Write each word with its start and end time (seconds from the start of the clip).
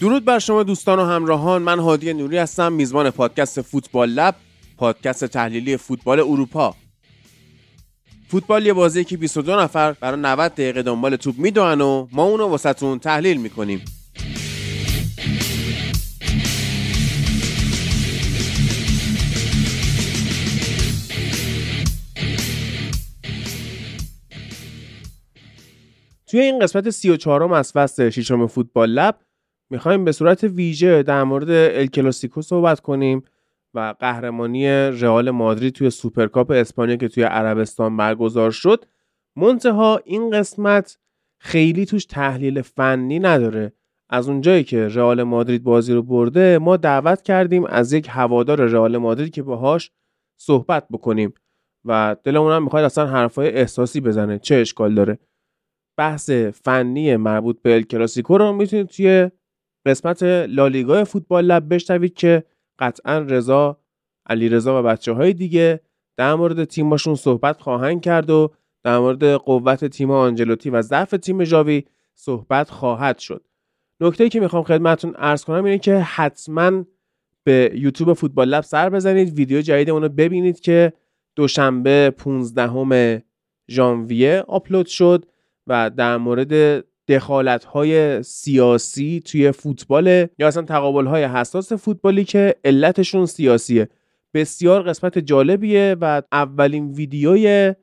درود 0.00 0.24
بر 0.24 0.38
شما 0.38 0.62
دوستان 0.62 0.98
و 0.98 1.04
همراهان. 1.04 1.62
من 1.62 1.78
هادی 1.78 2.12
نوری 2.12 2.38
هستم 2.38 2.72
میزبان 2.72 3.10
پادکست 3.10 3.60
فوتبال 3.60 4.08
لب 4.08 4.34
پادکست 4.76 5.24
تحلیلی 5.24 5.76
فوتبال 5.76 6.20
اروپا. 6.20 6.74
فوتبال 8.28 8.66
یه 8.66 8.72
بازی 8.72 9.04
که 9.04 9.16
22 9.16 9.60
نفر 9.60 9.92
برای 9.92 10.20
90 10.20 10.52
دقیقه 10.52 10.82
دنبال 10.82 11.16
توپ 11.16 11.38
می‌دونن 11.38 11.80
و 11.80 12.08
ما 12.12 12.22
اونو 12.22 12.46
واسهتون 12.46 12.98
تحلیل 12.98 13.40
می‌کنیم. 13.40 13.84
توی 26.26 26.40
این 26.40 26.58
قسمت 26.58 26.90
34 26.90 27.46
م 27.46 27.52
از 27.52 27.72
فصل 27.72 28.10
ششم 28.10 28.46
Football 28.46 28.90
Lab 28.90 29.16
می‌خوایم 29.70 30.04
به 30.04 30.12
صورت 30.12 30.44
ویژه 30.44 31.02
در 31.02 31.24
مورد 31.24 31.50
الکلاسیکو 31.50 32.42
صحبت 32.42 32.80
کنیم 32.80 33.22
و 33.74 33.94
قهرمانی 34.00 34.68
رئال 34.68 35.30
مادرید 35.30 35.74
توی 35.74 35.90
سوپرکاپ 35.90 36.50
اسپانیا 36.50 36.96
که 36.96 37.08
توی 37.08 37.22
عربستان 37.22 37.96
برگزار 37.96 38.50
شد. 38.50 38.84
منتها 39.36 40.00
این 40.04 40.30
قسمت 40.30 40.98
خیلی 41.40 41.86
توش 41.86 42.04
تحلیل 42.04 42.62
فنی 42.62 43.18
نداره. 43.18 43.72
از 44.10 44.28
اونجایی 44.28 44.64
که 44.64 44.88
رئال 44.88 45.22
مادرید 45.22 45.62
بازی 45.62 45.92
رو 45.92 46.02
برده 46.02 46.58
ما 46.58 46.76
دعوت 46.76 47.22
کردیم 47.22 47.64
از 47.64 47.92
یک 47.92 48.06
هوادار 48.10 48.60
رئال 48.60 48.96
مادرید 48.96 49.32
که 49.32 49.42
باهاش 49.42 49.90
صحبت 50.36 50.86
بکنیم. 50.90 51.34
و 51.84 52.16
دلمون 52.24 52.52
هم 52.52 52.62
می‌خواد 52.62 52.84
اصلا 52.84 53.06
حرفای 53.06 53.48
احساسی 53.48 54.00
بزنه. 54.00 54.38
چه 54.38 54.54
اشکال 54.54 54.94
داره؟ 54.94 55.18
بحث 55.98 56.30
فنی 56.30 57.16
مربوط 57.16 57.62
به 57.62 57.74
الکلاسیکو 57.74 58.38
رو 58.38 58.52
می‌تونید 58.52 58.86
توی 58.86 59.30
قسمت 59.86 60.22
لالیگا 60.22 61.04
فوتبال 61.04 61.44
لب 61.44 61.74
بشنوید 61.74 62.14
که 62.14 62.44
قطعا 62.78 63.18
رضا 63.18 63.78
علی 64.26 64.48
رضا 64.48 64.80
و 64.80 64.86
بچه 64.86 65.12
های 65.12 65.32
دیگه 65.32 65.80
در 66.16 66.34
مورد 66.34 66.64
تیمشون 66.64 67.14
صحبت 67.14 67.60
خواهند 67.60 68.00
کرد 68.00 68.30
و 68.30 68.50
در 68.82 68.98
مورد 68.98 69.24
قوت 69.24 69.84
تیم 69.84 70.10
آنجلوتی 70.10 70.70
و 70.70 70.82
ضعف 70.82 71.10
تیم 71.10 71.44
ژاوی 71.44 71.84
صحبت 72.14 72.70
خواهد 72.70 73.18
شد. 73.18 73.44
نکته 74.00 74.28
که 74.28 74.40
می‌خوام 74.40 74.62
خدمتتون 74.62 75.14
عرض 75.14 75.44
کنم 75.44 75.64
اینه 75.64 75.78
که 75.78 75.98
حتما 75.98 76.84
به 77.44 77.72
یوتیوب 77.74 78.12
فوتبال 78.12 78.48
لب 78.48 78.60
سر 78.60 78.90
بزنید 78.90 79.34
ویدیو 79.34 79.60
جدیدمون 79.60 80.02
رو 80.02 80.08
ببینید 80.08 80.60
که 80.60 80.92
دوشنبه 81.36 82.10
15 82.10 83.22
ژانویه 83.70 84.44
آپلود 84.48 84.86
شد 84.86 85.26
و 85.66 85.90
در 85.90 86.16
مورد 86.16 86.84
دخالت 87.08 87.64
های 87.64 88.22
سیاسی 88.22 89.20
توی 89.24 89.52
فوتبال 89.52 90.26
یا 90.38 90.48
اصلا 90.48 90.62
تقابل 90.62 91.06
های 91.06 91.24
حساس 91.24 91.72
فوتبالی 91.72 92.24
که 92.24 92.54
علتشون 92.64 93.26
سیاسیه. 93.26 93.88
بسیار 94.34 94.82
قسمت 94.82 95.18
جالبیه 95.18 95.96
و 96.00 96.22
اولین 96.32 96.90
ویدیوی 96.90 97.74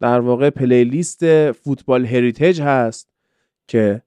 در 0.00 0.20
واقع 0.20 0.50
پلیلیست 0.50 1.52
فوتبال 1.52 2.06
هریتیج 2.06 2.60
هست 2.60 3.10
که 3.68 4.02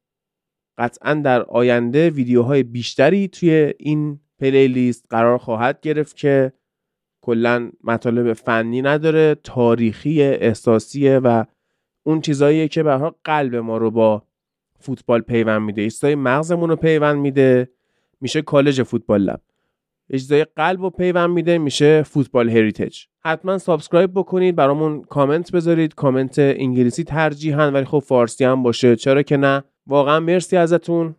قطعا 0.78 1.14
در 1.14 1.42
آینده 1.42 2.10
ویدیوهای 2.10 2.64
بیشتری 2.64 3.28
توی 3.28 3.74
این 3.80 4.20
playlist 4.40 5.06
قرار 5.10 5.38
خواهد 5.38 5.82
گرفت 5.82 6.18
که 6.18 6.54
کلا 7.22 7.72
مطالب 7.84 8.34
فنی 8.34 8.82
نداره 8.82 9.36
تاریخی 9.36 10.22
احساسیه 10.22 11.18
و 11.18 11.44
اون 12.04 12.22
چیزاییه 12.22 12.68
که 12.68 12.84
به 12.84 13.12
قلب 13.24 13.56
ما 13.56 13.78
رو 13.78 13.92
با 13.92 14.27
فوتبال 14.80 15.22
پیوند 15.22 15.62
میده. 15.62 15.82
ایستای 15.82 16.16
مغزمون 16.16 16.70
رو 16.70 16.76
پیوند 16.76 17.18
میده. 17.18 17.70
میشه 18.22 18.42
کالج 18.42 18.84
Football 18.84 19.22
Lab. 19.22 19.42
اجزای 20.10 20.46
قلب 20.56 20.82
رو 20.82 20.90
پیوند 20.90 21.30
میده. 21.30 21.58
میشه 21.58 22.04
Football 22.04 22.50
Heritage 22.50 23.04
حتما 23.20 23.58
subscribe 23.58 24.12
بکنید 24.14 24.56
برامون 24.56 25.02
کامنت 25.02 25.52
بذارید. 25.52 25.96
کامنت 25.96 26.40
انگلیسی 26.40 27.04
ترجیحاً 27.04 27.72
ولی 27.72 27.86
خب 27.86 28.00
فارسی 28.00 28.44
هم 28.46 28.64
باشه. 28.64 28.96
چرا 28.96 29.22
که 29.22 29.38
نه؟ 29.38 29.64
واقعا 29.88 30.20
مرسی 30.20 30.58
ازتون. 30.58 31.16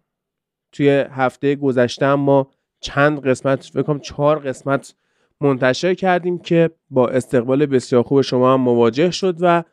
توی 0.73 0.89
هفته 1.11 1.55
گذشته 1.57 2.15
ما 2.15 2.51
چند 2.81 3.21
قسمت 3.21 3.65
فکر 3.65 3.83
کنم 3.83 3.99
چهار 3.99 4.39
قسمت 4.39 4.95
منتشر 5.41 5.95
کردیم 5.95 6.39
که 6.39 6.71
با 6.91 7.09
استقبال 7.09 7.67
بسیار 7.67 8.03
خوب 8.03 8.21
شما 8.21 8.55
هم 8.55 8.61
مواجه 8.61 9.11
شد 9.11 9.37
و 9.41 9.65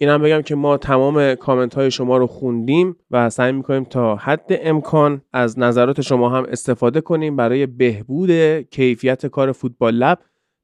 اینم 0.00 0.22
بگم 0.22 0.42
که 0.42 0.54
ما 0.54 0.76
تمام 0.76 1.34
کامنت 1.34 1.74
های 1.74 1.90
شما 1.90 2.16
رو 2.16 2.26
خوندیم 2.26 2.96
و 3.10 3.30
سعی 3.30 3.52
می‌کنیم 3.52 3.84
تا 3.84 4.16
حد 4.16 4.46
امکان 4.50 5.22
از 5.32 5.58
نظرات 5.58 6.00
شما 6.00 6.28
هم 6.28 6.46
استفاده 6.48 7.00
کنیم 7.00 7.36
برای 7.36 7.66
بهبود 7.66 8.30
کیفیت 8.60 9.26
کار 9.26 9.52
Football 9.52 9.94
Lab. 9.94 10.18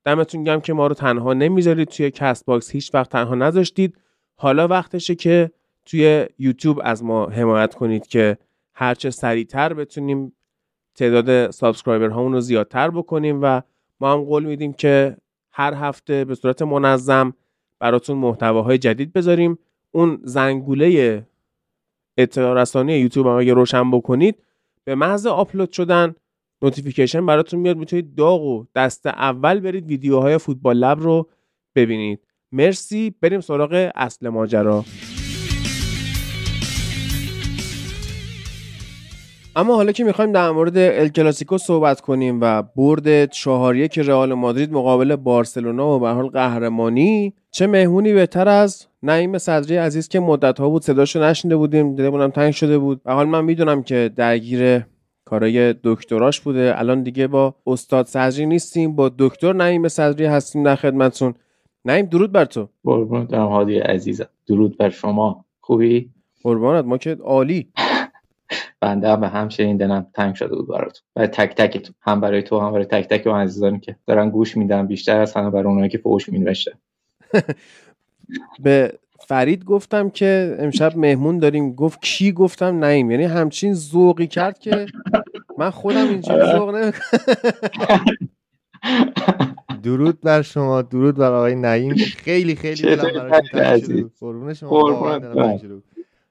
دمتون 0.05 0.45
گرم 0.45 0.61
که 0.61 0.73
ما 0.73 0.87
رو 0.87 0.95
تنها 0.95 1.33
نمی‌ذارید 1.33 1.89
توی 1.89 2.11
Castbox 2.11 2.71
هیچ 2.71 2.95
وقت 2.95 3.11
تنها 3.11 3.35
نذاشتید. 3.35 3.97
حالا 4.37 4.69
وقتشه 4.69 5.15
که 5.15 5.51
توی 5.85 6.27
یوتیوب 6.39 6.81
از 6.85 7.05
ما 7.05 7.27
حمایت 7.27 7.75
کنید 7.75 8.07
که 8.07 8.39
هرچه 8.75 9.11
سریعتر 9.11 9.75
بتونیم 9.75 10.33
تعداد 10.95 11.51
subscriber 11.51 12.09
هامون 12.09 12.33
رو 12.33 12.41
زیادتر 12.41 12.91
بکنیم 12.91 13.39
و 13.43 13.61
ما 14.01 14.13
هم 14.13 14.25
قول 14.25 14.45
میدیم 14.45 14.73
که 14.73 15.17
هر 15.51 15.75
هفته 15.75 16.25
به 16.25 16.35
صورت 16.35 16.63
منظم 16.63 17.35
براتون 17.79 18.17
محتواهای 18.19 18.79
جدید 18.79 19.13
بذاریم. 19.13 19.59
اون 19.91 20.21
زنگوله 20.23 21.23
اطلاع 22.17 22.63
رسانی 22.63 22.93
یوتیوب 22.93 23.27
هم 23.27 23.33
اگه 23.33 23.55
روشن 23.55 23.91
بکنید 23.91 24.37
به 24.85 24.95
محض 24.95 25.27
آپلود 25.27 25.73
شدن 25.73 26.15
notification 26.63 27.27
براتون 27.27 27.61
میاد. 27.61 27.77
می‌تونید 27.77 28.15
داغ 28.15 28.43
و 28.43 28.65
دست 28.75 29.07
اول 29.07 29.61
برید 29.61 29.87
ویدیوهای 29.87 30.39
Football 30.39 30.77
Lab 30.77 31.01
رو 31.01 31.29
ببینید. 31.75 32.21
مرسی. 32.53 33.15
بریم 33.21 33.41
سراغ 33.41 33.91
اصل 33.95 34.29
ماجرا. 34.29 34.85
اما 39.57 39.75
حالا 39.75 39.93
که 39.93 40.05
می‌خوایم 40.05 40.33
در 40.33 40.51
مورد 40.51 40.79
ال 40.79 41.09
کلاسیکو 41.09 41.59
صحبت 41.59 42.01
کنیم 42.01 42.39
و 42.41 42.63
برد 42.63 43.31
چهار 43.31 43.87
که 43.87 44.03
رئال 44.03 44.35
مادرید 44.35 44.73
مقابل 44.73 45.17
بارسلونا 45.17 45.97
و 45.97 45.99
به 45.99 46.09
حال 46.09 46.29
قهرمانی 46.29 47.35
چه 47.51 47.67
مهمونی 47.67 48.13
بهتر 48.13 48.49
از 48.49 48.87
نعیم 49.03 49.39
صدری 49.39 49.77
عزیز 49.77 50.09
که 50.09 50.21
مدت 50.21 50.61
ها 50.61 50.69
بود 50.69 50.83
صداشو 50.83 51.23
نشنده 51.23 51.57
بودیم 51.57 51.95
دلمونم 51.95 52.31
تنگ 52.31 52.53
شده 52.53 52.79
بود. 52.79 53.01
و 53.05 53.15
حال 53.15 53.27
من 53.29 53.45
می‌دونم 53.45 53.83
که 53.83 54.11
درگیر 54.17 54.83
کارای 55.25 55.75
دکتراش 55.85 56.41
بوده. 56.41 56.75
الان 56.77 57.03
دیگه 57.03 57.27
با 57.27 57.55
استاد 57.67 58.07
صدری 58.07 58.47
نیستیم 58.47 58.97
با 58.97 59.11
دکتر 59.19 59.53
نعیم 59.53 59.89
صدری 59.89 60.25
هستیم 60.25 60.63
در 60.63 60.77
خدمتتون. 60.77 61.35
نعیم 61.85 62.07
درود 62.07 62.33
بر 62.33 62.45
تو. 62.45 62.69
دارم 63.29 63.49
هادی 63.49 63.79
عزیزم. 63.79 64.27
درود 64.47 64.79
بر 64.79 64.91
شما. 64.91 65.45
خوبی؟ 65.61 66.11
قربانت 66.43 66.85
ما 66.85 66.99
که 66.99 67.15
عالی. 67.15 67.69
بنده 68.81 69.09
هم 69.09 69.21
به 69.21 69.29
هم 69.29 69.49
دلم 69.49 70.07
تنگ 70.15 70.35
شده 70.35 70.57
بود 70.57 70.69
براتون. 70.69 71.03
برای 71.15 71.29
تک 71.29 71.55
تکتون. 71.55 71.95
هم 72.01 72.21
برای 72.21 72.43
تو 72.43 72.61
هم 72.61 72.73
برای 72.73 72.85
تک 72.85 73.09
تک 73.09 73.27
و 73.27 73.31
عزیزانی 73.31 73.81
که 73.81 73.97
دارن 74.07 74.31
گوش 74.31 74.57
میدن 74.57 74.87
بیشتر 74.87 75.21
از 75.21 75.35
همه 75.35 75.51
برای 75.51 75.67
اونایی 75.67 75.89
که 75.89 75.99
فوش 75.99 76.29
مینوشته 76.29 76.73
به 78.65 78.99
فرید 79.29 79.65
گفتم 79.65 80.11
که 80.11 80.57
امشب 80.59 80.97
مهمون 80.97 81.39
داریم. 81.39 81.75
گفت 81.75 82.03
کی؟ 82.03 82.33
گفتم 82.33 82.85
نیم 82.85 83.11
یعنی 83.11 83.25
همچین 83.25 83.75
ذوقی 83.75 84.27
کرد 84.27 84.59
که 84.59 84.87
من 85.59 85.71
خودم 85.71 86.09
اینجوری 86.09 86.53
ذوق 86.53 86.75
نمی‌کنم 86.75 86.95
درود 89.83 90.21
بر 90.21 90.43
شما. 90.43 90.83
درود 90.83 91.17
بر 91.17 91.33
آقای 91.33 91.55
نعیم. 91.55 91.95
خیلی 91.95 92.57
خیلی 92.57 92.83
دلم 92.83 93.13
براتون 93.13 93.49
تنگ 93.63 93.83
شده 95.59 95.83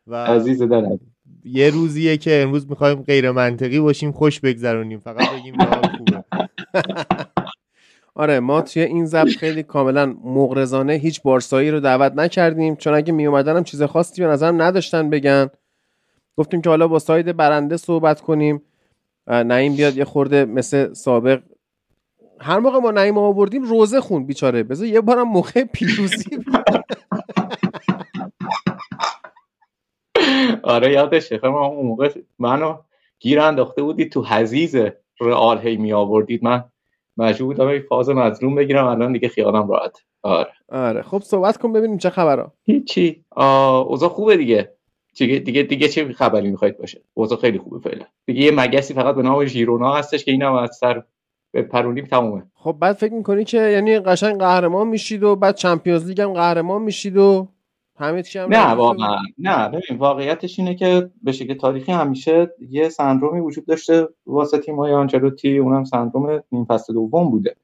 و 0.07 0.25
عزیز 0.25 0.61
دلم. 0.61 0.99
یه 1.45 1.69
روزیه 1.69 2.17
که 2.17 2.41
امروز 2.41 2.69
می‌خوایم 2.69 3.01
غیر 3.01 3.31
منطقی 3.31 3.79
باشیم 3.79 4.11
خوش 4.11 4.39
بگذرونیم. 4.39 4.99
فقط 4.99 5.29
بگیم 5.29 5.55
خوبه. 5.97 6.23
آره 8.15 8.39
ما 8.39 8.61
توی 8.61 8.81
این 8.81 9.05
ضبط 9.05 9.27
خیلی 9.29 9.63
کاملا 9.63 10.05
مغرضانه 10.23 10.93
هیچ 10.93 11.21
بارسایی 11.21 11.71
رو 11.71 11.79
دعوت 11.79 12.13
نکردیم. 12.15 12.75
چون 12.75 12.93
اگه 12.93 13.13
می 13.13 13.25
اومدن 13.25 13.55
هم 13.55 13.63
چیز 13.63 13.83
خاصی 13.83 14.21
به 14.21 14.27
نظرم 14.27 14.61
نداشتن 14.61 15.09
بگن. 15.09 15.49
گفتیم 16.37 16.61
که 16.61 16.69
حالا 16.69 16.87
با 16.87 16.99
ساید 16.99 17.37
برنده 17.37 17.77
صحبت 17.77 18.21
کنیم. 18.21 18.61
نعیم 19.27 19.75
بیاد 19.75 19.97
یه 19.97 20.05
خورده 20.05 20.45
مثل 20.45 20.93
سابق. 20.93 21.41
هر 22.39 22.59
موقع 22.59 22.79
ما 22.79 22.91
نعیم 22.91 23.17
آوردیم 23.17 23.63
روزه 23.63 24.01
خون 24.01 24.25
بیچاره. 24.25 24.63
بذار 24.63 24.87
یه 24.87 25.01
بارم 25.01 25.27
موقع 25.27 25.63
پیروزی. 25.63 26.37
آره 30.63 30.91
یادشه. 30.91 31.37
خب 31.37 31.45
اون 31.45 31.85
موقع 31.85 32.11
منو 32.39 32.77
گیر 33.19 33.39
انداخته 33.39 33.83
بودید 33.83 34.11
تو 34.11 34.23
حزیز 34.23 34.75
رئال 35.21 35.59
هی 35.59 35.77
می 35.77 35.93
آوردید. 35.93 36.43
من 36.43 36.63
مجبور 37.17 37.55
بودم 37.55 37.79
فاز 37.79 38.09
مظلوم 38.09 38.55
بگیرم. 38.55 38.87
الان 38.87 39.13
دیگه 39.13 39.27
خیالم 39.27 39.67
راحت. 39.67 39.97
آره. 40.21 40.51
آره. 40.69 41.01
خب 41.01 41.19
صحبت 41.19 41.57
کن 41.57 41.73
ببینیم 41.73 41.97
چه 41.97 42.09
خبره 42.09 42.45
هیچی. 42.63 43.23
اوضاع 43.35 44.09
خوبه 44.09 44.37
دیگه. 44.37 44.69
دیگه 45.17 45.39
دیگه 45.39 45.63
دیگه 45.63 45.87
چه 45.87 46.13
خبری 46.13 46.51
می‌خواید 46.51 46.77
باشه؟ 46.77 47.01
اوضاع 47.13 47.39
خیلی 47.39 47.57
خوبه 47.57 47.89
فعلا. 47.89 48.05
دیگه 48.25 48.41
یه 48.41 48.51
مگسی 48.51 48.93
فقط 48.93 49.15
به 49.15 49.21
نام 49.21 49.45
ژیرونا 49.45 49.93
هستش 49.93 50.25
که 50.25 50.31
اینم 50.31 50.53
از 50.53 50.75
سر 50.75 51.03
به 51.51 51.61
پرونیم 51.61 52.05
تمومه. 52.05 52.43
خب 52.55 52.75
بعد 52.79 52.95
فکر 52.95 53.13
می‌کنی 53.13 53.43
که 53.43 53.57
یعنی 53.57 53.99
قشنگ 53.99 54.39
قهرمان 54.39 54.87
میشید 54.87 55.23
و 55.23 55.35
بعد 55.35 55.55
چمپیونز 55.55 56.07
لیگ 56.07 56.21
هم 56.21 56.33
قهرمان 56.33 56.81
میشید 56.81 57.17
و 57.17 57.47
همه 57.95 58.23
نه 58.49 58.65
واقعا. 58.65 59.17
نه 59.37 59.69
ببین 59.69 59.97
واقعیتش 59.97 60.59
اینه 60.59 60.75
که 60.75 61.09
به 61.23 61.31
شکل 61.31 61.53
تاریخی 61.53 61.91
همیشه 61.91 62.53
یه 62.69 62.89
سندرومی 62.89 63.39
وجود 63.39 63.65
داشته 63.65 64.07
واسه 64.25 64.57
تیم‌های 64.57 64.93
آنچلوتی 64.93 65.57
اونم 65.57 65.83
سندروم 65.83 66.43
نیم 66.51 66.65
فصل 66.65 66.93
دوم 66.93 67.31
بوده. 67.31 67.55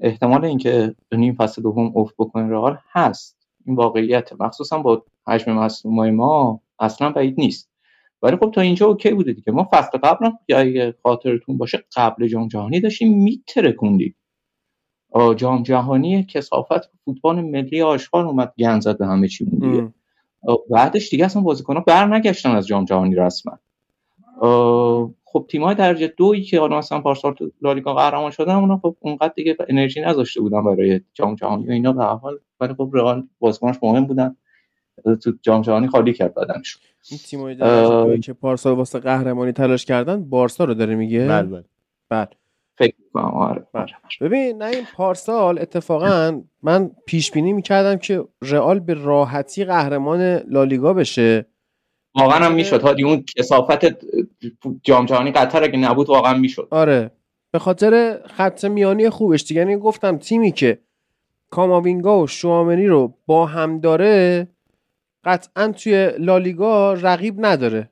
احتمال 0.00 0.44
اینکه 0.44 0.94
نیم 1.12 1.34
فصل 1.34 1.62
دوم 1.62 1.92
افت 1.96 2.14
بکنه 2.18 2.48
رئال 2.48 2.78
هست. 2.92 3.36
این 3.66 3.76
واقعیت 3.76 4.30
مخصوصا 4.40 4.78
با 4.78 5.04
حجم 5.26 5.52
مصدومای 5.52 6.10
ما 6.10 6.60
اصلا 6.78 7.10
بعید 7.10 7.34
نیست. 7.38 7.70
ولی 8.22 8.36
خب 8.36 8.50
تا 8.50 8.60
اینجا 8.60 8.86
اوکی 8.86 9.10
بوده 9.10 9.32
دیگه. 9.32 9.52
ما 9.52 9.68
فصل 9.72 9.98
قبل 9.98 10.30
یا 10.48 10.58
اگه 10.58 10.94
خاطرتون 11.02 11.58
باشه 11.58 11.84
قبل 11.96 12.26
جام 12.26 12.48
جهانی 12.48 12.80
داشتیم 12.80 13.22
میترکوندیم. 13.22 14.14
جام 15.36 15.62
جهانی 15.62 16.24
کسافت 16.24 16.90
فوتبال 17.04 17.40
ملی 17.40 17.82
آشغال 17.82 18.26
اومد 18.26 18.52
گند 18.58 18.82
زد 18.82 18.98
به 18.98 19.06
همه 19.06 19.28
چی 19.28 19.44
دیگه. 19.44 19.88
بعدش 20.70 21.10
دیگه 21.10 21.24
اصلا 21.24 21.42
بازیکن‌ها 21.42 21.80
بر 21.80 22.06
نگشتن 22.16 22.50
از 22.50 22.66
جام 22.66 22.84
جهانی 22.84 23.14
رسما. 23.14 23.58
خب 25.24 25.46
تیم‌های 25.48 25.74
درجه 25.74 26.06
دویی 26.16 26.42
که 26.42 26.60
حالا 26.60 26.78
مثلا 26.78 27.00
پارسال 27.00 27.34
تو 27.34 27.50
لالیگا 27.62 27.94
قهرمان 27.94 28.30
شدن 28.30 28.54
اونا 28.54 28.78
خب 28.78 28.96
اونقدر 29.00 29.32
دیگه 29.36 29.56
انرژی 29.68 30.00
نذاشته 30.00 30.40
بودن 30.40 30.64
برای 30.64 31.00
جام 31.14 31.34
جهانی 31.34 31.68
و 31.68 31.70
اینا 31.70 31.92
به 31.92 32.04
حال. 32.04 32.38
ولی 32.60 32.74
خب 32.74 32.90
رئال 32.92 33.26
بازیکناش 33.38 33.76
مهم 33.82 34.04
بودن. 34.04 34.36
تو 35.22 35.32
جام 35.42 35.62
جهانی 35.62 35.88
خالی 35.88 36.12
کرد 36.12 36.34
بدنش 36.34 36.78
این 37.10 37.20
تیم‌های 37.24 37.54
درجه 37.54 37.88
دویی 37.88 38.20
که 38.20 38.32
پارسال 38.32 38.76
واسه 38.76 38.98
قهرمانی 38.98 39.52
تلاش 39.52 39.84
کردن 39.84 40.24
بارسا 40.24 40.64
رو 40.64 40.74
داره 40.74 40.94
میگه؟ 40.94 41.26
بله 41.28 41.42
بله. 41.42 41.64
بله. 42.08 42.28
کنم 43.12 43.24
آره 43.24 43.66
ببین 44.20 44.62
نه 44.62 44.64
این 44.64 44.86
پارسال 44.96 45.58
اتفاقا 45.58 46.42
من 46.62 46.90
پیش 47.06 47.30
بینی 47.30 47.52
می‌کردم 47.52 47.96
که 47.96 48.24
رئال 48.42 48.80
به 48.80 48.94
راحتی 48.94 49.64
قهرمان 49.64 50.20
لالیگا 50.36 50.92
بشه. 50.92 51.46
واقعا 52.14 52.44
هم 52.44 52.54
می‌شد. 52.54 52.82
هادی 52.82 53.04
اون 53.04 53.24
کسافت 53.36 53.96
جام 54.82 55.06
جهانی 55.06 55.30
قطر 55.30 55.62
اگه 55.62 55.78
نبود 55.78 56.08
واقعا 56.08 56.34
می‌شد. 56.34 56.68
آره. 56.70 57.10
به 57.50 57.58
خاطر 57.58 58.20
خط 58.26 58.64
میانی 58.64 59.10
خوبش. 59.10 59.44
دیگه 59.44 59.60
یعنی 59.60 59.76
گفتم 59.76 60.18
تیمی 60.18 60.52
که 60.52 60.78
کاماوینگا 61.50 62.20
و 62.22 62.26
شوامنی 62.26 62.86
رو 62.86 63.14
با 63.26 63.46
هم 63.46 63.80
داره 63.80 64.48
قطعا 65.24 65.68
توی 65.68 66.10
لالیگا 66.18 66.92
رقیب 66.92 67.34
نداره. 67.38 67.90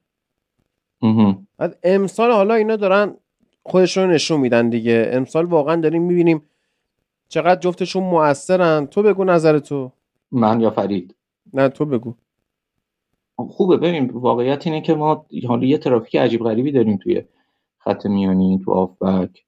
بعد 1.59 1.79
امسال 1.83 2.31
حالا 2.31 2.55
اینا 2.55 2.77
دارن 2.77 3.17
خودشون 3.71 4.05
رو 4.05 4.11
نشون 4.11 4.41
میدن 4.41 4.69
دیگه. 4.69 5.11
امسال 5.13 5.45
واقعا 5.45 5.77
داریم 5.77 6.03
می‌بینیم 6.03 6.43
چقدر 7.29 7.61
جفتشون 7.61 8.03
موثرن. 8.03 8.87
تو 8.87 9.03
بگو 9.03 9.25
نظر 9.25 9.59
تو. 9.59 9.93
من 10.33 10.61
یا 10.61 10.71
فرید؟ 10.71 11.15
نه 11.53 11.69
تو 11.69 11.85
بگو. 11.85 12.15
خوبه. 13.37 13.77
ببین 13.77 14.11
واقعیت 14.11 14.67
اینه 14.67 14.81
که 14.81 14.95
ما 14.95 15.27
حالا 15.49 15.67
یه 15.67 15.79
ترافیک 15.79 16.17
عجیب 16.17 16.41
غریبی 16.43 16.73
داریم 16.73 16.97
توی 16.97 17.23
خط 17.79 18.07
میانی 18.07 18.61
تو 18.65 18.73
آفبک 18.73 19.45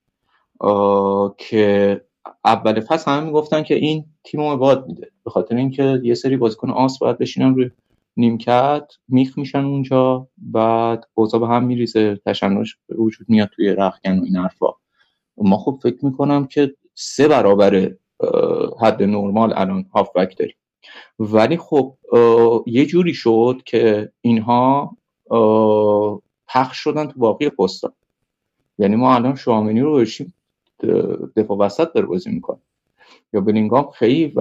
که 1.39 2.01
اول 2.45 2.81
فصل 2.81 3.11
همه 3.11 3.27
می‌گفتن 3.27 3.63
که 3.63 3.75
این 3.75 4.05
تیم 4.25 4.41
رو 4.41 4.57
باد 4.57 4.87
میده. 4.87 5.11
به 5.25 5.31
خاطر 5.31 5.57
اینکه 5.57 6.01
یه 6.05 6.15
سری 6.15 6.37
بازیکن 6.37 6.71
آس 6.71 6.99
باید 6.99 7.19
بشینن 7.19 7.55
روی 7.55 7.71
نیمکت 8.17 8.93
میخ 9.09 9.39
میشن 9.39 9.65
اونجا 9.65 10.29
بعد 10.39 11.05
اوضاع 11.15 11.41
به 11.41 11.49
هم 11.49 11.65
میریزه 11.65 12.17
تشنج 12.27 12.75
وجود 12.89 13.31
میاد 13.31 13.49
توی 13.49 13.69
رخکن 13.69 14.19
و 14.19 14.25
این 14.25 14.37
حرفا. 14.37 14.67
ما 15.37 15.57
خب 15.57 15.79
فکر 15.83 16.05
می‌کنم 16.05 16.47
که 16.47 16.77
سه 16.95 17.29
برابر 17.29 17.95
حد 18.81 19.03
نرمال 19.03 19.53
الان 19.57 19.85
هافبک 19.95 20.39
داریم. 20.39 20.57
ولی 21.19 21.57
خب 21.57 21.97
یه 22.67 22.87
جوری 22.87 23.15
شد 23.15 23.63
که 23.65 24.13
اینها 24.21 24.97
پخش 26.49 26.77
شدن 26.77 27.07
تو 27.07 27.19
باقی 27.21 27.49
پستا 27.49 27.93
یعنی 28.79 28.97
ما 28.97 29.15
الان 29.15 29.35
شامنی 29.35 29.81
رو 29.81 29.95
بشیم 29.97 30.35
دفاع 31.37 31.59
وسط 31.59 31.93
داره 31.93 32.07
بازی 32.07 32.31
می‌کنه. 32.31 32.61
یا 33.33 33.41
بلینگام 33.41 33.91
خیلی 33.91 34.35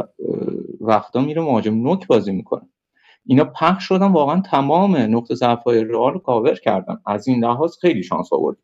وقتا 0.82 1.22
میره 1.22 1.42
مهاجم 1.42 1.76
نوک 1.76 2.08
بازی 2.08 2.32
می‌کنه. 2.32 2.70
اینا 3.26 3.44
پخش 3.44 3.84
شدن 3.84 4.12
واقعا 4.12 4.42
تمام 4.42 4.96
نقطه 4.96 5.36
ضعف 5.36 5.64
های 5.64 5.84
رئال 5.84 6.14
رو 6.14 6.20
کاور 6.20 6.56
کردن. 6.56 6.98
از 7.06 7.28
این 7.28 7.44
لحاظ 7.44 7.78
خیلی 7.78 8.04
شانس 8.04 8.34
آورد. 8.34 8.58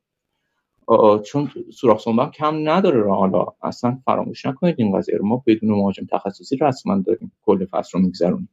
چون 1.23 1.49
سوراخ 1.73 2.01
سنبم 2.01 2.31
کم 2.31 2.69
نداره 2.69 3.01
رئال 3.01 3.45
اصلا 3.61 3.99
فراموش 4.05 4.45
نکنید 4.45 4.75
این 4.77 4.97
قضیه 4.97 5.17
رو. 5.17 5.25
ما 5.25 5.43
بدون 5.47 5.69
مهاجم 5.69 6.05
تخصصی 6.11 6.57
رسما 6.57 6.97
داریم. 6.97 7.31
کل 7.45 7.65
فصل 7.65 7.97
رو 7.97 8.05
میگذرونیم. 8.05 8.49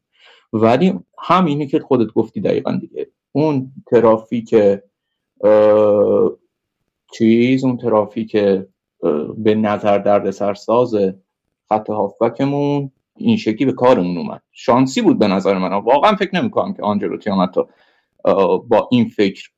ولی 0.53 1.01
همینی 1.19 1.67
که 1.67 1.81
خودت 1.81 2.12
گفتی 2.12 2.41
دقیقا 2.41 2.79
دیگه. 2.81 3.06
اون 3.33 3.73
ترافیک 3.87 4.55
چیز 7.12 7.65
اون 7.65 7.77
ترافیک 7.77 8.37
به 9.37 9.55
نظر 9.55 9.99
درد 9.99 10.31
سرساز 10.31 10.95
خط 11.69 11.91
هافبکمون 11.91 12.91
این 13.17 13.37
شکلی 13.37 13.65
به 13.65 13.73
کارمون 13.73 14.19
اومد. 14.19 14.43
شانسی 14.53 15.03
بود 15.03 15.19
به 15.19 15.29
نظر 15.29 15.59
من. 15.59 15.73
واقعا 15.73 16.17
فکر 16.17 16.37
نمی‌کنم 16.37 16.75
که 16.75 16.83
آنجلوتی 16.83 17.31
هم 17.31 17.43
حتی 17.43 17.61
با 18.69 18.89
این 18.91 19.09
فکر 19.09 19.51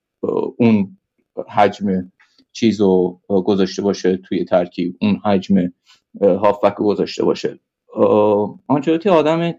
اون 0.57 0.99
حجم 1.49 2.11
چیز 2.53 2.81
رو 2.81 3.21
گذاشته 3.29 3.83
باشه 3.83 4.17
توی 4.17 4.45
ترکیب 4.45 4.97
اون 5.01 5.17
حجم 5.17 5.73
هافبک 6.23 6.75
گذاشته 6.75 7.25
باشه. 7.25 7.59
آنجلوتی 8.67 9.09
آدم 9.09 9.55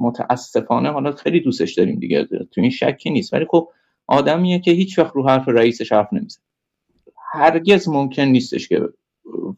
متاسفانه 0.00 0.90
حالا 0.90 1.12
خیلی 1.12 1.40
دوستش 1.40 1.74
داریم 1.74 1.98
دیگه 1.98 2.24
تو 2.24 2.60
این 2.60 2.70
شکی 2.70 3.10
نیست. 3.10 3.34
ولی 3.34 3.46
خب 3.50 3.68
آدمیه 4.06 4.58
که 4.58 4.70
هیچ 4.70 4.98
وقت 4.98 5.16
رو 5.16 5.28
حرف 5.28 5.48
رئیسش 5.48 5.92
حرف 5.92 6.12
نمی‌زنه. 6.12 6.44
هرگز 7.32 7.88
ممکن 7.88 8.22
نیستش 8.22 8.68
که 8.68 8.88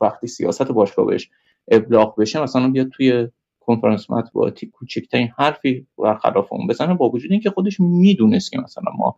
وقتی 0.00 0.26
سیاست 0.26 0.72
باشگاه 0.72 1.06
بهش 1.06 1.30
ابلاغ 1.68 2.20
بشه 2.20 2.42
مثلا 2.42 2.70
بیاد 2.70 2.88
توی 2.88 3.28
کنفرانس 3.60 4.10
مطبوعاتی 4.10 4.66
کوچکترین 4.66 5.28
حرفی 5.38 5.86
برخلاف 5.98 6.52
اون 6.52 6.66
بزنه 6.66 6.94
با 6.94 7.08
وجود 7.08 7.32
اینکه 7.32 7.50
خودش 7.50 7.80
می‌دونست 7.80 8.52
که 8.52 8.60
مثلا 8.60 8.92
ما 8.98 9.16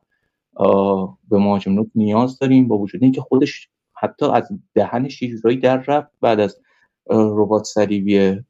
به 1.29 1.39
مهاجم 1.39 1.73
نوک 1.73 1.89
نیاز 1.95 2.39
داریم 2.39 2.69
با 2.69 2.79
وجود 2.79 3.03
اینکه 3.03 3.21
خودش 3.21 3.69
حتی 3.93 4.27
از 4.27 4.49
دهنش 4.75 5.19
چیزهایی 5.19 5.57
در 5.57 5.77
رفت. 5.77 6.11
بعد 6.21 6.41
از 6.41 6.61
ربات 7.11 7.65
صلیبی 7.65 8.41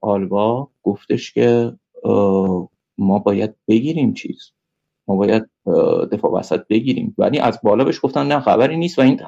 آلبا 0.00 0.68
گفتش 0.82 1.32
که 1.32 1.72
ما 2.98 3.18
باید 3.18 3.54
بگیریم 3.68 4.14
چیز. 4.14 4.52
ما 5.08 5.16
باید 5.16 5.50
دفاع 6.12 6.32
وسط 6.32 6.60
بگیریم. 6.70 7.14
ولی 7.18 7.38
از 7.38 7.58
بالا 7.62 7.84
بهش 7.84 8.00
گفتن 8.02 8.26
نه 8.26 8.40
خبری 8.40 8.76
نیست. 8.76 8.98
و 8.98 9.02
این 9.02 9.20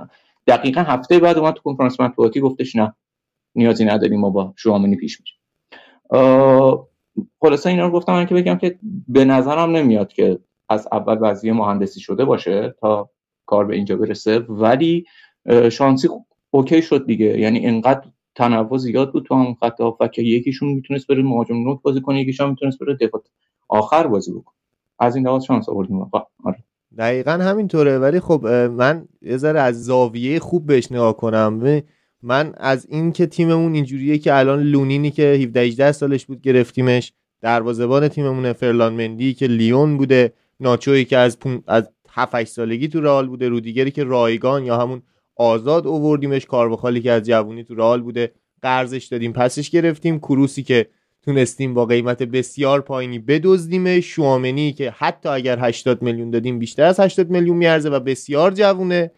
دقیقا 0.46 0.80
هفته 0.80 1.18
بعد 1.18 1.38
اومد 1.38 1.54
تو 1.54 1.60
کنفرانس 1.62 2.00
مطبوعاتی 2.00 2.40
گفتش 2.40 2.76
نه. 2.76 2.94
نیازی 3.56 3.84
نداریم 3.84 4.20
ما 4.20 4.30
با 4.30 4.54
شوامنی 4.56 4.96
پیش 4.96 5.20
میریم 5.20 5.36
خلاصه 7.40 7.70
اینا 7.70 7.86
رو 7.86 7.92
گفتم 7.92 8.24
که 8.24 8.34
بگم 8.34 8.58
که 8.58 8.78
به 9.08 9.24
نظرم 9.24 9.76
نمیاد 9.76 10.12
که 10.12 10.38
از 10.68 10.88
اول 10.92 11.18
وضعیه 11.20 11.52
مهندسی 11.52 12.00
شده 12.00 12.24
باشه 12.24 12.74
تا 12.80 13.10
کار 13.46 13.64
به 13.64 13.76
اینجا 13.76 13.96
برسه 13.96 14.38
ولی 14.38 15.04
شانسی 15.72 16.08
اوکی 16.50 16.82
شد 16.82 17.06
دیگه. 17.06 17.38
یعنی 17.38 17.58
اینقدر 17.58 18.02
تنوع 18.34 18.78
زیاد 18.78 19.12
بود 19.12 19.24
تو 19.24 19.34
هم 19.34 19.54
خط 19.54 20.10
که 20.12 20.22
یکیشون 20.22 20.68
می‌تونست 20.68 21.06
بره 21.06 21.22
مهاجم 21.22 21.56
نوک 21.56 21.82
بازی 21.82 22.00
کنه 22.00 22.20
یکیشون 22.20 22.50
می‌تونست 22.50 22.78
بره 22.78 22.94
دفاع 22.94 23.22
آخر 23.68 24.06
بازی 24.06 24.32
بکنه. 24.32 24.54
از 24.98 25.16
این 25.16 25.26
لحاظ 25.26 25.44
شانس 25.44 25.68
آوردیم. 25.68 26.10
آره. 26.44 26.64
دقیقا 26.98 27.30
همینطوره. 27.30 27.98
ولی 27.98 28.20
خب 28.20 28.46
من 28.46 29.08
یه 29.22 29.36
ذره 29.36 29.60
از 29.60 29.84
زاویه 29.84 30.38
خوب 30.38 30.66
بهش 30.66 30.92
نگاه 30.92 31.16
کنم. 31.16 31.82
من 32.26 32.52
از 32.56 32.86
این 32.90 33.12
که 33.12 33.26
تیممون 33.26 33.74
اینجوریه 33.74 34.18
که 34.18 34.34
الان 34.34 34.62
لونینی 34.62 35.10
که 35.10 35.22
17 35.22 35.60
18 35.60 35.92
سالش 35.92 36.26
بود 36.26 36.40
گرفتیمش 36.40 37.12
دروازه‌بان 37.40 38.08
تیممون 38.08 38.52
فرلان 38.52 38.94
مندی 38.94 39.34
که 39.34 39.46
لیون 39.46 39.96
بوده 39.96 40.32
ناچوی 40.60 41.04
که 41.04 41.16
از 41.16 41.38
پون... 41.38 41.62
از 41.66 41.90
7 42.10 42.34
8 42.34 42.52
سالگی 42.52 42.88
تو 42.88 43.00
رئال 43.00 43.26
بوده 43.26 43.48
رودیگری 43.48 43.90
که 43.90 44.04
رایگان 44.04 44.64
یا 44.64 44.78
همون 44.78 45.02
آزاد 45.36 45.86
اووردیمش 45.86 46.46
کاربخالی 46.46 47.00
که 47.00 47.12
از 47.12 47.22
جوونی 47.22 47.64
تو 47.64 47.74
رئال 47.74 48.02
بوده 48.02 48.32
قرضش 48.62 49.04
دادیم 49.04 49.32
پسش 49.32 49.70
گرفتیم 49.70 50.18
کروسی 50.18 50.62
که 50.62 50.86
تونستیم 51.22 51.74
با 51.74 51.86
قیمت 51.86 52.22
بسیار 52.22 52.80
پایینی 52.80 53.18
بدزدیم 53.18 54.00
شوامنی 54.00 54.72
که 54.72 54.90
حتی 54.90 55.28
اگر 55.28 55.58
80 55.60 56.02
میلیون 56.02 56.30
دادیم 56.30 56.58
بیشتر 56.58 56.82
از 56.84 57.00
80 57.00 57.30
میلیون 57.30 57.56
میارزه 57.56 57.88
و 57.88 58.00
بسیار 58.00 58.50
جوونه 58.50 59.10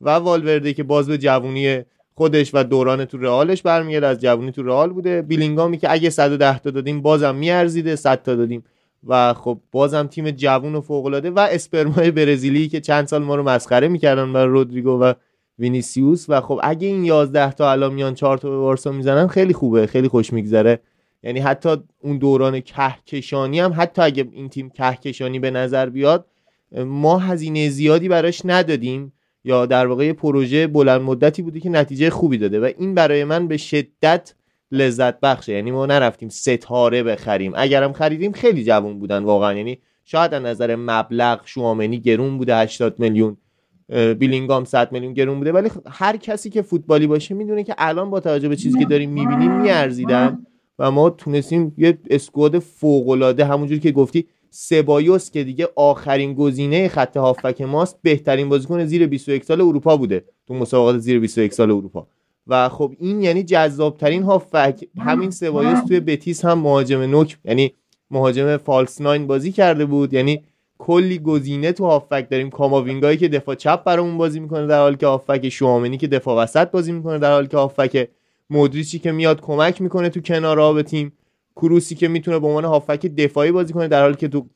و 0.00 0.10
والورده 0.10 0.72
که 0.72 0.82
باز 0.82 1.06
به 1.06 1.18
جوونی 1.18 1.84
خودش 2.18 2.50
و 2.54 2.64
دوران 2.64 3.04
تو 3.04 3.18
رئالش 3.18 3.62
برمیاد 3.62 4.04
از 4.04 4.20
جوونی 4.20 4.52
تو 4.52 4.62
رئال 4.62 4.92
بوده. 4.92 5.22
بیلینگامی 5.22 5.78
که 5.78 5.92
اگه 5.92 6.10
110 6.10 6.58
تا 6.58 6.70
دادیم 6.70 7.02
بازم 7.02 7.34
میارزیده 7.34 7.96
100 7.96 8.22
تا 8.22 8.34
دادیم. 8.34 8.64
و 9.06 9.34
خب 9.34 9.60
بازم 9.72 10.06
تیم 10.06 10.30
جوون 10.30 10.74
و 10.74 10.80
فوق 10.80 11.06
العاده 11.06 11.30
و 11.30 11.38
اسپرمای 11.38 12.10
برزیلی 12.10 12.68
که 12.68 12.80
چند 12.80 13.06
سال 13.06 13.22
ما 13.22 13.34
رو 13.34 13.42
مسخره 13.42 13.88
می‌کردن 13.88 14.28
و 14.28 14.36
رودریگو 14.36 14.90
و 14.90 15.12
وینیسیوس. 15.58 16.26
و 16.28 16.40
خب 16.40 16.60
اگه 16.62 16.88
این 16.88 17.04
11 17.04 17.52
تا 17.52 17.70
الان 17.72 17.94
میان 17.94 18.14
4 18.14 18.38
تا 18.38 18.50
به 18.50 18.56
بارسا 18.56 18.92
می‌زنن 18.92 19.26
خیلی 19.26 19.52
خوبه 19.52 19.86
خیلی 19.86 20.08
خوش 20.08 20.32
میگذره. 20.32 20.80
یعنی 21.22 21.40
حتی 21.40 21.76
اون 22.00 22.18
دوران 22.18 22.60
کهکشانی 22.60 23.60
هم 23.60 23.74
حتی 23.76 24.02
اگه 24.02 24.28
این 24.32 24.48
تیم 24.48 24.70
کهکشانی 24.70 25.38
به 25.38 25.50
نظر 25.50 25.88
بیاد 25.88 26.26
ما 26.76 27.18
هزینه 27.18 27.68
زیادی 27.68 28.08
براش 28.08 28.42
ندادیم. 28.44 29.12
یا 29.46 29.66
در 29.66 29.86
واقع 29.86 30.12
پروژه 30.12 30.66
بلند 30.66 31.00
مدتی 31.00 31.42
بوده 31.42 31.60
که 31.60 31.70
نتیجه 31.70 32.10
خوبی 32.10 32.38
داده 32.38 32.60
و 32.60 32.70
این 32.78 32.94
برای 32.94 33.24
من 33.24 33.48
به 33.48 33.56
شدت 33.56 34.34
لذت 34.72 35.20
بخشه. 35.20 35.52
یعنی 35.52 35.70
ما 35.70 35.86
نرفتیم 35.86 36.28
ستاره 36.28 37.02
بخریم. 37.02 37.52
اگرم 37.56 37.92
خریدیم 37.92 38.32
خیلی 38.32 38.64
جوان 38.64 38.98
بودن 38.98 39.24
واقعا. 39.24 39.54
یعنی 39.54 39.78
شاید 40.04 40.34
از 40.34 40.42
نظر 40.42 40.76
مبلغ 40.76 41.40
شوامنی 41.44 42.00
گرون 42.00 42.38
بوده 42.38 42.56
80 42.56 43.00
میلیون 43.00 43.36
بیلینگام 44.18 44.64
100 44.64 44.92
میلیون 44.92 45.12
گرون 45.12 45.38
بوده. 45.38 45.52
ولی 45.52 45.70
هر 45.86 46.16
کسی 46.16 46.50
که 46.50 46.62
فوتبالی 46.62 47.06
باشه 47.06 47.34
می‌دونه 47.34 47.64
که 47.64 47.74
الان 47.78 48.10
با 48.10 48.20
توجه 48.20 48.48
به 48.48 48.56
چیزی 48.56 48.78
که 48.78 48.84
داریم 48.84 49.10
می‌بینیم 49.10 49.60
میارزیدن 49.60 50.46
و 50.78 50.90
ما 50.90 51.10
تونستیم 51.10 51.74
یه 51.78 51.98
اسکواد 52.10 52.58
فوق 52.58 53.08
العاده 53.08 53.44
همونجوری 53.44 53.80
که 53.80 53.92
گفتی 53.92 54.26
سبایوس 54.50 55.30
که 55.30 55.44
دیگه 55.44 55.68
آخرین 55.76 56.34
گزینه 56.34 56.88
خط 56.88 57.16
هافک 57.16 57.60
ماست 57.60 57.98
بهترین 58.02 58.48
بازیکن 58.48 58.84
زیر 58.84 59.06
21 59.06 59.44
سال 59.44 59.60
اروپا 59.60 59.96
بوده 59.96 60.24
تو 60.46 60.54
مسابقات 60.54 60.98
زیر 60.98 61.20
21 61.20 61.52
سال 61.52 61.70
اروپا. 61.70 62.06
و 62.46 62.68
خب 62.68 62.92
این 62.98 63.22
یعنی 63.22 63.42
جذابترین 63.42 64.22
هافک 64.22 64.84
همین 64.98 65.30
سبایوس 65.30 65.78
توی 65.88 66.00
بتیس 66.00 66.44
هم 66.44 66.58
مهاجم 66.58 67.00
نوک 67.00 67.38
یعنی 67.44 67.72
مهاجم 68.10 68.56
فالس 68.56 69.00
ناین 69.00 69.26
بازی 69.26 69.52
کرده 69.52 69.84
بود. 69.84 70.12
یعنی 70.12 70.42
کلی 70.78 71.18
گزینه 71.18 71.72
تو 71.72 71.84
هافک 71.84 72.26
داریم. 72.30 72.50
کاماوینگایی 72.50 73.16
که 73.16 73.28
دفاع 73.28 73.54
چپ 73.54 73.84
برامون 73.84 74.18
بازی 74.18 74.40
می‌کنه 74.40 74.66
در 74.66 74.80
حالی 74.80 74.96
که 74.96 75.06
هافک 75.06 75.48
شوامنی 75.48 75.96
که 75.96 76.06
دفاع 76.06 76.42
وسط 76.42 76.70
بازی 76.70 76.92
می‌کنه 76.92 77.18
در 77.18 77.32
حالی 77.32 77.48
که 77.48 77.56
هافک 77.56 78.08
مودریچی 78.50 78.98
که 78.98 79.12
میاد 79.12 79.40
کمک 79.40 79.82
می‌کنه 79.82 80.08
تو 80.08 80.20
کنارها 80.20 80.72
به 80.72 80.82
تیم. 80.82 81.12
کروسی 81.56 81.94
که 81.94 82.08
می‌تونه 82.08 82.38
به 82.38 82.46
عنوان 82.46 82.64
هافک 82.64 83.06
دفاعی 83.06 83.52
بازی 83.52 83.72
کنه 83.72 83.88
در 83.88 84.02
حالی 84.02 84.16
که 84.16 84.28
تو 84.28 84.46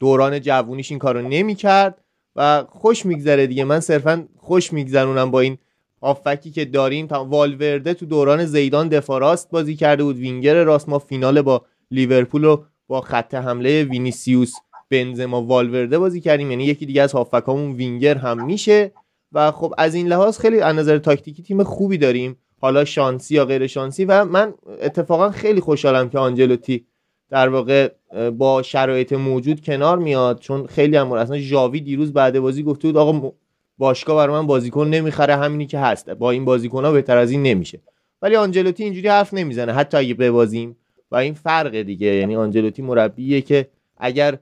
دوران 0.00 0.40
جوونیش 0.40 0.90
این 0.90 0.98
کارو 0.98 1.28
نمی‌کرد 1.28 2.02
و 2.36 2.64
خوش 2.68 3.06
میگذره 3.06 3.46
دیگه. 3.46 3.64
من 3.64 3.80
صرفا 3.80 4.28
خوش 4.36 4.72
میگذرونم 4.72 5.30
با 5.30 5.40
این 5.40 5.58
هافبکی 6.02 6.50
که 6.50 6.64
داریم. 6.64 7.06
والورده 7.06 7.94
تو 7.94 8.06
دوران 8.06 8.44
زیدان 8.44 8.88
دفاع 8.88 9.20
راست 9.20 9.50
بازی 9.50 9.76
کرده 9.76 10.04
بود. 10.04 10.16
وینگر 10.16 10.64
راست 10.64 10.88
ما 10.88 10.98
فینال 10.98 11.42
با 11.42 11.64
لیورپول 11.90 12.44
رو 12.44 12.64
با 12.88 13.00
خط 13.00 13.34
حمله 13.34 13.84
وینیسیوس 13.84 14.52
بنزما 14.90 15.42
والورده 15.42 15.98
بازی 15.98 16.20
کردیم. 16.20 16.50
یعنی 16.50 16.64
یکی 16.64 16.86
دیگه 16.86 17.02
از 17.02 17.12
هافبکامون 17.12 17.72
وینگر 17.72 18.14
هم 18.18 18.46
میشه. 18.46 18.92
و 19.32 19.50
خب 19.50 19.74
از 19.78 19.94
این 19.94 20.08
لحاظ 20.08 20.38
خیلی 20.38 20.60
از 20.60 20.76
نظر 20.76 20.98
تاکتیکی 20.98 21.42
تیم 21.42 21.62
خوبی 21.62 21.98
داریم. 21.98 22.36
حالا 22.60 22.84
شانسی 22.84 23.34
یا 23.34 23.44
غیر 23.44 23.66
شانسی 23.66 24.04
و 24.04 24.24
من 24.24 24.54
اتفاقا 24.82 25.30
خیلی 25.30 25.60
خوشحالم 25.60 26.08
که 26.08 26.18
آنجلوتی 26.18 26.86
در 27.30 27.48
واقع 27.48 27.88
با 28.30 28.62
شرایط 28.62 29.12
موجود 29.12 29.60
کنار 29.60 29.98
میاد 29.98 30.38
چون 30.38 30.66
خیلی 30.66 30.96
هم 30.96 31.12
اصلا 31.12 31.38
ژاوی 31.38 31.80
دیروز 31.80 32.12
بعد 32.12 32.40
بازی 32.40 32.62
گفته 32.62 32.88
بود 32.88 32.96
آقا 32.96 33.32
باشگاه 33.78 34.16
برای 34.16 34.36
من 34.36 34.46
بازیکن 34.46 34.88
نمی‌خره 34.88 35.36
همینی 35.36 35.66
که 35.66 35.78
هست. 35.78 36.10
با 36.10 36.30
این 36.30 36.44
بازیکن 36.44 36.84
ها 36.84 36.92
بهتر 36.92 37.16
از 37.16 37.30
این 37.30 37.42
نمیشه. 37.42 37.80
ولی 38.22 38.36
آنجلوتی 38.36 38.84
اینجوری 38.84 39.08
حرف 39.08 39.34
نمی‌زنه 39.34 39.72
حتی 39.72 39.96
اگه 39.96 40.14
ببازیم. 40.14 40.76
و 41.10 41.16
این 41.16 41.34
فرق 41.34 41.76
دیگه. 41.76 42.06
یعنی 42.06 42.36
آنجلوتی 42.36 42.82
مربیه 42.82 43.40
که 43.40 43.68
اگر 43.96 44.38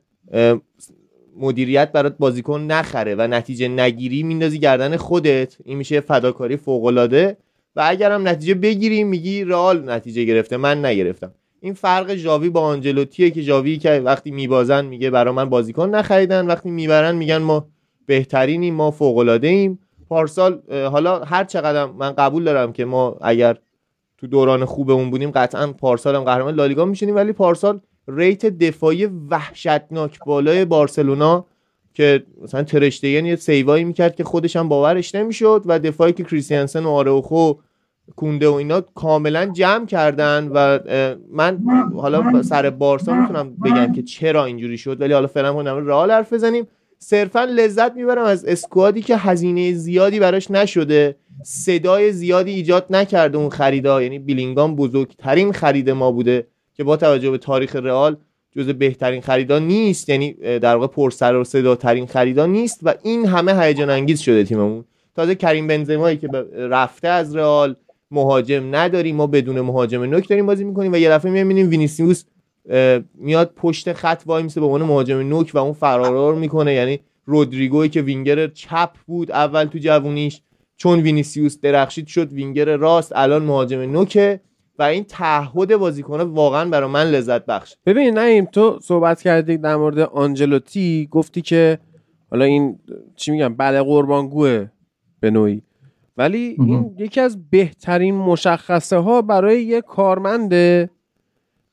مدیریت 1.36 1.92
برات 1.92 2.16
بازیکن 2.18 2.60
نخره 2.60 3.14
و 3.14 3.26
نتیجه 3.26 3.68
نگیری 3.68 4.22
میندازی 4.22 4.58
گردن 4.58 4.96
خودت. 4.96 5.56
این 5.64 5.78
میشه 5.78 6.00
فداکاری 6.00 6.56
فوق 6.56 6.84
العاده 6.84 7.36
و 7.76 7.82
اگرم 7.86 8.28
نتیجه 8.28 8.54
بگیری 8.54 9.04
میگی 9.04 9.44
رئال 9.44 9.90
نتیجه 9.90 10.24
گرفته 10.24 10.56
من 10.56 10.84
نگرفتم. 10.84 11.32
این 11.60 11.74
فرق 11.74 12.14
جاوی 12.14 12.50
با 12.50 12.60
آنجلوتیه 12.60 13.30
که 13.30 13.42
جاوی 13.42 13.78
که 13.78 13.90
وقتی 14.04 14.30
میبازن 14.30 14.84
میگه 14.84 15.10
برا 15.10 15.32
من 15.32 15.50
بازیکن 15.50 15.90
نخریدن 15.90 16.46
وقتی 16.46 16.70
می‌برن 16.70 17.16
میگن 17.16 17.38
ما 17.38 17.66
بهترینیم 18.06 18.74
ما 18.74 18.90
فوق 18.90 19.18
العاده 19.18 19.48
ایم 19.48 19.78
پارسال 20.08 20.62
حالا 20.70 21.24
هر 21.24 21.44
چقدر 21.44 21.86
من 21.86 22.12
قبول 22.12 22.44
دارم 22.44 22.72
که 22.72 22.84
ما 22.84 23.18
اگر 23.20 23.58
تو 24.18 24.26
دوران 24.26 24.64
خوبمون 24.64 25.10
بودیم 25.10 25.30
قطعا 25.30 25.72
پارسال 25.72 26.16
هم 26.16 26.24
قهرمان 26.24 26.54
لالیگا 26.54 26.84
میشونیم 26.84 27.16
ولی 27.16 27.32
پارسال 27.32 27.80
ریت 28.08 28.46
دفاعی 28.46 29.06
وحشتناک 29.06 30.18
بالای 30.26 30.64
بارسلونا 30.64 31.46
که 31.94 32.22
مثلا 32.42 32.62
ترشتگن 32.62 33.26
یه 33.26 33.36
سیوایی 33.36 33.84
می‌کرد 33.84 34.16
که 34.16 34.24
خودش 34.24 34.56
هم 34.56 34.68
باورش 34.68 35.14
نمی‌شد 35.14 35.62
و 35.66 35.78
دفاعی 35.78 36.12
که 36.12 36.24
کریستیانسن 36.24 36.84
و 36.84 36.90
آروخو 36.90 37.52
کونده 38.16 38.48
و 38.48 38.52
اینا 38.52 38.80
کاملا 38.80 39.46
جمع 39.46 39.86
کردن 39.86 40.48
و 40.54 40.78
من 41.32 41.58
حالا 41.96 42.42
سر 42.42 42.70
بارسا 42.70 43.14
می‌تونم 43.14 43.56
بگم 43.64 43.92
که 43.92 44.02
چرا 44.02 44.44
اینجوری 44.44 44.78
شد 44.78 45.00
ولی 45.00 45.12
حالا 45.12 45.26
فعلا 45.26 45.52
کنم 45.52 45.86
رئال 45.86 46.10
حرف 46.10 46.32
بزنیم. 46.32 46.66
صرفا 46.98 47.44
لذت 47.44 47.94
می‌برم 47.96 48.24
از 48.24 48.44
اسکوادی 48.44 49.02
که 49.02 49.16
هزینه 49.16 49.72
زیادی 49.72 50.20
براش 50.20 50.50
نشده 50.50 51.16
صدای 51.44 52.12
زیادی 52.12 52.50
ایجاد 52.50 52.86
نکرده 52.90 53.38
اون 53.38 53.50
خریدا 53.50 54.02
یعنی 54.02 54.18
بیلینگام 54.18 54.76
بزرگترین 54.76 55.52
خرید 55.52 55.90
ما 55.90 56.12
بوده 56.12 56.46
که 56.74 56.84
با 56.84 56.96
توجه 56.96 57.30
به 57.30 57.38
تاریخ 57.38 57.76
رئال 57.76 58.16
جز 58.56 58.68
بهترین 58.68 59.20
خریدا 59.20 59.58
نیست 59.58 60.08
یعنی 60.08 60.32
در 60.32 60.76
واقع 60.76 60.86
پرسر 60.86 61.36
و 61.36 61.44
صدا 61.44 61.76
ترین 61.76 62.06
خریدا 62.06 62.46
نیست 62.46 62.80
و 62.82 62.94
این 63.02 63.26
همه 63.26 63.62
هیجان 63.62 63.90
انگیز 63.90 64.20
شده 64.20 64.44
تیممون. 64.44 64.84
تازه 65.16 65.34
کریم 65.34 65.66
بنزمایی 65.66 66.16
که 66.16 66.28
رفته 66.54 67.08
از 67.08 67.36
رئال 67.36 67.76
مهاجم 68.10 68.74
نداریم 68.74 69.16
ما 69.16 69.26
بدون 69.26 69.60
مهاجم 69.60 70.02
نوک 70.02 70.28
داریم 70.28 70.46
بازی 70.46 70.64
می‌کنیم 70.64 70.92
و 70.92 70.96
یه 70.96 71.10
دفعه 71.10 71.30
می‌بینیم 71.30 71.70
وینیسیوس 71.70 72.24
میاد 73.14 73.52
پشت 73.56 73.92
خط 73.92 74.22
وای 74.26 74.42
میسه 74.42 74.60
به 74.60 74.66
عنوان 74.66 74.82
مهاجم 74.82 75.18
نوک 75.18 75.50
و 75.54 75.58
اون 75.58 75.72
فرار 75.72 76.34
می‌کنه. 76.34 76.74
یعنی 76.74 77.00
رودریگوی 77.24 77.88
که 77.88 78.02
وینگر 78.02 78.46
چپ 78.46 78.90
بود 79.06 79.32
اول 79.32 79.64
تو 79.64 79.78
جوونیش 79.78 80.40
چون 80.76 81.00
وینیسیوس 81.00 81.60
درخشید 81.60 82.06
شد 82.06 82.32
وینگر 82.32 82.76
راست 82.76 83.12
الان 83.16 83.42
مهاجم 83.42 83.80
نوکه. 83.80 84.40
و 84.78 84.82
این 84.82 85.04
تعهد 85.04 85.76
بازیکنه 85.76 86.24
واقعا 86.24 86.70
برای 86.70 86.90
من 86.90 87.06
لذت 87.06 87.46
بخش. 87.46 87.76
ببین 87.86 88.18
نیما 88.18 88.44
تو 88.44 88.78
صحبت 88.82 89.22
کردی 89.22 89.56
در 89.56 89.76
مورد 89.76 89.98
آنجلوتی 89.98 91.08
گفتی 91.10 91.42
که 91.42 91.78
حالا 92.30 92.44
این 92.44 92.78
چی 93.16 93.32
میگم 93.32 93.54
بله 93.54 93.82
قربانگوه 93.82 94.66
به 95.20 95.30
نوعی. 95.30 95.62
ولی 96.16 96.56
این 96.58 96.94
یکی 96.98 97.20
از 97.20 97.50
بهترین 97.50 98.14
مشخصه 98.14 98.96
ها 98.96 99.22
برای 99.22 99.62
یه 99.62 99.80
کارمنده 99.80 100.90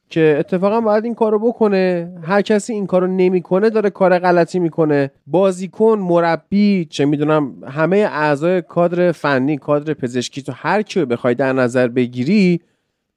که 0.10 0.36
اتفاقا 0.40 0.82
باید 0.82 1.06
این 1.06 1.16
کارو 1.16 1.40
بکنه. 1.40 2.14
هر 2.24 2.42
کسی 2.42 2.74
این 2.74 2.88
کارو 2.88 3.08
نمی‌کنه 3.08 3.70
داره 3.70 3.90
کار 3.90 4.20
غلطی 4.20 4.60
می‌کنه. 4.60 5.12
بازیکن 5.28 6.00
مربی 6.00 6.86
چه 6.86 7.06
می‌دونم 7.06 7.64
همه 7.68 7.98
اعضای 7.98 8.62
کادر 8.62 9.12
فنی 9.12 9.58
کادر 9.58 9.94
پزشکی 9.94 10.42
تو 10.42 10.52
هر 10.56 10.82
کیو 10.82 11.06
بخوای 11.06 11.36
در 11.36 11.54
نظر 11.54 11.88
بگیری 11.88 12.62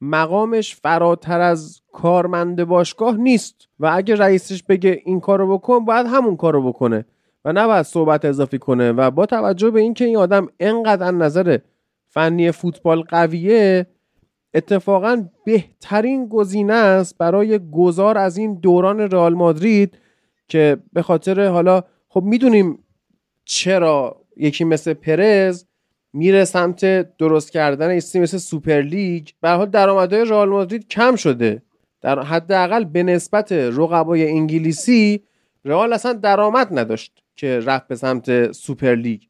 مقامش 0.04 0.76
فراتر 0.76 1.40
از 1.40 1.80
کارمند 1.92 2.64
باشگاه 2.64 3.16
نیست. 3.16 3.68
و 3.80 3.90
اگه 3.94 4.14
رئیسش 4.14 4.62
بگه 4.62 5.02
این 5.04 5.20
کارو 5.20 5.58
بکن 5.58 5.84
باید 5.84 6.06
همون 6.06 6.36
کارو 6.36 6.68
بکنه 6.72 7.04
و 7.44 7.52
نباید 7.52 7.82
صحبت 7.82 8.24
اضافی 8.24 8.58
کنه. 8.58 8.92
و 8.92 9.10
با 9.10 9.26
توجه 9.26 9.70
به 9.70 9.80
اینکه 9.80 10.04
این 10.04 10.16
آدم 10.16 10.48
انقدر 10.60 11.10
نظر 11.10 11.58
فنی 12.08 12.50
فوتبال 12.50 13.02
قویه 13.02 13.86
اتفاقا 14.54 15.28
بهترین 15.44 16.28
گزینه 16.28 16.72
است 16.72 17.18
برای 17.18 17.60
گذار 17.72 18.18
از 18.18 18.36
این 18.36 18.54
دوران 18.54 19.00
رئال 19.00 19.34
مادرید 19.34 19.98
که 20.48 20.76
به 20.92 21.02
خاطر 21.02 21.48
حالا 21.48 21.82
خب 22.08 22.22
می‌دونیم 22.22 22.78
چرا 23.44 24.20
یکی 24.36 24.64
مثل 24.64 24.94
پرز 24.94 25.64
میره 26.14 26.44
سمت 26.44 26.84
درست 27.16 27.50
کردن 27.50 27.88
ایستی 27.88 28.20
مثل 28.20 28.38
سوپر 28.38 28.80
لیگ. 28.80 29.28
به 29.40 29.50
حال 29.50 29.66
درآمدهای 29.66 30.24
رئال 30.24 30.48
مادرید 30.48 30.88
کم 30.88 31.16
شده. 31.16 31.62
در 32.00 32.22
حداقل 32.22 32.84
به 32.84 33.02
نسبت 33.02 33.52
رقبای 33.52 34.28
انگلیسی 34.30 35.22
رئال 35.64 35.92
اصلا 35.92 36.12
درآمد 36.12 36.78
نداشت 36.78 37.22
که 37.36 37.60
رفت 37.60 37.88
به 37.88 37.96
سمت 37.96 38.52
سوپر 38.52 38.94
لیگ. 38.94 39.20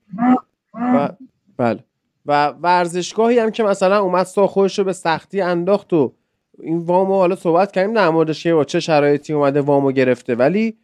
و 0.75 1.09
بله. 1.57 1.85
و 2.27 2.49
ورزشگاهی 2.49 3.39
هم 3.39 3.51
که 3.51 3.63
مثلا 3.63 4.01
اومد 4.01 4.27
سا 4.27 4.47
خودش 4.47 4.79
رو 4.79 4.85
به 4.85 4.93
سختی 4.93 5.41
انداخت 5.41 5.93
و 5.93 6.13
این 6.59 6.79
وامو 6.79 7.15
حالا 7.15 7.37
صحبت 7.37 7.73
کردیم 7.73 7.95
در 7.95 8.11
موردش 8.11 8.43
که 8.43 8.55
با 8.55 8.65
چه 8.65 8.81
شرایطی 8.81 9.33
اومده 9.33 9.61
وامو 9.61 9.93
گرفته. 9.93 10.35
ولی 10.35 10.77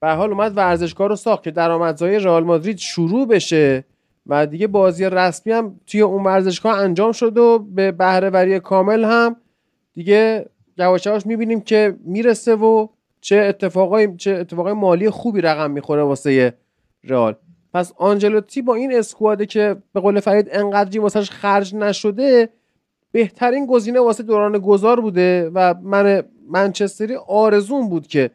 به 0.00 0.10
حال 0.10 0.30
اومد 0.30 0.56
ورزشگاه 0.56 1.08
رو 1.08 1.16
ساخت 1.16 1.42
که 1.42 1.50
درآمدزایی 1.50 2.18
رئال 2.18 2.44
مادرید 2.44 2.78
شروع 2.78 3.28
بشه. 3.28 3.84
و 4.26 4.46
دیگه 4.46 4.66
بازی 4.66 5.04
رسمی 5.04 5.52
هم 5.52 5.80
توی 5.86 6.00
اون 6.00 6.24
ورزشگاه 6.24 6.78
انجام 6.78 7.12
شد 7.12 7.38
و 7.38 7.58
به 7.58 7.92
بهرهوری 7.92 8.60
کامل 8.60 9.04
هم 9.04 9.36
دیگه 9.94 10.46
یواش 10.78 11.26
می‌بینیم 11.26 11.60
که 11.60 11.96
می‌رسه 12.04 12.54
و 12.54 12.88
چه 13.20 13.36
اتفاقای 13.36 14.16
چه 14.16 14.30
اتفاقای 14.30 14.72
مالی 14.72 15.10
خوبی 15.10 15.40
رقم 15.40 15.70
می‌خوره 15.70 16.02
واسه 16.02 16.54
رئال. 17.04 17.34
پس 17.74 17.92
آنجلوتی 17.96 18.62
با 18.62 18.74
این 18.74 18.98
اسکواده 18.98 19.46
که 19.46 19.76
به 19.92 20.00
قول 20.00 20.20
فرید 20.20 20.48
انقدری 20.52 20.98
واسش 20.98 21.30
خرج 21.30 21.74
نشده 21.74 22.48
بهترین 23.12 23.66
گزینه 23.66 24.00
واسه 24.00 24.22
دوران 24.22 24.58
گذار 24.58 25.00
بوده 25.00 25.50
و 25.54 25.74
من 25.82 26.22
منچستری 26.50 27.14
آرزون 27.28 27.88
بود 27.88 28.06
که 28.06 28.30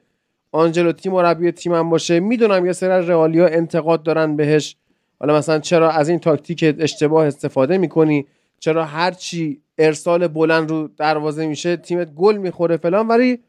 آنجلوتی 0.52 1.10
مربی 1.10 1.52
تیمم 1.52 1.90
باشه. 1.90 2.20
می‌دونم 2.20 2.66
یه 2.66 2.74
سر 2.74 3.00
رئالیا 3.00 3.48
انتقاد 3.48 4.04
دارن 4.04 4.36
بهش. 4.36 4.76
حالا 5.20 5.38
مثلا 5.38 5.60
چرا 5.60 5.92
از 5.92 6.10
این 6.10 6.20
تاکتیک 6.20 6.76
اشتباه 6.80 7.26
استفاده 7.28 7.78
می‌کنی؟ 7.78 8.26
چرا 8.60 8.86
هرچی 8.86 9.62
ارسال 9.78 10.28
بلند 10.28 10.70
رو 10.70 10.90
دروازه 10.98 11.48
میشه 11.48 11.78
تیمت 11.78 12.14
گل 12.14 12.38
می‌خوره 12.38 12.78
فلان؟ 12.78 13.08
ولی 13.08 13.40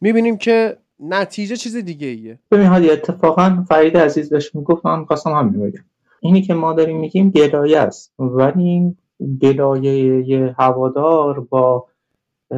می‌بینیم 0.00 0.36
که 0.36 0.76
نتیجه 1.00 1.56
چیز 1.56 1.76
دیگه 1.76 2.06
ایه 2.06 2.38
ببین 2.50 2.66
حالی 2.66 2.90
اتفاقا 2.90 3.64
فرید 3.68 3.96
عزیز 3.96 4.30
بهش 4.30 4.54
می‌گفت 4.54 4.86
من 4.86 5.04
خواستم 5.04 5.30
همین 5.30 5.60
بگم. 5.60 5.84
اینی 6.20 6.42
که 6.42 6.54
ما 6.54 6.72
داریم 6.72 7.00
میگیم 7.00 7.30
گلایه 7.30 7.78
است 7.78 8.12
ولی 8.18 8.62
این 8.62 8.96
گلایه 9.42 10.54
هوادار 10.58 11.40
با 11.40 11.86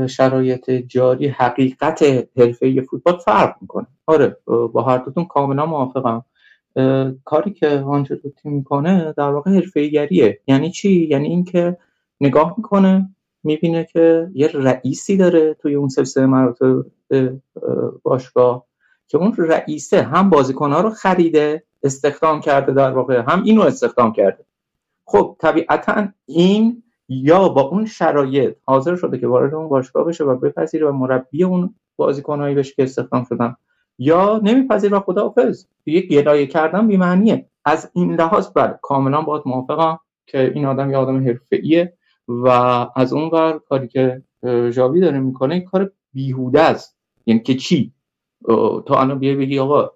شرایط 0.09 0.71
جاری 0.71 1.29
حقیقت 1.29 2.03
حرفه 2.37 2.83
فوتبال 2.83 3.19
فرق 3.19 3.55
می‌کنه. 3.61 3.87
آره 4.07 4.37
با 4.47 4.83
هر 4.83 4.99
دوتون 4.99 5.25
کاملا 5.25 5.67
موافقم. 5.67 6.25
کاری 7.25 7.50
که 7.50 7.69
آنجلوتی 7.69 8.49
می‌کنه 8.49 9.14
در 9.17 9.31
واقع 9.31 9.50
حرفه‌ایگریه. 9.50 10.41
یعنی 10.47 10.71
چی؟ 10.71 11.07
یعنی 11.11 11.29
اینکه 11.29 11.76
نگاه 12.21 12.55
می‌کنه 12.57 13.09
می‌بینه 13.45 13.85
که 13.85 14.31
یه 14.35 14.50
رئیسی 14.55 15.17
داره 15.17 15.55
توی 15.55 15.75
اون 15.75 15.88
سلسله 15.88 16.26
مراتب 16.26 16.85
باشگاه 18.02 18.67
که 19.09 19.19
اون 19.19 19.35
رئیسه 19.38 20.02
هم 20.02 20.31
بازیکنها 20.31 20.81
رو 20.81 20.91
خریده 20.91 21.62
استخدام 21.83 22.41
کرده 22.41 22.73
در 22.73 22.91
واقع 22.91 23.23
هم 23.29 23.43
اینو 23.43 23.62
استخدام 23.62 24.12
کرده. 24.12 24.45
خب 25.05 25.37
طبیعتا 25.41 26.09
این 26.26 26.83
یا 27.09 27.49
با 27.49 27.61
اون 27.61 27.87
شرایط 27.87 28.57
حاضر 28.64 28.97
شده 28.97 29.19
که 29.19 29.26
وارد 29.26 29.55
اون 29.55 29.69
باشگاه 29.69 30.05
بشه 30.05 30.25
و 30.25 30.37
بپذیره 30.37 30.88
و 30.88 30.93
مربی 30.93 31.45
اون 31.45 31.75
بازیکنهایی 31.97 32.55
بشه 32.55 32.75
که 32.75 32.83
استخدام 32.83 33.25
شدن. 33.25 33.57
یا 34.02 34.40
نمیپذیر 34.44 34.94
و 34.94 35.00
خداحافظ 35.00 35.66
یک 35.87 36.09
گلایه 36.09 36.47
کردن 36.47 36.88
بی‌معنیه 36.88 37.47
از 37.64 37.90
این 37.94 38.14
لحاظ 38.14 38.49
بله 38.54 38.78
کاملا 38.82 39.23
باید 39.23 39.42
موافقم 39.47 39.99
که 40.26 40.52
این 40.54 40.66
آدم 40.66 40.90
یه 40.90 40.97
آدم 40.97 41.26
حرفه‌ایه 41.26 41.92
و 42.28 42.49
از 42.97 43.12
اون 43.12 43.30
ور 43.32 43.59
کاری 43.59 43.88
که 43.88 44.23
ژاوی 44.71 45.00
داره 45.00 45.21
می‌کنه 45.21 45.54
این 45.54 45.64
کار 45.64 45.92
بیهوده 46.12 46.61
است. 46.61 46.97
یعنی 47.26 47.40
که 47.40 47.54
چی؟ 47.54 47.92
تو 48.87 48.94
الان 48.94 49.18
بیای 49.18 49.35
بگی 49.35 49.59
آقا 49.59 49.90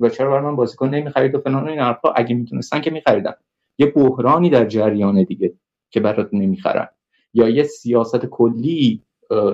و 0.00 0.08
چرا 0.08 0.30
برای 0.30 0.44
من 0.44 0.56
بازیکن 0.56 0.88
نمی‌خرید 0.88 1.34
و 1.34 1.40
فلان 1.40 1.68
این 1.68 1.78
حرفا؟ 1.78 2.10
اگه 2.10 2.34
می‌تونستن 2.34 2.80
که 2.80 2.90
میخریدن. 2.90 3.34
یه 3.78 3.86
بحرانی 3.86 4.50
در 4.50 4.64
جریان 4.64 5.24
دیگه 5.24 5.54
که 5.90 6.00
برات 6.00 6.28
نمی‌خرن. 6.32 6.88
یا 7.34 7.48
یه 7.48 7.62
سیاست 7.62 8.26
کلی 8.26 9.02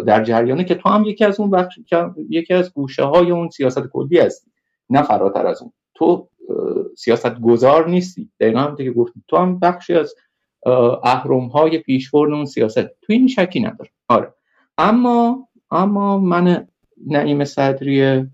در 0.06 0.24
جریانه 0.24 0.64
که 0.64 0.74
تو 0.74 0.88
هم 0.88 1.04
یکی 1.04 1.24
از 1.24 1.40
اون 1.40 1.50
بخش 1.50 1.78
یکی 2.30 2.54
از 2.54 2.74
گوشه 2.74 3.04
های 3.04 3.30
اون 3.30 3.48
سیاست 3.48 3.86
کلی 3.86 4.18
هستی 4.18 4.50
نه 4.90 5.02
فراتر 5.02 5.46
از 5.46 5.62
اون. 5.62 5.72
تو 5.94 6.28
سیاست 6.96 7.40
گذار 7.40 7.88
نیستی. 7.88 8.30
دقیقا 8.40 8.60
هم 8.60 8.76
که 8.76 8.90
گفتی 8.90 9.22
تو 9.28 9.36
هم 9.36 9.58
بخشی 9.58 9.94
از 9.94 10.14
اهرم 11.02 11.46
های 11.46 11.78
پیشبرد 11.78 12.32
اون 12.32 12.44
سیاست. 12.44 12.84
تو 12.84 13.12
این 13.12 13.28
شکی 13.28 13.60
نداره 13.60 13.90
آره. 14.08 14.34
اما 14.78 15.48
اما 15.70 16.18
من 16.18 16.66
نعیم 17.06 17.44
صدری 17.44 18.26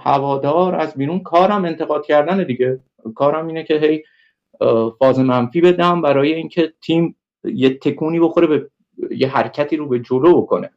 هوادار 0.00 0.74
از 0.74 0.94
بیرون 0.94 1.20
کارم 1.20 1.64
انتقاد 1.64 2.06
کردن 2.06 2.44
دیگه. 2.44 2.80
کارم 3.14 3.46
اینه 3.46 3.64
که 3.64 3.74
هی 3.74 4.02
فاز 4.98 5.18
منفی 5.18 5.60
بدم 5.60 6.02
برای 6.02 6.34
اینکه 6.34 6.72
تیم 6.82 7.16
یه 7.44 7.78
تکونی 7.78 8.20
بخوره 8.20 8.46
به 8.46 8.70
یه 9.10 9.28
حرکتی 9.28 9.76
رو 9.76 9.88
به 9.88 9.98
جلو 9.98 10.42
بکنه. 10.42 10.70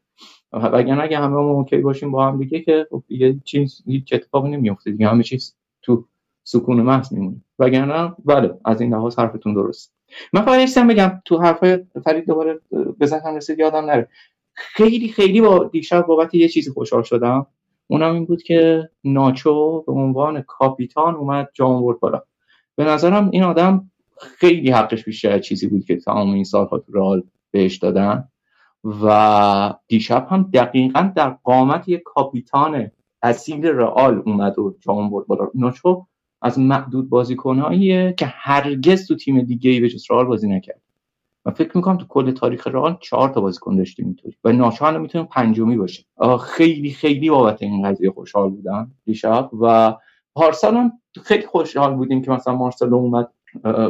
وگرنه 0.54 1.04
اگه 1.04 1.18
همه 1.18 1.36
ما 1.36 1.52
اوکی 1.52 1.78
باشیم 1.78 2.12
با 2.12 2.28
هم 2.28 2.38
دیگه 2.38 2.60
که 2.62 2.88
خب 2.90 3.04
دیگه 3.08 3.40
چیز 3.46 3.82
هیچ 3.86 4.14
اتفاقی 4.14 4.50
نمیفته 4.50 4.92
دیگه. 4.92 5.08
همه 5.08 5.24
چیز 5.24 5.56
تو 5.82 6.06
سکون 6.44 6.82
محض 6.82 7.14
میمونه. 7.14 7.42
وگرنه 7.60 8.16
بله 8.26 8.58
از 8.66 8.82
این 8.82 8.94
لحاظ 8.94 9.20
حرفتون 9.20 9.54
درست. 9.54 9.94
من 10.34 10.42
فقط 10.42 10.88
بگم. 10.88 11.22
تو 11.26 11.38
حرفای 11.38 11.80
فرید 12.04 12.26
دوباره 12.26 12.60
بزنم 13.00 13.36
رسید 13.36 13.60
یادم 13.60 13.86
نره. 13.86 14.08
خیلی 14.54 15.08
خیلی 15.08 15.42
با 15.42 15.64
دیشب 15.64 16.06
بابت 16.06 16.36
یه 16.36 16.48
چیزی 16.50 16.72
خوشحال 16.72 17.04
شدم. 17.04 17.48
اونم 17.88 18.14
این 18.14 18.26
بود 18.26 18.44
که 18.44 18.90
ناچو 19.04 19.82
به 19.82 19.92
عنوان 19.92 20.42
کاپیتان 20.42 21.16
اومد 21.16 21.50
جام 21.54 21.72
آورد 21.72 22.00
بالا. 22.00 22.22
به 22.76 22.84
نظرم 22.84 23.30
این 23.30 23.44
آدم 23.44 23.92
خیلی 24.18 24.72
حقش 24.72 25.04
بیشتر 25.04 25.40
چیزی 25.40 25.68
بود 25.68 25.86
که 25.86 25.98
تمام 25.98 26.34
این 26.34 26.44
سالها 26.44 26.78
تو 26.78 26.92
بهش 27.54 27.78
دادن. 27.78 28.28
و 29.04 29.74
دیشب 29.88 30.28
هم 30.30 30.50
دقیقا 30.54 31.12
در 31.16 31.30
قامت 31.30 31.90
یک 31.90 32.02
کاپیتان 32.06 32.92
اصیل 33.22 33.66
رئال 33.66 34.24
اومد 34.26 34.60
و 34.60 34.76
جام 34.80 35.10
برد 35.10 35.28
بالا. 35.28 35.48
ناچو 35.56 36.06
از 36.42 36.60
معدود 36.60 37.10
بازیکناییه 37.10 38.14
که 38.18 38.26
هرگز 38.26 39.08
تو 39.08 39.16
تیم 39.16 39.42
دیگه 39.42 39.72
ای 39.72 39.80
به 39.80 39.90
جز 39.90 40.04
رئال 40.12 40.26
بازی 40.26 40.50
نکرد. 40.50 40.82
و 41.46 41.52
فکر 41.52 41.78
می‌کنم 41.78 41.98
تو 41.98 42.06
کل 42.06 42.32
تاریخ 42.32 42.68
رئال 42.68 42.98
چهار 43.02 43.30
تا 43.30 43.42
بازیکن 43.42 43.76
داشتیم 43.76 44.06
اینطوری. 44.06 44.36
و 44.44 44.52
ناچو 44.52 44.86
الان 44.86 45.02
می‌تونه 45.02 45.24
پنجمی 45.24 45.78
باشه. 45.78 46.04
خیلی 46.46 46.92
خیلی 46.92 47.30
بابت 47.30 47.62
این 47.62 47.90
قضیه 47.90 48.12
خوشحال 48.12 48.50
بودم 48.50 48.92
دیشب. 49.06 49.50
و 49.62 49.96
پارسال 50.34 50.78
هم 50.78 50.92
خیلی 51.24 51.46
خوشحال 51.46 51.96
بودیم 51.96 52.22
که 52.22 52.32
مثلا 52.32 52.56
مارسلو 52.56 52.96
اومد. 52.96 53.30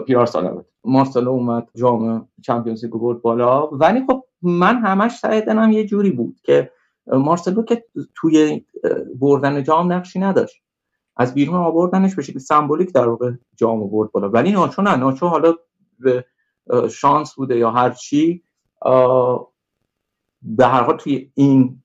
پیارسال 0.07 0.63
مارسلو 0.83 1.29
اومد 1.31 1.69
جام 1.75 2.27
چمپیونز 2.41 2.83
لیگ 2.85 2.93
برد 2.93 3.21
بالا. 3.21 3.67
ولی 3.67 4.05
خب 4.07 4.23
من 4.41 4.77
همش 4.77 5.11
سعی 5.11 5.41
دلم 5.41 5.71
یه 5.71 5.85
جوری 5.85 6.11
بود 6.11 6.39
که 6.43 6.71
مارسلو 7.07 7.63
که 7.63 7.85
توی 8.15 8.65
بردن 9.19 9.63
جام 9.63 9.93
نقشی 9.93 10.19
نداشت. 10.19 10.63
از 11.17 11.33
بیرون 11.33 11.55
آوردنش 11.55 12.15
به 12.15 12.21
شکل 12.21 12.39
سمبولیک 12.39 12.93
در 12.93 13.07
واقع 13.07 13.31
جام 13.55 13.89
برد 13.89 14.11
بالا. 14.11 14.29
ولی 14.29 14.51
ناچو 14.51 14.81
نه 14.81 14.95
ناچو 14.95 15.27
حالا 15.27 15.53
به 15.99 16.25
شانس 16.91 17.33
بوده 17.33 17.57
یا 17.57 17.71
هر 17.71 17.89
چی 17.89 18.43
به 20.41 20.65
هر 20.65 20.83
حال 20.83 20.97
توی 20.97 21.31
این 21.33 21.83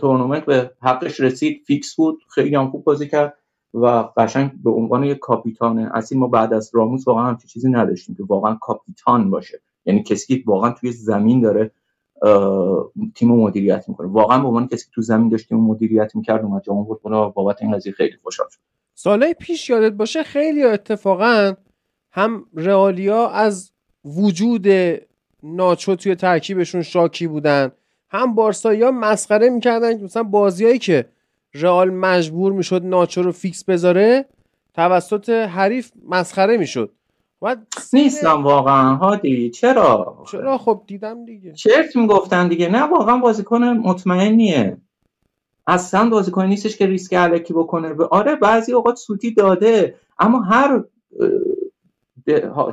تورنمنت 0.00 0.44
به 0.44 0.70
حقش 0.80 1.20
رسید 1.20 1.62
فیکس 1.66 1.96
بود 1.96 2.18
خیلی 2.28 2.56
هم 2.56 2.70
خوب 2.70 2.84
بازی 2.84 3.08
کرد. 3.08 3.38
و 3.74 3.86
قشنگ 4.16 4.52
به 4.64 4.70
عنوان 4.70 5.04
یک 5.04 5.18
کاپیتان 5.18 5.78
اصلی 5.78 6.18
ما 6.18 6.26
بعد 6.26 6.52
از 6.52 6.70
راموس 6.74 7.08
واقعا 7.08 7.24
همچین 7.24 7.48
چیزی 7.48 7.70
نداشتیم 7.70 8.14
که 8.14 8.22
واقعا 8.22 8.54
کاپیتان 8.54 9.30
باشه. 9.30 9.60
یعنی 9.86 10.02
کسی 10.02 10.36
که 10.36 10.42
واقعا 10.46 10.70
توی 10.70 10.92
زمین 10.92 11.40
داره 11.40 11.70
تیم 13.14 13.28
مدیریت 13.28 13.88
می‌کنه. 13.88 14.08
واقعا 14.08 14.38
به 14.38 14.48
عنوان 14.48 14.68
کسی 14.68 14.84
که 14.84 14.90
تو 14.94 15.02
زمین 15.02 15.28
داشت 15.28 15.48
تیم 15.48 15.58
مدیریت 15.58 16.16
می‌کرد 16.16 16.44
اومد 16.44 16.62
جام 16.62 16.76
آورد 16.78 17.34
بابت 17.34 17.62
این 17.62 17.76
قضیه 17.76 17.92
خیلی 17.92 18.16
خوشحال 18.22 18.48
شد. 18.50 18.60
سالهای 18.94 19.34
پیش 19.34 19.70
یادت 19.70 19.92
باشه 19.92 20.22
خیلی 20.22 20.62
اتفاقا 20.62 21.52
هم 22.10 22.44
رئالیا 22.54 23.28
از 23.28 23.72
وجود 24.04 24.66
ناچو 25.42 25.96
توی 25.96 26.14
ترکیبشون 26.14 26.82
شاکی 26.82 27.26
بودن 27.26 27.72
هم 28.10 28.34
بارسایی 28.34 28.82
ها 28.82 28.90
مسخره 28.90 29.50
می‌کردن 29.50 29.98
که 29.98 30.04
مثلا 30.04 30.22
بازیایی 30.22 30.78
که 30.78 31.06
رئال 31.54 31.90
مجبور 31.90 32.52
می‌شد 32.52 32.84
ناچو 32.84 33.22
رو 33.22 33.32
فیکس 33.32 33.64
بذاره 33.64 34.24
توسط 34.74 35.28
حریف 35.28 35.90
مسخره 36.08 36.56
می‌شد. 36.56 36.92
نیستم 37.92 38.44
واقعا 38.44 38.94
هادی 38.94 39.50
چرا؟ 39.50 40.24
چرا؟ 40.30 40.58
خب 40.58 40.82
دیدم 40.86 41.24
دیگه. 41.24 41.52
چرت 41.52 41.96
می‌گفتن 41.96 42.48
دیگه. 42.48 42.68
نه 42.68 42.82
واقعا 42.82 43.16
بازیکن 43.16 43.64
مطمئنیه. 43.64 44.76
اصلا 45.66 46.08
بازیکن 46.08 46.46
نیستش 46.46 46.76
که 46.76 46.86
ریسک 46.86 47.14
علکی 47.14 47.54
بکنه. 47.54 47.94
آره 48.10 48.36
بعضی 48.36 48.72
اوقات 48.72 48.96
سوتی 48.96 49.34
داده 49.34 49.94
اما 50.18 50.40
هر 50.42 50.84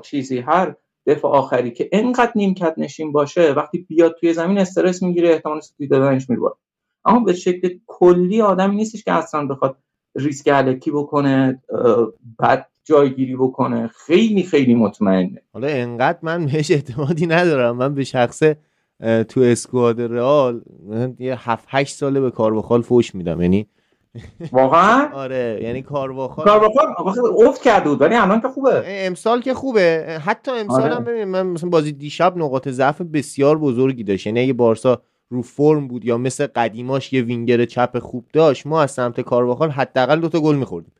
چیزی 0.03 0.39
هر 0.39 0.75
دفاع 1.05 1.31
آخری 1.31 1.71
که 1.71 1.89
انقدر 1.91 2.31
نیمکت 2.35 2.73
نشین 2.77 3.11
باشه 3.11 3.51
وقتی 3.51 3.77
بیاد 3.77 4.15
توی 4.19 4.33
زمین 4.33 4.57
استرس 4.57 5.03
می‌گیره 5.03 5.29
احتمال 5.29 5.59
سوتی 5.59 5.87
دادنش 5.87 6.29
میره 6.29 6.41
اما 7.05 7.19
به 7.19 7.33
شکل 7.33 7.69
کلی 7.87 8.41
آدمی 8.41 8.75
نیستش 8.75 9.03
که 9.03 9.11
اصلا 9.11 9.47
بخواد 9.47 9.75
ریسک 10.15 10.49
علکی 10.49 10.91
بکنه 10.91 11.61
بعد 12.39 12.67
جایگیری 12.83 13.35
بکنه. 13.35 13.87
خیلی 13.87 14.43
خیلی 14.43 14.75
مطمئنه. 14.75 15.41
حالا 15.53 15.67
انقدر 15.67 16.19
من 16.21 16.45
بهش 16.45 16.71
اعتمادی 16.71 17.27
ندارم. 17.27 17.77
من 17.77 17.93
به 17.93 18.03
شخصه 18.03 18.57
تو 19.27 19.41
اسکواد 19.41 20.01
رئال 20.01 20.61
یه 21.19 21.49
7 21.49 21.65
8 21.67 21.95
ساله 21.95 22.19
به 22.21 22.31
کارواخال 22.31 22.81
فوش 22.81 23.15
میدم. 23.15 23.41
یعنی 23.41 23.67
واقعا؟ 24.51 25.09
آره 25.13 25.59
یعنی 25.63 25.81
کارواخال 25.81 26.45
کارواخال 26.45 26.85
افت 27.47 27.61
کرده 27.61 27.89
بود 27.89 28.01
ولی 28.01 28.15
الان 28.15 28.41
که 28.41 28.47
خوبه. 28.47 28.83
امسال 28.85 29.41
که 29.41 29.53
خوبه. 29.53 30.19
حتی 30.25 30.51
امسال 30.51 30.81
آره. 30.81 30.95
هم 30.95 31.03
ببین 31.03 31.23
من 31.23 31.47
مثلا 31.47 31.69
بازی 31.69 31.91
دیشب 31.91 32.37
نقاط 32.37 32.69
ضعف 32.69 33.01
بسیار 33.01 33.57
بزرگی 33.57 34.03
داشت. 34.03 34.27
یعنی 34.27 34.39
اگه 34.39 34.53
بارسا 34.53 35.01
رو 35.29 35.41
فرم 35.41 35.87
بود 35.87 36.05
یا 36.05 36.17
مثل 36.17 36.47
قدیماش 36.47 37.13
یه 37.13 37.21
وینگر 37.21 37.65
چپ 37.65 37.99
خوب 37.99 38.25
داشت 38.33 38.67
ما 38.67 38.81
از 38.81 38.91
سمت 38.91 39.21
کارواخال 39.21 39.69
حداقل 39.69 40.19
دوتا 40.19 40.39
گل 40.39 40.55
میخوردیم. 40.55 40.93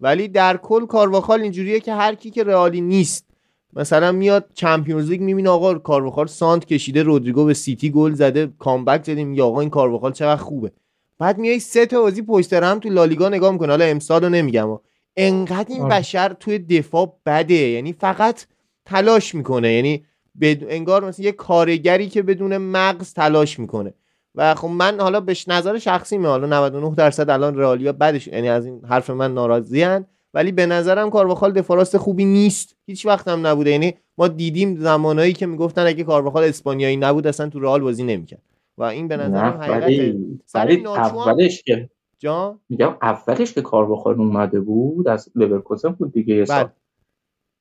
ولی 0.00 0.28
در 0.28 0.56
کل 0.56 0.86
کارواخال 0.86 1.40
اینجوریه 1.40 1.80
که 1.80 1.94
هر 1.94 2.14
کی 2.14 2.30
که 2.30 2.44
رئالی 2.44 2.80
نیست 2.80 3.26
مثلا 3.72 4.12
میاد 4.12 4.48
Champions 4.54 5.10
League 5.10 5.20
می‌بینه 5.20 5.50
آقا 5.50 5.74
کارواخال 5.74 6.26
سانت 6.26 6.64
کشیده 6.64 7.02
رودریگو 7.02 7.44
به 7.44 7.54
سیتی 7.54 7.90
گل 7.90 8.14
زده 8.14 8.52
comeback 8.58 9.04
زدیم 9.04 9.34
یا 9.34 9.46
آقا 9.46 9.60
این 9.60 9.70
کارواخال 9.70 10.12
چقدر 10.12 10.42
خوبه. 10.42 10.72
بعد 11.18 11.38
میای 11.38 11.58
سه 11.58 11.86
تا 11.86 12.00
بازی 12.00 12.22
پشت 12.22 12.52
هم 12.52 12.78
تو 12.78 12.88
لالیگا 12.88 13.28
نگاه 13.28 13.52
می‌کنه 13.52 13.68
حالا 13.68 13.84
امسال 13.84 14.24
رو 14.24 14.28
نمیگم 14.28 14.78
انقدر 15.16 15.66
این 15.68 15.82
آره. 15.82 15.98
بشر 15.98 16.36
توی 16.40 16.58
دفاع 16.58 17.16
بده 17.26 17.54
یعنی 17.54 17.92
فقط 17.92 18.46
تلاش 18.84 19.34
می‌کنه 19.34 19.72
یعنی 19.72 20.04
انگار 20.42 21.04
مثل 21.04 21.22
یه 21.22 21.32
کارگری 21.32 22.08
که 22.08 22.22
بدون 22.22 22.56
مغز 22.56 23.14
تلاش 23.14 23.58
می‌کنه. 23.58 23.94
و 24.34 24.54
خب 24.54 24.68
من 24.68 25.00
حالا 25.00 25.20
به 25.20 25.36
نظر 25.48 25.78
شخصی 25.78 26.18
می 26.18 26.26
حالا 26.26 26.46
99 26.46 26.94
درصد 26.94 27.30
الان 27.30 27.58
رئالیا 27.58 27.92
بعدش 27.92 28.26
یعنی 28.26 28.48
از 28.48 28.66
این 28.66 28.84
حرف 28.84 29.10
من 29.10 29.34
ناراضیان 29.34 30.06
ولی 30.34 30.52
به 30.52 30.66
نظرم 30.66 31.10
کارواخال 31.10 31.52
دفاراست 31.52 31.96
خوبی 31.96 32.24
نیست. 32.24 32.76
هیچ 32.86 33.06
وقت 33.06 33.28
هم 33.28 33.46
نبوده. 33.46 33.70
یعنی 33.70 33.94
ما 34.18 34.28
دیدیم 34.28 34.76
زمانایی 34.76 35.32
که 35.32 35.46
می‌گفتن 35.46 35.86
اگه 35.86 36.04
کارواخال 36.04 36.44
اسپانیایی 36.44 36.96
نبود 36.96 37.26
اصلا 37.26 37.48
تو 37.48 37.60
رئال 37.60 37.80
بازی 37.80 38.04
نمی‌کرد. 38.04 38.42
و 38.78 38.82
این 38.82 39.08
به 39.08 39.16
نظرم 39.16 39.60
حقیقت 39.60 40.16
سر 40.46 40.70
اولش 40.86 41.62
که 41.62 41.90
جا 42.18 42.58
میگم 42.68 42.96
اولش 43.02 43.52
که 43.52 43.62
کارواخال 43.62 44.14
اومده 44.20 44.60
بود 44.60 45.08
از 45.08 45.28
لورکوزن 45.34 45.88
بود 45.88 46.12
دیگه 46.12 46.34
یه 46.34 46.44
سال 46.44 46.68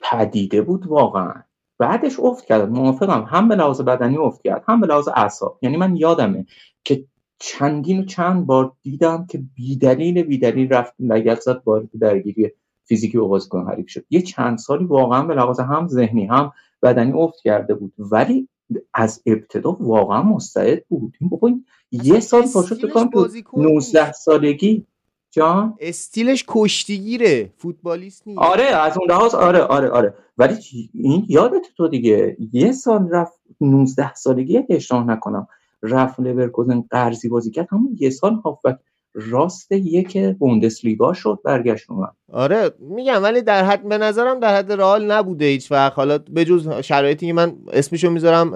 پدیده 0.02 0.62
بود 0.62 0.88
واقعا. 0.88 1.34
بعدش 1.82 2.20
افت 2.20 2.46
کرد. 2.46 2.70
موافقم. 2.70 3.26
هم 3.30 3.48
به 3.48 3.56
لحاظ 3.56 3.82
بدنی 3.82 4.18
افت 4.18 4.42
کرد 4.42 4.64
هم 4.68 4.82
به 4.82 4.88
لحاظ 4.88 5.08
اعصاب. 5.16 5.60
یعنی 5.62 5.78
من 5.78 5.96
یادمه 5.96 6.46
که 6.84 7.06
چندین 7.40 8.00
و 8.00 8.06
چند 8.06 8.46
بار 8.46 8.72
دیدم 8.82 9.26
که 9.30 9.44
بیدلیل 9.56 10.24
بیدلیل 10.24 10.70
رفت 10.70 10.94
لگت 11.00 11.40
زد 11.40 11.62
وارد 11.66 11.90
درگیری 12.02 12.52
فیزیکی 12.84 13.18
با 13.18 13.28
بازیکن 13.28 13.68
حریف 13.68 13.90
شد. 13.90 14.06
یه 14.10 14.22
چند 14.22 14.58
سالی 14.58 14.86
واقعا 14.86 15.24
به 15.24 15.34
لحاظ 15.34 15.60
هم 15.60 15.88
ذهنی 15.88 16.26
هم 16.26 16.52
بدنی 16.84 17.12
افت 17.12 17.40
کرده 17.44 17.74
بود. 17.74 17.94
ولی 18.00 18.48
از 18.94 19.24
ابتدا 19.26 19.72
واقعا 19.80 20.24
مستعد 20.24 20.86
بود. 20.88 21.18
این 21.22 21.30
بابا 21.30 21.52
یه 21.92 22.20
سال 22.20 22.44
پاشو 22.54 22.76
بکنم 22.88 23.10
تو 23.10 23.28
19 23.58 24.12
سالگی 24.12 24.86
جان؟ 25.32 25.74
استیلش 25.80 26.46
کشتیگیره. 26.48 27.50
فوتبالیست 27.58 28.28
نیست. 28.28 28.40
آره 28.40 28.64
از 28.64 28.98
اون 28.98 29.12
لحاظ 29.12 29.36
آره 29.36 29.60
آره 29.60 29.90
آره. 29.90 30.14
ولی 30.38 30.56
این 30.94 31.26
یادت 31.30 31.66
تو 31.78 31.88
دیگه. 31.88 32.38
یه 32.54 32.72
سال 32.72 33.10
رفت 33.10 33.40
19 33.62 34.14
سالگی 34.14 34.58
اگه 34.58 34.76
اشتباه 34.76 35.08
نکنم 35.08 35.48
رفت 35.84 36.20
لورکوزن 36.20 36.84
قرضی 36.92 37.30
بازی 37.30 37.52
کرد. 37.52 37.68
همون 37.72 37.98
یه 38.00 38.10
سال 38.10 38.34
هافبک 38.34 38.78
راست 39.14 39.72
یک 39.72 40.18
بوندسلیگا 40.18 41.14
شد 41.14 41.40
برگشت 41.46 41.92
اومد. 41.92 42.12
آره 42.32 42.72
میگم 42.80 43.24
ولی 43.24 43.42
در 43.42 43.64
حد 43.64 43.90
به 43.90 43.98
نظرم 43.98 44.40
در 44.40 44.58
حد 44.58 44.72
رئال 44.72 45.12
نبوده 45.12 45.46
هیچ 45.46 45.72
وقت. 45.72 45.94
حالا 45.94 46.18
بجز 46.18 46.70
شرایطی 46.70 47.28
که 47.28 47.34
من 47.34 47.54
اسمشو 47.74 48.10
می‌ذارم 48.10 48.54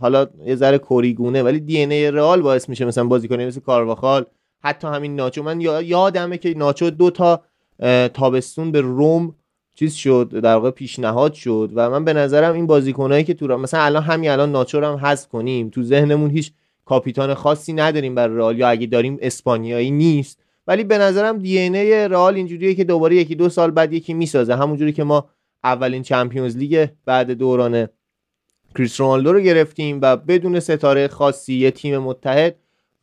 حالا 0.00 0.26
یه 0.44 0.54
ذره 0.54 0.78
کوریگونه 0.78 1.42
ولی 1.42 1.60
دی 1.60 1.82
ان 1.82 1.90
ای 1.90 2.10
رئال 2.10 2.42
باعث 2.42 2.68
میشه 2.68 2.84
مثلا 2.84 3.04
بازیکن 3.04 3.40
مثل 3.40 3.60
کارواخال 3.60 4.26
حتی 4.62 4.88
همین 4.88 5.16
ناچو. 5.16 5.42
من 5.42 5.60
یادمه 5.60 6.38
که 6.38 6.54
ناچو 6.54 6.90
دو 6.90 7.10
تا 7.10 7.42
تابستون 8.08 8.72
به 8.72 8.80
روم 8.80 9.34
چیز 9.74 9.94
شد 9.94 10.40
در 10.42 10.54
واقع 10.54 10.70
پیشنهاد 10.70 11.32
شد 11.32 11.70
و 11.74 11.90
من 11.90 12.04
به 12.04 12.12
نظرم 12.12 12.54
این 12.54 12.66
بازیکنایی 12.66 13.24
که 13.24 13.34
تو 13.34 13.46
مثلا 13.46 13.80
الان 13.80 14.02
همین 14.02 14.30
الان 14.30 14.52
ناچو 14.52 14.84
هم 14.84 14.94
حذف 14.94 15.28
کنیم. 15.28 15.70
تو 15.70 15.82
ذهنمون 15.82 16.30
هیچ 16.30 16.52
کاپیتان 16.84 17.34
خاصی 17.34 17.72
نداریم 17.72 18.14
بر 18.14 18.26
رئال 18.26 18.58
یا 18.58 18.68
اگه 18.68 18.86
داریم 18.86 19.18
اسپانیایی 19.20 19.90
نیست. 19.90 20.38
ولی 20.66 20.84
به 20.84 20.98
نظرم 20.98 21.38
دی 21.38 21.60
ان 21.60 21.74
ای 21.74 22.08
رئال 22.08 22.34
اینجوریه 22.34 22.74
که 22.74 22.84
دوباره 22.84 23.16
یکی 23.16 23.34
دو 23.34 23.48
سال 23.48 23.70
بعد 23.70 23.92
یکی 23.92 24.14
می‌سازه. 24.14 24.56
همونجوری 24.56 24.92
که 24.92 25.04
ما 25.04 25.28
اولین 25.64 26.02
چمپیونز 26.02 26.56
لیگ 26.56 26.88
بعد 27.04 27.30
دوران 27.30 27.88
کریس 28.74 29.00
رونالدو 29.00 29.32
رو 29.32 29.40
گرفتیم 29.40 29.98
و 30.02 30.16
بدون 30.16 30.60
ستاره 30.60 31.08
خاصی 31.08 31.54
یه 31.54 31.70
تیم 31.70 31.98
متحد 31.98 32.56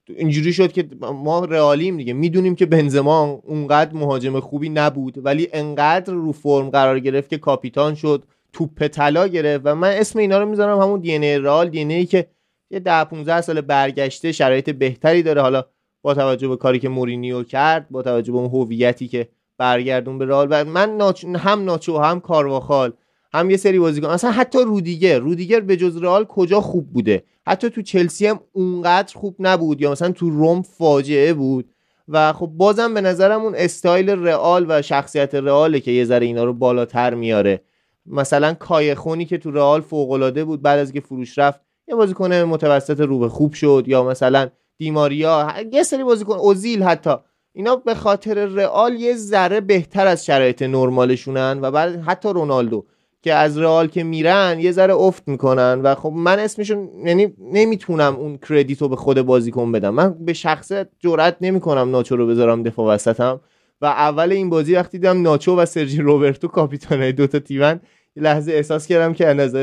اینجوری 0.07 0.53
شد 0.53 0.71
که 0.71 0.87
ما 1.01 1.45
رئالیم 1.45 1.97
دیگه. 1.97 2.13
می‌دونیم 2.13 2.55
که 2.55 2.65
بنزما 2.65 3.41
اونقدر 3.43 3.93
مهاجم 3.93 4.39
خوبی 4.39 4.69
نبود 4.69 5.25
ولی 5.25 5.47
انقدر 5.53 6.13
رو 6.13 6.31
فرم 6.31 6.69
قرار 6.69 6.99
گرفت 6.99 7.29
که 7.29 7.37
کاپیتان 7.37 7.95
شد 7.95 8.23
توپ 8.53 8.87
طلا 8.87 9.27
گرفت. 9.27 9.61
و 9.65 9.75
من 9.75 9.91
اسم 9.91 10.19
اینا 10.19 10.39
رو 10.39 10.45
می‌ذارم 10.45 10.79
همون 10.79 10.99
دی 10.99 11.15
ان 11.15 11.23
رئال. 11.23 11.69
دی 11.69 11.79
ای 11.79 12.05
که 12.05 12.27
یه 12.71 12.79
10 12.79 13.03
15 13.03 13.41
سال 13.41 13.61
برگشته 13.61 14.31
شرایط 14.31 14.69
بهتری 14.69 15.23
داره. 15.23 15.41
حالا 15.41 15.65
با 16.01 16.13
توجه 16.13 16.47
به 16.47 16.57
کاری 16.57 16.79
که 16.79 16.89
مورینیو 16.89 17.43
کرد 17.43 17.89
با 17.89 18.01
توجه 18.01 18.31
به 18.31 18.37
اون 18.37 18.49
هویتی 18.49 19.07
که 19.07 19.29
برگردون 19.57 20.17
به 20.17 20.25
رئال. 20.25 20.47
و 20.49 20.65
من 20.65 20.97
ناچ... 20.97 21.25
هم 21.25 21.63
ناچو 21.63 21.97
هم 21.97 22.19
کارواخال 22.19 22.93
هم 23.33 23.49
یه 23.49 23.57
سری 23.57 23.79
بازیکن. 23.79 24.07
اصلا 24.07 24.31
حتی 24.31 24.63
رودیگر 24.63 25.19
رودیگر 25.19 25.59
به 25.59 25.77
جز 25.77 25.97
رئال 25.97 26.25
کجا 26.25 26.61
خوب 26.61 26.93
بوده؟ 26.93 27.23
حتی 27.47 27.69
تو 27.69 27.81
چلسی 27.81 28.27
هم 28.27 28.39
اونقدر 28.51 29.13
خوب 29.15 29.35
نبود 29.39 29.81
یا 29.81 29.91
مثلا 29.91 30.11
تو 30.11 30.29
روم 30.29 30.61
فاجعه 30.61 31.33
بود. 31.33 31.69
و 32.07 32.33
خب 32.33 32.47
بازم 32.47 32.93
به 32.93 33.01
نظرم 33.01 33.41
اون 33.41 33.55
استایل 33.55 34.09
رئال 34.09 34.65
و 34.69 34.81
شخصیت 34.81 35.35
رئاله 35.35 35.79
که 35.79 35.91
یه 35.91 36.05
ذره 36.05 36.25
اینا 36.25 36.43
رو 36.43 36.53
بالاتر 36.53 37.13
میاره. 37.13 37.61
مثلا 38.05 38.53
کایخونی 38.53 39.25
که 39.25 39.37
تو 39.37 39.51
رئال 39.51 39.81
فوق 39.81 40.43
بود 40.43 40.61
بعد 40.61 40.79
از 40.79 40.91
که 40.91 40.99
فروش 40.99 41.37
رفت 41.37 41.61
یه 41.87 41.95
بازیکن 41.95 42.33
متوسط 42.33 42.99
رو 42.99 43.19
به 43.19 43.29
خوب 43.29 43.53
شد 43.53 43.83
یا 43.87 44.03
مثلا 44.03 44.49
دیماریا 44.77 45.53
یه 45.71 45.83
سری 45.83 46.03
بازیکن 46.03 46.35
اوزیل 46.35 46.83
حتی. 46.83 47.15
اینا 47.53 47.75
به 47.75 47.95
خاطر 47.95 48.45
رئال 48.45 48.93
یه 48.93 49.15
ذره 49.15 49.61
بهتر 49.61 50.07
از 50.07 50.25
شرایط 50.25 50.61
نرمالشونن 50.61 51.59
و 51.61 51.71
بعد 51.71 52.01
حتی 52.01 52.29
رونالدو. 52.29 52.85
که 53.23 53.33
از 53.33 53.57
رئال 53.57 53.87
که 53.87 54.03
میرن 54.03 54.59
یه 54.59 54.71
ذره 54.71 54.93
افت 54.93 55.27
می‌کنن 55.27 55.81
و 55.83 55.95
خب 55.95 56.13
من 56.15 56.39
اسمشون 56.39 56.89
یعنی 57.05 57.33
نمی‌تونم 57.51 58.15
اون 58.15 58.37
کردیت 58.37 58.81
رو 58.81 58.89
به 58.89 58.95
خود 58.95 59.21
بازیکن 59.21 59.71
بدم. 59.71 59.93
من 59.93 60.25
به 60.25 60.33
شخص 60.33 60.71
جرئت 60.99 61.37
نمی‌کنم 61.41 61.91
ناچو 61.91 62.15
رو 62.15 62.27
بذارم 62.27 62.63
دفاع 62.63 62.95
وسطم. 62.95 63.41
و 63.81 63.85
اول 63.85 64.31
این 64.31 64.49
بازی 64.49 64.75
وقتی 64.75 64.97
دیدم 64.97 65.21
ناچو 65.21 65.55
و 65.55 65.65
سرجی 65.65 66.01
روبرتو 66.01 66.47
کاپیتانای 66.47 67.11
دوتا 67.11 67.39
تیمن 67.39 67.79
یه 68.15 68.23
لحظه 68.23 68.51
احساس 68.51 68.87
کردم 68.87 69.13
که 69.13 69.27
از 69.27 69.55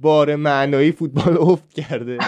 بار 0.00 0.36
معنایی 0.36 0.92
فوتبال 0.92 1.38
افت 1.38 1.72
کرده. 1.72 2.18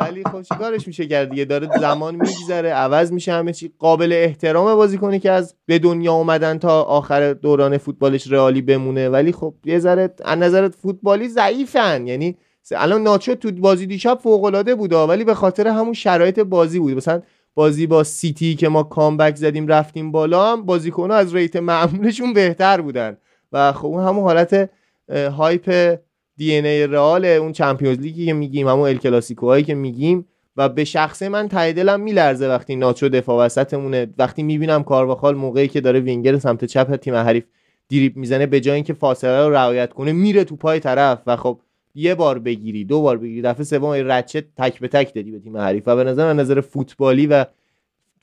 ولی 0.00 0.22
خب 0.24 0.42
چیکارش 0.42 0.86
میشه 0.86 1.06
کرد 1.06 1.30
دیگه؟ 1.30 1.44
داره 1.44 1.68
زمان 1.80 2.14
میگذره 2.14 2.70
عوض 2.70 3.12
میشه 3.12 3.32
همه 3.32 3.52
چی. 3.52 3.72
قابل 3.78 4.12
احترام 4.12 4.74
بازیکنی 4.74 5.18
که 5.18 5.30
از 5.30 5.54
به 5.66 5.78
دنیا 5.78 6.12
اومدن 6.12 6.58
تا 6.58 6.82
آخر 6.82 7.32
دوران 7.32 7.78
فوتبالش 7.78 8.32
رئالی 8.32 8.62
بمونه. 8.62 9.08
ولی 9.08 9.32
خب 9.32 9.54
یه 9.64 9.78
ذره 9.78 10.14
از 10.24 10.38
نظر 10.38 10.68
فوتبالی 10.68 11.28
ضعیفن. 11.28 12.06
یعنی 12.06 12.36
الان 12.72 13.02
ناچو 13.02 13.34
تو 13.34 13.52
بازی 13.52 13.86
دیشب 13.86 14.18
فوق 14.22 14.44
العاده 14.44 14.74
بود 14.74 14.92
ولی 14.92 15.24
به 15.24 15.34
خاطر 15.34 15.68
همون 15.68 15.92
شرایط 15.92 16.40
بازی 16.40 16.78
بود. 16.78 16.96
مثلا 16.96 17.22
بازی 17.54 17.86
با 17.86 18.04
سیتی 18.04 18.54
که 18.54 18.68
ما 18.68 18.82
comeback 18.82 19.36
زدیم 19.36 19.66
رفتیم 19.66 20.12
بالا 20.12 20.52
هم 20.52 20.62
بازیکن‌ها 20.62 21.16
از 21.16 21.34
rate 21.34 21.56
معمولشون 21.56 22.32
بهتر 22.32 22.80
بودن. 22.80 23.16
و 23.52 23.72
خب 23.72 23.86
همون 23.86 24.24
حالت 24.24 24.70
hype 25.12 25.98
DNA 26.38 26.86
رئال 26.86 27.24
اون 27.24 27.52
Champions 27.52 27.98
League 27.98 28.22
ی 28.22 28.26
که 28.26 28.32
میگیم 28.32 28.68
همون 28.68 28.88
ال 28.88 28.96
کلاسیکوهایی 28.96 29.64
که 29.64 29.74
میگیم 29.74 30.26
و 30.56 30.68
به 30.68 30.84
شخصه 30.84 31.28
من 31.28 31.48
ته 31.48 31.72
دلم 31.72 32.00
میلرزه 32.00 32.48
وقتی 32.48 32.76
ناچو 32.76 33.08
دفاع 33.08 33.46
وسطمونه. 33.46 34.06
وقتی 34.18 34.42
می‌بینم 34.42 34.82
کارواخال 34.82 35.34
موقعی 35.34 35.68
که 35.68 35.80
داره 35.80 36.00
وینگر 36.00 36.38
سمت 36.38 36.64
چپ 36.64 36.96
تیم 36.96 37.14
حریف 37.14 37.44
دریبل 37.88 38.16
می‌زنه 38.16 38.46
به 38.46 38.60
جای 38.60 38.74
اینکه 38.74 38.92
فاصله 38.92 39.46
رو 39.46 39.52
رعایت 39.52 39.92
کنه 39.92 40.12
میره 40.12 40.44
تو 40.44 40.56
پای 40.56 40.80
طرف 40.80 41.22
و 41.26 41.36
خب 41.36 41.60
یه 41.94 42.14
بار 42.14 42.38
بگیری 42.38 42.84
دو 42.84 43.02
بار 43.02 43.18
بگیری 43.18 43.42
دفعه 43.42 43.64
سوم 43.64 43.92
رچه 43.92 44.44
تک 44.56 44.80
به 44.80 44.88
تک 44.88 45.14
دادی 45.14 45.30
به 45.30 45.38
تیم 45.38 45.56
حریف 45.56 45.82
و 45.86 45.96
به 45.96 46.04
نظر 46.04 46.32
نظر 46.32 46.60
فوتبالی 46.60 47.26
و 47.26 47.44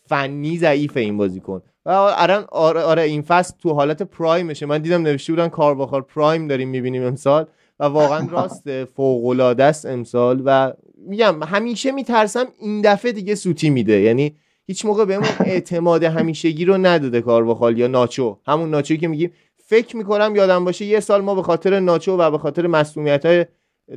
فنی 0.06 0.58
ضعیف 0.58 0.98
این 0.98 1.18
بازیکن 1.18 1.62
و 1.86 1.90
الان 1.90 2.46
آره, 2.52 2.82
آره 2.82 3.02
این 3.02 3.22
فصل 3.22 3.54
تو 3.64 3.74
حالت 3.74 4.04
پرایمشه. 4.04 4.66
من 4.66 4.78
دیدم 4.78 5.02
نوشته 5.02 5.34
بودن 5.34 5.48
کارواخال 5.48 6.02
پرایم 6.02 6.48
داریم 6.48 6.70
می‌بینیم 6.70 7.04
امسال. 7.04 7.46
و 7.80 7.84
واقعا 7.84 8.28
راست 8.32 8.86
فوق 8.86 9.26
العاده 9.26 9.64
است 9.64 9.86
امسال 9.86 10.42
و 10.46 10.74
میگم 11.08 11.44
همیشه 11.44 11.92
میترسم 11.92 12.46
این 12.60 12.82
دفعه 12.82 13.12
دیگه 13.12 13.36
سوتی 13.36 13.70
میده. 13.70 14.02
یعنی 14.02 14.36
هیچ 14.68 14.86
موقع 14.86 15.06
بهمون 15.06 15.30
اعتماد 15.46 16.04
همیشگی 16.04 16.66
رو 16.66 16.78
نداده 16.78 17.22
کارواخال 17.22 17.78
یا 17.78 17.88
ناچو. 17.88 18.38
همون 18.48 18.70
ناچو 18.70 18.96
که 18.96 19.08
میگیم. 19.08 19.32
فکر 19.58 19.98
می‌کنم 19.98 20.36
یادم 20.36 20.66
باشه 20.66 20.86
یه 20.86 21.00
سال 21.00 21.22
ما 21.22 21.36
به 21.36 21.44
خاطر 21.44 21.80
ناچو 21.80 22.18
و 22.18 22.32
به 22.32 22.38
خاطر 22.38 22.68
مسئولیت 22.68 23.26
های 23.26 23.46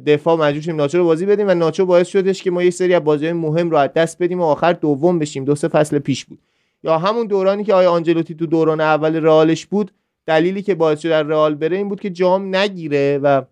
دفاع 0.07 0.37
مجبور 0.37 0.63
شدیم 0.63 0.77
ناچو 0.77 0.99
رو 0.99 1.05
بازی 1.05 1.27
بدیم 1.27 1.49
و 1.49 1.55
ناچو 1.55 1.87
باعث 1.87 2.09
شدش 2.09 2.43
که 2.43 2.51
ما 2.51 2.63
یه 2.63 2.71
سری 2.71 2.95
از 2.95 3.05
بازی 3.05 3.33
مهم 3.33 3.71
رو 3.71 3.77
از 3.77 3.93
دست 3.93 4.23
بدیم 4.23 4.41
و 4.41 4.45
آخر 4.45 4.73
دوم 4.73 5.19
بشیم. 5.19 5.45
دو 5.45 5.55
سه 5.55 5.69
فصل 5.69 5.99
پیش 5.99 6.25
بود. 6.25 6.39
یا 6.83 6.99
همون 6.99 7.27
دورانی 7.27 7.65
که 7.65 7.75
آقای 7.75 7.93
آنجلوتی 7.93 8.35
تو 8.35 8.47
دوران 8.47 8.81
اول 8.81 9.17
رئالش 9.17 9.67
بود 9.67 9.91
دلیلی 10.27 10.63
که 10.63 10.75
باعث 10.75 11.01
شد 11.01 11.09
از 11.09 11.23
رئال 11.23 11.55
بره 11.55 11.77
این 11.77 11.89
بود 11.89 12.01
که 12.01 12.11
جام 12.11 12.57
نگیره 12.57 13.19
و 13.23 13.43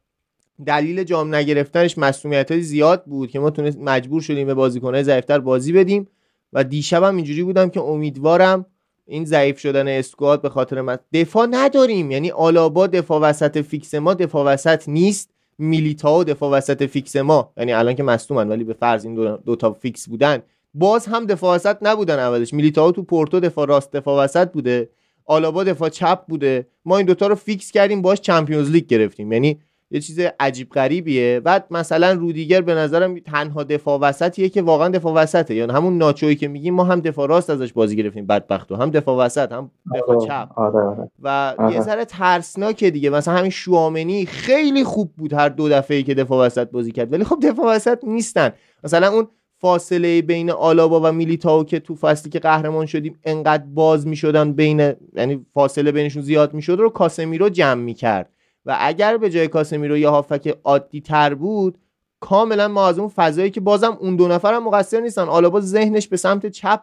دلیل 0.66 1.04
جام 1.04 1.34
نگرفتنش 1.34 1.98
مسئولیت 1.98 2.52
های 2.52 2.60
زیاد 2.60 3.04
بود 3.04 3.30
که 3.30 3.38
ما 3.38 3.50
تونست 3.50 3.78
مجبور 3.78 4.22
شدیم 4.22 4.46
به 4.46 4.54
بازیکنهای 4.54 5.04
ضعیفتر 5.04 5.38
بازی 5.38 5.72
بدیم 5.72 6.08
و 6.52 6.64
دیشبم 6.64 7.16
اینجوری 7.16 7.42
بودم 7.42 7.68
که 7.68 7.80
امیدوارم 7.80 8.66
این 9.06 9.24
ضعیف 9.24 9.58
شدن 9.58 9.88
squad 9.88 10.42
به 10.42 10.48
خاطر 10.48 10.80
من 10.80 10.98
دفاع 11.12 11.46
نداریم. 11.50 12.10
یعنی 12.10 12.30
آلابا 12.30 12.86
دفاع 12.86 13.20
وسط 13.20 13.58
فیکس 13.58 13.94
ما 13.94 14.14
دفاع 14.14 14.44
وسط 14.44 14.88
نیست. 14.88 15.30
میلیتاو 15.58 16.24
دفاع 16.24 16.50
وسط 16.50 16.82
فیکس 16.82 17.16
ما. 17.16 17.52
یعنی 17.56 17.72
الان 17.72 17.94
که 17.94 18.02
مصدومن 18.02 18.48
ولی 18.48 18.64
به 18.64 18.72
فرض 18.72 19.04
این 19.04 19.14
دو, 19.46 19.56
تا 19.56 19.72
فیکس 19.72 20.08
بودن. 20.08 20.42
باز 20.74 21.06
هم 21.06 21.26
دفاع 21.26 21.54
وسط 21.54 21.76
نبودن 21.82 22.18
اولش. 22.18 22.54
میلیتاو 22.54 22.92
تو 22.92 23.02
پورتو 23.02 23.40
دفاع 23.40 23.66
راست 23.66 23.92
دفاع 23.92 24.24
وسط 24.24 24.52
بوده. 24.52 24.88
آلابا 25.24 25.64
دفاع 25.64 25.88
چپ 25.88 26.26
بوده. 26.28 26.66
ما 26.84 26.96
این 26.96 27.06
دوتا 27.06 27.26
رو 27.26 27.34
فیکس 27.34 27.70
کردیم 27.70 28.02
باش 28.02 28.20
Champions 28.20 28.70
League 28.70 28.86
گرفتیم. 28.86 29.32
یعنی 29.32 29.60
یه 29.90 30.00
چیز 30.00 30.20
عجیب 30.40 30.70
غریبیه. 30.70 31.40
بعد 31.40 31.66
مثلا 31.70 32.12
رودیگر 32.12 32.60
به 32.60 32.74
نظرم 32.74 33.18
تنها 33.18 33.64
دفاع 33.64 33.98
وسطیه 34.00 34.48
که 34.48 34.62
واقعا 34.62 34.88
دفاع 34.88 35.14
وسطه. 35.14 35.54
یعنی 35.54 35.72
همون 35.72 35.98
ناچویی 35.98 36.36
که 36.36 36.48
میگیم 36.48 36.74
ما 36.74 36.84
هم 36.84 37.00
دفاع 37.00 37.28
راست 37.28 37.50
ازش 37.50 37.72
بازی 37.72 37.96
گرفتیم 37.96 38.26
بدبختو 38.26 38.76
هم 38.76 38.90
دفاع 38.90 39.24
وسط 39.24 39.52
هم 39.52 39.70
دفاع 39.94 40.16
آره، 40.16 40.26
چپ. 40.26 40.48
آره 40.56 40.80
آره. 40.80 41.10
و. 41.22 41.54
یه 41.72 41.80
ذره 41.80 42.04
ترسناکه 42.04 42.90
دیگه. 42.90 43.10
مثلا 43.10 43.34
همین 43.34 43.50
شوامنی 43.50 44.26
خیلی 44.26 44.84
خوب 44.84 45.12
بود 45.16 45.32
هر 45.32 45.48
دو 45.48 45.68
دفعه 45.68 46.02
که 46.02 46.14
دفاع 46.14 46.46
وسط 46.46 46.70
بازی 46.70 46.92
کرد. 46.92 47.12
ولی 47.12 47.24
خب 47.24 47.38
دفاع 47.42 47.76
وسط 47.76 48.04
نیستن. 48.04 48.52
مثلا 48.84 49.08
اون 49.12 49.28
فاصله 49.58 50.22
بین 50.22 50.50
آلابا 50.50 51.00
و 51.00 51.12
میلیتاو 51.12 51.64
که 51.64 51.80
تو 51.80 51.94
فصلی 51.94 52.30
که 52.30 52.38
قهرمان 52.38 52.86
شدیم 52.86 53.18
انقدر 53.24 53.64
باز 53.74 54.06
می‌شدن 54.06 54.52
بین 54.52 54.92
یعنی 55.16 55.46
فاصله 55.54 55.92
بینشون 55.92 56.22
زیاد 56.22 56.54
می‌شد 56.54 56.76
رو 56.80 56.90
کاسمیرو 56.90 57.48
جمع 57.48 57.82
می‌کرد. 57.82 58.30
و 58.66 58.76
اگر 58.80 59.16
به 59.16 59.30
جای 59.30 59.48
کاسمیرو 59.48 59.98
یه 59.98 60.08
هافک 60.08 60.58
عادی 60.64 61.00
تر 61.00 61.34
بود 61.34 61.78
کاملا 62.20 62.68
ما 62.68 62.88
از 62.88 62.98
اون 62.98 63.08
فضایی 63.08 63.50
که 63.50 63.60
بازم 63.60 63.96
اون 64.00 64.16
دو 64.16 64.28
نفر 64.28 64.54
هم 64.54 64.64
مقصر 64.64 65.00
نیستن. 65.00 65.22
آلابا 65.22 65.60
ذهنش 65.60 66.08
به 66.08 66.16
سمت 66.16 66.46
چپ 66.46 66.80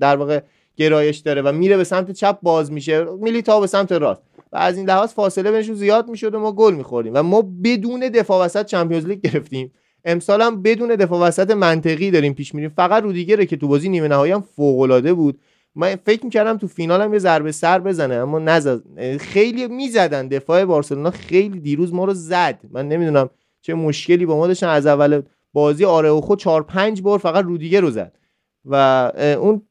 در 0.00 0.16
واقع 0.16 0.40
گرایش 0.76 1.18
داره 1.18 1.42
و 1.42 1.52
میره 1.52 1.76
به 1.76 1.84
سمت 1.84 2.10
چپ 2.10 2.38
باز 2.42 2.72
میشه. 2.72 3.04
میلیتاو 3.04 3.60
به 3.60 3.66
سمت 3.66 3.92
راست. 3.92 4.22
و 4.52 4.56
از 4.56 4.76
این 4.76 4.86
لحاظ 4.86 5.12
فاصله 5.12 5.50
بینشون 5.50 5.74
زیاد 5.74 6.08
می‌شد 6.08 6.34
و 6.34 6.40
ما 6.40 6.52
گل 6.52 6.74
می‌خوریم 6.74 7.12
و 7.14 7.22
ما 7.22 7.42
بدون 7.64 8.00
دفاع 8.00 8.44
وسط 8.44 8.66
چمپیونز 8.66 9.06
لیگ 9.06 9.20
گرفتیم. 9.20 9.72
امسال 10.04 10.42
هم 10.42 10.62
بدون 10.62 10.88
دفاع 10.88 11.28
وسط 11.28 11.50
منطقی 11.50 12.10
داریم 12.10 12.34
پیش 12.34 12.54
میریم. 12.54 12.70
فقط 12.76 13.02
رودیگره 13.02 13.46
که 13.46 13.56
تو 13.56 13.68
بازی 13.68 13.88
نیمه 13.88 14.08
نهایی 14.08 14.32
هم 14.32 14.40
فوق 14.56 15.10
بود. 15.10 15.38
من 15.76 15.96
فکر 16.06 16.24
می‌کردم 16.24 16.56
تو 16.58 16.66
فینال 16.66 17.02
هم 17.02 17.12
یه 17.12 17.18
ضربه 17.18 17.52
سر 17.52 17.78
بزنه 17.78 18.14
اما 18.14 18.38
نزد 18.38 18.82
خیلی 19.18 19.66
می‌زدن. 19.66 20.28
دفاع 20.28 20.64
بارسلونا 20.64 21.10
خیلی 21.10 21.60
دیروز 21.60 21.94
ما 21.94 22.04
رو 22.04 22.14
زد. 22.14 22.60
من 22.70 22.88
نمی‌دونم 22.88 23.30
چه 23.62 23.74
مشکلی 23.74 24.26
با 24.26 24.36
ما 24.36 24.46
داشتن. 24.46 24.68
از 24.68 24.86
اول 24.86 25.22
بازی 25.52 25.84
آره 25.84 26.20
خود 26.20 26.38
4 26.38 26.62
5 26.62 27.02
بار 27.02 27.18
فقط 27.18 27.44
رودیگر 27.44 27.80
رو 27.80 27.90
زد. 27.90 28.12
و 28.64 28.74
اون 29.40 29.62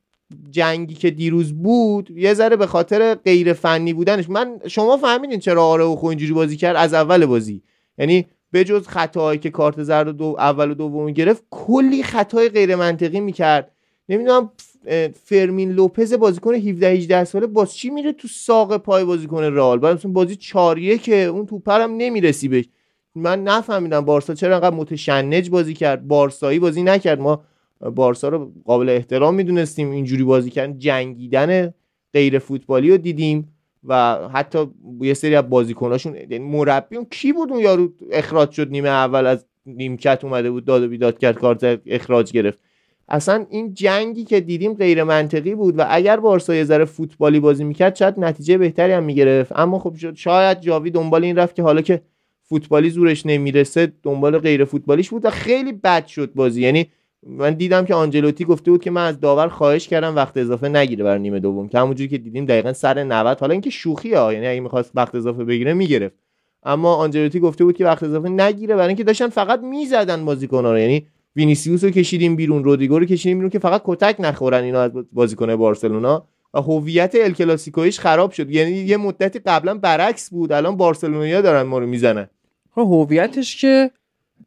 جنگی 0.50 0.94
که 0.94 1.12
دیروز 1.12 1.54
بود 1.54 2.12
یه 2.12 2.34
ذره 2.34 2.56
به 2.56 2.68
خاطر 2.68 3.16
غیر 3.16 3.54
فنی 3.54 3.94
بودنش. 3.94 4.30
من 4.30 4.60
شما 4.68 4.98
فهمیدین 4.98 5.40
چرا 5.40 5.66
آره 5.66 5.96
خو 5.96 6.08
اینجوری 6.08 6.34
بازی 6.34 6.58
کرد؟ 6.58 6.76
از 6.76 6.94
اول 6.94 7.26
بازی. 7.26 7.62
یعنی 7.98 8.26
به 8.52 8.64
جز 8.64 8.88
خطاهایی 8.88 9.40
که 9.40 9.50
کارت 9.50 9.84
زرد 9.84 10.08
دو 10.08 10.36
اول 10.40 10.72
و 10.72 10.74
دوم 10.74 11.12
گرفت 11.12 11.44
کلی 11.50 12.04
خطای 12.04 12.50
غیر 12.50 12.76
منطقی 12.76 13.20
می‌کرد. 13.20 13.72
نمی‌دونم 14.10 14.50
فرمین 15.24 15.72
لوپز 15.72 16.14
بازیکن 16.14 16.54
17 16.54 16.88
18 16.88 17.24
ساله 17.24 17.48
باز 17.48 17.76
چی 17.76 17.90
میره 17.90 18.14
تو 18.14 18.28
ساق 18.28 18.78
پای 18.78 19.04
بازیکن 19.06 19.44
رئال؟ 19.44 19.80
بعد 19.80 19.96
مثلا 19.96 20.12
بازی 20.12 20.36
4 20.36 20.98
که 20.98 21.16
اون 21.16 21.46
توپرم 21.46 21.92
نمی‌رسی 21.98 22.48
بهش 22.48 22.66
من 23.16 23.44
نفهمیدم 23.44 24.02
بارسا 24.02 24.34
چرا 24.34 24.56
انقدر 24.56 24.76
متشنج 24.76 25.50
بازی 25.50 25.74
کرد. 25.74 26.08
بارسایی 26.08 26.60
بازی 26.60 26.84
نکرد. 26.84 27.20
ما 27.20 27.44
بارسا 27.96 28.30
رو 28.30 28.52
قابل 28.66 28.90
احترام 28.90 29.36
می‌دونستیم 29.36 29.92
اینجوری 29.92 30.24
بازی 30.24 30.50
کردن. 30.50 30.78
جنگیدن 30.78 31.74
غیر 32.14 32.40
فوتبالی 32.40 32.92
رو 32.92 32.98
دیدیم 32.98 33.52
و 33.84 34.16
حتی 34.34 34.68
یه 35.02 35.14
سری 35.14 35.36
از 35.36 35.50
بازیکناشون 35.50 36.16
یعنی 36.16 36.40
مربی 36.40 36.96
اون 36.96 37.06
کی 37.12 37.34
بود 37.34 37.52
اون 37.52 37.60
یارو 37.60 37.94
اخراج 38.12 38.52
شد 38.52 38.70
نیمه 38.70 38.90
اول 38.90 39.26
از 39.26 39.46
نیمکت 39.66 40.24
اومده 40.24 40.52
بود 40.52 40.66
داد 40.66 40.84
و 40.84 40.88
بیداد 40.88 41.18
کرد 41.20 41.36
کارت 41.36 41.82
اخراج 41.86 42.32
گرفت. 42.32 42.65
اصلا 43.08 43.46
این 43.50 43.74
جنگی 43.74 44.24
که 44.24 44.40
دیدیم 44.40 44.74
غیر 44.74 45.04
منطقی 45.04 45.56
بود 45.56 45.80
و 45.80 45.86
اگر 45.90 46.20
بارسا 46.20 46.56
یه 46.56 46.64
ذره 46.64 46.86
فوتبالی 46.86 47.40
بازی 47.40 47.64
می‌کرد 47.64 47.96
شاید 47.96 48.20
نتیجه 48.20 48.58
بهتری 48.58 48.92
هم 48.92 49.04
می‌گرفت. 49.04 49.52
اما 49.56 49.80
خب 49.80 49.96
شاید 50.16 50.62
جاوی 50.62 50.92
دنبال 50.92 51.24
این 51.24 51.36
رفت 51.36 51.56
که 51.56 51.64
حالا 51.64 51.82
که 51.82 52.02
فوتبالی 52.44 52.90
زورش 52.90 53.26
نمی‌رسه 53.26 53.94
دنبال 54.04 54.38
غیر 54.38 54.66
فوتبالیش 54.66 55.10
بود 55.10 55.26
و 55.26 55.30
خیلی 55.30 55.72
بد 55.72 56.08
شد 56.08 56.34
بازی. 56.34 56.62
یعنی 56.62 56.88
من 57.28 57.54
دیدم 57.54 57.86
که 57.86 57.94
آنجلوتی 57.96 58.46
گفته 58.46 58.72
بود 58.72 58.82
که 58.82 58.92
من 58.92 59.08
از 59.08 59.20
داور 59.20 59.48
خواهش 59.48 59.88
کردم 59.88 60.16
وقت 60.16 60.38
اضافه 60.38 60.70
نگیره 60.70 61.04
برای 61.04 61.20
نیمه 61.20 61.40
دوم. 61.40 61.68
که 61.68 61.80
همونجوری 61.80 62.10
که 62.10 62.18
دیدیم 62.18 62.46
دقیقا 62.46 62.74
سر 62.74 63.04
90 63.04 63.40
حالا 63.40 63.52
اینکه 63.52 63.70
شوخی 63.70 64.14
ها 64.14 64.34
یعنی 64.34 64.48
اگه 64.48 64.60
می‌خواست 64.60 64.92
وقت 64.96 65.16
اضافه 65.16 65.44
بگیره 65.44 65.74
می‌گرفت. 65.74 66.16
اما 66.64 66.96
آنجلوتی 66.96 67.40
گفته 67.40 67.64
بود 67.64 67.78
که 67.78 67.86
وقت 67.86 68.04
اضافه 68.04 68.30
نگیره 68.30 68.76
برای 68.76 68.88
اینکه 68.88 69.04
داشتن 69.04 69.28
فقط 69.28 69.60
می‌زدن 69.60 70.26
بازیکن‌ها 70.26 70.72
رو. 70.72 70.80
یعنی 70.80 71.08
وینیسیوس 71.36 71.84
رو 71.84 71.90
کشیدیم 71.90 72.36
بیرون 72.36 72.64
رودریگو 72.64 73.00
رو 73.00 73.06
کشیدیم 73.06 73.38
بیرون 73.38 73.50
که 73.50 73.60
فقط 73.60 73.82
کتک 73.86 74.16
نخورن 74.20 74.64
اینا 74.64 74.82
از 74.82 74.92
بازیکن 75.12 75.56
بارسلونا. 75.56 76.28
و 76.54 76.62
هویت 76.62 77.16
ال 77.16 77.32
کلاسیکویش 77.32 78.00
خراب 78.00 78.32
شد. 78.32 78.50
یعنی 78.50 78.72
یه 78.72 78.98
مدتی 78.98 79.40
قبلا 79.40 79.74
برعکس 79.74 80.30
بود. 80.30 80.52
الان 80.52 80.78
بارسلونیا 80.78 81.42
دارن 81.42 81.62
ما 81.62 81.80
رو 81.80 81.88
می‌زنن. 81.88 82.28
هویتش 82.78 83.62
که 83.62 83.92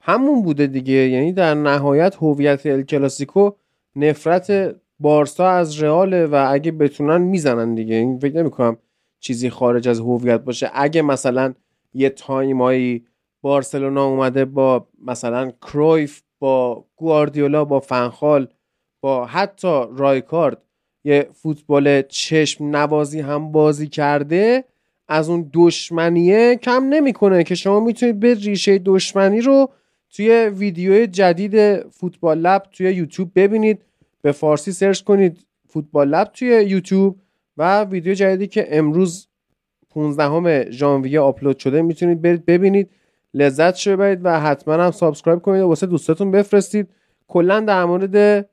همون 0.00 0.42
بوده 0.42 0.66
دیگه. 0.66 0.92
یعنی 0.92 1.32
در 1.32 1.54
نهایت 1.54 2.16
هویت 2.20 2.66
ال 2.66 2.82
کلاسیکو 2.82 3.50
نفرت 3.96 4.76
بارسا 5.00 5.48
از 5.48 5.82
رئال 5.82 6.26
و 6.26 6.46
اگه 6.50 6.72
بتونن 6.72 7.20
می‌زنن 7.20 7.74
دیگه. 7.74 7.94
این 7.94 8.18
فکر 8.18 8.36
نمی‌کنم 8.36 8.76
چیزی 9.20 9.50
خارج 9.50 9.88
از 9.88 10.00
هویت 10.00 10.40
باشه. 10.40 10.70
اگه 10.74 11.02
مثلا 11.02 11.54
یه 11.94 12.10
تایمایی 12.10 13.04
بارسلونا 13.42 14.04
اومده 14.04 14.44
با 14.44 14.86
مثلا 15.06 15.50
کرویف 15.62 16.22
با 16.38 16.84
گواردیولا 16.96 17.64
با 17.64 17.80
فنخال 17.80 18.48
با 19.00 19.26
حتی 19.26 19.82
رایکارد 19.96 20.62
یه 21.04 21.28
فوتبال 21.32 22.02
چشم 22.02 22.64
نوازی 22.76 23.20
هم 23.20 23.52
بازی 23.52 23.88
کرده 23.88 24.64
از 25.08 25.30
اون 25.30 25.50
دشمنیه 25.52 26.56
کم 26.56 26.84
نمی‌کنه 26.84 27.44
که 27.44 27.54
شما 27.54 27.80
می‌تونید 27.80 28.20
به 28.20 28.34
ریشه 28.34 28.78
دشمنی 28.78 29.40
رو 29.40 29.70
توی 30.10 30.30
ویدیو 30.46 31.06
جدید 31.06 31.80
فوتبال 31.88 32.38
لب 32.38 32.62
توی 32.72 32.92
یوتیوب 32.92 33.30
ببینید 33.34 33.82
به 34.22 34.32
فارسی 34.32 34.72
search 34.72 35.02
کنید 35.02 35.46
فوتبال 35.68 36.08
لب 36.08 36.30
توی 36.32 36.48
یوتیوب 36.48 37.16
و 37.56 37.84
ویدیو 37.84 38.14
جدیدی 38.14 38.46
که 38.46 38.66
امروز 38.70 39.28
15 39.90 40.70
ژانویه 40.70 41.20
آپلود 41.20 41.58
شده 41.58 41.82
می‌تونید 41.82 42.22
برید 42.22 42.46
ببینید. 42.46 42.90
لذت 43.34 43.76
شو 43.76 43.92
ببرید 43.92 44.20
و 44.22 44.40
حتما 44.40 44.74
هم 44.74 44.90
subscribe 44.90 45.42
کنید 45.42 45.62
و 45.62 45.68
واسه 45.68 45.86
دوستاتون 45.86 46.30
بفرستید. 46.30 46.88
کلا 47.28 47.60
در 47.60 47.84
مورد 47.84 48.48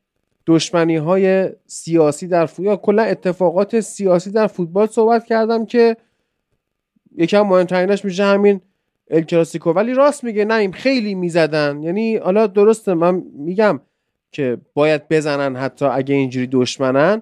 دشمنی 0.48 0.96
های 0.96 1.50
سیاسی 1.66 2.28
در 2.28 2.46
فوتبال 2.46 2.76
کلا 2.76 3.04
اتفاقات 3.04 3.80
سیاسی 3.80 4.32
در 4.32 4.48
فوتبال 4.48 4.88
صحبت 4.88 5.26
کردم 5.26 5.66
که 5.66 5.98
یکم 7.18 7.42
مهمترینش 7.42 8.06
میشه 8.06 8.24
همین 8.24 8.62
ال 9.10 9.22
کلاسیکو. 9.22 9.72
ولی 9.72 9.94
راست 9.94 10.24
میگه 10.24 10.46
نه 10.46 10.72
خیلی 10.72 11.16
می‌زدن. 11.16 11.84
یعنی 11.84 12.18
حالا 12.18 12.48
درسته 12.48 12.94
من 12.94 13.24
میگم 13.34 13.80
که 14.32 14.58
باید 14.74 15.08
بزنن 15.08 15.56
حتی 15.56 15.86
اگه 15.86 16.16
اینجوری 16.16 16.48
دشمنن. 16.48 17.22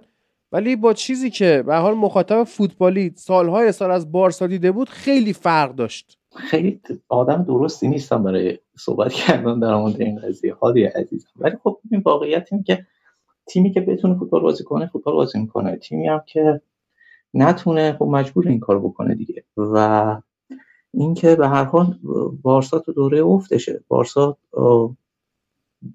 ولی 0.52 0.76
با 0.76 0.94
چیزی 0.94 1.30
که 1.30 1.64
به 1.66 1.76
حال 1.76 1.94
مخاطب 1.94 2.44
فوتبالی 2.44 3.14
سالهای 3.16 3.72
سال 3.72 3.92
از 3.92 4.12
بارسا 4.12 4.48
دیده 4.48 4.72
بود 4.72 4.90
خیلی 4.90 5.34
فرق 5.34 5.76
داشت. 5.76 6.18
خیلی 6.36 6.82
آدم 7.10 7.44
درستی 7.44 7.88
نیستم 7.88 8.24
برای 8.24 8.60
صحبت 8.78 9.14
کردن 9.14 9.60
در 9.60 9.76
مورد 9.76 10.02
این 10.02 10.20
قضیه. 10.20 10.54
هادی 10.54 10.84
عزیزم. 10.84 11.30
ولی 11.36 11.56
خب 11.64 11.80
این 11.92 12.02
واقعیت 12.06 12.48
این 12.52 12.64
که 12.64 12.86
تیمی 13.46 13.72
که 13.72 13.82
بتونه 13.82 14.20
فوتبال 14.20 14.42
بازی 14.42 14.64
کنه 14.64 14.88
فوتبال 14.88 15.14
بازی 15.14 15.40
می‌کنه. 15.40 15.76
تیمی 15.76 16.08
هم 16.08 16.24
که 16.28 16.62
نتونه 17.34 17.94
خب 18.00 18.06
مجبور 18.06 18.48
این 18.48 18.60
کار 18.60 18.80
بکنه 18.80 19.16
دیگه. 19.16 19.44
و 19.58 20.22
اینکه 20.94 21.36
به 21.36 21.48
هر 21.48 21.64
حال 21.64 22.00
بارسا 22.42 22.80
تو 22.80 22.94
دوره 22.94 23.20
افتشه. 23.20 23.84
بارسا 23.88 24.38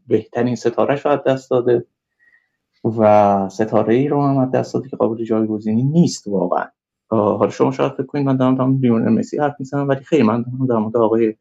بهترین 0.06 0.54
ستارهش 0.54 1.06
رو 1.06 1.16
دست 1.26 1.50
داده 1.50 1.86
و 2.84 3.48
ستاره 3.48 3.94
ای 3.94 4.08
رو 4.08 4.22
هم 4.22 4.38
از 4.38 4.50
دست 4.50 4.74
داده 4.74 4.88
که 4.88 4.96
قابل 4.96 5.24
جایگزینی 5.24 5.82
نیست 5.82 6.26
واقعا. 6.26 6.66
حالا 7.08 7.50
شما 7.50 7.70
شاید 7.70 7.92
فکر 7.92 8.06
کنید 8.06 8.26
من 8.26 8.36
دارم 8.36 8.54
در 8.54 8.80
لیونل 8.80 9.08
مسی 9.12 9.38
حرف 9.38 9.54
می‌زنم 9.58 9.88
ولی 9.88 10.00
خیلی 10.04 10.22
من 10.22 10.42
دارم 10.42 10.66
در 10.66 10.76
مورد 10.76 10.96
آقای 10.96 11.34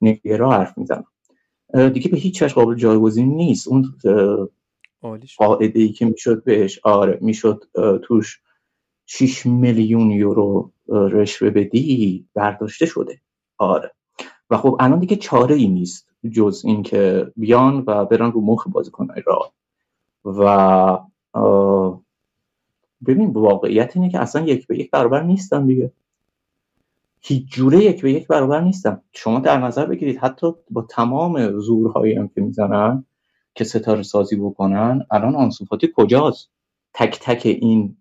نیگرا 0.00 0.52
حرف 0.52 0.78
می‌زنم. 0.78 1.06
دیگه 1.74 2.10
به 2.10 2.16
هیچ 2.16 2.42
وجه 2.42 2.54
قابل 2.54 2.74
جایگزین 2.74 3.36
نیست. 3.36 3.68
اون 3.68 3.84
قاعده 5.38 5.80
ای 5.80 5.88
که 5.88 6.06
می‌شد 6.06 6.44
بهش 6.44 6.80
آره 6.84 7.18
می‌شد 7.20 7.64
توش 8.02 8.40
6 9.06 9.46
میلیون 9.46 10.10
یورو 10.10 10.72
رشوه 10.88 11.50
بدی 11.50 12.26
برداشته 12.34 12.86
شده. 12.86 13.20
آره. 13.58 13.92
و 14.50 14.56
خب 14.56 14.76
الان 14.80 14.98
دیگه 14.98 15.16
چاره 15.16 15.54
ای 15.54 15.68
نیست 15.68 16.08
جز 16.32 16.62
اینکه 16.64 17.32
بیان 17.36 17.84
و 17.86 18.04
برن 18.04 18.32
رو 18.32 18.40
مخ 18.40 18.68
بازیکنهای 18.68 19.22
رئال. 19.26 19.48
و 20.24 20.98
ببین 23.06 23.30
واقعیت 23.30 23.96
اینه 23.96 24.10
که 24.10 24.18
اصلا 24.18 24.42
یک 24.42 24.66
به 24.66 24.78
یک 24.78 24.90
برابر 24.90 25.22
نیستن 25.22 25.66
دیگه. 25.66 25.92
هیچ 27.20 27.46
جوره 27.46 27.78
یک 27.78 28.02
به 28.02 28.12
یک 28.12 28.26
برابر 28.26 28.60
نیستن. 28.60 29.00
شما 29.12 29.38
در 29.38 29.58
نظر 29.58 29.86
بگیرید 29.86 30.18
حتی 30.18 30.46
با 30.70 30.82
تمام 30.82 31.60
زورهایی 31.60 32.14
هم 32.14 32.28
که 32.28 32.40
می‌زنن 32.40 33.04
که 33.54 33.64
ستاره 33.64 34.02
سازی 34.02 34.36
بکنن 34.36 35.06
الان 35.10 35.36
آنسوفاتی 35.36 35.92
کجاست؟ 35.96 36.50
تک 36.94 37.18
تک 37.22 37.42
این 37.46 37.96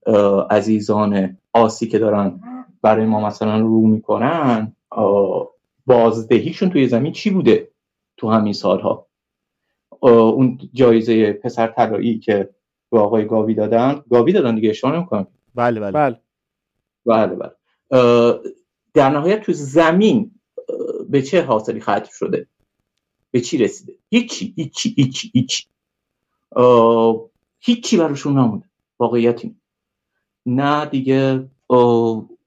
عزیزان 0.50 1.38
آسی 1.54 1.88
که 1.88 2.00
دارن 2.00 2.39
برای 2.82 3.06
ما 3.06 3.28
مثلا 3.28 3.60
رو 3.60 3.88
می‌کنن 3.88 4.76
بازدهیشون 5.86 6.70
توی 6.70 6.88
زمین 6.88 7.12
چی 7.12 7.30
بوده 7.30 7.68
تو 8.18 8.30
همین 8.30 8.54
سالها؟ 8.54 9.08
اون 10.00 10.60
جایزه 10.74 11.34
پسر 11.34 11.68
طلایی 11.68 12.20
که 12.20 12.50
به 12.94 13.00
آقای 13.00 13.26
گاوی 13.26 13.54
دادن. 13.54 14.04
گاوی 14.10 14.34
دادن 14.34 14.56
دیگه 14.56 14.70
اشاره 14.70 14.98
نمی‌کنم. 14.98 15.28
بله 15.56 15.80
بله. 15.80 15.92
بله. 15.92 16.20
بله 17.06 17.36
بله. 17.36 17.52
در 18.94 19.10
نهایت 19.10 19.42
تو 19.42 19.54
زمین 19.54 20.32
به 21.10 21.22
چه 21.22 21.42
حاصلی 21.42 21.82
ختم 21.82 22.10
شده؟ 22.12 22.48
به 23.32 23.42
چی 23.42 23.58
رسیده؟ 23.58 23.94
هیچی 24.10 24.54
هیچی 24.58 24.94
هیچی 24.98 25.32
هیچی. 25.34 25.64
هیچی 27.60 27.98
براشون 27.98 28.40
نمونده. 28.40 28.66
واقعیت 29.00 29.42
نه 30.46 30.86
دیگه 30.86 31.50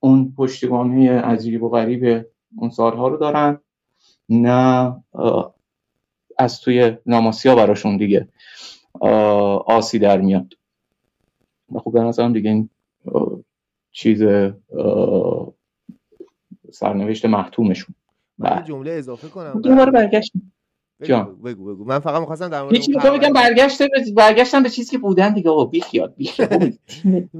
اون 0.01 0.35
پشتگانی 0.37 1.09
عجیب 1.09 1.63
و 1.63 1.69
غریب 1.69 2.27
اون 2.57 2.71
سالها 2.71 3.09
رو 3.09 3.17
دارن. 3.17 3.61
نه 4.29 4.97
از 6.39 6.61
توی 6.61 6.97
ناماسیا 7.07 7.55
براشون 7.55 7.97
دیگه. 7.97 8.29
آسی 9.67 9.99
در 9.99 10.21
میاد. 10.21 10.55
خب 11.77 11.93
به 11.93 12.01
نظرم 12.01 12.33
دیگه 12.33 12.51
این 12.51 12.69
چیز 13.93 14.23
سرنوشت 16.73 17.25
محتومشون. 17.25 17.95
من 18.39 18.51
بله. 18.51 18.65
جمله 18.65 18.91
اضافه 18.91 19.29
کنم. 19.29 19.61
دوباره 19.61 19.91
برگشتیم. 19.91 20.53
بگو, 21.01 21.25
بگو 21.25 21.75
بگو 21.75 21.85
من 21.85 21.99
فقط 21.99 22.21
می‌خواستم 22.21 22.49
در 22.49 22.63
مورد 22.63 22.75
هیچ 22.75 22.91
بگم 22.97 23.33
برگشته 23.33 23.89
برگشتن 24.17 24.63
به 24.63 24.71
چیزی 24.71 24.91
که 24.91 24.99
بودن 24.99 25.35
دیگه. 25.35 25.51
آقا 25.51 25.65
بی 25.65 25.81
خیال 25.81 26.09
بی 26.17 26.25
خیال. 26.27 26.49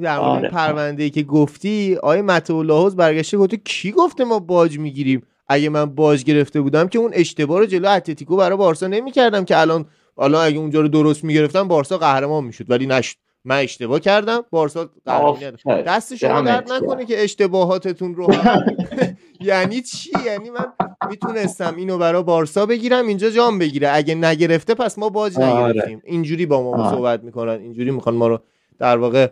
در 0.03 0.19
مورد 0.19 0.21
آره. 0.21 0.49
پرونده 0.49 1.03
ای 1.03 1.11
که 1.11 1.23
گفتی 1.23 1.97
آیه 2.03 2.23
متو 2.23 2.63
لاحوز 2.63 2.97
برگشته 2.97 3.39
گفته 3.39 3.57
کی 3.57 3.93
گفته 3.93 4.25
ما 4.25 4.39
باج 4.39 4.79
می‌گیریم؟ 4.79 5.23
اگه 5.49 5.69
من 5.69 5.85
باج 5.85 6.25
گرفته 6.25 6.61
بودم 6.61 6.89
که 6.89 6.99
اون 6.99 7.11
اشتباه 7.15 7.59
رو 7.59 7.67
جلو 7.67 7.89
اتلتیکو 7.89 8.37
برای 8.37 8.59
بارسا 8.59 8.87
نمی‌کردم 8.87 9.45
که 9.45 9.59
الان 9.61 9.87
حالا 10.17 10.43
اگه 10.43 10.59
اونجا 10.59 10.81
رو 10.81 10.89
درست 10.89 11.25
می‌گرفتم 11.25 11.69
بارسا 11.69 11.99
قهرمان 11.99 12.45
می‌شد 12.45 12.71
ولی 12.71 12.87
نشد. 12.87 13.17
من 13.45 13.59
اشتباه 13.59 14.01
کردم 14.01 14.45
بارسا 14.51 14.91
دست 15.67 16.17
شما 16.17 16.41
درد 16.41 16.73
نکنه 16.73 17.05
که 17.05 17.25
اشتباهاتتون 17.25 18.15
رو 18.15 18.27
یعنی 19.41 19.83
چی؟ 19.83 20.11
یعنی 20.27 20.51
من 20.51 20.67
می‌تونستم 21.09 21.77
اینو 21.77 21.99
برای 21.99 22.23
بارسا 22.23 22.67
بگیرم 22.67 23.07
اینجا 23.07 23.31
جام 23.31 23.59
بگیره. 23.59 23.89
اگه 23.93 24.15
نگرفته 24.15 24.75
پس 24.75 24.99
ما 24.99 25.09
باج 25.09 25.39
آره. 25.39 25.69
نگرفتیم. 25.69 26.03
اینجوری 26.05 26.47
با 26.47 26.63
ما 26.63 26.91
صحبت 26.91 27.25
می‌کنن 27.25 27.61
اینجوری 27.61 27.91
می‌خوان 27.91 28.15
ما 28.15 28.29
رو 28.29 28.41
در 28.79 28.97
واقع 28.97 29.29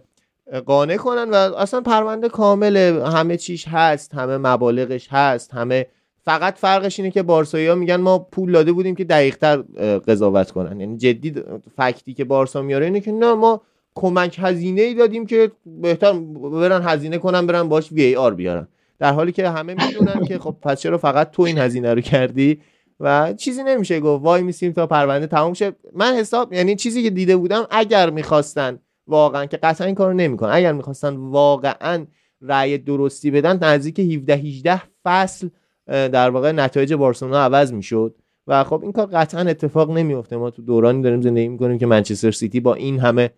قانع 0.67 0.97
کنن 0.97 1.31
و 1.31 1.35
اصلا 1.35 1.81
پرونده 1.81 2.29
کامله. 2.29 3.09
همه 3.09 3.37
چیش 3.37 3.69
هست 3.69 4.15
همه 4.15 4.37
مبالغش 4.37 5.09
هست 5.11 5.55
همه 5.55 5.87
فقط 6.25 6.59
فرقش 6.59 7.01
اینه 7.01 7.11
که 7.11 7.23
بارسایی 7.23 7.67
ها 7.67 7.75
میگن 7.75 7.97
ما 7.97 8.19
پول 8.19 8.53
داده 8.53 8.73
بودیم 8.73 8.95
که 8.95 9.05
دقیق 9.05 9.37
تر 9.37 9.57
قضاوت 9.99 10.51
کنن. 10.51 10.81
یعنی 10.81 10.97
جدی 10.97 11.35
فکتی 11.77 12.15
که 12.15 12.25
بارسا 12.25 12.63
میاره 12.63 12.85
اینه 12.85 13.01
که 13.01 13.13
نه 13.13 13.35
ما 13.35 13.63
کمک 13.95 14.37
هزینه 14.43 14.83
ای 14.83 14.95
دادیم 14.95 15.27
که 15.27 15.51
بهتر 15.67 16.13
برن 16.53 16.83
هزینه 16.83 17.19
کنن 17.19 17.47
برن 17.47 17.69
باش 17.69 17.93
وی 17.93 18.03
ای 18.03 18.17
آر 18.17 18.35
بیارن. 18.35 18.69
در 18.99 19.13
حالی 19.13 19.33
که 19.33 19.49
همه 19.49 19.75
می‌دونن 19.75 20.25
که 20.25 20.39
خب 20.39 20.57
پس 20.63 20.81
چرا 20.81 20.99
فقط 20.99 21.31
تو 21.31 21.43
این 21.43 21.59
هزینه 21.59 21.95
رو 21.95 22.01
کردی؟ 22.01 22.61
و 23.01 23.33
چیزی 23.33 23.63
نمیشه 23.63 24.01
گفت. 24.01 24.25
وای 24.25 24.43
میسیم 24.43 24.73
تا 24.73 24.87
پرونده 24.87 25.27
تموم 25.27 25.55
شه. 25.55 25.73
من 25.93 26.15
حساب 26.15 26.53
یعنی 26.53 26.77
چیزی 26.77 27.03
که 27.03 27.11
دیده 27.11 27.37
بودم 27.37 27.67
اگر 27.71 28.11
می‌خواستن 28.11 28.79
واقعا 29.07 29.47
که 29.47 29.57
قطعا 29.57 29.87
این 29.87 29.95
کارو 29.95 30.15
نمی‌کنن. 30.15 30.51
اگر 30.53 30.73
می‌خواستن 30.73 31.17
واقعا 31.17 32.07
رأی 32.41 32.79
درستی 32.79 33.31
بدن 33.31 33.59
نزدیک 33.63 34.01
17 34.01 34.35
18 34.35 34.83
فصل 35.05 35.49
در 35.87 36.31
واقع 36.31 36.53
نتایج 36.53 36.95
بارسلونا 36.95 37.39
عوض 37.39 37.73
می‌شد. 37.73 38.15
و 38.47 38.65
خب 38.65 38.83
این 38.83 38.93
کار 38.93 39.07
قطعا 39.07 39.41
اتفاق 39.41 39.91
نمیفته 39.91 40.37
ما 40.37 40.51
تو 40.51 40.63
دورانی 40.63 41.03
داریم 41.03 41.21
زندگی 41.21 41.49
می‌کنیم 41.49 41.79
که 41.79 41.87
منچستر 41.87 42.31
سیتی 42.31 42.61
با 42.61 42.75
این 42.75 43.01
همه 43.01 43.31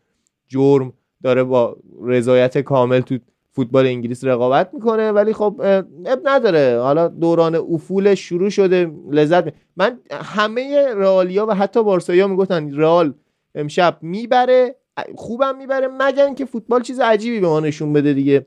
جرم 0.49 0.93
داره 1.23 1.45
با 1.45 1.77
رضایت 2.03 2.59
کامل 2.59 3.01
تو 3.01 3.19
فوتبال 3.53 3.87
انگلیس 3.87 4.25
رقابت 4.25 4.71
می‌کنه. 4.75 5.13
ولی 5.13 5.33
خب 5.33 5.61
اب 6.07 6.21
نداره. 6.25 6.81
حالا 6.81 7.09
دوران 7.09 7.55
افول 7.55 8.15
شروع 8.15 8.49
شده 8.49 8.91
لذت 9.11 9.45
من 9.77 9.99
همه 10.13 10.87
رئالیا 10.95 11.47
و 11.47 11.55
حتی 11.55 11.85
بارسایا 11.85 12.29
می‌گفتن 12.29 12.75
رئال 12.75 13.15
امشب 13.55 13.99
می‌بره 14.03 14.77
خوبم 15.15 15.57
می‌بره 15.59 15.89
مگر 16.01 16.25
اینکه 16.25 16.45
فوتبال 16.45 16.83
چیز 16.83 17.01
عجیبی 17.01 17.41
به 17.41 17.47
ما 17.47 17.61
نشون 17.61 17.93
بده 17.93 18.13
دیگه. 18.13 18.47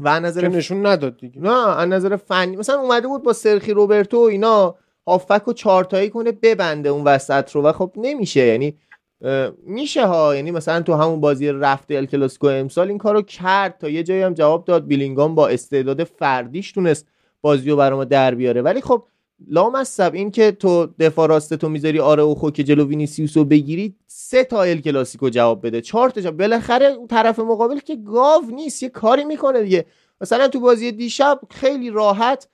و 0.00 0.20
نظر 0.20 0.48
نشون 0.48 0.86
نداد 0.86 1.16
دیگه. 1.16 1.40
نه 1.40 1.78
از 1.78 1.88
نظر 1.88 2.16
فنی. 2.16 2.56
مثلا 2.56 2.80
اومده 2.80 3.08
بود 3.08 3.22
با 3.22 3.32
سرخی 3.32 3.72
روبرتو 3.72 4.16
و 4.18 4.20
اینا 4.20 4.74
هافک 5.06 5.48
و 5.48 5.52
چارتایی 5.52 6.10
کنه 6.10 6.32
ببنده 6.32 6.88
اون 6.88 7.04
وسط 7.04 7.50
رو. 7.50 7.62
و 7.62 7.72
خب 7.72 7.92
نمیشه. 7.96 8.46
یعنی 8.46 8.76
میشه 9.66 10.06
ها. 10.06 10.36
یعنی 10.36 10.50
مثلا 10.50 10.82
تو 10.82 10.94
همون 10.94 11.20
بازی 11.20 11.48
رفته 11.48 11.94
ال 11.94 12.06
کلاسیکو 12.06 12.46
امسال 12.46 12.88
این 12.88 12.98
کارو 12.98 13.22
کرد 13.22 13.78
تا 13.78 13.88
یه 13.88 14.02
جایی 14.02 14.22
هم 14.22 14.34
جواب 14.34 14.64
داد. 14.64 14.86
بیلینگام 14.86 15.34
با 15.34 15.48
استعداد 15.48 16.04
فردیش 16.04 16.72
تونست 16.72 17.06
بازی 17.40 17.70
رو 17.70 17.76
برام 17.76 18.04
در 18.04 18.34
بیاره. 18.34 18.62
ولی 18.62 18.80
خب 18.80 19.04
لامصب 19.48 20.14
این 20.14 20.30
که 20.30 20.52
تو 20.52 20.86
دفاع 20.98 21.28
راست 21.28 21.54
تو 21.54 21.68
می‌ذاری 21.68 22.00
آراوخو 22.00 22.50
که 22.50 22.64
جلو 22.64 22.86
وینیسیوس 22.86 23.36
رو 23.36 23.44
بگیری 23.44 23.94
سه 24.06 24.44
تا 24.44 24.62
ال 24.62 24.80
کلاسیکو 24.80 25.28
جواب 25.28 25.66
بده 25.66 25.80
چهار 25.80 26.10
تا 26.10 26.20
جواب. 26.20 26.36
بالاخره 26.36 26.86
اون 26.86 27.06
طرف 27.06 27.38
مقابل 27.38 27.78
که 27.78 27.96
گاو 27.96 28.42
نیست 28.54 28.82
یه 28.82 28.88
کاری 28.88 29.24
می‌کنه 29.24 29.62
دیگه. 29.62 29.86
مثلا 30.20 30.48
تو 30.48 30.60
بازی 30.60 30.92
دیشب 30.92 31.40
خیلی 31.50 31.90
راحت 31.90 32.48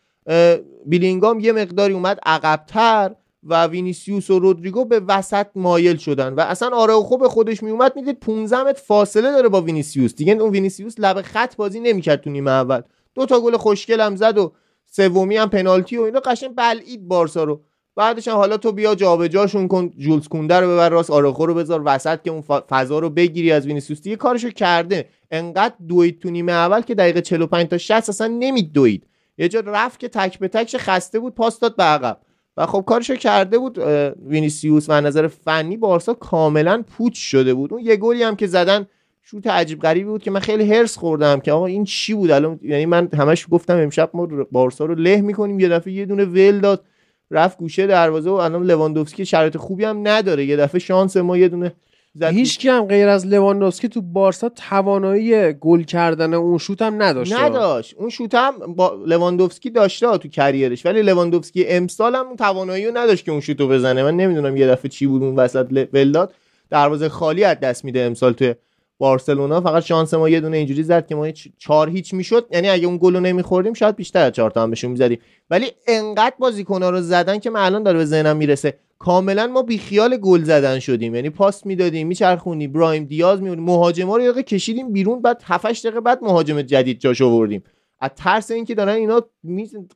بیلینگام 0.87 1.41
یه 1.41 1.53
مقداری 1.53 1.95
اومد 1.95 2.19
عقبتر 2.27 3.15
و 3.45 3.67
وینیسیوس 3.67 4.31
و 4.31 4.39
رودریگو 4.39 4.85
به 4.85 5.01
وسط 5.09 5.47
مایل 5.55 5.97
شدن. 5.97 6.35
و 6.35 6.41
اصلا 6.41 6.77
آراوخو 6.77 7.27
خودش 7.29 7.63
میومد 7.63 7.93
می‌دید 7.97 8.21
15 8.21 8.63
متر 8.63 8.81
فاصله 8.81 9.33
داره 9.33 9.49
با 9.49 9.61
وینیسیوس. 9.61 10.15
دیگه 10.15 10.33
اون 10.33 10.51
وینیسیوس 10.51 10.95
لب 10.99 11.23
خط 11.23 11.57
بازی 11.57 11.81
نمی‌کرد 11.81 12.21
تو 12.21 12.31
نیمه 12.31 12.51
اول. 12.51 12.83
دو 13.15 13.27
تا 13.27 13.41
گل 13.41 13.57
خوشگل 13.57 14.15
زد 14.15 14.39
و 14.39 14.53
سومی 14.97 15.37
هم 15.37 15.51
پنالتی 15.51 15.97
و 15.97 16.03
اینا. 16.03 16.21
قشنگ 16.21 16.55
بلعید 16.57 17.09
بارسا 17.09 17.45
رو. 17.45 17.61
بعدش 17.97 18.29
هم 18.29 18.37
حالا 18.37 18.57
تو 18.57 18.73
بیا 18.73 18.95
جابجاشون 18.95 19.69
کن 19.69 19.91
جولز 19.99 20.29
کونده 20.29 20.61
رو 20.61 20.67
ببر 20.67 20.89
راست 20.89 21.11
آراخو 21.11 21.47
رو 21.47 21.55
بذار 21.55 21.83
وسط 21.85 22.23
که 22.23 22.31
اون 22.31 22.41
فضا 22.41 22.99
رو 22.99 23.11
بگیری 23.11 23.53
از 23.53 23.67
وینیسیوس. 23.67 24.03
دیگه 24.03 24.17
کارشو 24.17 24.51
کرده. 24.51 25.09
انقدر 25.31 25.75
دوید 25.89 26.21
تو 26.21 26.31
نیمه 26.31 26.53
اول 26.53 26.81
که 26.81 26.95
دقیقه 26.95 27.21
45 27.21 27.69
تا 27.69 27.79
60 27.79 28.09
اصلا 28.09 28.27
نمیدوید 28.27 29.07
یه 29.39 29.49
جا 29.49 29.61
رفت 29.61 30.01
که 30.01 30.09
تک 30.09 30.39
به 30.39 30.49
تکش 30.49 30.77
خسته 30.77 31.19
بود 31.19 31.35
پاس 31.35 31.59
داد 31.59 31.77
به 31.77 31.83
عقب. 31.83 32.21
و 32.57 32.67
خب 32.67 32.85
کارشو 32.87 33.15
کرده 33.15 33.59
بود 33.59 33.79
وینیسیوس 34.27 34.87
و 34.89 35.01
نظر 35.01 35.29
فنی 35.29 35.77
بارسا 35.77 36.15
کاملا 36.15 36.85
پوچ 36.97 37.15
شده 37.15 37.55
بود. 37.55 37.73
اون 37.73 37.83
یه 37.83 37.97
گلی 37.97 38.23
هم 38.23 38.37
که 38.37 38.47
زدن 38.47 38.87
شوت 39.25 39.47
عجیب 39.47 39.81
غریبی 39.81 40.05
بود 40.07 40.23
که 40.23 40.31
من 40.31 40.41
خیلی 40.41 40.75
حرص 40.75 40.97
خوردم 40.97 41.41
که 41.41 41.53
آقا 41.53 41.67
این 41.67 41.85
چی 41.85 42.15
بود؟ 42.15 42.31
الان 42.31 42.61
یعنی 42.63 42.87
من 42.87 43.09
همش 43.19 43.47
گفتم 43.51 43.77
امشب 43.77 44.11
ما 44.15 44.29
بارسا 44.53 44.85
رو 44.85 44.95
له 44.95 45.21
می‌کنیم 45.21 45.61
یه 45.61 45.69
دفعه 45.69 45.93
یه 45.93 46.07
دونه 46.07 46.25
ول 46.25 46.61
داد 46.61 46.85
رفت 47.31 47.59
گوشه 47.59 47.87
دروازه 47.87 48.31
و 48.31 48.33
الان 48.33 48.67
لواندوفسکی 48.67 49.27
شرایط 49.27 49.57
خوبی 49.57 49.85
هم 49.85 50.09
نداره. 50.09 50.45
یه 50.45 50.57
دفعه 50.57 50.79
شانس 50.79 51.17
ما 51.17 51.37
یه 51.37 51.49
دونه 51.49 51.73
هیچ 52.21 52.59
کی 52.59 52.69
هم 52.69 52.85
غیر 52.87 53.09
از 53.09 53.27
لواندوفسکی 53.27 53.89
تو 53.89 54.01
بارسا 54.01 54.49
توانایی 54.49 55.53
گل 55.53 55.83
کردن 55.83 56.35
اون 56.35 56.59
شوت 56.59 56.83
هم 56.83 57.03
نداشت. 57.03 57.33
نداشت. 57.33 57.95
اون 57.99 58.09
شوت 58.09 58.35
هم 58.35 58.75
با 58.77 59.03
لواندوفسکی 59.07 59.71
داشته 59.71 60.19
تو 60.19 60.29
career 60.29 60.72
ش 60.72 60.87
ولی 60.87 61.03
لواندوفسکی 61.03 61.69
امسال 61.69 62.15
هم 62.15 62.37
توانایی 62.37 62.87
رو 62.87 62.97
نداشت 62.97 63.25
که 63.25 63.33
اون 63.33 63.41
شوتو 63.41 63.69
بزنه. 63.69 64.03
من 64.03 64.17
نمی‌دونم 64.17 64.57
یه 64.57 64.67
دفعه 64.67 64.89
چی 64.89 65.07
بود 65.07 65.23
اون 65.23 65.37
وسط 65.37 65.87
ول 65.93 66.14
داد 66.14 66.35
دروازه 66.71 67.09
خالی 67.09 67.45
از 67.45 67.61
دست 67.61 67.85
میده 67.85 68.01
امسال 68.01 68.33
تو 68.33 68.55
بارسلونا 69.03 69.61
فقط 69.61 69.83
شانس 69.83 70.15
ما 70.15 70.29
یه 70.29 70.41
دونه 70.41 70.57
اینجوری 70.57 70.83
زد 70.83 71.07
که 71.07 71.15
ما 71.15 71.31
چهار 71.59 71.91
هیچ 71.91 72.15
می‌شد. 72.15 72.47
یعنی 72.51 72.69
اگه 72.69 72.87
اون 72.87 72.99
گلو 72.99 73.21
نمیخوردیم 73.21 73.73
شاید 73.73 73.97
بیشتر 73.97 74.25
از 74.25 74.33
چهار 74.33 74.51
تا 74.51 74.63
هم 74.63 74.71
بهشون 74.71 74.91
می‌زدیم. 74.91 75.19
ولی 75.51 75.67
انقدر 75.87 76.35
بازیکن‌ها 76.39 76.91
رو 76.91 77.01
زدن 77.01 77.39
که 77.39 77.51
من 77.51 77.61
الان 77.61 77.83
داره 77.83 77.99
به 77.99 78.05
ذهنم 78.05 78.37
می‌رسه. 78.37 78.79
کاملا 78.99 79.47
ما 79.47 79.63
بیخیال 79.63 80.17
گل 80.17 80.43
زدن 80.45 80.79
شدیم. 80.79 81.15
یعنی 81.15 81.31
پاس 81.31 81.67
می‌دادیم 81.67 82.07
میچرخونی 82.07 82.69
برایم 82.69 83.05
دیاز 83.05 83.43
میونیم 83.43 83.65
مهاجما 83.65 84.17
رو 84.17 84.23
یه 84.23 84.43
کشیدیم 84.43 84.93
بیرون 84.93 85.23
بعد 85.23 85.43
7 85.45 85.67
دقیقه 85.87 86.01
بعد 86.01 86.19
مهاجم 86.23 86.63
جدید 86.63 87.01
جاش 87.01 87.23
آوردیم. 87.23 87.63
از 88.01 88.11
ترس 88.17 88.51
اینکه 88.51 88.75
دارن 88.75 88.95
اینا 88.95 89.23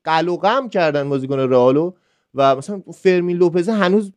قل 0.04 0.28
و 0.28 0.36
غم 0.36 0.68
کردن 0.68 1.08
بازیکن 1.08 1.38
رئالو. 1.38 1.92
و 2.34 2.56
مثلا 2.56 2.82
فرمین 2.94 3.36
لوپز 3.36 3.68
هنوز 3.68 4.12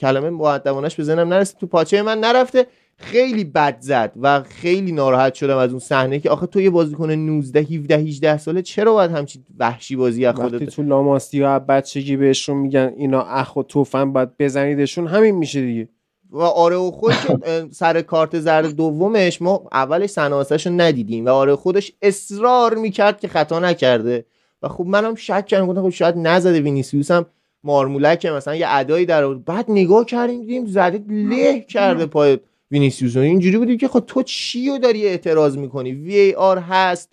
کلمه 0.00 0.30
مؤدبانش 0.30 0.94
به 0.94 1.14
نرسید. 1.14 1.58
تو 1.58 1.66
پاچه 1.66 2.02
من 2.02 2.20
نرفته. 2.20 2.66
خیلی 3.00 3.44
بد 3.44 3.76
زد 3.80 4.12
و 4.20 4.42
خیلی 4.42 4.92
ناراحت 4.92 5.34
شدم 5.34 5.56
از 5.56 5.70
اون 5.70 5.78
صحنه 5.78 6.18
که 6.18 6.30
آخه 6.30 6.46
تو 6.46 6.60
یه 6.60 6.70
بازیکن 6.70 7.10
19 7.10 7.60
17 7.60 7.96
18 7.96 8.38
ساله 8.38 8.62
چرا 8.62 8.92
باید 8.92 9.10
همچین 9.10 9.44
وحشی 9.58 9.96
بازی 9.96 10.26
از 10.26 10.34
خودت؟ 10.34 10.64
تو 10.64 10.82
لاماستی 10.82 11.40
و 11.40 11.58
بچگی 11.58 12.16
بهشون 12.16 12.56
میگن 12.56 12.92
اینا 12.96 13.22
اخ 13.22 13.56
و 13.56 13.62
توفن 13.62 14.12
باید 14.12 14.36
بزنیدشون 14.38 15.06
همین 15.06 15.34
میشه 15.34 15.60
دیگه. 15.60 15.88
و 16.30 16.40
آره 16.40 16.76
و 16.76 16.90
خود 16.90 17.12
که 17.12 17.66
سر 17.70 18.02
کارت 18.02 18.40
زرد 18.40 18.70
دومش 18.70 19.42
ما 19.42 19.68
اولش 19.72 20.10
سناسش 20.10 20.66
رو 20.66 20.72
ندیدیم 20.72 21.26
و 21.26 21.28
آره 21.28 21.56
خودش 21.56 21.92
اصرار 22.02 22.74
می‌کرد 22.74 23.20
که 23.20 23.28
خطا 23.28 23.58
نکرده. 23.58 24.24
و 24.62 24.68
خب 24.68 24.84
منم 24.84 25.14
شک 25.14 25.46
کردم 25.46 25.66
گفتم 25.66 25.82
خب 25.82 25.90
شاید 25.90 26.14
نزده 26.18 26.60
وینیسیوس 26.60 27.10
هم 27.10 27.26
مارمولک 27.64 28.26
مثلا 28.26 28.54
یه 28.54 28.66
ادایی 28.68 29.06
در 29.06 29.34
بعد 29.34 29.64
نگاه 29.68 30.04
کردیم 30.04 30.40
دیدیم 30.40 30.66
زده 30.66 31.04
له 31.08 31.60
کرده 31.60 32.06
پای 32.06 32.38
وینیسیوس 32.70 33.16
اینجوری 33.16 33.58
بودی 33.58 33.76
که 33.76 33.88
خب 33.88 34.04
تو 34.06 34.22
چی 34.22 34.68
رو 34.68 34.78
داری 34.78 35.06
اعتراض 35.06 35.56
می‌کنی؟ 35.56 35.92
VAR 35.92 36.58
هست 36.58 37.12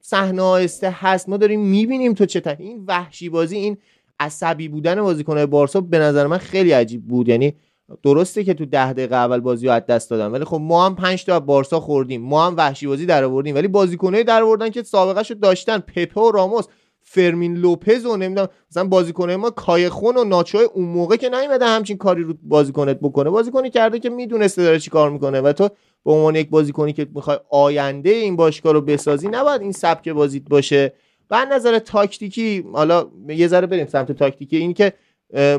صحنه 0.00 0.42
آهسته 0.42 0.90
هست 0.90 1.28
ما 1.28 1.36
داریم 1.36 1.60
می‌بینیم 1.60 2.14
تو 2.14 2.26
چه 2.26 2.56
این 2.58 2.84
وحشی 2.86 3.28
بازی 3.28 3.56
این 3.56 3.76
عصبی 4.20 4.68
بودن 4.68 5.02
بازیکنهای 5.02 5.46
بارسا 5.46 5.80
به 5.80 5.98
نظر 5.98 6.26
من 6.26 6.38
خیلی 6.38 6.72
عجیب 6.72 7.06
بود. 7.06 7.28
یعنی 7.28 7.54
درسته 8.02 8.44
که 8.44 8.54
تو 8.54 8.66
ده 8.66 8.92
دقیقه 8.92 9.16
اول 9.16 9.40
بازی 9.40 9.66
رو 9.66 9.72
از 9.72 9.86
دست 9.86 10.10
دادن 10.10 10.26
ولی 10.26 10.44
خب 10.44 10.58
ما 10.60 10.86
هم 10.86 10.94
5 10.94 11.24
تا 11.24 11.40
بارسا 11.40 11.80
خوردیم 11.80 12.22
ما 12.22 12.46
هم 12.46 12.56
وحشی 12.56 12.86
بازی 12.86 13.06
در 13.06 13.24
آوردیم 13.24 13.54
ولی 13.54 13.68
بازیکنای 13.68 14.24
در 14.24 14.42
آوردن 14.42 14.70
که 14.70 14.82
سابقه 14.82 15.22
شو 15.22 15.34
داشتن 15.34 15.78
پپه 15.78 16.20
و 16.20 16.30
راموس 16.30 16.64
فرمین 17.10 17.54
لوپز 17.54 18.06
و 18.06 18.16
نمی‌دونم 18.16 18.48
مثلا 18.70 18.84
بازیکن 18.84 19.32
ما 19.32 19.50
کایخون 19.50 20.16
و 20.16 20.24
ناچوی 20.24 20.64
اون 20.64 20.84
موقع 20.84 21.16
که 21.16 21.28
نیومده 21.28 21.66
همچین 21.66 21.96
کاری 21.96 22.22
رو 22.22 22.34
بازیکنت 22.42 23.00
بکنه. 23.00 23.30
بازیکنی 23.30 23.70
کرده 23.70 23.98
که 23.98 24.10
می‌دونسته 24.10 24.62
داره 24.62 24.78
چی 24.78 24.90
کار 24.90 25.10
می‌کنه 25.10 25.40
و 25.40 25.52
تو 25.52 25.68
به 26.04 26.12
عنوان 26.12 26.36
یک 26.36 26.50
بازیکنی 26.50 26.92
که 26.92 27.06
می‌خوای 27.14 27.38
آینده 27.50 28.10
این 28.10 28.36
باشگاه 28.36 28.72
رو 28.72 28.80
بسازی 28.80 29.28
نباید 29.28 29.62
این 29.62 29.72
سبک 29.72 30.08
بازیت 30.08 30.42
باشه. 30.50 30.92
و 31.30 31.46
نظر 31.52 31.78
تاکتیکی 31.78 32.64
حالا 32.72 33.06
یه 33.28 33.48
ذره 33.48 33.66
بریم 33.66 33.86
سمت 33.86 34.12
تاکتیکی. 34.12 34.56
این 34.56 34.74
که 34.74 34.92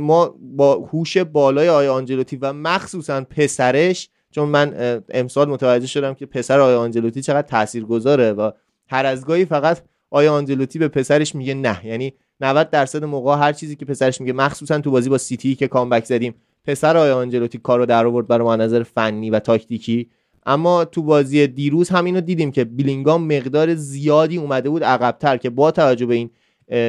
ما 0.02 0.36
با 0.42 0.76
هوش 0.76 1.18
بالای 1.18 1.70
آیا 1.70 1.94
آنجلوتی 1.94 2.36
و 2.36 2.54
مخصوصا 2.54 3.22
پسرش 3.22 4.10
چون 4.32 4.50
من 4.50 5.02
امسال 5.10 5.50
متوجه 5.50 5.88
شدم 5.88 6.14
که 6.14 6.26
پسر 6.26 6.60
آیا 6.60 6.80
آنجلوتی 6.80 7.22
چقدر 7.22 7.48
تاثیرگذاره 7.48 8.32
و 8.32 8.52
هر 8.88 9.06
از 9.06 9.26
گاهی 9.26 9.46
فقط 9.46 9.82
آقای 10.12 10.34
آنجلوتی 10.34 10.80
به 10.80 10.88
پسرش 10.88 11.36
میگه 11.36 11.54
نه؟ 11.54 11.86
یعنی 11.86 12.14
90 12.42 12.70
درصد 12.70 13.04
موقع 13.04 13.38
هر 13.38 13.54
چیزی 13.54 13.76
که 13.76 13.86
پسرش 13.86 14.22
میگه 14.22 14.34
مخصوصا 14.34 14.80
تو 14.80 14.92
بازی 14.92 15.10
با 15.10 15.18
سیتی 15.18 15.56
که 15.56 15.68
comeback 15.68 16.06
زدیم 16.06 16.36
پسر 16.66 16.98
آقای 16.98 17.18
آنجلوتی 17.18 17.58
کارو 17.58 17.86
در 17.86 18.06
آورد 18.06 18.28
برای 18.28 18.44
ما 18.44 18.56
نظر 18.56 18.84
فنی 18.84 19.30
و 19.30 19.40
تاکتیکی؟ 19.40 20.10
اما 20.46 20.86
تو 20.86 21.04
بازی 21.04 21.48
دیروز 21.48 21.90
هم 21.90 22.06
اینو 22.06 22.22
دیدیم 22.22 22.52
که 22.52 22.64
بیلینگام 22.64 23.24
مقدار 23.24 23.76
زیادی 23.76 24.38
اومده 24.38 24.70
بود 24.70 24.84
عقبتر 24.84 25.38
که 25.38 25.50
با 25.50 25.72
توجه 25.72 26.06
به 26.06 26.16
این 26.16 26.30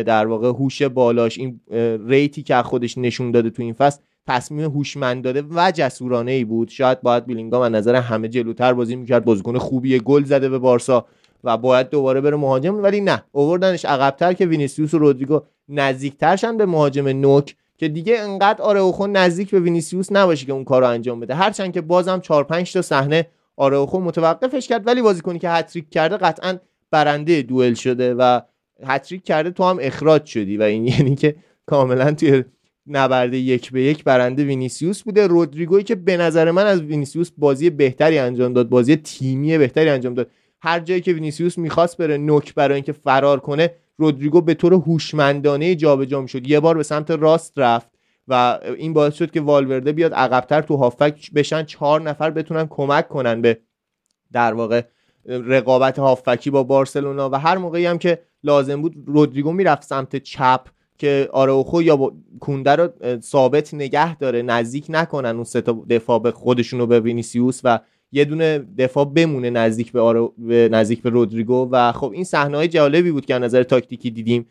در 0.02 0.26
واقع 0.26 0.48
هوش 0.48 0.82
بالاش 0.82 1.38
این 1.38 1.60
rate 2.06 2.35
ی 2.35 2.42
که 2.42 2.62
خودش 2.62 2.98
نشون 2.98 3.30
داده 3.30 3.50
تو 3.50 3.62
این 3.62 3.72
فصل 3.72 4.00
تصمیم 4.26 4.70
هوشمند 4.70 5.24
داده 5.24 5.42
و 5.50 5.72
جسورانه 5.74 6.32
ای 6.32 6.44
بود. 6.44 6.68
شاید 6.68 7.00
باید 7.00 7.26
بیلینگام 7.26 7.62
از 7.62 7.72
نظر 7.72 7.94
همه 7.94 8.28
جلوتر 8.28 8.72
بازی 8.72 8.96
می‌کرد. 8.96 9.24
بازیکن 9.24 9.58
خوبیه 9.58 9.98
گل 9.98 10.24
زده 10.24 10.48
به 10.48 10.58
بارسا. 10.58 11.06
و 11.44 11.56
باید 11.56 11.90
دوباره 11.90 12.20
بره 12.20 12.36
مهاجم 12.36 12.82
ولی 12.82 13.00
نه. 13.00 13.24
اووردنش 13.32 13.84
عقبتر 13.84 14.32
که 14.32 14.46
وینیسیوس 14.46 14.94
و 14.94 14.98
رودریگو 14.98 15.40
نزدیکتر 15.68 16.36
شن 16.36 16.56
به 16.56 16.66
مهاجم 16.66 17.08
نوک 17.08 17.56
که 17.80 17.88
دیگه 17.88 18.18
انقدر 18.18 18.62
آراوخو 18.62 19.08
نزدیک 19.08 19.50
به 19.50 19.60
وینیسیوس 19.60 20.12
نباشه 20.12 20.46
که 20.46 20.52
اون 20.52 20.64
کارو 20.64 20.86
انجام 20.86 21.20
بده. 21.20 21.34
هرچند 21.34 21.72
که 21.72 21.80
بازم 21.80 22.20
4 22.20 22.44
5 22.44 22.72
تا 22.72 22.82
صحنه 22.82 23.26
آراوخو 23.56 23.78
متوقفش 23.92 24.68
کرد 24.68 24.86
ولی 24.86 25.02
بازیکنی 25.02 25.38
که 25.38 25.50
هتریک 25.50 25.90
کرده 25.90 26.16
قطعا 26.16 26.58
برنده 26.90 27.42
دوئل 27.42 27.74
شده 27.74 28.14
و 28.14 28.40
هتریک 28.86 29.24
کرده 29.24 29.50
تو 29.50 29.64
هم 29.64 29.78
اخراج 29.80 30.24
شدی. 30.24 30.56
و 30.56 30.62
این 30.62 30.86
یعنی 30.92 31.14
که 31.14 31.36
کاملا 31.66 32.12
توی 32.12 32.44
نبرد 32.86 33.38
یک 33.38 33.72
به 33.72 33.82
یک 33.82 34.04
برنده 34.04 34.44
وینیسیوس 34.44 35.02
بوده. 35.02 35.26
رودریگویی 35.26 35.84
که 35.84 35.94
به 35.94 36.16
نظر 36.16 36.50
من 36.50 36.66
از 36.66 36.82
وینیسیوس 36.82 37.30
بازی 37.38 37.70
بهتری 37.70 38.18
انجام 38.18 38.52
داد 38.52 38.68
بازی 38.68 38.96
تیمی 38.96 39.58
بهتری 39.58 39.88
انجام 39.88 40.14
داد. 40.14 40.30
هر 40.62 40.80
جایی 40.80 41.00
که 41.00 41.12
وینیسیوس 41.12 41.58
می‌خواست 41.58 41.96
بره 41.96 42.16
نوک 42.16 42.54
برای 42.54 42.74
اینکه 42.74 42.92
فرار 42.92 43.40
کنه 43.40 43.70
رودریگو 43.96 44.40
به 44.40 44.54
طور 44.54 44.72
هوشمندانه 44.74 45.74
جابجا 45.74 46.20
می‌شد. 46.20 46.46
یه 46.46 46.60
بار 46.60 46.76
به 46.76 46.82
سمت 46.82 47.10
راست 47.10 47.52
رفت 47.56 47.90
و 48.28 48.58
این 48.76 48.92
باعث 48.92 49.14
شد 49.14 49.30
که 49.30 49.40
والورده 49.40 49.92
بیاد 49.92 50.14
عقبتر 50.14 50.62
تو 50.62 50.76
هافبک 50.76 51.30
بشن 51.32 51.64
چهار 51.64 52.00
نفر 52.02 52.30
بتونن 52.30 52.66
کمک 52.66 53.08
کنن 53.08 53.42
به 53.42 53.58
در 54.32 54.54
واقع 54.54 54.82
رقابت 55.26 55.98
هافبکی 55.98 56.50
با 56.50 56.62
بارسلونا. 56.62 57.30
و 57.30 57.34
هر 57.34 57.56
موقعی 57.58 57.86
هم 57.86 57.98
که 57.98 58.22
لازم 58.44 58.82
بود 58.82 58.94
رودریگو 59.06 59.52
می‌رفت 59.52 59.82
سمت 59.82 60.16
چپ 60.16 60.66
که 60.98 61.28
آراوخو 61.32 61.82
یا 61.82 62.12
کونده 62.40 62.76
رو 62.76 62.88
ثابت 63.20 63.74
نگه 63.74 64.16
داره 64.16 64.42
نزدیک 64.42 64.86
نکنن 64.88 65.34
اون 65.34 65.44
سه 65.44 65.60
تا 65.60 65.84
دفاع 65.90 66.18
به 66.18 66.30
خودشونو 66.30 66.86
به 66.86 67.00
وینیسیوس 67.00 67.60
و 67.64 67.78
یه 68.12 68.24
دونه 68.24 68.58
دفاع 68.78 69.04
بمونه 69.04 69.50
نزدیک 69.50 69.92
به, 69.92 70.00
آرو... 70.00 70.34
نزدیک 70.48 71.02
به 71.02 71.10
رودریگو 71.10 71.68
و 71.72 71.92
خب 71.92 72.12
این 72.12 72.24
صحنه 72.24 72.56
های 72.56 72.68
جالبی 72.68 73.10
بود 73.10 73.26
که 73.26 73.34
از 73.34 73.42
نظر 73.42 73.62
تاکتیکی 73.62 74.10
دیدیم. 74.10 74.46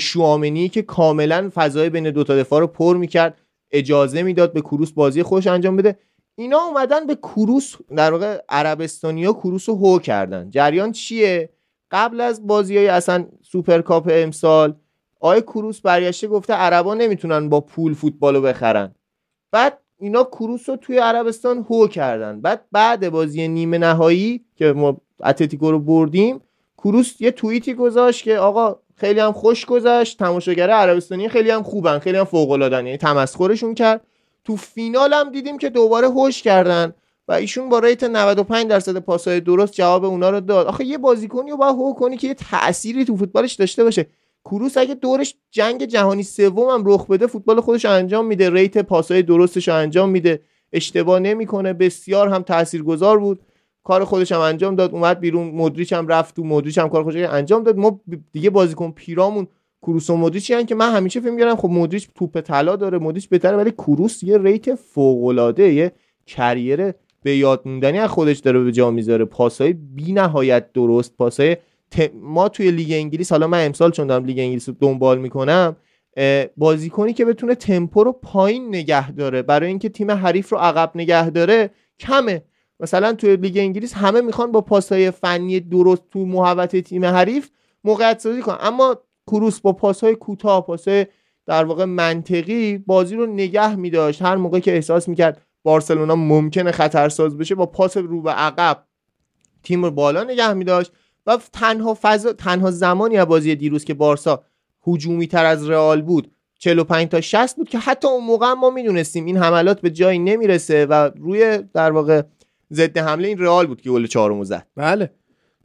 شوامنی 0.00 0.68
که 0.68 0.82
کاملا 0.82 1.50
فضای 1.54 1.90
بین 1.90 2.10
دوتا 2.10 2.36
دفاع 2.36 2.60
رو 2.60 2.66
پر 2.66 2.96
می‌کرد 2.96 3.38
اجازه 3.70 4.22
می‌داد 4.22 4.52
به 4.52 4.60
کروس 4.60 4.92
بازی 4.92 5.22
خوش 5.22 5.46
انجام 5.46 5.76
بده. 5.76 5.98
اینا 6.34 6.58
اومدن 6.58 7.06
به 7.06 7.14
کروس 7.14 7.74
در 7.96 8.12
واقع 8.12 8.40
عربستانیا 8.48 9.32
کروس 9.32 9.68
رو 9.68 9.74
هو 9.74 9.98
کردن. 9.98 10.50
جریان 10.50 10.92
چیه؟ 10.92 11.50
قبل 11.90 12.20
از 12.20 12.46
بازی 12.46 12.76
های 12.76 12.88
اصلا 12.88 13.26
سوپرکاپ 13.42 14.08
امسال 14.12 14.74
آقای 15.20 15.40
کروس 15.40 15.80
برگشته 15.80 16.28
گفته 16.28 16.52
عربا 16.52 16.94
نمی‌تونن 16.94 17.48
با 17.48 17.60
پول 17.60 17.94
فوتبال 17.94 18.36
رو 18.36 18.42
بخرن. 18.42 18.94
بعد 19.52 19.78
اینا 19.98 20.24
کروس 20.24 20.68
رو 20.68 20.76
توی 20.76 20.98
عربستان 20.98 21.66
هو 21.70 21.86
کردن. 21.86 22.40
بعد 22.40 22.64
بعد 22.72 23.10
بازی 23.10 23.48
نیمه 23.48 23.78
نهایی 23.78 24.44
که 24.56 24.72
ما 24.72 24.96
اتلتیکو 25.24 25.70
رو 25.70 25.78
بردیم 25.78 26.40
کروس 26.78 27.20
یه 27.20 27.30
توییتی 27.30 27.74
گذاشت 27.74 28.24
که 28.24 28.38
آقا 28.38 28.76
خیلی 28.96 29.20
هم 29.20 29.32
خوش 29.32 29.66
گذشت 29.66 30.18
تماشاگر 30.18 30.70
عربستانی 30.70 31.28
خیلی 31.28 31.50
هم 31.50 31.62
خوبن 31.62 31.98
خیلی 31.98 32.18
هم 32.18 32.24
فوق 32.24 32.50
العاده 32.50 32.76
یعنی 32.76 32.96
تمسخرشون 32.96 33.74
کرد. 33.74 34.00
تو 34.44 34.56
فینال 34.56 35.12
هم 35.12 35.30
دیدیم 35.30 35.58
که 35.58 35.70
دوباره 35.70 36.08
هوش 36.08 36.42
کردن 36.42 36.94
و 37.28 37.32
ایشون 37.32 37.68
با 37.68 37.78
rate 37.78 38.04
95 38.04 38.66
درصد 38.66 38.96
پاسهای 38.96 39.40
درست 39.40 39.72
جواب 39.72 40.04
اونا 40.04 40.30
رو 40.30 40.40
داد. 40.40 40.66
آخه 40.66 40.84
یه 40.84 40.98
بازیکنی 40.98 41.50
رو 41.50 41.56
باید 41.56 41.74
هو 41.74 41.94
کنی 41.94 42.16
که 42.16 42.26
یه 42.26 42.34
تأثیری 42.34 43.04
تو 43.04 43.16
فوتبالش 43.16 43.54
داشته 43.54 43.84
باشه. 43.84 44.06
کروس 44.50 44.76
اگه 44.76 44.94
دورش 44.94 45.34
جنگ 45.50 45.84
جهانی 45.84 46.22
سوم 46.22 46.68
هم 46.68 46.82
رخ 46.86 47.06
بده 47.06 47.26
فوتبال 47.26 47.60
خودش 47.60 47.84
انجام 47.84 48.26
میده. 48.26 48.50
rate 48.50 48.78
پاسهای 48.78 49.22
درستش 49.22 49.68
انجام 49.68 50.08
میده. 50.08 50.40
اشتباه 50.72 51.18
نمی‌کنه. 51.18 51.72
بسیار 51.72 52.28
هم 52.28 52.42
تاثیرگذار 52.42 53.18
بود. 53.18 53.40
کار 53.84 54.04
خودش 54.04 54.32
هم 54.32 54.40
انجام 54.40 54.76
داد. 54.76 54.92
اومد 54.92 55.20
بیرون. 55.20 55.50
مدریچ 55.50 55.92
هم 55.92 56.08
رفت 56.08 56.36
تو. 56.36 56.44
مدریچ 56.44 56.78
هم 56.78 56.88
کار 56.88 57.04
خودش 57.04 57.16
انجام 57.16 57.62
داد. 57.62 57.76
ما 57.76 58.00
دیگه 58.32 58.50
بازیکن 58.50 58.90
پیرامون 58.90 59.46
کروس 59.82 60.10
و 60.10 60.16
مدریچی 60.16 60.64
که 60.64 60.74
من 60.74 60.92
همیشه 60.92 61.20
فکر 61.20 61.30
می‌کردم 61.30 61.56
خب 61.56 61.68
مدریچ 61.68 62.08
توپ 62.14 62.40
طلا 62.40 62.76
داره 62.76 62.98
مدریچ 62.98 63.28
بهتره 63.28 63.56
ولی 63.56 63.70
کروس 63.70 64.22
یه 64.22 64.38
rate 64.38 64.74
فوق 64.74 65.24
العاده 65.24 65.72
یه 65.72 65.92
career 66.26 66.92
به 67.22 67.36
یاد 67.36 67.62
موندنی 67.64 67.98
از 67.98 68.10
خودش 68.10 68.38
داره 68.38 68.60
به 68.60 68.72
جا 68.72 68.90
می‌ذاره. 68.90 69.24
پاسهای 69.24 69.72
بی‌نهایت 69.72 70.72
درست 70.72 71.16
ما 72.14 72.48
توی 72.48 72.70
لیگ 72.70 72.92
انگلیس 72.92 73.32
حالا 73.32 73.46
من 73.46 73.66
امسال 73.66 73.90
چون 73.90 74.06
دارم 74.06 74.24
لیگ 74.24 74.38
انگلیس 74.38 74.68
رو 74.68 74.74
دنبال 74.80 75.18
می‌کنم 75.18 75.76
بازیکنی 76.56 77.12
که 77.12 77.24
بتونه 77.24 77.54
تمپو 77.54 78.04
رو 78.04 78.12
پایین 78.12 78.68
نگه 78.68 79.12
داره 79.12 79.42
برای 79.42 79.68
اینکه 79.68 79.88
تیم 79.88 80.10
حریف 80.10 80.48
رو 80.48 80.58
عقب 80.58 80.92
نگه 80.94 81.30
داره 81.30 81.70
کمه. 81.98 82.42
مثلا 82.80 83.12
توی 83.12 83.36
لیگ 83.36 83.58
انگلیس 83.58 83.94
همه 83.94 84.20
می‌خوان 84.20 84.52
با 84.52 84.60
پاسهای 84.60 85.10
فنی 85.10 85.60
درست 85.60 86.02
تو 86.10 86.26
محوطه 86.26 86.80
تیم 86.80 87.04
حریف 87.04 87.50
موقعیت 87.84 88.20
سازی 88.20 88.42
کنن. 88.42 88.56
اما 88.60 88.96
کروس 89.26 89.60
با 89.60 89.72
پاسهای 89.72 90.14
کوتاه 90.14 90.66
پاسهای 90.66 91.06
در 91.46 91.64
واقع 91.64 91.84
منطقی 91.84 92.78
بازی 92.78 93.16
رو 93.16 93.26
نگه 93.26 93.74
میداشت. 93.74 94.22
هر 94.22 94.36
موقع 94.36 94.58
که 94.58 94.74
احساس 94.74 95.08
می‌کرد 95.08 95.42
بارسلونا 95.62 96.16
ممکنه 96.16 96.72
خطرساز 96.72 97.38
بشه 97.38 97.54
با 97.54 97.66
پاس 97.66 97.96
رو 97.96 98.22
به 98.22 98.30
عقب 98.30 98.84
تیم 99.62 99.84
رو 99.84 99.90
بالا 99.90 100.24
نگه 100.24 100.52
میداشت. 100.52 100.92
و 101.26 101.38
تنها 101.52 101.98
فضا 102.02 102.32
تنها 102.32 102.70
زمانی 102.70 103.16
از 103.16 103.26
بازی 103.26 103.54
دیروز 103.54 103.84
که 103.84 103.94
بارسا 103.94 104.44
هجومی 104.86 105.26
تر 105.26 105.44
از 105.44 105.70
رئال 105.70 106.02
بود 106.02 106.30
45 106.58 107.08
تا 107.08 107.20
60 107.20 107.56
بود 107.56 107.68
که 107.68 107.78
حتی 107.78 108.08
اون 108.08 108.24
موقع 108.24 108.52
ما 108.52 108.70
می‌دونستیم 108.70 109.24
این 109.24 109.36
حملات 109.36 109.80
به 109.80 109.90
جایی 109.90 110.18
نمی‌رسه 110.18 110.86
و 110.86 111.10
روی 111.18 111.58
در 111.74 111.92
واقع 111.92 112.22
ضد 112.72 112.98
حمله 112.98 113.28
این 113.28 113.38
رئال 113.38 113.66
بود 113.66 113.80
که 113.80 113.90
گل 113.90 114.06
چهارمو 114.06 114.44
زد. 114.44 114.66
بله. 114.76 115.10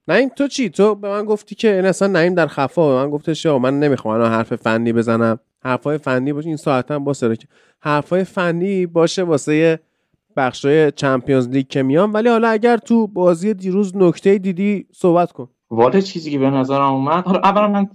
این 0.09 0.29
تو 0.29 0.47
چی؟ 0.47 0.69
تو 0.69 0.95
به 0.95 1.09
من 1.09 1.25
گفتی 1.25 1.55
که 1.55 1.75
این 1.75 1.85
اصلا 1.85 2.07
نعیم 2.07 2.35
در 2.35 2.47
خفا. 2.47 2.89
به 2.89 2.95
من 3.03 3.09
گفتش 3.09 3.45
من 3.45 3.79
نمی‌خوام 3.79 4.15
الان 4.15 4.31
حرف 4.31 4.55
فنی 4.55 4.93
بزنم. 4.93 5.39
حرفای 5.63 5.97
فنی 5.97 6.33
باشه. 6.33 6.47
این 6.47 6.57
ساعت 6.57 6.91
هم 6.91 7.03
با 7.03 7.13
که 7.13 7.47
حرفای 7.79 8.23
فنی 8.23 8.85
باشه 8.85 9.23
واسه 9.23 9.79
بخشای 10.37 10.91
چمپیونز 10.91 11.49
لیگ 11.49 11.67
که 11.67 11.83
میان. 11.83 12.11
ولی 12.11 12.29
حالا 12.29 12.47
اگر 12.47 12.77
تو 12.77 13.07
بازی 13.07 13.53
دیروز 13.53 13.97
نکته 13.97 14.37
دیدی 14.37 14.85
صحبت 14.93 15.31
کن. 15.31 15.49
والا 15.69 15.99
چیزی 15.99 16.31
که 16.31 16.39
به 16.39 16.49
نظرم 16.49 16.93
اومد. 16.93 17.23
حالا 17.23 17.39
اولا 17.39 17.67
من 17.67 17.87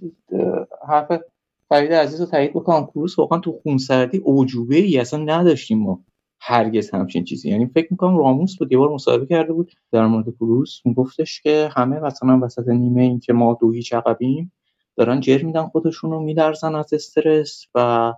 حرف 0.89 1.21
فرید 1.69 1.93
عزیز 1.93 2.21
رو 2.21 2.27
تایید 2.27 2.51
بکنم. 2.51 2.87
کروس 2.87 3.19
واقعا 3.19 3.39
تو 3.39 3.53
خونسردی 3.63 4.19
اوجوبه 4.19 4.77
ای 4.77 4.99
اصلا 4.99 5.25
نداشتیم 5.25 5.79
ما 5.79 6.05
هرگز 6.41 6.91
همچین 6.91 7.25
چیزی. 7.25 7.51
یعنی 7.51 7.67
فکر 7.67 7.87
می‌کنم 7.91 8.19
راموس 8.19 8.59
بود 8.59 8.73
یه 8.73 8.79
بار 8.79 8.91
مصاحبه 8.91 9.27
کرده 9.27 9.53
بود 9.53 9.73
در 9.93 10.07
مورد 10.07 10.31
کروس 10.41 10.81
گفتش 10.97 11.41
که 11.41 11.71
همه 11.77 12.01
مثلا 12.01 12.41
وسط 12.43 12.69
نیمه 12.69 13.03
این 13.03 13.21
که 13.21 13.33
ما 13.33 13.59
دو 13.61 13.71
هیچ 13.71 13.95
عقبیم 13.95 14.53
دارن 14.97 15.21
جر 15.21 15.43
میدن 15.43 15.67
خودشون 15.67 16.11
رو 16.11 16.21
میلرزن 16.21 16.75
از 16.75 16.95
استرس 16.95 17.65
و 17.75 18.13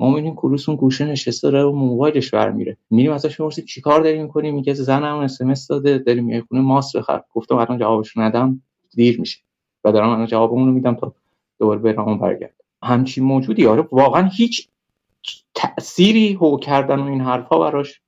ما 0.00 0.08
می‌بینیم 0.08 0.34
کروس 0.34 0.68
اون 0.68 0.78
گوشه 0.78 1.06
نشسته 1.06 1.50
داره 1.50 1.64
و 1.64 1.72
موبایلش 1.72 2.30
برمیره 2.30 2.76
میریم 2.90 3.12
ازش 3.12 3.40
می‌پرسیم 3.40 3.64
چیکار 3.64 4.00
داری 4.00 4.22
می‌کنی 4.22 4.50
میگه 4.50 4.74
زنم 4.74 5.18
اس 5.18 5.40
ام 5.40 5.54
داده 5.68 5.98
داریم 5.98 6.24
میای 6.24 6.40
خونه 6.40 6.60
ماست 6.60 6.96
بخر. 6.96 7.22
گفتم 7.34 7.56
الان 7.56 7.78
جوابش 7.78 8.16
ندم. 8.16 8.62
دیر 8.94 9.20
میشه. 9.20 9.38
و 9.84 9.92
دارم 9.92 10.08
الان 10.08 10.26
جوابمون 10.26 10.68
رو 10.68 10.74
میدم 10.74 10.94
تا 10.94 11.14
دوباره 11.58 11.80
برام 11.80 12.18
برگرد. 12.18 12.54
همچین 12.82 13.24
موجودی 13.24 13.66
آره 13.66 13.88
واقعا 13.92 14.28
هیچ 14.32 14.68
تأثیری 15.54 16.32
هو 16.32 16.58
کردن 16.58 16.98
و 16.98 17.06
این 17.06 17.20
حرفها 17.20 17.58
براش 17.58 18.00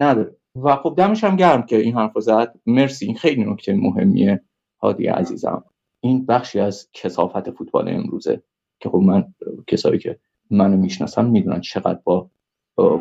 نداره. 0.00 0.36
و 0.62 0.76
خب 0.76 0.94
دمش 0.98 1.24
هم 1.24 1.36
گرم 1.36 1.62
که 1.62 1.76
این 1.76 1.94
حرف 1.94 2.18
زد. 2.18 2.54
مرسی 2.66 3.06
این 3.06 3.14
خیلی 3.14 3.44
نکته 3.44 3.74
مهمیه. 3.74 4.40
هادی 4.82 5.06
عزیزم. 5.06 5.64
این 6.00 6.26
بخشی 6.26 6.60
از 6.60 6.88
کسافت 6.92 7.50
فوتبال 7.50 7.88
امروزه 7.88 8.42
که 8.80 8.88
خب 8.88 8.98
من 8.98 9.34
کسایی 9.66 9.98
که 9.98 10.18
منو 10.50 10.76
می‌شناسن 10.76 11.26
می‌دونن 11.26 11.60
چقدر 11.60 11.98
با 12.04 12.30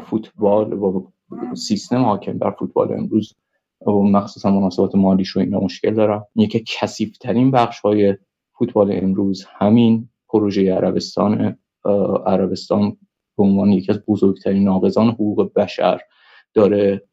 فوتبال 0.06 0.74
و 0.74 1.08
سیستم 1.56 2.04
حاکم 2.04 2.38
بر 2.38 2.52
فوتبال 2.52 2.94
امروز 2.94 3.34
و 3.88 3.92
مخصوصا 3.92 4.52
مناسبات 4.52 4.96
مالیش 4.96 5.38
و 5.38 5.40
اینا 5.40 5.60
مشکل 5.60 5.94
دارم. 5.94 6.26
یکی 6.36 6.64
کثیف 6.68 7.18
ترین 7.18 7.52
بخش 7.52 7.80
های 7.80 8.18
فوتبال 8.54 9.00
امروز 9.04 9.46
همین 9.50 10.10
پروژه 10.30 10.74
عربستان 10.74 11.58
عربستان 12.26 12.98
به 13.38 13.44
عنوان 13.44 13.72
یکی 13.72 13.92
از 13.92 14.06
بزرگترین 14.08 14.64
ناقضان 14.64 15.10
حقوق 15.10 15.54
بشر 15.54 16.02
داره 16.54 17.04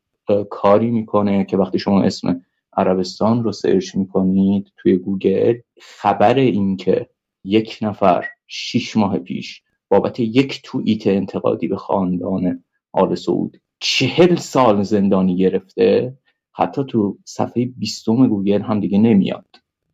کاری 0.51 0.91
می‌کنه 0.91 1.45
که 1.45 1.57
وقتی 1.57 1.79
شما 1.79 2.03
اسم 2.03 2.41
عربستان 2.77 3.45
رو 3.45 3.53
search 3.53 3.95
می‌کنید 3.95 4.73
توی 4.77 4.97
گوگل 4.97 5.55
خبر 5.81 6.35
این 6.35 6.77
که 6.77 7.09
یک 7.45 7.79
نفر 7.83 8.25
شیش 8.47 8.97
ماه 8.97 9.19
پیش 9.19 9.63
بابت 9.93 10.21
یک 10.21 10.61
توییت 10.65 11.07
انتقادی 11.07 11.69
به 11.69 11.77
خاندان 11.77 12.65
آل 12.93 13.15
سعود 13.15 13.61
چهل 13.81 14.37
سال 14.37 14.83
زندانی 14.83 15.37
گرفته 15.37 16.19
حتی 16.53 16.85
تو 16.89 17.19
صفحه 17.25 17.65
بیستم 17.65 18.27
گوگل 18.27 18.63
هم 18.63 18.81
دیگه 18.81 18.99
نمیاد. 18.99 19.47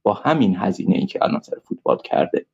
با 0.02 0.12
همین 0.14 0.56
هزینه 0.56 0.96
ای 0.96 1.06
که 1.06 1.18
الان 1.22 1.40
سر 1.40 1.56
فوتبال 1.68 1.98
کرده. 2.04 2.46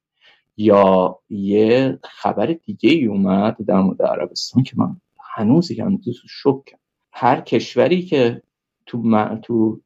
یا 0.56 1.18
یه 1.28 1.98
خبر 2.02 2.46
دیگه 2.46 2.90
ای 2.90 3.06
اومد 3.06 3.56
در 3.66 3.80
مورد 3.80 4.02
عربستان 4.02 4.62
که 4.62 4.72
من 4.76 4.96
هنوز 5.34 5.70
یکم 5.70 5.98
شک 6.28 6.76
هر 7.12 7.40
کشوری 7.40 8.02
که 8.02 8.42
تو, 8.86 9.28
تو 9.42 9.80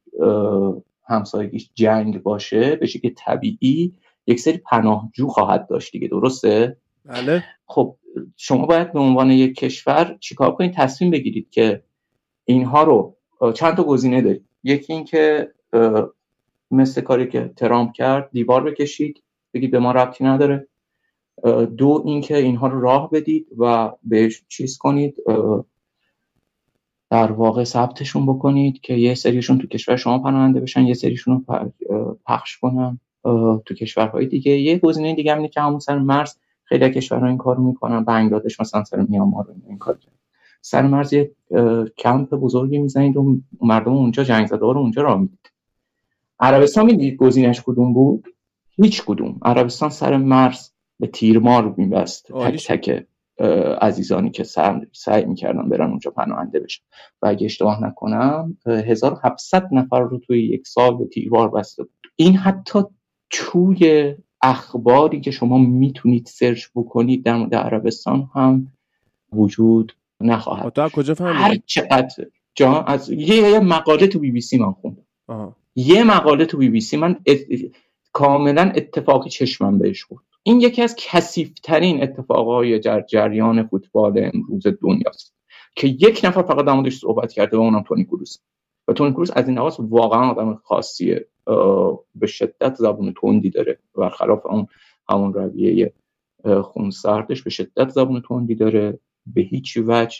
همسایگیش 1.08 1.70
جنگ 1.74 2.22
باشه 2.22 2.76
به 2.76 2.86
که 2.86 3.10
طبیعی 3.10 3.94
یک 4.26 4.40
سری 4.40 4.58
پناهجو 4.58 5.28
خواهد 5.28 5.68
داشت 5.68 5.92
دیگه. 5.92 6.08
درسته؟ 6.08 6.76
بله. 7.08 7.44
خب 7.66 7.96
شما 8.36 8.66
باید 8.66 8.92
به 8.92 9.00
عنوان 9.00 9.30
یک 9.30 9.54
کشور 9.54 10.16
چیکار 10.20 10.54
کنید؟ 10.54 10.72
تصمیم 10.74 11.10
بگیرید 11.10 11.50
که 11.50 11.82
اینها 12.44 12.82
رو 12.82 13.16
چند 13.54 13.76
تا 13.76 13.82
گزینه 13.82 14.22
دارید. 14.22 14.44
یکی 14.62 14.92
اینکه 14.92 15.52
مثل 16.70 17.00
کاری 17.00 17.28
که 17.28 17.52
ترامپ 17.56 17.92
کرد 17.92 18.30
دیوار 18.32 18.64
بکشید 18.64 19.22
بگید 19.54 19.70
به 19.70 19.78
ما 19.78 19.92
ربطی 19.92 20.24
نداره. 20.24 20.68
دو 21.76 22.02
اینکه 22.06 22.36
اینها 22.36 22.66
رو 22.66 22.80
راه 22.80 23.10
بدید 23.10 23.46
و 23.58 23.92
بهش 24.02 24.42
چیز 24.48 24.78
کنید 24.78 25.16
در 27.10 27.32
واقع 27.32 27.64
ثبتشون 27.64 28.26
بکنید 28.26 28.80
که 28.80 28.94
یه 28.94 29.14
سریشون 29.14 29.58
تو 29.58 29.66
کشور 29.66 29.96
شما 29.96 30.18
پناهنده 30.18 30.60
بشن 30.60 30.86
یه 30.86 30.94
سریشون 30.94 31.44
رو 31.48 31.72
پخش 32.26 32.58
کنن 32.58 33.00
تو 33.64 33.74
کشورهای 33.74 34.26
دیگه. 34.26 34.52
یه 34.52 34.78
گزینه 34.78 35.14
دیگه 35.14 35.34
هم 35.34 35.46
که 35.46 35.60
همون 35.60 35.78
سر 35.78 35.98
مرز 35.98 36.36
خیلی 36.68 36.90
کشورها 36.90 37.26
این 37.26 37.36
کارو 37.36 37.62
می‌کنن 37.62 38.04
بنگلادش 38.04 38.60
مثلا 38.60 38.84
سر 38.84 39.00
میانمار 39.00 39.54
این 39.68 39.78
کار 39.78 39.98
کرد. 39.98 40.14
سر 40.60 40.86
مرز 40.86 41.12
یه 41.12 41.30
کمپ 41.98 42.34
بزرگی 42.34 42.78
می‌زنید 42.78 43.16
و 43.16 43.40
مردم 43.60 43.92
اونجا 43.92 44.24
جنگ 44.24 44.46
زده 44.46 44.58
رو 44.58 44.78
اونجا 44.78 45.02
را 45.02 45.16
می‌دید. 45.16 45.50
عربستان 46.40 46.86
می‌دید 46.86 47.16
گزینش 47.16 47.62
کدوم 47.66 47.92
بود؟ 47.92 48.28
هیچ 48.76 49.04
کدوم. 49.04 49.38
عربستان 49.42 49.90
سر 49.90 50.16
مرز 50.16 50.70
به 51.00 51.06
تیرمار 51.06 51.74
میبست. 51.76 52.32
تک 52.32 52.66
تک 52.66 53.06
عزیزانی 53.80 54.30
که 54.30 54.44
سعی 54.92 55.24
می‌کردن 55.24 55.68
برن 55.68 55.90
اونجا 55.90 56.10
پناهنده 56.10 56.60
بشن. 56.60 56.82
و 57.22 57.26
اگه 57.26 57.44
اشتباه 57.44 57.84
نکنم 57.84 58.56
1700 58.66 59.68
نفر 59.72 60.00
رو 60.00 60.18
توی 60.18 60.48
یک 60.48 60.66
سال 60.66 60.96
به 60.96 61.04
تیرمار 61.04 61.50
بسته 61.50 61.82
بود. 61.82 61.92
این 62.16 62.36
حتی 62.36 62.78
توی 63.30 64.14
اخباری 64.42 65.20
که 65.20 65.30
شما 65.30 65.58
می‌تونید 65.58 66.26
search 66.26 66.66
بکنید 66.74 67.24
در 67.24 67.36
مورد 67.36 67.54
عربستان 67.54 68.30
هم 68.34 68.72
وجود 69.32 69.96
نخواهد 70.20 70.72
تو 70.72 70.88
کجا 70.88 71.14
هر 71.20 71.56
چقدر 71.66 72.26
جا 72.54 72.80
از 72.80 73.10
یه, 73.10 73.60
مقاله 73.60 74.06
تو 74.06 74.18
بی 74.18 74.30
بی 74.30 74.40
سی 74.40 74.58
من 74.58 74.72
خوندم. 74.72 75.04
یه 75.76 76.04
مقاله 76.04 76.46
تو 76.46 76.58
بی 76.58 76.68
بی 76.68 76.80
سی 76.80 76.96
من 76.96 77.16
کاملا 78.12 78.72
اتفاقی 78.76 79.30
چشمم 79.30 79.78
بهش 79.78 80.04
خورد. 80.04 80.22
این 80.42 80.60
یکی 80.60 80.82
از 80.82 80.96
کثیفترین 80.98 82.02
اتفاقهای 82.02 82.78
در 82.78 83.00
جریان 83.00 83.66
فوتبال 83.66 84.30
امروز 84.34 84.66
دنیاست 84.82 85.34
که 85.76 85.88
یک 85.88 86.20
نفر 86.24 86.42
فقط 86.42 86.64
در 86.64 86.72
موردش 86.72 86.98
صحبت 86.98 87.32
کرده 87.32 87.56
و 87.56 87.60
اونم 87.60 87.82
تونی 87.82 88.04
کروس 88.04 88.38
و 88.88 88.92
تونی 88.92 89.12
کروس 89.12 89.30
از 89.34 89.48
این 89.48 89.58
لحاظ 89.58 89.76
واقعا 89.80 90.30
آدم 90.30 90.54
خاصیه. 90.54 91.26
به 92.14 92.26
شدت 92.26 92.74
زبون 92.74 93.14
تندی 93.22 93.50
داره. 93.50 93.78
برخلاف 93.94 94.46
اون 94.46 94.66
همون 95.08 95.34
رویه 95.34 95.92
خونسردش 96.62 97.42
به 97.42 97.50
شدت 97.50 97.88
زبون 97.88 98.22
تندی 98.28 98.54
داره. 98.54 98.98
به 99.34 99.40
هیچ 99.40 99.78
وجه 99.86 100.16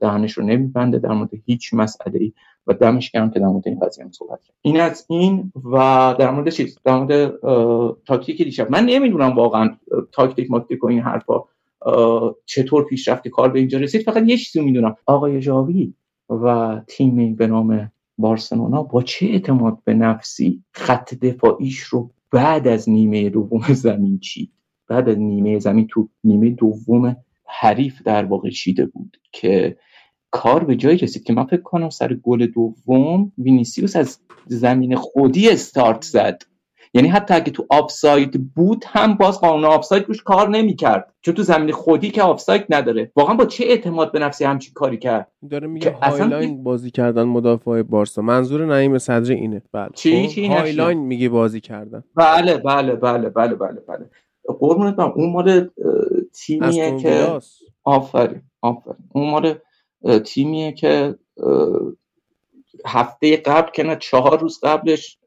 دهنش 0.00 0.32
رو 0.32 0.44
نمیبنده 0.44 0.98
در 0.98 1.12
مورد 1.12 1.30
هیچ 1.46 1.74
مسئله 1.74 2.20
ای 2.20 2.32
و 2.66 2.74
دمش 2.74 3.10
گرم 3.10 3.30
که 3.30 3.40
در 3.40 3.46
مورد 3.46 3.68
این 3.68 3.80
قضیه 3.80 4.06
صحبت 4.10 4.42
کرد. 4.42 4.56
این 4.62 4.80
از 4.80 5.06
این 5.08 5.52
و 5.72 6.14
در 6.18 6.30
مورد 6.30 6.50
چیز؟ 6.50 6.78
در 6.84 6.98
مورد 6.98 7.40
تاکتیک 8.06 8.42
دیشب. 8.42 8.70
من 8.70 8.84
نمی‌دونم 8.84 9.36
واقعا 9.36 9.76
تاکتیک 10.12 10.50
ماکتیک 10.50 10.84
و 10.84 10.86
این 10.86 11.00
حرفا 11.00 11.44
چطور 12.44 12.84
پیشرفت 12.84 13.28
کار 13.28 13.48
به 13.48 13.58
اینجا 13.58 13.78
رسید. 13.78 14.02
فقط 14.02 14.22
یه 14.26 14.36
چیزی 14.36 14.60
می‌دونم. 14.60 14.96
آقای 15.06 15.40
جاوی 15.40 15.94
و 16.30 16.80
تیمی 16.88 17.34
به 17.34 17.46
نام 17.46 17.92
بارسلونا 18.18 18.82
با 18.82 19.02
چه 19.02 19.26
اعتماد 19.26 19.78
به 19.84 19.94
نفسی 19.94 20.64
خط 20.72 21.14
دفاعیش 21.14 21.78
رو 21.78 22.10
بعد 22.30 22.68
از 22.68 22.90
نیمه 22.90 23.30
دوم 23.30 23.62
زمین 23.72 24.18
چید؟ 24.18 24.52
بعد 24.88 25.08
از 25.08 25.18
نیمه 25.18 25.58
زمین 25.58 25.86
تو 25.86 26.08
نیمه 26.24 26.50
دوم 26.50 27.16
حریف 27.44 28.02
در 28.02 28.24
واقع 28.24 28.50
چیده 28.50 28.86
بود 28.86 29.16
که 29.32 29.76
کار 30.30 30.64
به 30.64 30.76
جایی 30.76 30.98
رسید 30.98 31.22
که 31.24 31.32
من 31.32 31.44
فکر 31.44 31.62
کنم 31.62 31.90
سر 31.90 32.14
گل 32.14 32.46
دوم 32.46 33.32
وینیسیوس 33.38 33.96
از 33.96 34.18
زمین 34.46 34.96
خودی 34.96 35.48
استارت 35.50 36.02
زد. 36.02 36.42
یعنی 36.94 37.08
حتی 37.08 37.34
اگه 37.34 37.50
تو 37.52 37.66
آفساید 37.70 38.54
بود 38.54 38.84
هم 38.86 39.14
باز 39.14 39.40
قانون 39.40 39.64
آفساید 39.64 40.04
روش 40.08 40.22
کار 40.22 40.48
نمی‌کرد. 40.48 41.14
چون 41.20 41.34
تو 41.34 41.42
زمین 41.42 41.72
خودی 41.72 42.10
که 42.10 42.22
آفساید 42.22 42.64
نداره. 42.68 43.12
واقعا 43.16 43.34
با 43.34 43.44
چه 43.44 43.64
اعتماد 43.64 44.12
به 44.12 44.18
نفسی 44.18 44.44
همچین 44.44 44.74
کاری 44.74 44.98
کرد؟ 44.98 45.32
داره 45.50 45.66
میگه 45.66 45.90
high 45.90 46.27
line 46.27 46.64
بازی 46.64 46.90
کردن 46.90 47.22
مدافع 47.22 47.82
بارسا. 47.82 48.22
منظور 48.22 48.66
نعیم 48.66 48.98
صدری 48.98 49.34
اینه. 49.34 49.62
بله. 49.72 49.90
چی؟ 49.94 50.22
خب، 50.22 50.28
چی 50.28 50.46
high 50.46 50.72
line 50.72 50.98
میگه 50.98 51.28
بازی 51.28 51.60
کردن. 51.60 52.04
بله 52.14 52.58
بله 52.58 52.94
بله 52.94 53.28
بله 53.28 53.54
بله 53.54 53.80
بله. 53.88 54.10
قربونت 54.58 54.98
اون 54.98 55.32
مال 55.32 55.68
تیمیه 56.34 56.96
که 56.98 57.38
آفرین 57.84 58.42
آفرین. 58.62 58.96
اون 59.12 59.30
مال 59.30 59.54
تیمیه 60.24 60.72
که 60.72 61.14
هفته 62.86 63.36
قبل 63.36 63.70
که 63.70 63.96
چهار 64.00 64.38
روز 64.38 64.60
قبلش 64.62 65.18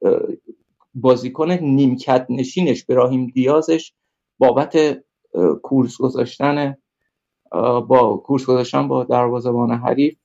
بازیکن 1.01 1.51
نیمکت 1.51 2.25
نشینش 2.29 2.85
براهیم 2.85 3.27
دیازش 3.27 3.93
بابت 4.37 4.77
کورس 5.63 5.97
گذاشتن 5.97 6.75
با 7.87 8.21
کورس 8.25 8.45
گذاشتن 8.45 8.87
با 8.87 9.03
دروازه‌بان 9.03 9.71
حریف 9.71 10.15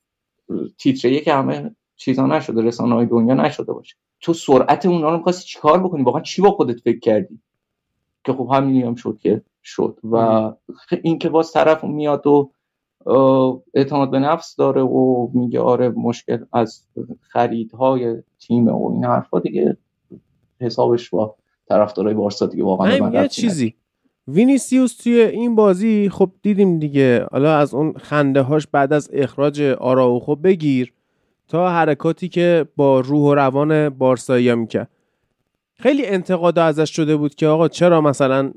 تیتره 0.77 1.19
که 1.19 1.33
همه 1.33 1.75
چیزا 1.95 2.27
نشده 2.27 2.61
رسانه 2.61 2.95
های 2.95 3.05
دنیا 3.05 3.33
نشده 3.33 3.73
باشه. 3.73 3.95
تو 4.21 4.33
سرعت 4.33 4.85
اونا 4.85 5.09
رو 5.09 5.17
می‌خواستی 5.17 5.47
چیکار 5.47 5.83
بکنی؟ 5.83 6.03
واقعا 6.03 6.21
چی 6.21 6.41
با 6.41 6.51
خودت 6.51 6.79
فکر 6.79 6.99
کردی؟ 6.99 7.39
که 8.23 8.33
خب 8.33 8.49
همینی 8.51 8.81
هم 8.83 8.95
شد 8.95 9.17
که 9.21 9.41
شد 9.63 9.99
و 10.03 10.51
این 11.03 11.19
که 11.19 11.29
باز 11.29 11.51
طرف 11.51 11.83
میاد 11.83 12.27
و 12.27 12.51
اعتماد 13.73 14.11
به 14.11 14.19
نفس 14.19 14.55
داره 14.55 14.81
و 14.81 15.29
میگه 15.33 15.59
آره 15.59 15.89
مشکل 15.89 16.45
از 16.53 16.87
خریدهای 17.21 18.23
تیم 18.39 18.67
و 18.67 18.91
این 18.91 19.05
حرفا 19.05 19.39
دیگه 19.39 19.77
حسابش 20.61 21.09
با 21.09 21.35
طرفدارای 21.69 22.13
بارسا 22.13 22.45
دیگه 22.45 22.63
واقعا 22.63 23.11
یه 23.21 23.27
چیزی. 23.27 23.75
وینیسیوس 24.27 24.97
توی 24.97 25.21
این 25.21 25.55
بازی 25.55 26.09
خب 26.09 26.31
دیدیم 26.41 26.79
دیگه. 26.79 27.27
حالا 27.31 27.57
از 27.57 27.73
اون 27.73 27.93
خنده 27.97 28.41
هاش 28.41 28.67
بعد 28.67 28.93
از 28.93 29.09
اخراج 29.13 29.61
آراوخو 29.61 30.35
بگیر 30.35 30.93
تا 31.47 31.69
حرکاتی 31.69 32.29
که 32.29 32.65
با 32.75 32.99
روح 32.99 33.21
و 33.21 33.35
روان 33.35 33.89
بارسایی 33.89 34.55
می‌کرد. 34.55 34.89
خیلی 35.73 36.05
انتقاد 36.05 36.59
ازش 36.59 36.95
شده 36.95 37.15
بود 37.15 37.35
که 37.35 37.47
آقا 37.47 37.67
چرا 37.67 38.01
مثلا 38.01 38.51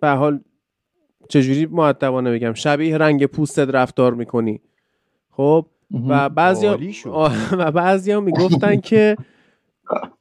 به 0.00 0.10
حال 0.10 0.40
چجوری 1.28 1.66
معدبانه 1.66 2.32
بگم 2.32 2.52
شبیه 2.54 2.98
رنگ 2.98 3.26
پوستت 3.26 3.68
رفتار 3.68 4.14
می‌کنی. 4.14 4.60
خب 5.30 5.66
و 6.08 6.28
بعضی 6.28 6.66
و 7.52 7.70
بعضی 7.70 8.16
می‌گفتن 8.16 8.80
که 8.80 9.16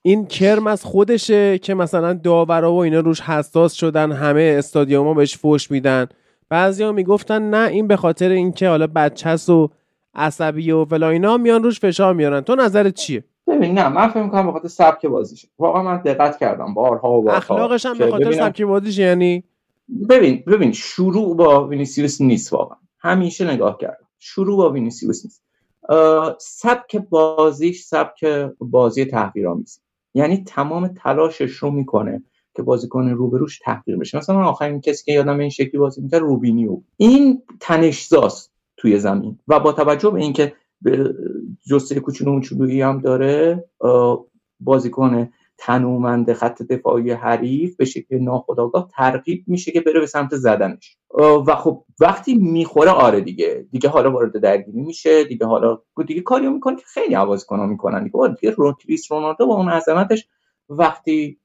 این 0.02 0.26
کرم 0.26 0.68
از 0.68 0.86
خودشه 0.86 1.58
که 1.58 1.74
مثلا 1.74 2.14
داورا 2.14 2.74
و 2.74 2.78
اینا 2.78 3.00
روش 3.00 3.22
حساس 3.22 3.74
شدن 3.74 4.12
همه 4.12 4.56
استادیوما 4.58 5.14
بهش 5.14 5.38
فوش 5.38 5.72
میدن. 5.72 6.08
بعضیا 6.50 6.92
می‌گفتن 6.92 7.50
نه 7.50 7.70
این 7.70 7.88
به 7.88 7.96
خاطر 7.96 8.30
اینکه 8.30 8.70
حالا 8.70 8.88
بچه‌س 8.88 9.50
و 9.50 9.70
عصبی 10.16 10.72
و 10.72 10.86
فلان 10.86 11.10
اینا 11.10 11.38
میان 11.38 11.64
روش 11.64 11.80
فشار 11.80 12.14
میارن. 12.14 12.42
تو 12.42 12.56
نظرت 12.56 12.94
چیه؟ 12.94 13.24
ببین 13.48 13.74
نه 13.74 13.90
من 13.90 14.08
فکر 14.08 14.24
می‌کنم 14.24 14.46
به 14.46 14.52
خاطر 14.52 14.68
سبک 14.68 15.06
بازیشه. 15.06 15.48
واقعا 15.60 15.84
من 15.84 15.98
دقت 15.98 16.38
کردم 16.40 16.74
بارها 16.74 17.12
و 17.12 17.24
بارها. 17.24 17.38
اخلاقش 17.38 17.86
هم 17.86 17.98
به 17.98 18.12
خاطر 18.12 18.32
سبک 18.32 18.62
بازیش 18.62 18.98
یعنی؟ 18.98 19.44
ببین 20.10 20.44
ببین 20.48 20.72
شروع 20.72 21.38
با 21.38 21.68
وینیسیوس 21.68 22.22
نیست 22.22 22.54
واقعا. 22.54 22.78
همیشه 23.00 23.54
نگاه 23.54 23.78
کردم. 23.78 24.08
شروع 24.20 24.58
با 24.58 24.70
وینیسیوس 24.70 25.26
نیست. 25.26 25.44
سبک 26.40 26.96
بازیش 26.96 27.84
سبک 27.84 28.26
بازی 28.60 29.06
تحقیرآمیز 29.06 29.82
یعنی 30.14 30.44
تمام 30.44 30.88
تلاشش 30.88 31.52
رو 31.52 31.72
می‌کنه 31.72 32.24
که 32.56 32.62
بازیکن 32.62 33.10
روبروش 33.10 33.60
تحقیر 33.60 33.98
بشه. 33.98 34.18
مثلا 34.18 34.38
من 34.38 34.44
آخرین 34.44 34.82
کسی 34.82 35.06
که 35.06 35.12
یادم 35.12 35.40
این 35.40 35.50
شکلی 35.50 35.78
بازی 35.78 36.02
می‌کرد 36.02 36.22
روبینیو. 36.22 36.82
این 36.98 37.42
تنشزاست 37.60 38.52
توی 38.78 39.00
زمین. 39.00 39.40
و 39.48 39.60
با 39.60 39.72
توجه 39.72 40.10
به 40.10 40.20
اینکه 40.20 40.54
جسته 41.70 42.00
کوچولو 42.00 42.42
هم 42.84 43.00
داره 43.02 43.64
بازیکن 44.60 45.30
تنومند 45.64 46.34
خط 46.34 46.62
دفاعی 46.62 47.12
حریف 47.12 47.76
به 47.76 47.86
شکل 47.86 48.18
ناخودآگاه 48.18 48.90
ترغیب 48.96 49.44
میشه 49.48 49.72
که 49.72 49.82
بره 49.82 50.00
به 50.00 50.06
سمت 50.06 50.36
زدنش. 50.36 50.98
و 51.48 51.56
خب 51.56 51.84
وقتی 52.00 52.36
می‌خوره 52.36 52.92
آره 52.92 53.22
دیگه. 53.22 53.66
دیگه 53.72 53.90
حالا 53.90 54.12
وارد 54.12 54.40
درگیری 54.40 54.82
میشه. 54.82 55.24
دیگه 55.24 55.46
حالا 55.46 55.80
دیگه 56.08 56.22
کاری 56.22 56.50
می‌کنه 56.50 56.76
که 56.76 56.84
خیلی 56.86 57.16
کنه 57.48 57.66
می‌کنن. 57.66 58.04
دیگه 58.04 58.36
دیگه 58.42 58.56
کریس 58.84 59.12
رونالدو 59.12 59.48
با 59.48 59.56
اون 59.56 59.70
عظمتش 59.70 60.28
وقتی 60.70 61.40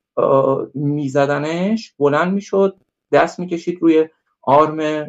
میزدنش 0.75 1.95
بلند 1.99 2.33
می‌شد 2.35 2.77
دست 3.13 3.39
می‌کشید 3.39 3.79
روی 3.83 4.09
آرم 4.43 5.07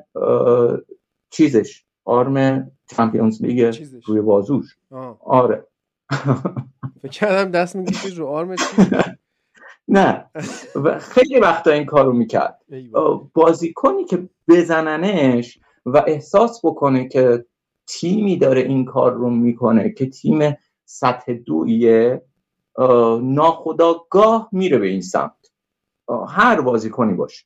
چیزش. 1.30 1.84
آرم 2.06 2.68
چمپیونز 2.90 3.42
لیگ 3.42 3.88
روی 4.06 4.22
بازوش. 4.22 4.78
آره. 5.26 5.68
فکر 7.02 7.12
کردم 7.12 7.52
دست 7.52 7.76
می‌کشید 7.76 8.18
رو 8.18 8.28
آرم 8.28 8.56
نه. 9.88 10.30
خیلی 11.00 11.40
وقتا 11.40 11.72
این 11.72 11.86
کارو 11.86 12.14
می‌کرد. 12.14 12.60
بازیکنی 13.34 14.06
که 14.06 14.30
بزننش 14.48 15.60
و 15.86 16.04
احساس 16.08 16.66
بکنه 16.66 17.08
که 17.08 17.46
تیمی 17.88 18.38
داره 18.38 18.62
این 18.62 18.86
کار 18.86 19.14
رو 19.14 19.30
می‌کنه 19.30 19.94
که 19.94 20.10
تیم 20.10 20.58
سطح 20.86 21.34
دویه 21.34 22.22
ناخداگاه 23.22 24.50
میره 24.52 24.78
به 24.78 24.88
این 24.88 25.02
سمت. 25.02 25.52
هر 26.28 26.62
بازیکنی 26.62 27.14
باشه. 27.14 27.46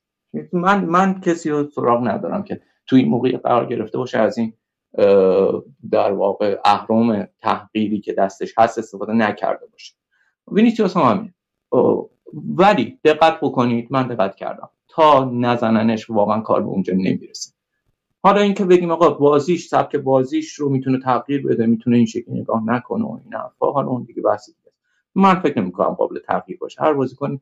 من 0.53 0.85
من 0.85 1.21
کسی 1.21 1.49
رو 1.49 1.69
سراغ 1.69 2.07
ندارم 2.07 2.43
که 2.43 2.61
تو 2.87 2.95
این 2.95 3.09
موقع 3.09 3.37
قرار 3.37 3.65
گرفته 3.65 3.97
باشه 3.97 4.17
از 4.19 4.37
این 4.37 4.53
در 5.91 6.11
واقع 6.11 6.59
اهرام 6.65 7.27
تحقیری 7.41 7.99
که 7.99 8.13
دستش 8.13 8.53
هست 8.57 8.79
استفاده 8.79 9.13
نکرده 9.13 9.65
باشه. 9.71 9.93
وینیسیوس 10.51 10.97
هم 10.97 11.03
همین. 11.03 11.33
ولی 12.57 12.99
دقت 13.03 13.39
بکنید 13.41 13.87
من 13.89 14.07
دقت 14.07 14.35
کردم. 14.35 14.69
تا 14.87 15.25
نزننش 15.33 16.09
واقعا 16.09 16.41
کار 16.41 16.61
به 16.61 16.67
اونجا 16.67 16.93
نمی‌رسه. 16.93 17.51
حالا 18.23 18.41
اینکه 18.41 18.65
بگیم 18.65 18.91
آقا 18.91 19.09
بازیش 19.09 19.67
سبک 19.67 19.95
بازیش 19.95 20.53
رو 20.53 20.69
می‌تونه 20.69 20.99
تغییر 20.99 21.47
بده 21.47 21.65
می‌تونه 21.65 21.97
این 21.97 22.05
شکلی 22.05 22.41
نگاه 22.41 22.63
نکنه 22.65 23.05
و 23.05 23.19
این 23.23 23.33
حرفا 23.33 23.71
حالا 23.71 23.87
اون 23.87 24.03
دیگه 24.03 24.21
بحث 24.21 24.45
دیگه 24.45 24.71
من 25.15 25.39
فکر 25.39 25.61
نمی‌کنم 25.61 25.93
قابل 25.93 26.19
تغییر 26.19 26.57
باشه. 26.57 26.81
هر 26.81 26.93
بازیکن 26.93 27.41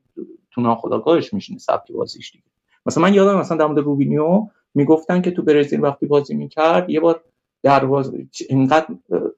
تو 0.50 0.60
ناخودآگاهش 0.60 1.34
میشینه 1.34 1.58
سبک 1.58 1.92
بازیش 1.92 2.32
دیگه. 2.32 2.44
مثلا 2.86 3.02
من 3.02 3.14
یادم 3.14 3.38
مثلا 3.38 3.56
در 3.56 3.66
مورد 3.66 3.78
روبینیو 3.78 4.46
می‌گفتن 4.74 5.22
که 5.22 5.30
تو 5.30 5.42
برزیل 5.42 5.82
وقتی 5.82 6.06
بازی 6.06 6.34
می‌کرد 6.34 6.90
یه 6.90 7.00
بار 7.00 7.24
دروازه 7.62 8.26
اینقدر 8.48 8.86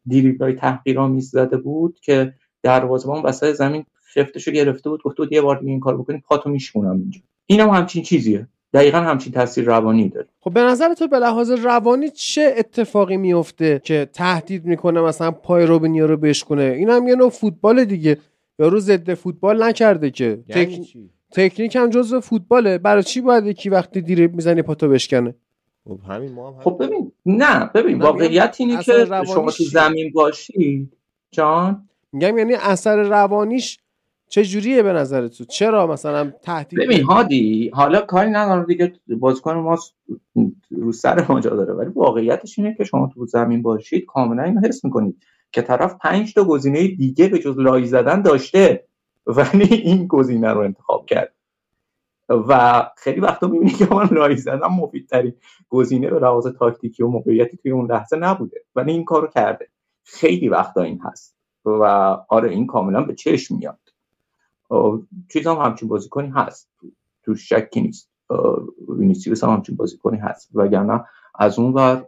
دیریبلای 0.07 0.53
تحقیرآمیز 0.53 1.31
زده 1.31 1.57
بود 1.57 2.01
که 2.01 2.35
دروازه‌بان 2.63 3.23
وسط 3.23 3.53
زمین 3.53 3.85
خفتشو 4.15 4.51
گرفته 4.51 4.91
بود 4.91 5.03
گفت 5.03 5.17
بود 5.17 5.33
یه 5.33 5.41
بار 5.41 5.59
دیگه 5.59 5.71
این 5.71 5.81
کار 5.81 5.99
بکنی 5.99 6.19
پاتو 6.19 6.51
میشونم 6.51 6.91
اینجا. 6.91 7.21
اینم 7.47 7.69
هم 7.69 7.75
همچین 7.75 8.03
چیزیه. 8.03 8.49
دقیقا 8.75 8.99
همچین 8.99 9.33
تاثیر 9.33 9.65
روانی 9.65 10.09
داره. 10.09 10.27
خب 10.41 10.53
به 10.53 10.61
نظر 10.61 10.95
تو 10.95 11.09
به 11.09 11.19
لحاظ 11.19 11.51
روانی 11.51 12.11
چه 12.11 12.55
اتفاقی 12.59 13.17
میفته 13.17 13.81
که 13.85 14.09
تهدید 14.13 14.65
می‌کنه؟ 14.65 15.01
مثلا 15.01 15.31
پای 15.31 15.67
روبینیا 15.67 16.07
رو 16.07 16.17
بشکنه 16.17 16.63
این 16.63 16.91
هم 16.91 17.09
یه 17.09 17.15
نوع 17.15 17.31
فوتبال 17.31 17.85
دیگه. 17.85 18.19
یارو 18.59 18.81
ضد 18.81 19.15
فوتبال 19.15 19.63
نکرده 19.63 20.11
که. 20.11 20.39
یعنی 20.49 20.89
تکنیک 21.33 21.77
هم 21.77 21.91
جزء 21.91 22.21
فوتباله. 22.21 22.79
برای 22.79 23.03
چی 23.03 23.21
باید 23.21 23.47
یکی 23.47 23.69
وقتی 23.69 24.01
دیریب 24.01 24.35
می‌زنی 24.35 24.63
پاتو 24.63 24.89
بشکنه؟ 24.89 25.35
خب 25.89 26.01
همین 26.09 26.33
ما 26.33 26.51
هم 26.51 26.61
خب 26.61 26.77
ببین 26.81 27.13
نه 27.27 27.71
ببین 27.75 28.03
واقعیت 28.03 28.57
اینه 28.59 28.83
که 28.83 29.05
شما 29.27 29.51
تو 29.51 29.65
زمین 29.65 30.13
باشی 30.13 30.91
جان؟ 31.31 31.89
میگم 32.13 32.39
یعنی 32.39 32.55
اثر 32.55 33.03
روانیش 33.03 33.79
چه 34.29 34.45
جوریه 34.45 34.83
به 34.83 34.93
نظر 34.93 35.29
تو؟ 35.29 35.45
چرا 35.45 35.87
مثلا 35.87 36.33
تهدید 36.43 36.79
ببین 36.79 37.03
هادی 37.03 37.71
حالا 37.75 38.01
کاری 38.01 38.31
ندارم 38.31 38.65
دیگه 38.65 38.93
بازیکن 39.09 39.55
ما 39.55 39.79
رو 40.71 40.93
سر 40.93 41.27
ما 41.29 41.41
جا 41.41 41.51
داره 41.51 41.73
ولی 41.73 41.91
واقعیتش 41.91 42.59
اینه 42.59 42.75
که 42.75 42.85
شما 42.85 43.11
تو 43.15 43.27
زمین 43.27 43.63
باشید 43.63 44.05
کاملا 44.05 44.43
اینو 44.43 44.61
حس 44.61 44.85
می‌کنید 44.85 45.23
که 45.53 45.63
طرف 45.63 45.97
پنج 46.01 46.35
تا 46.35 46.45
گزینه 46.45 46.89
دیگه 46.89 47.29
به 47.29 47.39
جز 47.39 47.59
لای 47.59 47.87
زدن 47.87 48.23
داشته 48.23 48.85
ولی 49.27 49.75
این 49.75 50.07
گزینه 50.07 50.53
رو 50.53 50.61
انتخاب 50.61 51.07
کرد. 51.07 51.35
و 52.29 52.83
خیلی 52.97 53.21
وقتا 53.21 53.47
می‌بینی 53.47 53.71
که 53.71 53.95
من 53.95 54.09
لای 54.13 54.37
زدن 54.37 54.67
مفیدترین 54.67 55.35
گزینه 55.69 56.11
به 56.11 56.19
لحاظ 56.19 56.47
تاکتیکی 56.47 57.03
و 57.03 57.09
موقعیتی 57.09 57.57
توی 57.57 57.71
اون 57.71 57.93
لحظه 57.93 58.17
نبوده. 58.17 58.61
ولی 58.75 58.93
این 58.93 59.05
کارو 59.05 59.27
کرده. 59.27 59.69
خیلی 60.05 60.49
وقتا 60.49 60.83
این 60.83 61.01
هست. 61.01 61.37
و 61.65 61.83
آره 62.29 62.51
این 62.51 62.67
کاملا 62.67 63.03
به 63.03 63.15
چشم 63.15 63.57
میاد. 63.57 63.79
چیز 65.33 65.47
هم 65.47 65.57
همچین 65.57 65.89
بازیکنی 65.89 66.29
هست. 66.29 66.71
تو 67.23 67.35
شکی 67.35 67.81
نیست. 67.81 68.11
وینیسیوس 68.89 69.45
هم 69.45 69.51
همچین 69.51 69.77
بازیکنی 69.77 70.19
هست. 70.19 70.51
وگرنه 70.55 71.05
از 71.35 71.59
اون 71.59 71.73
ور 71.73 72.07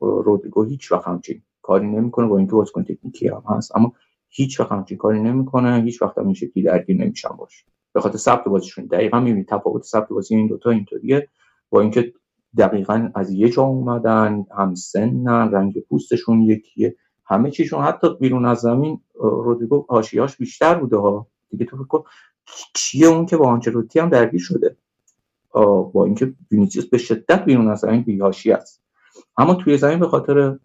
رودریگو 0.00 0.64
هیچ 0.64 0.92
وقت 0.92 1.08
همچین 1.08 1.42
کاری 1.62 1.86
نمی‌کنه. 1.86 2.26
با 2.26 2.38
اینکه 2.38 2.52
بازیکن 2.52 2.84
تکنیکی 2.84 3.28
هم 3.28 3.42
هست. 3.46 3.76
اما 3.76 3.92
هیچ 4.28 4.60
وقت 4.60 4.72
همچین 4.72 4.98
کاری 4.98 5.20
نمی‌کنه. 5.20 5.82
هیچ 5.82 6.02
وقت 6.02 6.18
هم 6.18 6.24
این 6.24 6.34
شکلی 6.34 6.62
درگیر 6.62 6.96
نمیشن 6.96 7.36
باشه 7.38 7.64
به 7.92 8.00
خاطر 8.00 8.18
سبک 8.18 8.44
بازیشون. 8.44 8.86
دقیقا 8.86 9.20
می‌بینید 9.20 9.48
تفاوت 9.48 9.82
سبک 9.82 10.08
بازی 10.08 10.36
این 10.36 10.46
دوتا 10.46 10.70
اینطوریه. 10.70 11.28
با 11.70 11.80
اینکه 11.80 12.12
دقیقا 12.58 13.10
از 13.14 13.30
یه 13.30 13.48
جا 13.48 13.62
اومدن 13.62 14.46
هم 14.58 14.74
سنن 14.74 15.52
رنگ 15.52 15.80
پوستشون 15.80 16.42
یکیه. 16.42 16.96
همه 17.24 17.50
چیشون 17.50 17.84
حتی 17.84 18.08
بیرون 18.20 18.44
از 18.44 18.58
زمین 18.58 19.00
رودریگو 19.14 19.86
حاشیه‌اش 19.88 20.36
بیشتر 20.36 20.74
بوده 20.74 20.96
ها. 20.96 21.26
دیگه 21.50 21.64
تو 21.64 21.84
فکر 21.84 22.02
چیه 22.74 23.06
اون 23.06 23.26
که 23.26 23.36
با 23.36 23.48
آنچلوتی 23.48 23.98
هم 23.98 24.08
درگیر 24.08 24.40
شده؟ 24.40 24.76
با 25.92 26.04
اینکه 26.04 26.34
وینیسیوس 26.50 26.86
به 26.86 26.98
شدت 26.98 27.44
بیرون 27.44 27.68
از 27.68 27.78
زمین 27.78 28.02
بیهاشی 28.02 28.52
است. 28.52 28.82
اما 29.36 29.54
توی 29.54 29.78
زمین 29.78 29.98
به 29.98 30.08
خاطر 30.08 30.58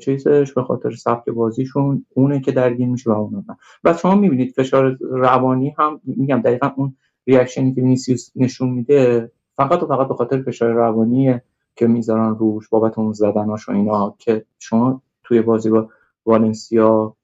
چیزش 0.00 0.52
به 0.52 0.62
خاطر 0.62 0.90
سبک 0.90 1.28
بازیشون 1.28 2.06
اونه 2.14 2.40
که 2.40 2.52
درگیر 2.52 2.88
میشه 2.88 3.10
و 3.10 3.14
اون 3.14 3.44
و 3.84 3.94
شما 3.94 4.14
می‌بینید 4.14 4.52
فشار 4.52 4.98
روانی 5.00 5.74
هم 5.78 6.00
میگم 6.04 6.40
دقیقا 6.40 6.70
اون 6.76 6.96
reaction 7.26 7.69
ی 7.69 7.74
که 7.74 7.80
وینیسیوس 7.80 8.30
نشون 8.36 8.70
میده 8.70 9.30
فقط 9.56 9.82
و 9.82 9.86
فقط 9.86 10.08
به 10.08 10.14
خاطر 10.14 10.42
فشار 10.42 10.72
روانی 10.72 11.40
که 11.76 11.86
می‌ذارن 11.86 12.34
روش 12.34 12.68
بابت 12.68 12.98
اون 12.98 13.12
زدناش 13.12 13.68
و 13.68 13.72
اینا 13.72 14.14
که 14.18 14.44
شما 14.58 15.02
توی 15.24 15.42
بازی 15.42 15.70
با 15.70 15.88
والنسیا 16.26 17.16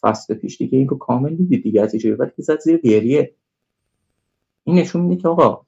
فصل 0.00 0.34
پیش 0.34 0.58
دیگه 0.58 0.78
این 0.78 0.88
رو 0.88 0.98
کامل 0.98 1.34
دیدید 1.34 1.62
دیگه 1.62 1.82
از 1.82 1.94
یه 1.94 2.01
جایی 2.01 2.12
بعد 2.12 2.32
زد 2.38 2.58
زیر 2.58 2.76
گریه. 2.78 3.34
این 4.64 4.76
نشون 4.78 5.02
میده 5.02 5.22
که 5.22 5.28
آقا 5.28 5.60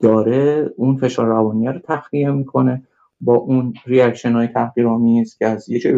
داره 0.00 0.70
اون 0.76 0.96
فشار 0.96 1.26
روانی 1.26 1.66
رو 1.66 1.78
تخلیه 1.84 2.30
می‌کنه. 2.30 2.82
با 3.20 3.36
اون 3.36 3.74
reaction 3.86 4.32
های 4.32 4.46
تحقیرآمیز 4.46 5.36
که 5.38 5.46
از 5.46 5.68
یه 5.68 5.78
جایی 5.78 5.96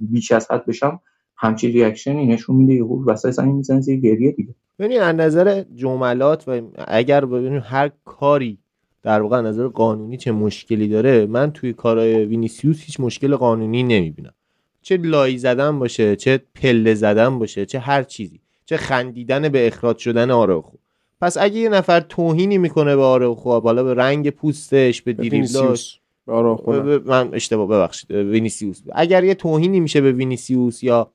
بیش 0.00 0.32
از 0.32 0.50
حد 0.50 0.66
بشه 0.66 1.00
همچی 1.36 1.68
reaction 1.68 2.20
ی 2.20 2.26
نشون 2.26 2.56
میده 2.56 2.74
یه 2.74 2.84
وسط 2.84 3.30
زمین 3.30 3.56
می‌زنه 3.56 3.80
زیر 3.80 4.00
گریه 4.00 4.32
دیگه. 4.32 4.54
ببینید 4.78 4.98
از 4.98 5.14
نظر 5.14 5.64
جملات 5.74 6.48
و 6.48 6.60
اگر 6.88 7.24
ببینیم 7.24 7.62
هر 7.64 7.90
کاری 8.04 8.58
در 9.02 9.22
واقع 9.22 9.40
نظر 9.40 9.66
قانونی 9.66 10.16
چه 10.16 10.32
مشکلی 10.32 10.88
داره 10.88 11.26
من 11.26 11.50
توی 11.50 11.72
کارهای 11.72 12.24
وینیسیوس 12.24 12.82
هیچ 12.82 13.00
مشکل 13.00 13.36
قانونی 13.36 13.82
نمی‌بینم. 13.82 14.34
چه 14.82 14.96
لای 14.96 15.38
زدن 15.38 15.78
باشه 15.78 16.16
چه 16.16 16.40
پله 16.54 16.94
زدن 16.94 17.38
باشه 17.38 17.66
چه 17.66 17.78
هر 17.78 18.02
چیزی 18.02 18.40
چه 18.64 18.76
خندیدن 18.76 19.48
به 19.48 19.66
اخراج 19.66 19.98
شدن 19.98 20.30
آراخو 20.30 20.76
پس 21.20 21.36
اگه 21.38 21.56
یه 21.56 21.68
نفر 21.68 22.00
توهینی 22.00 22.58
می‌کنه 22.58 22.96
به 22.96 23.02
آراخو 23.02 23.60
بالا 23.60 23.84
به 23.84 23.94
رنگ 23.94 24.30
پوستش 24.30 25.02
به 25.02 25.12
دریبلاش 25.12 26.01
من 26.26 27.30
اشتباه 27.32 27.68
ببخشید 27.68 28.10
وینیسیوس. 28.10 28.82
اگر 28.92 29.24
یه 29.24 29.34
توهینی 29.34 29.80
میشه 29.80 30.00
به 30.00 30.12
وینیسیوس 30.12 30.82
یا 30.82 31.12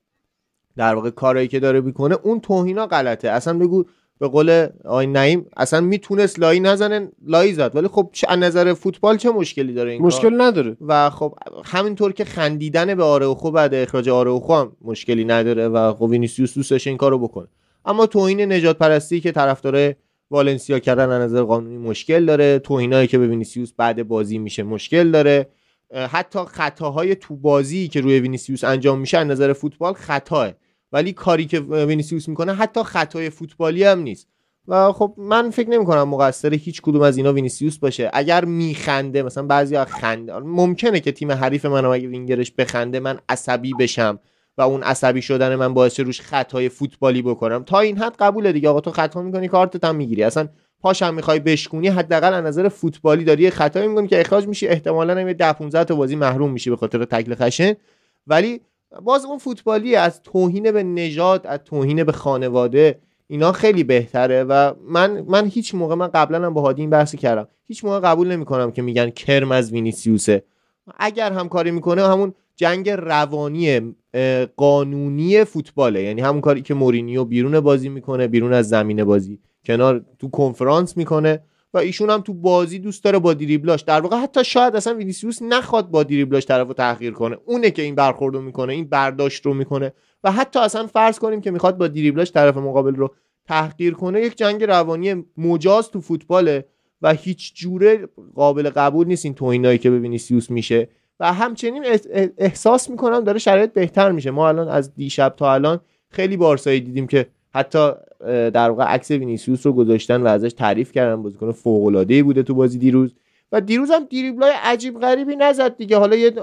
در 0.77 0.95
واقع 0.95 1.09
کارایی 1.09 1.47
که 1.47 1.59
داره 1.59 1.81
می‌کنه 1.81 2.17
اون 2.23 2.39
توهینا 2.39 2.87
غلطه. 2.87 3.29
اصلا 3.29 3.57
بگو 3.57 3.83
به 4.19 4.27
قول 4.27 4.67
آقای 4.85 5.07
نعیم 5.07 5.45
اصلا 5.57 5.81
می‌تونست 5.81 6.39
لایی 6.39 6.59
نزنه 6.59 7.11
لایی 7.25 7.53
زد. 7.53 7.75
ولی 7.75 7.87
خب 7.87 8.09
چه 8.11 8.35
نظر 8.35 8.73
فوتبال 8.73 9.17
چه 9.17 9.29
مشکلی 9.29 9.73
داره 9.73 9.91
این 9.91 10.01
مشکل 10.01 10.41
نداره. 10.41 10.77
و 10.81 11.09
خب 11.09 11.33
همینطور 11.65 12.11
که 12.11 12.25
خندیدن 12.25 12.95
به 12.95 13.03
آرائوخو 13.03 13.51
بعد 13.51 13.73
اخراج 13.73 14.09
آرائوخو 14.09 14.53
هم 14.53 14.71
مشکلی 14.81 15.25
نداره 15.25 15.67
و 15.67 15.93
خب 15.93 16.01
وینیسیوس 16.01 16.53
دوستش 16.53 16.87
این 16.87 16.97
کارو 16.97 17.19
بکنه. 17.19 17.47
اما 17.85 18.05
توهین 18.05 18.51
نژاد 18.51 18.77
پرستی 18.77 19.21
که 19.21 19.31
طرفدار 19.31 19.93
والنسیا 20.31 20.79
کردن 20.79 21.09
از 21.09 21.31
نظر 21.31 21.43
قانونی 21.43 21.77
مشکل 21.77 22.25
داره. 22.25 22.59
توهینایی 22.59 23.07
که 23.07 23.17
به 23.17 23.27
وینیسیوس 23.27 23.71
بعد 23.77 24.07
بازی 24.07 24.37
میشه 24.37 24.63
مشکل 24.63 25.11
داره. 25.11 25.49
حتی 26.09 26.39
خطاهای 26.39 27.15
تو 27.15 27.35
بازی 27.35 27.87
که 27.87 28.01
روی 28.01 28.19
وینیسیوس 28.19 28.63
انجام 28.63 28.99
میشه 28.99 29.17
از 29.17 29.27
نظر 29.27 29.53
فوتبال 29.53 29.93
خطاه 29.93 30.51
ولی 30.91 31.13
کاری 31.13 31.45
که 31.45 31.59
وینیسیوس 31.59 32.29
می‌کنه 32.29 32.53
حتی 32.53 32.83
خطای 32.83 33.29
فوتبالی 33.29 33.83
هم 33.83 33.99
نیست. 33.99 34.27
و 34.67 34.91
خب 34.91 35.13
من 35.17 35.49
فکر 35.49 35.69
نمی 35.69 35.85
کنم 35.85 36.09
مقصر 36.09 36.53
هیچ 36.53 36.81
کدوم 36.81 37.01
از 37.01 37.17
اینا 37.17 37.33
وینیسیوس 37.33 37.77
باشه. 37.77 38.09
اگر 38.13 38.45
میخنده 38.45 39.23
مثلا 39.23 39.43
بعضی 39.43 39.77
خنده. 39.77 40.39
ممکنه 40.39 40.99
که 40.99 41.11
تیم 41.11 41.31
حریف 41.31 41.65
منم 41.65 41.89
اگه 41.89 42.07
وینگرش 42.07 42.51
بخنده 42.51 42.99
من 42.99 43.19
عصبی 43.29 43.73
بشم. 43.79 44.19
و 44.57 44.61
اون 44.61 44.83
عصبی 44.83 45.21
شدن 45.21 45.55
من 45.55 45.73
باعث 45.73 45.99
روش 45.99 46.21
خطای 46.21 46.69
فوتبالی 46.69 47.21
بکنم. 47.21 47.63
تا 47.63 47.79
این 47.79 47.97
حد 47.97 48.15
قبوله 48.19 48.51
دیگه. 48.51 48.69
آقا 48.69 48.81
تو 48.81 48.91
خطا 48.91 49.21
می‌کنی 49.21 49.47
کارتت 49.47 49.85
هم 49.85 49.95
می‌گیری. 49.95 50.23
اصلا 50.23 50.47
پاشم 50.81 51.13
می‌خوای 51.13 51.39
بشکونی 51.39 51.87
حداقل 51.87 52.33
از 52.33 52.45
نظر 52.45 52.67
فوتبالی 52.67 53.23
داری 53.23 53.49
خطایی 53.49 53.87
می‌کنی 53.87 54.07
که 54.07 54.21
اخراج 54.21 54.47
میشی. 54.47 54.67
احتمالاً 54.67 55.21
هم 55.21 55.33
10 55.33 55.53
15 55.53 55.83
تا 55.83 55.95
بازی 55.95 56.15
محروم 56.15 56.51
میشی 56.51 56.69
به 56.69 56.75
خاطر 56.75 57.05
تکل 57.05 57.35
خشن. 57.35 57.73
ولی 58.27 58.61
باز 59.03 59.25
اون 59.25 59.37
فوتبالی 59.37 59.95
از 59.95 60.21
توهین 60.23 60.71
به 60.71 60.83
نژاد 60.83 61.47
از 61.47 61.59
توهین 61.65 62.03
به 62.03 62.11
خانواده 62.11 62.99
اینا 63.27 63.51
خیلی 63.51 63.83
بهتره. 63.83 64.43
و 64.43 64.73
من 64.89 65.21
من 65.21 65.45
هیچ 65.45 65.75
موقع 65.75 65.95
من 65.95 66.07
قبلا 66.07 66.45
هم 66.45 66.53
با 66.53 66.61
هادی 66.61 66.81
این 66.81 66.89
بحثی 66.89 67.17
کردم. 67.17 67.47
هیچ 67.67 67.85
موقع 67.85 67.99
قبول 67.99 68.27
نمی‌کنم 68.27 68.71
که 68.71 68.81
میگن 68.81 69.09
کرم 69.09 69.51
از 69.51 69.71
وینیسیوسه. 69.71 70.43
اگر 70.97 71.31
هم 71.31 71.49
کاری 71.49 71.71
می‌کنه 71.71 72.07
همون 72.07 72.33
جنگ 72.57 72.89
روانی 72.89 73.95
قانونی 74.57 75.43
فوتباله. 75.43 76.03
یعنی 76.03 76.21
همون 76.21 76.41
کاری 76.41 76.61
که 76.61 76.73
مورینیو 76.73 77.25
بیرون 77.25 77.59
بازی 77.59 77.89
می‌کنه 77.89 78.27
بیرون 78.27 78.53
از 78.53 78.69
زمین 78.69 79.03
بازی. 79.03 79.39
کنار 79.65 80.05
تو 80.19 80.29
کنفرانس 80.29 80.97
می‌کنه 80.97 81.43
و 81.73 81.77
ایشون 81.77 82.09
هم 82.09 82.21
تو 82.21 82.33
بازی 82.33 82.79
دوست 82.79 83.03
داره 83.03 83.19
با 83.19 83.33
دریبلاش. 83.33 83.81
در 83.81 84.01
واقع 84.01 84.17
حتی 84.17 84.43
شاید 84.43 84.75
اصلا 84.75 84.95
وینیسیوس 84.95 85.41
نخواد 85.41 85.91
با 85.91 86.03
دریبلاش 86.03 86.45
طرفو 86.45 86.73
تحقیر 86.73 87.11
کنه. 87.11 87.37
اونه 87.45 87.71
که 87.71 87.81
این 87.81 87.95
برخوردو 87.95 88.41
می‌کنه 88.41 88.73
این 88.73 88.89
برداشت 88.89 89.45
رو 89.45 89.53
می‌کنه. 89.53 89.93
و 90.23 90.31
حتی 90.31 90.59
اصلا 90.59 90.87
فرض 90.87 91.19
کنیم 91.19 91.41
که 91.41 91.51
می‌خواد 91.51 91.77
با 91.77 91.87
دریبلاش 91.87 92.31
طرف 92.31 92.57
مقابل 92.57 92.95
رو 92.95 93.13
تحقیر 93.45 93.93
کنه 93.93 94.21
یک 94.21 94.37
جنگ 94.37 94.63
روانی 94.63 95.25
مجاز 95.37 95.89
تو 95.89 96.01
فوتباله 96.01 96.65
و 97.01 97.13
هیچ 97.13 97.55
جوره 97.55 98.09
قابل 98.35 98.69
قبول 98.69 99.07
نیست 99.07 99.25
این 99.25 99.33
توهینایی 99.33 99.77
که 99.77 99.89
به 99.89 99.99
وینیسیوس 99.99 100.51
میشه. 100.51 100.89
و 101.19 101.33
همچنین 101.33 101.85
احساس 102.37 102.89
می‌کنم 102.89 103.23
داره 103.23 103.39
شرایط 103.39 103.73
بهتر 103.73 104.11
میشه. 104.11 104.31
ما 104.31 104.47
الان 104.47 104.67
از 104.67 104.93
دیشب 104.93 105.33
تا 105.37 105.53
الان 105.53 105.79
خیلی 106.09 106.37
بارسایی 106.37 106.79
دیدیم 106.79 107.07
که 107.07 107.27
حتی 107.53 107.91
در 108.53 108.69
واقع 108.69 108.83
عکس 108.83 109.11
وینیسیوس 109.11 109.65
رو 109.65 109.73
گذاشتن 109.73 110.21
و 110.21 110.27
ازش 110.27 110.53
تعریف 110.53 110.91
کردن 110.91 111.23
بازیکن 111.23 111.51
فوق 111.51 111.85
العاده 111.85 112.23
بوده 112.23 112.43
تو 112.43 112.53
بازی 112.53 112.77
دیروز. 112.77 113.15
و 113.51 113.61
دیروز 113.61 113.91
هم 113.91 114.03
دریبلای 114.03 114.51
عجیب 114.63 114.99
غریبی 114.99 115.35
نزد 115.35 115.77
دیگه. 115.77 115.97
حالا 115.97 116.15
یه 116.15 116.33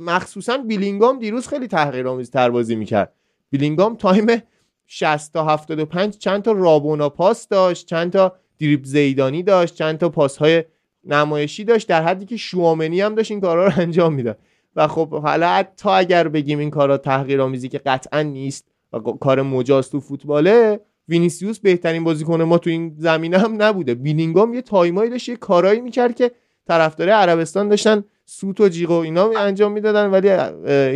مخصوصا 0.00 0.58
بیلینگام 0.58 1.18
دیروز 1.18 1.48
خیلی 1.48 1.68
تحقیرآمیز 1.68 2.30
تر 2.30 2.50
بازی 2.50 2.76
می‌کرد. 2.76 3.12
بیلینگام 3.50 3.96
time 3.96 4.26
60 4.86 5.32
تا 5.32 5.44
75 5.44 6.18
چند 6.18 6.42
تا 6.42 6.52
رابونا 6.52 7.08
پاس 7.08 7.48
داشت 7.48 7.86
چند 7.86 8.12
تا 8.12 8.36
دریبل 8.60 8.84
زیدانی 8.84 9.42
داشت 9.42 9.74
چند 9.74 9.98
تا 9.98 10.08
پاس 10.08 10.36
های 10.36 10.64
نمایشی 11.06 11.64
داشت 11.64 11.88
در 11.88 12.02
حدی 12.02 12.26
که 12.26 12.36
شوامنی 12.36 13.00
هم 13.00 13.14
داشت 13.14 13.30
این 13.30 13.40
کارا 13.40 13.66
رو 13.66 13.72
انجام 13.76 14.14
می‌داد. 14.14 14.38
و 14.76 14.88
خب 14.88 15.14
حالا 15.14 15.62
تا 15.76 15.94
اگر 15.96 16.28
بگیم 16.28 16.58
این 16.58 16.70
کارا 16.70 16.96
تحقیرآمیزی 16.96 17.68
که 17.68 17.78
قطعا 17.78 18.22
نیست 18.22 18.68
و 18.92 18.98
کار 18.98 19.42
مجاز 19.42 19.90
تو 19.90 20.00
فوتباله 20.00 20.80
وینیسیوس 21.08 21.58
بهترین 21.58 22.04
بازیکن 22.04 22.42
ما 22.42 22.58
تو 22.58 22.70
این 22.70 22.94
زمینه 22.98 23.38
هم 23.38 23.62
نبوده. 23.62 23.94
بلینگام 23.94 24.54
یه 24.54 24.62
time 24.62 24.94
ایی 24.94 25.10
داشت 25.10 25.28
یه 25.28 25.36
کارایی 25.36 25.80
می‌کرد 25.80 26.14
که 26.14 26.30
طرفدار 26.68 27.08
عربستان 27.08 27.68
داشتن 27.68 28.04
سوت 28.24 28.60
و 28.60 28.68
جیغ 28.68 28.90
و 28.90 28.94
اینا 28.94 29.30
انجام 29.38 29.72
می‌دادن 29.72 30.10
ولی 30.10 30.28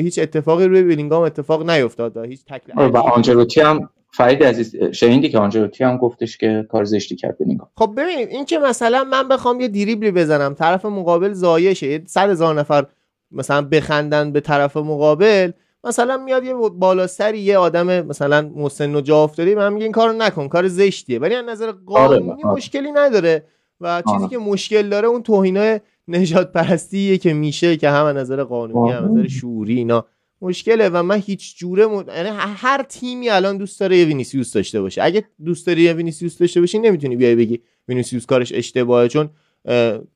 هیچ 0.03 0.19
اتفاقی 0.19 0.65
روی 0.65 0.83
بلینگام 0.83 1.23
اتفاق 1.23 1.71
نیفتاد 1.71 2.17
هیچ 2.17 2.45
تکل 2.45 2.73
و 2.89 2.97
آنجلوتی 2.97 3.61
هم 3.61 3.91
فرید 4.11 4.43
عزیز 4.43 4.77
شنیدی 4.77 5.29
که 5.29 5.39
آنجلوتی 5.39 5.85
هم 5.85 5.97
گفتش 5.97 6.37
که 6.37 6.67
کار 6.69 6.85
زشتی 6.85 7.17
کرد 7.17 7.39
بلینگام 7.39 7.69
خب 7.77 7.93
ببین 7.97 8.29
این 8.29 8.45
که 8.45 8.59
مثلا 8.59 9.05
من 9.05 9.29
بخوام 9.29 9.61
یه 9.61 9.69
دریبلی 9.69 10.11
بزنم 10.11 10.55
طرف 10.55 10.85
مقابل 10.85 11.33
ضایع 11.33 11.68
شه 11.68 12.03
صد 12.07 12.31
هزار 12.31 12.55
نفر 12.55 12.87
مثلا 13.31 13.63
بخندن 13.63 14.33
به 14.33 14.41
طرف 14.41 14.77
مقابل 14.77 15.51
مثلا 15.85 16.17
میاد 16.17 16.45
یه 16.45 16.55
بالا 16.55 17.07
سری 17.07 17.39
یه 17.39 17.59
آدم 17.59 18.07
مثلا 18.07 18.51
مسن 18.57 18.95
و 18.95 19.01
جا 19.01 19.25
افتاده 19.25 19.55
من 19.55 19.73
میگه 19.73 19.85
این 19.85 19.93
کارو 19.93 20.13
نکن 20.13 20.49
کار 20.49 20.69
زشتیه. 20.69 21.19
ولی 21.19 21.35
از 21.35 21.45
نظر 21.45 21.67
آره، 21.67 21.77
قانونی 21.87 22.43
آره. 22.43 22.55
مشکلی 22.55 22.93
نداره 22.93 23.45
و 23.81 24.03
چیزی 24.13 24.29
که 24.29 24.39
مشکل 24.39 24.89
داره 24.89 25.09
اون 25.09 25.23
توهینای 25.23 25.81
نژاد 26.09 26.53
پرستیه 26.53 27.19
که 27.19 27.35
میشه 27.35 27.77
که 27.77 27.91
هم 27.91 28.05
از 28.05 28.17
نظر 28.17 28.43
قانونی 28.43 28.93
هم 28.93 29.05
از 29.05 29.11
نظر 29.11 29.29
شعوری 29.29 29.77
اینا. 29.77 30.07
مشکله 30.43 30.89
و 30.89 31.03
من 31.03 31.23
هیچ 31.27 31.59
جوره 31.59 31.83
یعنی 31.83 32.29
هر 32.39 32.83
تیمی 32.83 33.29
الان 33.29 33.59
دوست 33.59 33.81
داره 33.81 33.99
یه 33.99 34.05
وینیسیوس 34.05 34.53
داشته 34.53 34.81
باشه. 34.81 35.03
اگه 35.03 35.25
دوست 35.45 35.67
داری 35.67 35.83
یه 35.83 35.93
وینیسیوس 35.93 36.39
داشته 36.39 36.61
باشی 36.61 36.79
نمی‌تونی 36.79 37.17
بیای 37.17 37.35
بگی 37.35 37.61
وینیسیوس 37.89 38.27
کارش 38.27 38.53
اشتباهه 38.53 39.09
چون 39.09 39.31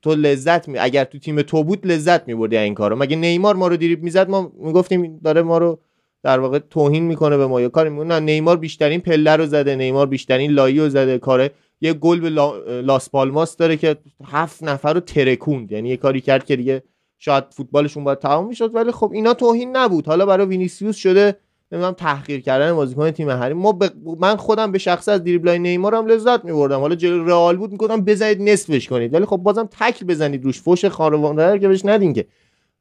تو 0.01 0.15
لذت 0.15 0.67
می 0.67 0.79
اگر 0.79 1.03
تو 1.03 1.19
تیم 1.19 1.41
تو 1.41 1.63
بود 1.63 1.87
لذت 1.87 2.27
میبردی 2.27 2.57
این 2.57 2.73
کارو. 2.73 2.95
مگه 2.95 3.15
نیمار 3.15 3.55
ما 3.55 3.67
رو 3.67 3.77
دریبل 3.77 4.03
می‌زد؟ 4.03 4.29
ما 4.29 4.51
می‌گفتیم 4.59 5.19
داره 5.23 5.41
ما 5.41 5.57
رو 5.57 5.79
در 6.23 6.39
واقع 6.39 6.59
توهین 6.59 7.03
می‌کنه 7.03 7.37
به 7.37 7.47
ما. 7.47 7.61
یا 7.61 7.69
کاری 7.69 7.89
نه 7.89 8.19
نیمار 8.19 8.57
بیشترین 8.57 8.99
پله 8.99 9.35
رو 9.35 9.45
زده 9.45 9.75
نیمار 9.75 10.07
بیشترین 10.07 10.51
لایی 10.51 10.79
رو 10.79 10.89
زده. 10.89 11.17
کاره 11.17 11.51
یه 11.81 11.93
گل 11.93 12.19
به 12.19 12.29
لاس 12.81 13.09
پالماس 13.09 13.57
داره 13.57 13.77
که 13.77 13.97
هفت 14.25 14.63
نفر 14.63 14.93
رو 14.93 14.99
ترکوند. 14.99 15.71
یعنی 15.71 15.89
یه 15.89 15.97
کاری 15.97 16.21
کرد 16.21 16.45
که 16.45 16.55
دیگه 16.55 16.83
شاید 17.25 17.43
فوتبالشون 17.49 18.03
باید 18.03 18.19
تمام 18.19 18.47
می‌شد 18.47 18.75
ولی 18.75 18.91
خب 18.91 19.11
اینا 19.13 19.33
توهین 19.33 19.77
نبود. 19.77 20.07
حالا 20.07 20.25
برای 20.25 20.45
وینیسیوس 20.45 20.95
شده 20.95 21.35
نمی‌دونم 21.71 21.93
تحقیر 21.93 22.41
کردن 22.41 22.73
بازیکن 22.73 23.11
تیم 23.11 23.29
حریف 23.29 23.57
ما 23.57 23.71
ب... 23.71 23.83
من 24.19 24.35
خودم 24.35 24.71
به 24.71 24.77
شخصه 24.77 25.09
از 25.09 25.23
دریبلای 25.23 25.59
نیمار 25.59 25.95
هم 25.95 26.05
لذت 26.05 26.45
میبردم. 26.45 26.79
حالا 26.79 26.95
جلو 26.95 27.25
رئال 27.25 27.57
بود 27.57 27.71
می‌گفتم 27.71 28.01
بزنید 28.01 28.41
نصفش 28.41 28.89
کنید. 28.89 29.13
ولی 29.13 29.25
خب 29.25 29.37
بازم 29.37 29.69
تکل 29.79 30.05
بزنید 30.05 30.43
روش. 30.43 30.61
فوش 30.61 30.85
خانواده 30.85 31.59
که 31.59 31.67
بهش 31.67 31.85
ندین 31.85 32.13
که. 32.13 32.25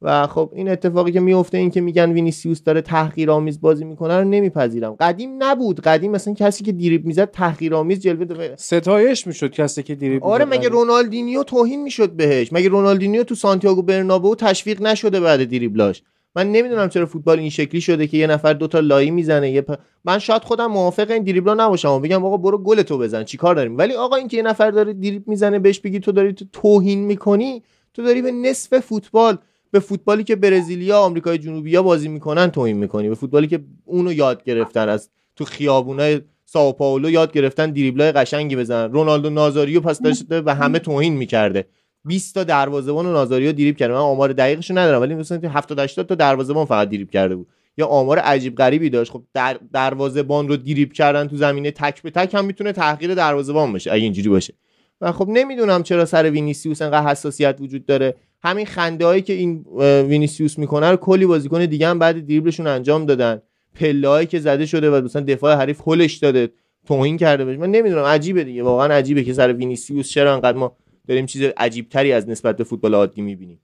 و 0.03 0.27
خب 0.27 0.51
این 0.55 0.69
اتفاقی 0.69 1.13
که 1.13 1.21
میفته 1.21 1.59
این 1.59 1.71
که 1.71 1.81
میگن 1.81 2.13
وینیسیوس 2.13 2.63
داره 2.63 2.81
تحقیرآمیز 2.81 3.61
بازی 3.61 3.85
می‌کنه 3.85 4.19
رو 4.19 4.25
نمیپذیرم. 4.25 4.97
قدیم 5.01 5.31
نبود. 5.39 5.81
قدیم 5.81 6.11
مثلا 6.11 6.35
کسی 6.35 6.65
که 6.65 6.73
دریبل 6.73 7.07
می‌زد 7.07 7.31
تحقیرآمیز 7.31 8.01
جلوه 8.01 8.25
داره 8.25 8.55
ستایش 8.59 9.27
می‌شد 9.27 9.51
کسی 9.51 9.83
که 9.83 9.95
دریبل 9.95 10.25
آره 10.25 10.45
مگه 10.45 10.69
رونالدینیو 10.69 11.43
توهین 11.43 11.83
می‌شد 11.83 12.11
بهش؟ 12.11 12.53
مگه 12.53 12.69
رونالدینیو 12.69 13.25
تو 13.25 13.35
سانتیاگو 13.35 13.83
برنابو 13.83 14.35
تشویق 14.35 14.83
نشده 14.83 15.21
بعد 15.21 15.51
دریبلاش؟ 15.51 16.03
من 16.37 16.53
نمی‌دونم 16.53 16.89
چرا 16.89 17.07
فوتبال 17.07 17.39
این 17.39 17.51
شکلی 17.51 17.81
شده 17.81 18.07
که 18.07 18.17
یه 18.17 18.27
نفر 18.27 18.53
دوتا 18.53 18.81
لایی 18.81 19.11
می‌زنه 19.11 19.51
یه 19.51 19.65
من 20.05 20.19
شاید 20.19 20.45
خودم 20.45 20.67
موافق 20.67 21.11
این 21.11 21.23
دریبلا 21.23 21.55
نباشم 21.55 21.91
و 21.91 22.01
بگم 22.01 22.25
آقا 22.25 22.37
برو 22.37 22.59
گل 22.59 22.83
تو 22.83 22.99
بزن 22.99 23.25
چیکار 23.25 23.55
داریم؟ 23.55 23.79
ولی 23.79 23.95
آقا 23.95 24.17
این 24.17 24.29
که 24.29 24.37
یه 24.37 24.43
نفر 24.43 24.71
داره 24.71 24.93
دریبل 24.93 25.25
می‌زنه 25.27 25.59
بهش 25.59 25.81
بگی 25.81 26.01
تو 26.01 26.13
داری 26.13 26.33
تو 26.33 26.45
توهین 26.53 27.05
می‌کنی 27.05 27.63
تو 27.95 28.03
داری 28.03 28.23
به 28.23 28.33
نصف 28.33 28.79
فوتبال 28.79 29.39
به 29.73 29.81
فوتبالی 29.81 30.25
که 30.25 30.37
برزیلیا 30.37 30.99
آمریکای 30.99 31.39
جنوبی 31.39 31.77
ها 31.77 31.83
بازی 31.83 32.09
می‌کنن 32.09 32.51
توهین 32.51 32.77
می‌کنی. 32.77 33.09
به 33.09 33.15
فوتبالی 33.15 33.47
که 33.47 33.61
اونو 33.85 34.13
یاد 34.13 34.45
گرفتن 34.45 34.89
از 34.89 35.11
تو 35.37 35.45
خیابونای 35.45 36.21
ساو 36.45 36.73
پائولو 36.73 37.11
یاد 37.11 37.33
گرفتن 37.33 37.71
دریبلای 37.71 38.13
قشنگی 38.13 38.57
بزنن. 38.57 38.93
رونالدو 38.93 39.31
نازاریو 39.31 39.81
پس 39.81 40.03
داشته 40.03 40.41
و 40.41 40.55
همه 40.55 40.79
توهین 40.79 41.13
می‌کرده. 41.13 41.67
20 42.05 42.35
تا 42.35 42.45
دروازه‌بان 42.45 43.07
نازاریو 43.13 43.53
دریبل 43.53 43.79
کرده. 43.79 43.93
من 43.93 43.99
آمار 44.01 44.33
دقیقشو 44.33 44.75
ندارم 44.79 45.01
ولی 45.01 45.15
مثلا 45.15 45.49
70 45.49 45.79
80 45.79 46.07
تا 46.07 46.15
دروازه‌بان 46.15 46.65
فقط 46.65 46.89
دریبل 46.89 47.11
کرده 47.11 47.37
بود. 47.37 47.47
یا 47.79 47.87
آمار 47.87 48.19
عجیب 48.19 48.57
غریبی 48.57 48.91
داشت. 48.91 49.13
خب 49.13 49.23
در 49.35 49.59
دروازه‌بان 49.73 50.49
رو 50.49 50.57
دریبل 50.57 50.95
کردن 50.95 51.29
تو 51.29 51.37
زمینه 51.37 51.71
تک 51.71 52.03
به 52.03 52.11
تک 52.11 52.35
هم 52.35 52.45
می‌تونه 52.45 52.73
تحقیر 52.73 53.15
دروازه‌بان 53.15 53.73
باشه 53.73 53.93
اگه 53.93 54.03
اینجوری 54.03 54.29
باشه. 54.29 54.55
و 55.01 55.13
خب 55.13 55.29
نمی‌دونم 55.29 55.83
چرا 55.83 56.05
سر 56.05 56.31
وینیسیوس 56.31 56.83
انقدر 56.83 57.07
حساسیت 57.07 57.57
وجود 57.61 57.87
داره. 57.87 58.15
همین 58.43 58.67
خنده 58.67 59.07
هایی 59.07 59.23
که 59.23 59.33
این 59.33 59.65
وینیسیوس 60.09 60.59
می‌کنه 60.59 60.91
رو 60.91 60.97
کلی 60.97 61.27
بازیکن 61.27 61.65
دیگه 61.65 61.89
هم 61.89 61.99
بعد 61.99 62.27
دریبلشون 62.27 62.67
انجام 62.67 63.07
دادن. 63.07 63.43
پله 63.75 64.27
که 64.27 64.39
زده 64.39 64.67
شده 64.67 64.91
و 64.91 65.05
مثلا 65.05 65.23
دفاع 65.23 65.55
حریف 65.55 65.89
هلش 65.89 66.17
داده 66.17 66.53
توهین 66.87 67.17
کرده 67.17 67.45
بشه 67.45 67.59
من 67.59 67.71
نمی‌دونم 67.71 68.05
عجیبه 68.05 68.45
دیگه. 68.45 68.63
واقعا 68.63 68.95
عجیبه 68.95 69.25
که 69.25 69.33
سر 69.33 69.53
وینیسیوس 69.53 70.09
چرا 70.09 70.35
انقدر 70.35 70.59
ما 70.59 70.77
داریم 71.09 71.27
چیز 71.27 71.43
عجیب 71.57 71.89
تری 71.89 72.13
از 72.13 72.29
نسبت 72.29 72.57
به 72.57 72.65
فوتبال 72.65 72.95
عادی 72.95 73.23
می‌بینیم. 73.23 73.61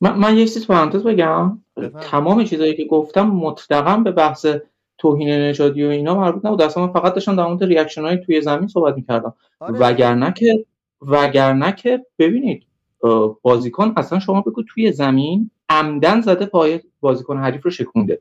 من, 0.00 0.18
من 0.18 0.36
یه 0.38 0.46
چیز 0.46 0.66
پرانتز 0.66 1.02
بگم. 1.02 1.58
تمام 2.00 2.44
چیزایی 2.44 2.74
که 2.74 2.84
گفتم 2.84 3.26
مطلقا 3.26 3.96
به 3.96 4.10
بحث 4.10 4.46
توهین 4.98 5.28
نژادی 5.28 5.84
و 5.84 5.88
اینا 5.88 6.14
مربوط 6.14 6.44
نبود. 6.44 6.62
اصلا 6.62 6.86
من 6.86 6.92
فقط 6.92 7.14
داشتم 7.14 7.36
در 7.36 7.46
مورد 7.46 7.64
ریاکشن 7.64 8.02
های 8.02 8.16
توی 8.16 8.40
زمین 8.40 8.68
صحبت 8.68 8.94
می‌کردم. 8.96 9.34
آره. 9.60 9.78
وگرنه 9.78 10.32
که 10.36 10.64
وگرنه 11.02 11.72
که 11.72 12.06
ببینید 12.18 12.62
بازیکن 13.42 13.92
اصلا 13.96 14.18
شما 14.18 14.40
بگو 14.40 14.62
توی 14.62 14.92
زمین 14.92 15.50
عمدن 15.68 16.20
زده 16.20 16.46
پای 16.46 16.80
بازیکن 17.00 17.38
حریف 17.38 17.64
رو 17.64 17.70
شکونده. 17.70 18.20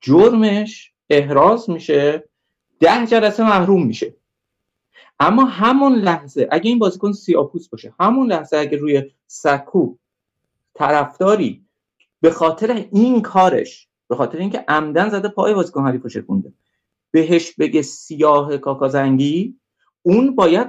جرمش 0.00 0.92
احراز 1.10 1.70
میشه 1.70 2.24
ده 2.80 3.06
جلسه 3.06 3.42
محروم 3.42 3.86
میشه. 3.86 4.14
اما 5.20 5.44
همون 5.44 5.94
لحظه 5.94 6.48
اگه 6.50 6.68
این 6.68 6.78
بازیکن 6.78 7.12
سیاپوس 7.12 7.68
باشه 7.68 7.94
همون 8.00 8.32
لحظه 8.32 8.56
اگه 8.56 8.78
روی 8.78 9.10
سکو 9.26 9.94
طرفداری 10.74 11.64
به 12.20 12.30
خاطر 12.30 12.86
این 12.92 13.22
کارش 13.22 13.88
به 14.08 14.16
خاطر 14.16 14.38
اینکه 14.38 14.64
عمدن 14.68 15.08
زده 15.08 15.28
پای 15.28 15.54
بازیکن 15.54 15.86
حریف 15.86 16.08
شکونده 16.08 16.52
بهش 17.10 17.52
بگه 17.52 17.82
سیاه 17.82 18.58
کاکازنگی 18.58 19.56
اون 20.02 20.34
باید 20.34 20.68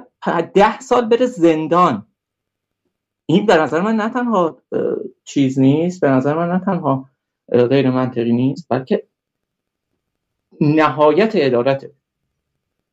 ده 0.53 0.79
سال 0.79 1.05
بره 1.05 1.25
زندان. 1.25 2.07
این 3.33 3.45
به 3.45 3.57
نظر 3.57 3.81
من 3.81 3.95
نه 3.95 4.09
تنها 4.09 4.57
چیز 5.23 5.59
نیست 5.59 6.01
به 6.01 6.09
نظر 6.09 6.33
من 6.33 6.49
نه 6.51 6.59
تنها 6.59 7.09
غیر 7.51 7.89
منطقی 7.89 8.31
نیست 8.31 8.67
بلکه 8.69 9.07
نهایت 10.61 11.35
عدالته. 11.35 11.91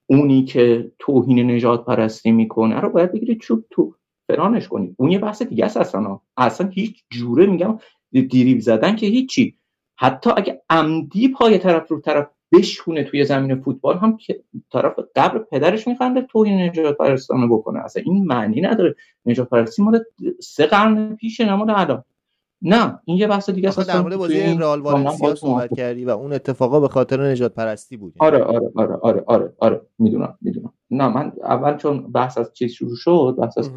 اونی 0.07 0.45
که 0.45 0.93
توهین 0.99 1.51
نجات 1.51 1.85
پرستی 1.85 2.33
می‌کنه 2.33 2.81
رو 2.81 2.91
باید 2.91 3.13
بگیرید 3.13 3.41
چوب 3.41 3.65
تو 3.71 3.95
فرانش 4.29 4.69
کنید 4.69 4.95
اون 4.99 5.11
یه 5.11 5.19
بحث 5.19 5.43
دیگه 5.43 5.65
است 5.65 5.77
اصلا. 5.77 6.21
اصلا 6.37 6.69
هیچ 6.69 7.05
جوره 7.11 7.47
میگم 7.47 7.79
دیریب 8.11 8.61
زدن 8.61 8.97
که 8.97 9.07
هیچی. 9.07 9.59
حتی 9.97 10.31
اگه 10.37 10.63
عمدی 10.71 11.29
پای 11.29 11.59
طرف 11.59 11.89
رو 11.89 12.01
طرف 12.01 12.31
بشونه 12.53 13.05
توی 13.05 13.25
زمین 13.25 13.61
فوتبال 13.61 13.99
هم 13.99 14.17
که 14.17 14.43
طرف 14.73 14.93
قبر 15.17 15.39
پدرش 15.39 15.89
میخنده 15.89 16.23
توهین 16.23 16.61
نجات 16.61 16.97
پرستانه 16.97 17.47
بکنه. 17.47 17.79
اصلا 17.85 18.03
این 18.07 18.27
معنی 18.27 18.61
نداره. 18.61 18.95
نجات 19.27 19.49
پرستی 19.49 19.83
مال 19.83 20.05
سه 20.41 20.67
قرن 20.67 21.17
پیشه 21.17 21.45
نه 21.45 21.55
مال 21.55 21.71
الان. 21.71 22.05
نه 22.63 22.99
این 23.05 23.17
یه 23.17 23.27
بحث 23.27 23.51
دیگه 23.51 23.69
است. 23.69 23.89
در 23.89 24.01
مورد 24.01 24.17
بازی 24.17 24.41
رئال 24.41 24.81
والنسیا 24.81 25.35
صحبت 25.35 25.77
کردی 25.77 26.05
و 26.05 26.11
اون 26.11 26.33
اتفاقا 26.33 26.81
به 26.81 26.89
خاطر 26.89 27.31
نجات 27.31 27.55
پرستی 27.55 27.97
بود. 27.97 28.15
آره 28.19 28.43
آره 28.43 28.71
آره 28.77 28.97
آره 29.03 29.25
آره 29.27 29.53
آره 29.59 29.81
می‌دونم 29.99 30.39
می‌دونم. 30.41 30.73
نه 30.91 31.09
من 31.09 31.33
اول 31.43 31.77
چون 31.77 32.13
بحث 32.13 32.39
از 32.39 32.53
چیز 32.53 32.73
شروع 32.73 32.97
شد 32.97 33.37
بحث 33.39 33.59
از 33.59 33.71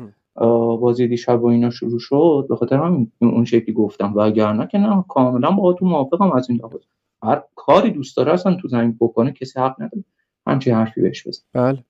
بازی 0.82 1.07
دیشب 1.07 1.43
و 1.43 1.45
اینا 1.45 1.69
شروع 1.69 1.99
شد 1.99 2.45
به 2.49 2.55
خاطر 2.55 2.80
من 2.80 3.07
اون 3.22 3.45
شکلی 3.45 3.74
گفتم. 3.74 4.13
و 4.13 4.19
اگر 4.19 4.65
که 4.65 4.78
نه 4.78 5.05
کاملا 5.07 5.51
با 5.51 5.74
تو 5.74 5.86
موافقم 5.86 6.32
از 6.32 6.49
این 6.49 6.59
لحاظ. 6.59 6.82
هر 7.24 7.43
کاری 7.55 7.91
دوست 7.91 8.17
داره 8.17 8.34
اصلا 8.34 8.55
تو 8.55 8.67
زمین 8.67 8.97
بکنه 8.99 9.32
کسی 9.32 9.59
حق 9.59 9.82
نداره. 9.82 10.03
همچین 10.47 10.74
حرفی 10.76 11.01
بهش 11.01 11.28
بزن 11.28 11.43
بله. 11.53 11.84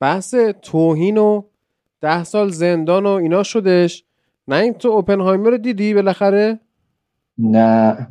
بحث 0.00 0.34
توهین 0.62 1.18
و 1.18 1.42
ده 2.00 2.24
سال 2.24 2.48
زندان 2.48 3.06
و 3.06 3.08
اینا 3.08 3.42
شدش. 3.42 4.04
نه 4.48 4.56
این 4.56 4.72
تو 4.72 4.88
اوپنهایمر 4.88 5.50
رو 5.50 5.56
دیدی 5.56 5.94
بالاخره؟ 5.94 6.60
نه. 7.38 8.08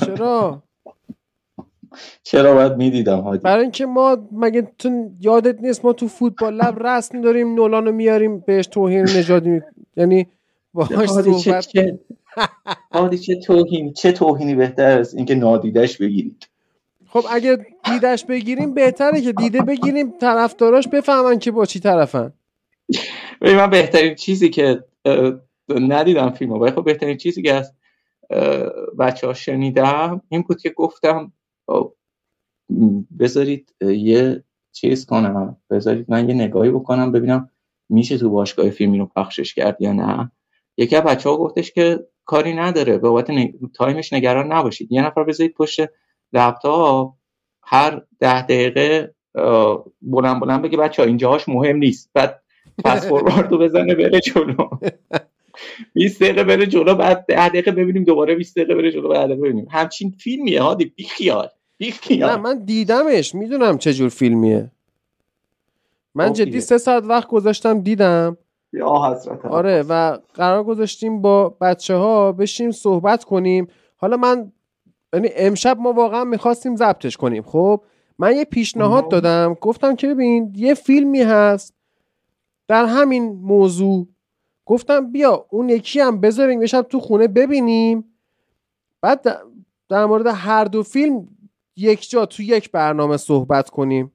چرا؟ 0.00 0.62
چرا 2.22 2.54
باید 2.54 2.76
می‌دیدم 2.76 3.20
هادی 3.20 3.38
برای 3.38 3.62
اینکه 3.62 3.86
ما 3.86 4.28
مگه 4.32 4.68
تو 4.78 5.10
یادت 5.20 5.60
نیست 5.60 5.84
ما 5.84 5.92
تو 5.92 6.08
فوتبال 6.08 6.54
لب 6.54 6.86
رسم 6.86 7.20
داریم 7.20 7.54
نولانو 7.54 7.92
میاریم 7.92 8.40
بهش 8.40 8.66
توهین 8.66 9.02
نژادی 9.02 9.50
می... 9.50 9.60
یعنی 9.96 10.26
باهاش 10.74 11.08
صحبت 11.08 11.68
چه 11.68 11.98
هادی 12.92 13.18
چه 13.18 13.36
توهین 13.36 13.92
چه 13.92 14.12
توهینی 14.12 14.54
بهتر 14.54 14.98
از 14.98 15.14
اینکه 15.14 15.34
نادیدش 15.34 15.98
بگیرید. 15.98 16.48
خب 17.08 17.24
اگه 17.30 17.66
دیدش 17.84 18.24
بگیریم 18.24 18.74
بهتره 18.74 19.20
که 19.20 19.32
دیده 19.32 19.62
بگیریم 19.62 20.10
طرفداراش 20.18 20.88
بفهمن 20.88 21.38
که 21.38 21.50
با 21.50 21.66
چی 21.66 21.80
طرفن. 21.80 22.32
من 23.40 23.70
بهترین 23.70 24.14
چیزی 24.14 24.50
که 24.50 24.84
ندیدم 25.68 26.30
فیلم 26.30 26.52
ولی 26.52 26.72
خب 26.72 26.84
بهترین 26.84 27.16
چیزی 27.16 27.42
که 27.42 27.54
از 27.54 27.72
بچه 28.98 29.26
ها 29.26 29.34
شنیدم 29.34 30.22
این 30.28 30.42
بود 30.42 30.60
که 30.60 30.70
گفتم 30.70 31.32
بذارید 33.18 33.74
یه 33.80 34.44
چیز 34.72 35.06
کنم 35.06 35.56
بذارید 35.70 36.06
من 36.08 36.28
یه 36.28 36.34
نگاهی 36.34 36.70
بکنم 36.70 37.12
ببینم 37.12 37.50
میشه 37.88 38.18
تو 38.18 38.30
باشگاه 38.30 38.70
فیلمی 38.70 38.98
رو 38.98 39.06
پخشش 39.06 39.54
کرد 39.54 39.76
یا 39.80 39.92
نه. 39.92 40.30
یکی 40.76 40.96
از 40.96 41.02
بچه 41.02 41.28
ها 41.28 41.36
گفتش 41.36 41.72
که 41.72 42.06
کاری 42.24 42.54
نداره. 42.54 42.92
به 42.98 43.08
بابت 43.08 43.30
time 43.74 43.99
ش 43.99 44.12
نگران 44.12 44.52
نباشید. 44.52 44.92
یه 44.92 45.06
نفر 45.06 45.24
بذارید 45.24 45.54
پشت 45.54 45.80
لپتاپ 46.32 47.14
هر 47.62 48.02
ده 48.20 48.42
دقیقه 48.42 49.14
بلند 50.02 50.40
بلند 50.40 50.62
بگه 50.62 50.76
بچه 50.78 51.02
ها 51.02 51.08
اینجاهاش 51.08 51.48
مهم 51.48 51.76
نیست. 51.76 52.10
بعد 52.14 52.40
پس 52.84 53.06
فوروارد 53.08 53.52
رو 53.52 53.58
بزنه 53.58 53.94
بره 53.94 54.20
جلو. 54.20 54.68
20 55.94 56.22
دقیقه 56.22 56.44
بره 56.44 56.66
جلو 56.66 56.94
بعد 56.94 57.26
10 57.26 57.48
دقیقه 57.48 57.70
ببینیم 57.70 58.04
دوباره 58.04 58.34
20 58.34 58.56
دقیقه 58.56 58.74
بره 58.74 58.92
جلو 58.92 59.08
بعد 59.08 59.30
ببینیم. 59.30 59.66
همچین 59.70 60.10
فیلمیه 60.10 60.62
هادی 60.62 60.84
بی 60.84 61.04
خیال. 61.04 61.48
بی 61.78 61.90
خیال. 61.90 62.30
نه 62.30 62.36
من 62.36 62.64
دیدمش. 62.64 63.34
می‌دونم 63.34 63.78
چه 63.78 63.92
جور 63.92 64.08
فیلمیه. 64.08 64.70
من 66.14 66.32
جدی 66.32 66.60
سه 66.60 66.78
ساعت 66.78 67.04
وقت 67.04 67.28
گذاشتم 67.28 67.80
دیدم. 67.80 68.36
یا 68.74 68.94
حضرت 69.10 69.44
آره 69.44 69.82
و 69.82 70.18
قرار 70.34 70.64
گذاشتیم 70.64 71.22
با 71.22 71.48
بچه 71.60 71.94
ها 71.94 72.32
بشیم 72.32 72.70
صحبت 72.70 73.24
کنیم. 73.24 73.66
حالا 73.96 74.16
من 74.16 74.52
یعنی 75.12 75.28
امشب 75.36 75.78
ما 75.78 75.92
واقعا 75.92 76.24
می‌خواستیم 76.24 76.76
ضبطش 76.76 77.16
کنیم 77.16 77.42
خب؟ 77.42 77.80
من 78.18 78.36
یه 78.36 78.44
پیشنهاد 78.44 79.08
دادم. 79.08 79.54
گفتم 79.60 79.96
که 79.96 80.08
ببین 80.08 80.52
یه 80.56 80.74
فیلمی 80.74 81.22
هست 81.22 81.74
در 82.68 82.84
همین 82.84 83.32
موضوع. 83.32 84.06
گفتم 84.66 85.12
بیا 85.12 85.46
اون 85.50 85.68
یکی 85.68 86.00
هم 86.00 86.20
بذاریم 86.20 86.60
یه 86.60 86.66
شب 86.66 86.82
تو 86.82 87.00
خونه 87.00 87.28
ببینیم. 87.28 88.04
بعد 89.00 89.26
در 89.88 90.04
مورد 90.04 90.26
هر 90.26 90.64
دو 90.64 90.82
فیلم 90.82 91.28
یک 91.76 92.10
جا 92.10 92.26
تو 92.26 92.42
یک 92.42 92.70
برنامه 92.70 93.16
صحبت 93.16 93.70
کنیم. 93.70 94.12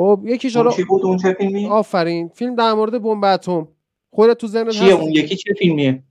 خب 0.00 0.20
یکیش 0.24 0.56
حالا 0.56 0.70
چی 0.70 0.84
بود؟ 0.84 1.04
اون 1.04 1.16
چه 1.16 1.32
فیلمی؟ 1.32 1.66
آفرین. 1.66 2.28
فیلم 2.28 2.54
در 2.54 2.72
مورد 2.72 3.02
بمب 3.02 3.24
اتم. 3.24 3.68
خودت 4.10 4.38
تو 4.38 4.46
ذهنت 4.46 4.70
چیه 4.70 4.94
اون 4.94 5.10
یکی 5.10 5.36
چه 5.36 5.54
فیلمیه؟ 5.58 6.02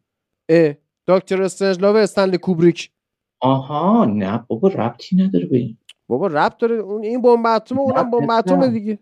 اه 0.49 0.73
دکتر 1.07 1.41
استرنجلاو 1.41 1.95
استنلی 1.95 2.37
کوبریک. 2.37 2.91
آها 3.41 4.05
نه 4.05 4.45
بابا 4.47 4.67
ربطی 4.67 5.15
نداره 5.15 5.45
به 5.45 5.57
این. 5.57 5.77
بابا 6.07 6.27
ربط 6.27 6.57
داره. 6.57 6.75
اون 6.75 7.03
این 7.03 7.21
بمب 7.21 7.45
اتم 7.45 7.79
اونم 7.79 8.11
بمب 8.11 8.31
اتم 8.31 8.67
دیگه. 8.67 8.99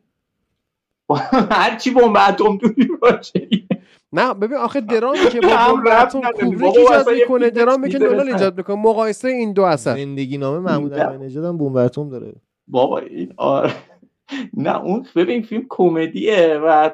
هر 1.52 1.76
چی 1.76 1.92
بمب 1.92 2.18
اتم 2.30 2.58
توی 2.58 2.88
باشه. 3.02 3.50
نه 4.14 4.34
ببین 4.34 4.58
آخه 4.58 4.82
درامی 4.82 5.30
که 5.32 5.42
با 5.42 5.48
بمب 5.74 5.88
اتم 6.02 6.22
کوبریک 6.22 6.76
ایجاد 6.78 7.10
می‌کنه 7.10 7.50
درامی 7.50 7.90
که 7.90 8.00
نولان 8.00 8.28
ایجاد 8.28 8.58
می‌کنه. 8.58 8.76
مقایسه 8.76 9.28
این 9.28 9.54
دو 9.54 9.64
اثر. 9.64 9.96
زندگی 9.96 10.38
نامه 10.38 10.60
محمود 10.60 10.94
احمدی 10.94 11.38
هم 11.38 11.58
بمب 11.58 11.76
اتم 11.76 12.10
داره. 12.10 12.34
بابا 12.68 13.00
این 13.00 13.34
آره. 13.38 13.74
نه 14.54 14.78
اون 14.82 15.06
ببین 15.16 15.42
فیلم 15.42 15.66
کمدیه 15.70 16.60
و 16.64 16.90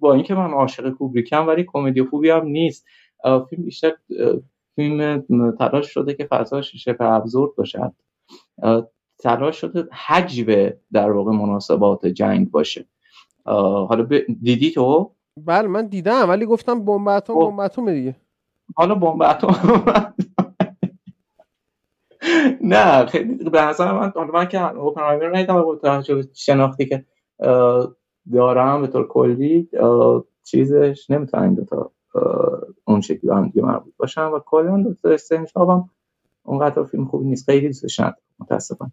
با 0.00 0.14
اینکه 0.14 0.34
من 0.34 0.50
عاشق 0.50 0.90
کوبریکم 0.90 1.46
ولی 1.46 1.64
کمدی 1.64 2.02
خوبی 2.02 2.30
هم 2.30 2.46
نیست. 2.46 2.86
فیلم 3.50 3.64
بیشتر 3.64 3.92
فیلم 4.76 5.24
تلاش 5.58 5.90
شده 5.94 6.14
که 6.14 6.24
فضاش 6.24 6.76
شبه 6.76 7.04
ابزورد 7.04 7.54
باشد 7.56 7.92
تلاش 9.18 9.60
شده 9.60 9.88
حجب 10.06 10.74
در 10.92 11.10
واقع 11.10 11.32
مناسبات 11.32 12.06
جنگ 12.06 12.50
باشه. 12.50 12.86
حالا 13.44 14.08
دیدی 14.42 14.70
تو؟ 14.70 15.10
بله 15.46 15.68
من 15.68 15.86
دیدم 15.86 16.28
ولی 16.28 16.46
گفتم 16.46 16.84
بمب 16.84 17.08
اتم 17.08 17.34
خب. 17.34 17.40
بمب 17.40 17.60
اتم 17.60 17.92
دیگه. 17.92 18.16
حالا 18.76 18.94
بمب 18.94 19.22
اتم. 19.22 20.14
نه 22.60 23.06
خیلی 23.06 23.50
به 23.50 23.62
نظر 23.62 23.92
من 23.92 24.12
من 24.32 24.48
که 24.48 24.76
اوپنهایمر 24.76 25.36
ندیدم 25.36 25.62
با 25.62 26.02
شناختی 26.34 26.86
که 26.86 27.04
دارم 28.32 28.80
به 28.80 28.86
طور 28.86 29.08
کلی 29.08 29.68
چیزش 30.42 31.10
نمی‌تونم 31.10 31.42
این 31.42 31.54
دوتا 31.54 31.92
اون 32.84 33.00
شکلی 33.00 33.30
هم 33.30 33.46
دیگه 33.46 33.62
مربوط 33.62 33.92
باشن 33.96 34.24
و 34.24 34.38
کلا 34.38 34.84
دکتر 34.90 35.12
استنشاب 35.12 35.70
هم 35.70 35.90
اونقدر 36.42 36.84
فیلم 36.84 37.04
خوبی 37.04 37.24
نیست. 37.24 37.50
خیلی 37.50 37.66
دوستش 37.66 38.00
ندارم 38.00 38.16
متاسفانه. 38.38 38.92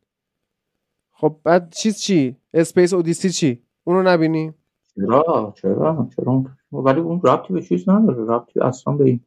خب 1.11 1.35
بعد 1.43 1.73
چیز 1.73 1.99
چی؟ 1.99 2.37
اسپیس 2.53 2.93
اودیسی 2.93 3.29
چی؟ 3.29 3.63
اونو 3.83 4.03
نبینی؟ 4.03 4.53
چرا؟ 4.95 5.53
چرا؟ 5.61 6.09
چرا 6.15 6.43
ولی 6.71 6.99
اون 6.99 7.21
رابطی 7.23 7.53
به 7.53 7.61
چیز 7.61 7.89
نداره. 7.89 8.23
رابطی 8.23 8.59
اصلا 8.59 8.93
به 8.93 9.03
این 9.03 9.19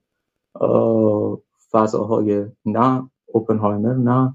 فضاهای 1.70 2.46
نه. 2.64 3.10
اوپنهایمر 3.32 3.94
نه 3.94 4.34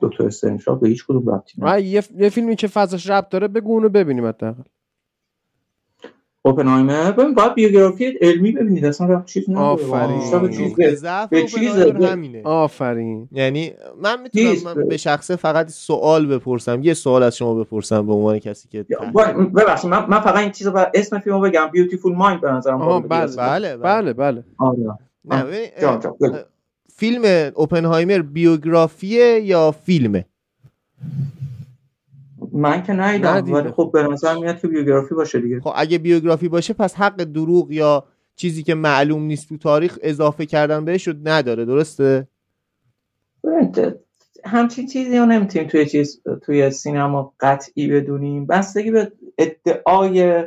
دکتر 0.00 0.26
استرنشا 0.26 0.74
به 0.74 0.88
هیچ 0.88 1.06
کدوم 1.06 1.30
ربطی 1.30 1.52
نداره. 1.58 1.82
یه, 1.82 2.02
یه 2.16 2.28
فیلمی 2.28 2.56
که 2.56 2.66
فضاش 2.68 3.10
ربط 3.10 3.28
داره 3.28 3.48
بگو 3.48 3.72
اونو 3.72 3.88
ببینیم 3.88 4.26
حداقل. 4.26 4.62
اوپنهایمر 6.42 7.12
ببین 7.12 7.34
باید 7.34 7.54
بیوگرافی 7.54 8.06
علمی 8.20 8.52
ببینید 8.52 8.84
اصلا 8.84 9.06
رفت 9.06 9.26
چیز 9.26 9.50
نداره. 9.50 9.66
آفرین. 9.66 10.34
به 11.30 11.46
چیز 11.46 11.78
آفرین. 12.44 13.28
یعنی 13.32 13.72
من 14.02 14.22
می‌تونم 14.22 14.54
من 14.64 14.88
به 14.88 14.96
شخصه 14.96 15.36
فقط 15.36 15.68
سوال 15.68 16.26
بپرسم 16.26 16.82
یه 16.82 16.94
سوال 16.94 17.22
از 17.22 17.36
شما 17.36 17.54
بپرسم 17.54 18.06
به 18.06 18.12
عنوان 18.12 18.38
کسی 18.38 18.68
که 18.68 18.86
ببخشید 19.56 19.90
من, 19.90 20.06
من 20.08 20.20
فقط 20.20 20.36
این 20.36 20.50
چیزو 20.50 20.86
اسم 20.94 21.18
فیلمو 21.18 21.40
بگم 21.40 21.68
بیوتیفول 21.72 22.14
مایند 22.14 22.40
به 22.40 22.50
نظرم 22.50 23.00
بله 23.00 23.36
بله 23.36 23.76
بله. 23.76 24.14
بله 24.14 24.44
بله. 26.20 26.44
فیلم 26.96 27.52
اوپنهایمر 27.54 28.22
بیوگرافیه 28.22 29.40
یا 29.40 29.70
فیلمه؟ 29.70 30.24
من 32.52 32.82
که 32.82 32.92
ندیدم 32.92 33.52
ولی 33.52 33.70
خب 33.70 33.90
به 33.92 34.02
نظر 34.02 34.38
میاد 34.38 34.60
که 34.60 34.68
بیوگرافی 34.68 35.14
باشه 35.14 35.40
دیگه. 35.40 35.60
خب 35.60 35.72
اگه 35.76 35.98
بیوگرافی 35.98 36.48
باشه 36.48 36.74
پس 36.74 36.94
حق 36.94 37.16
دروغ 37.16 37.72
یا 37.72 38.04
چیزی 38.36 38.62
که 38.62 38.74
معلوم 38.74 39.22
نیست 39.22 39.48
تو 39.48 39.56
تاریخ 39.56 39.98
اضافه 40.02 40.46
کردن 40.46 40.84
بهش 40.84 41.08
رو 41.08 41.14
نداره 41.24 41.64
درسته؟ 41.64 42.28
همچین 44.44 44.86
چیزی 44.86 45.18
رو 45.18 45.26
نمی‌تونیم 45.26 45.68
توی 45.68 45.86
چیز 45.86 46.22
توی 46.42 46.70
سینما 46.70 47.34
قطعی 47.40 47.88
بدونیم. 47.88 48.46
بستگی 48.46 48.90
به 48.90 49.12
ادعای 49.38 50.44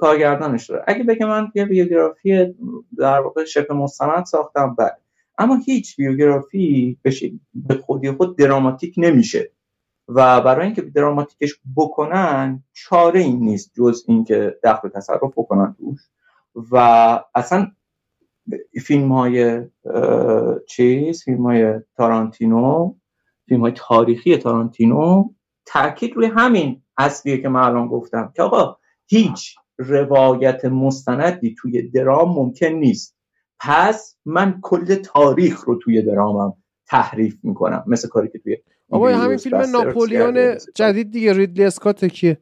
کارگردانش 0.00 0.70
داره. 0.70 0.84
اگه 0.86 1.04
بگه 1.04 1.26
من 1.26 1.48
یه 1.54 1.64
بیوگرافی 1.64 2.54
در 2.98 3.20
واقع 3.20 3.44
شبه 3.44 3.74
مستند 3.74 4.24
ساختم 4.24 4.74
بعد 4.74 5.01
اما 5.38 5.56
هیچ 5.66 5.96
بیوگرافی 5.96 6.98
به 7.54 7.74
خودی 7.74 8.10
خود 8.10 8.38
دراماتیک 8.38 8.94
نمیشه. 8.96 9.52
و 10.08 10.40
برای 10.40 10.66
اینکه 10.66 10.82
دراماتیکش 10.82 11.54
بکنن 11.76 12.64
چاره 12.72 13.20
این 13.20 13.40
نیست 13.40 13.72
جز 13.74 14.04
اینکه 14.08 14.58
دخل 14.64 14.88
تصرف 14.88 15.32
بکنن 15.36 15.76
توش. 15.78 16.00
و 16.72 16.76
اصلا 17.34 17.72
فیلم 18.84 19.12
های 19.12 19.62
چیز 20.68 21.24
فیلم 21.24 21.46
های 21.46 21.80
تارانتینو 21.96 22.94
فیلم 23.48 23.60
های 23.60 23.72
تاریخی 23.76 24.36
تارانتینو 24.36 25.30
تاکید 25.66 26.12
روی 26.12 26.26
همین 26.26 26.82
اصلیه 26.98 27.38
که 27.38 27.48
من 27.48 27.60
الان 27.60 27.88
گفتم 27.88 28.32
که 28.36 28.42
آقا 28.42 28.76
هیچ 29.06 29.56
روایت 29.78 30.64
مستندی 30.64 31.54
توی 31.58 31.82
درام 31.82 32.34
ممکن 32.34 32.66
نیست. 32.66 33.16
پس 33.62 34.16
من 34.24 34.58
کل 34.62 34.94
تاریخ 34.94 35.64
رو 35.64 35.78
توی 35.78 36.02
درامم 36.02 36.54
تحریف 36.86 37.36
می‌کنم. 37.42 37.84
مثل 37.86 38.08
کاری 38.08 38.28
که 38.28 38.38
توی 38.38 38.56
بابا 38.88 39.08
همین 39.08 39.36
فیلم 39.36 39.56
ناپولیون 39.56 40.56
جدید 40.74 41.10
دیگه 41.10 41.32
ریدلی 41.32 41.64
اسکات 41.64 42.04
کیه؟ 42.04 42.38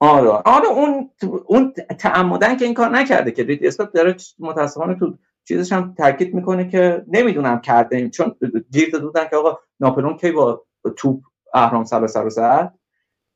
آره. 0.00 0.28
آره 0.28 0.68
اون 0.68 1.10
اون 1.46 1.72
تعمدن 1.98 2.56
که 2.56 2.64
این 2.64 2.74
کار 2.74 2.88
نکرده 2.88 3.30
که 3.30 3.42
ریدلی 3.42 3.68
اسکات 3.68 3.92
داره 3.92 4.16
متاسفانه 4.38 4.94
تو 4.94 5.14
چیزش 5.44 5.72
هم 5.72 5.94
تاکید 5.94 6.34
می‌کنه 6.34 6.68
که 6.68 7.04
نمی‌دونم 7.08 7.60
کرده 7.60 8.08
چون 8.08 8.36
گیر 8.72 8.90
دادن 8.90 9.28
که 9.28 9.36
آقا 9.36 9.58
ناپلون 9.80 10.16
کی 10.16 10.32
با 10.32 10.64
توپ 10.96 11.20
اهرام 11.54 11.84
سر 11.84 12.06
سر 12.06 12.28
زد؟ 12.28 12.74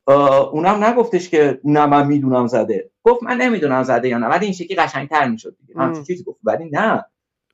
اونم 0.07 0.85
نگفتش 0.85 1.29
که 1.29 1.61
نه 1.65 1.87
من 1.87 2.07
می‌دونم 2.07 2.47
زده. 2.47 2.91
گفت 3.03 3.23
من 3.23 3.37
نمی‌دونم 3.37 3.83
زده 3.83 4.09
یا 4.09 4.19
نه. 4.19 4.27
ولی 4.27 4.45
این 4.45 4.55
شکلی 4.55 4.77
قشنگتر 4.77 5.29
می‌شد 5.29 5.57
دیگه. 5.61 5.81
همچین 5.81 6.05
چیزی 6.05 6.25
گفت. 6.25 6.41
ولی 6.45 6.71
نه. 6.73 7.05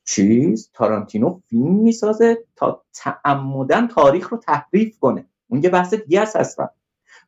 چیز؟ 0.04 0.70
تارانتینو 0.74 1.40
فیلم 1.46 1.74
می‌سازه 1.74 2.38
تا 2.56 2.82
تعمدن 2.94 3.86
تاریخ 3.86 4.28
رو 4.28 4.38
تحریف 4.38 4.98
کنه. 4.98 5.26
اون 5.48 5.62
یه 5.64 5.70
بحث 5.70 5.94
دیگه 5.94 6.20
است 6.20 6.36
اصلا. 6.36 6.68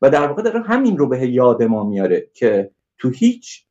و 0.01 0.09
در 0.09 0.27
واقع 0.27 0.41
داره 0.41 0.61
همین 0.61 0.97
رو 0.97 1.07
به 1.07 1.27
یاد 1.27 1.63
ما 1.63 1.83
میاره 1.83 2.29
که 2.33 2.71
تو 2.97 3.09
هیچ 3.09 3.65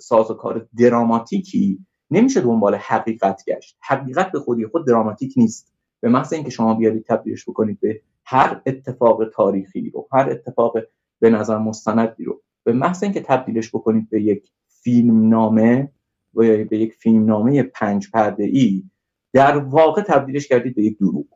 ساز 0.00 0.30
و 0.30 0.34
کار 0.34 0.68
دراماتیکی 0.78 1.86
نمیشه 2.10 2.40
دنبال 2.40 2.74
حقیقت 2.74 3.42
گشت. 3.48 3.76
حقیقت 3.80 4.32
به 4.32 4.40
خودی 4.40 4.66
خود 4.66 4.86
دراماتیک 4.86 5.34
نیست. 5.36 5.72
به 6.00 6.08
محض 6.08 6.32
اینکه 6.32 6.50
شما 6.50 6.74
بیارید 6.74 7.04
تبدیلش 7.04 7.48
بکنید 7.48 7.80
به 7.80 8.00
هر 8.26 8.62
اتفاق 8.66 9.24
تاریخی 9.34 9.90
رو 9.90 10.08
هر 10.12 10.30
اتفاق 10.30 10.76
به 11.20 11.30
نظر 11.30 11.58
مستندی 11.58 12.24
رو. 12.24 12.42
به 12.64 12.72
محض 12.72 13.02
اینکه 13.02 13.20
تبدیلش 13.20 13.68
بکنید 13.68 14.10
به 14.10 14.22
یک 14.22 14.50
فیلم 14.68 15.28
نامه 15.28 15.92
و 16.34 16.64
به 16.64 16.78
یک 16.78 16.94
فیلم 16.94 17.24
نامه 17.24 17.62
پنج 17.62 18.10
پرده 18.10 18.44
ای 18.44 18.82
در 19.32 19.56
واقع 19.56 20.02
تبدیلش 20.02 20.48
کردید 20.48 20.74
به 20.74 20.82
یک 20.82 20.98
دروغ. 20.98 21.26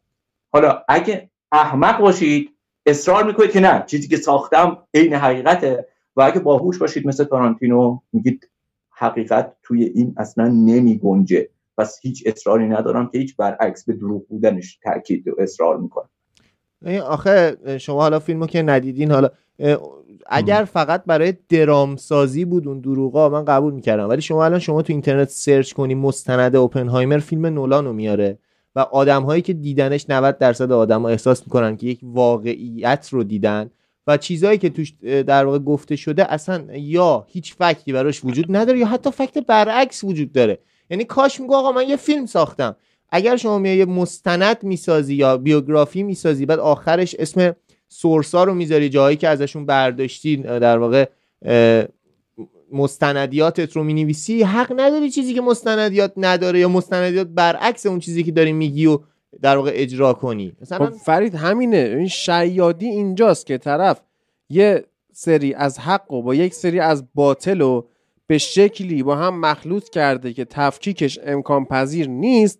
حالا 0.52 0.82
اگه 0.88 1.30
احمق 1.52 2.00
باشید 2.00 2.50
اصرار 2.86 3.26
می‌کنید 3.26 3.50
که 3.50 3.60
نه 3.60 3.84
چیزی 3.86 4.08
که 4.08 4.16
ساختم 4.16 4.78
عین 4.94 5.14
حقیقته 5.14 5.86
و 6.16 6.22
اگه 6.22 6.40
باهوش 6.40 6.78
باشید 6.78 7.06
مثل 7.06 7.24
تارانتینو 7.24 7.98
میگید 8.12 8.50
حقیقت 8.90 9.56
توی 9.62 9.84
این 9.84 10.14
اصلا 10.16 10.48
نمی 10.48 10.98
گنجه 10.98 11.48
پس 11.78 12.00
هیچ 12.02 12.22
اصراری 12.26 12.68
ندارم 12.68 13.08
که 13.08 13.18
هیچ 13.18 13.36
برعکس 13.36 13.84
به 13.84 13.92
دروغ 13.92 14.28
بودنش 14.28 14.78
تاکید 14.82 15.28
و 15.28 15.34
اصرار 15.38 15.78
می‌کنم. 15.78 16.08
آخه 17.04 17.56
شما 17.80 18.00
حالا 18.00 18.18
فیلمو 18.18 18.46
که 18.46 18.62
ندیدین 18.62 19.10
حالا 19.10 19.28
اگر 20.26 20.64
فقط 20.72 21.04
برای 21.06 21.34
درام 21.48 21.96
سازی 21.96 22.44
بود 22.44 22.68
اون 22.68 22.80
دروغا 22.80 23.28
من 23.28 23.44
قبول 23.44 23.74
می‌کردم. 23.74 24.08
ولی 24.08 24.22
شما 24.22 24.44
الان 24.44 24.58
شما 24.58 24.82
تو 24.82 24.92
اینترنت 24.92 25.28
سرچ 25.28 25.72
کنی 25.72 25.94
مستند 25.94 26.56
اوپنهایمر 26.56 27.18
فیلم 27.18 27.46
نولان 27.46 27.84
رو 27.84 27.92
میاره 27.92 28.38
و 28.76 28.80
آدم 28.80 29.22
هایی 29.22 29.42
که 29.42 29.52
دیدنش 29.52 30.06
90 30.08 30.38
درصد 30.38 30.72
آدم 30.72 31.02
ها 31.02 31.08
احساس 31.08 31.42
می‌کنن 31.42 31.76
که 31.76 31.86
یک 31.86 32.00
واقعیت 32.02 33.08
رو 33.12 33.24
دیدن 33.24 33.70
و 34.06 34.16
چیزهایی 34.16 34.58
که 34.58 34.70
توش 34.70 34.92
در 35.02 35.44
واقع 35.44 35.58
گفته 35.58 35.96
شده 35.96 36.32
اصلا 36.32 36.64
یا 36.72 37.26
هیچ 37.28 37.54
فکتی 37.54 37.92
براش 37.92 38.24
وجود 38.24 38.46
نداره 38.48 38.78
یا 38.78 38.86
حتی 38.86 39.10
فکت 39.10 39.38
برعکس 39.38 40.04
وجود 40.04 40.32
داره. 40.32 40.58
یعنی 40.90 41.04
کاش 41.04 41.40
میگو 41.40 41.54
آقا 41.54 41.72
من 41.72 41.88
یه 41.88 41.96
فیلم 41.96 42.26
ساختم. 42.26 42.76
اگر 43.12 43.36
شما 43.36 43.58
میای 43.58 43.76
یه 43.76 43.84
مستند 43.84 44.62
می‌سازی 44.62 45.14
یا 45.14 45.36
بیوگرافی 45.36 46.02
می‌سازی 46.02 46.46
بعد 46.46 46.58
آخرش 46.58 47.16
اسم 47.18 47.56
سورسا 47.88 48.44
رو 48.44 48.54
می‌ذاری 48.54 48.88
جایی 48.88 49.16
که 49.16 49.28
ازشون 49.28 49.66
برداشتی 49.66 50.36
در 50.36 50.78
واقع 50.78 51.06
مستندیاتت 52.72 53.76
رو 53.76 53.84
می‌نویسی 53.84 54.42
حق 54.42 54.72
نداری 54.76 55.10
چیزی 55.10 55.34
که 55.34 55.40
مستندیات 55.40 56.12
نداره 56.16 56.58
یا 56.58 56.68
مستندیات 56.68 57.26
برعکس 57.26 57.86
اون 57.86 57.98
چیزی 57.98 58.22
که 58.22 58.32
داری 58.32 58.52
میگی 58.52 58.86
و 58.86 58.98
در 59.42 59.56
واقع 59.56 59.70
اجرا 59.74 60.12
کنی. 60.12 60.52
مثلا 60.60 60.86
خب 60.86 60.92
فرید 60.92 61.34
همینه. 61.34 61.94
این 61.98 62.08
شیادی 62.08 62.86
اینجاست 62.86 63.46
که 63.46 63.58
طرف 63.58 64.00
یه 64.50 64.84
سری 65.12 65.54
از 65.54 65.78
حق 65.78 66.12
و 66.12 66.22
با 66.22 66.34
یک 66.34 66.54
سری 66.54 66.80
از 66.80 67.04
باطل 67.14 67.60
و 67.60 67.82
به 68.26 68.38
شکلی 68.38 69.02
با 69.02 69.16
هم 69.16 69.40
مخلوط 69.40 69.88
کرده 69.88 70.32
که 70.32 70.44
تفکیکش 70.44 71.18
امکان 71.24 71.64
پذیر 71.64 72.08
نیست 72.08 72.58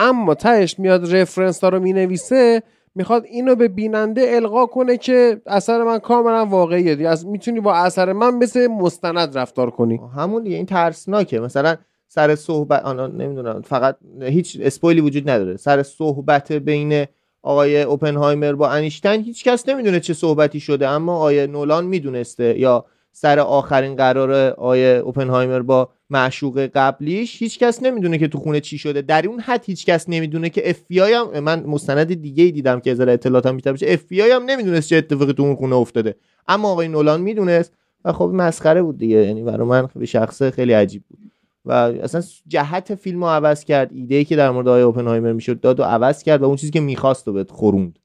اما 0.00 0.34
تهش 0.34 0.78
میاد 0.78 1.14
reference 1.14 1.64
ها 1.64 1.68
رو 1.68 1.80
می‌نویسه 1.80 2.62
می‌خواد 2.94 3.24
اینو 3.24 3.54
به 3.54 3.68
بیننده 3.68 4.30
القا 4.34 4.66
کنه 4.66 4.96
که 4.96 5.40
اثر 5.46 5.84
من 5.84 5.98
کاملا 5.98 6.46
واقعیه 6.46 7.08
از 7.08 7.26
می‌تونی 7.26 7.60
با 7.60 7.74
اثر 7.74 8.12
من 8.12 8.34
مثل 8.34 8.66
مستند 8.66 9.38
رفتار 9.38 9.70
کنی. 9.70 10.00
همون 10.16 10.42
دیگه 10.42 10.56
این 10.56 10.66
ترسناکه. 10.66 11.40
مثلا 11.40 11.76
سر 12.08 12.34
صحبت 12.34 12.82
آنا 12.82 13.06
نمی‌دونم 13.06 13.62
فقط 13.62 13.96
هیچ 14.22 14.58
spoil 14.62 14.94
ی 14.94 15.00
وجود 15.00 15.30
نداره. 15.30 15.56
سر 15.56 15.82
صحبت 15.82 16.52
بین 16.52 17.06
آقای 17.42 17.82
اوپنهایمر 17.82 18.52
با 18.52 18.68
انیشتین 18.68 19.20
هیچ 19.20 19.44
کس 19.44 19.68
نمی‌دونه 19.68 20.00
چه 20.00 20.14
صحبتی 20.14 20.60
شده 20.60 20.88
اما 20.88 21.16
آقای 21.16 21.46
نولان 21.46 21.84
می‌دونسته 21.86 22.58
یا 22.58 22.84
سر 23.12 23.38
آخرین 23.38 23.96
قرار 23.96 24.32
آقای 24.50 24.96
اوپنهایمر 24.96 25.62
با 25.62 25.88
معشوق 26.10 26.68
قبلیش. 26.74 27.42
هیچ 27.42 27.58
کس 27.58 27.82
نمی‌دونه 27.82 28.18
که 28.18 28.28
تو 28.28 28.38
خونه 28.38 28.60
چی 28.60 28.78
شده. 28.78 29.02
در 29.02 29.26
اون 29.26 29.40
حد 29.40 29.64
هیچ 29.64 29.86
کس 29.86 30.08
نمی‌دونه 30.08 30.50
که 30.50 30.70
اف 30.70 30.92
هم 30.92 31.40
من 31.40 31.62
مستند 31.66 32.14
دیگه 32.14 32.44
ای 32.44 32.50
دیدم 32.50 32.80
که 32.80 32.94
ذره 32.94 33.12
اطلاعاتم 33.12 33.56
بیشتر 33.56 33.72
بشه. 33.72 33.86
اف 33.88 34.12
هم 34.12 34.44
نمی‌دونست 34.44 34.88
چه 34.88 34.96
اتفاقی 34.96 35.32
تو 35.32 35.42
اون 35.42 35.56
خونه 35.56 35.76
افتاده. 35.76 36.14
اما 36.48 36.72
آقای 36.72 36.88
نولان 36.88 37.20
می‌دونست 37.20 37.72
و 38.04 38.12
خب 38.12 38.30
مسخره 38.34 38.82
بود 38.82 38.98
دیگه. 38.98 39.16
یعنی 39.16 39.42
برای 39.42 39.66
من 39.66 39.88
به 39.96 40.06
شخصه 40.06 40.50
خیلی 40.50 40.72
عجیب 40.72 41.02
بود. 41.08 41.18
و 41.64 41.72
اصلا 41.72 42.22
جهت 42.46 42.94
فیلم 42.94 43.24
رو 43.24 43.30
عوض 43.30 43.64
کرد. 43.64 43.92
ایده 43.92 44.14
ای 44.14 44.24
که 44.24 44.36
در 44.36 44.50
مورد 44.50 44.68
آقای 44.68 44.82
اوپنهایمر 44.82 45.32
می‌شد 45.32 45.60
داد 45.60 45.80
و 45.80 45.82
عوض 45.82 46.22
کرد 46.22 46.42
و 46.42 46.44
اون 46.44 46.56
چیزی 46.56 46.72
که 46.72 46.80
می‌خواست 46.80 47.28
و 47.28 47.32
بهت 47.32 47.50
خوروند. 47.50 47.98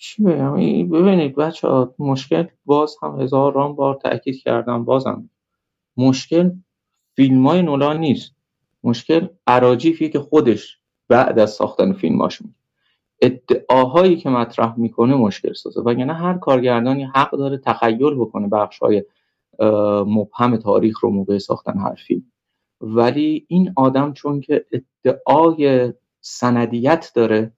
چی 0.00 0.22
بگم 0.22 0.54
ببینید 0.88 1.36
بچه 1.36 1.68
ها 1.68 1.94
مشکل 1.98 2.46
باز 2.64 2.96
هم 3.02 3.20
هزار 3.20 3.52
رام 3.52 3.74
بار 3.74 3.94
تاکید 3.94 4.42
کردم 4.42 4.84
بازم. 4.84 5.30
مشکل 5.96 6.50
فیلم 7.16 7.46
های 7.46 7.62
نولان 7.62 7.98
نیست. 7.98 8.34
مشکل 8.84 9.28
عراجیفیه 9.46 10.08
که 10.08 10.18
خودش 10.18 10.78
بعد 11.08 11.38
از 11.38 11.50
ساختن 11.50 11.92
فیلماش 11.92 12.42
میگه. 12.42 12.54
ادعاهایی 13.22 14.16
که 14.16 14.30
مطرح 14.30 14.78
می‌کنه 14.78 15.14
مشکل 15.14 15.52
سازه. 15.52 15.80
وگرنه 15.80 16.14
هر 16.14 16.38
کارگردانی 16.38 17.04
حق 17.04 17.30
داره 17.30 17.58
تخیل 17.58 18.14
بکنه 18.14 18.48
بخش 18.48 18.78
های 18.78 19.04
مبهم 20.06 20.56
تاریخ 20.56 21.00
رو 21.00 21.10
موقع 21.10 21.38
ساختن 21.38 21.78
هر 21.78 21.94
فیلم. 21.94 22.32
ولی 22.80 23.46
این 23.48 23.72
آدم 23.76 24.12
چون 24.12 24.40
که 24.40 24.66
ادعای 25.04 25.92
سندیت 26.20 27.12
داره 27.14 27.52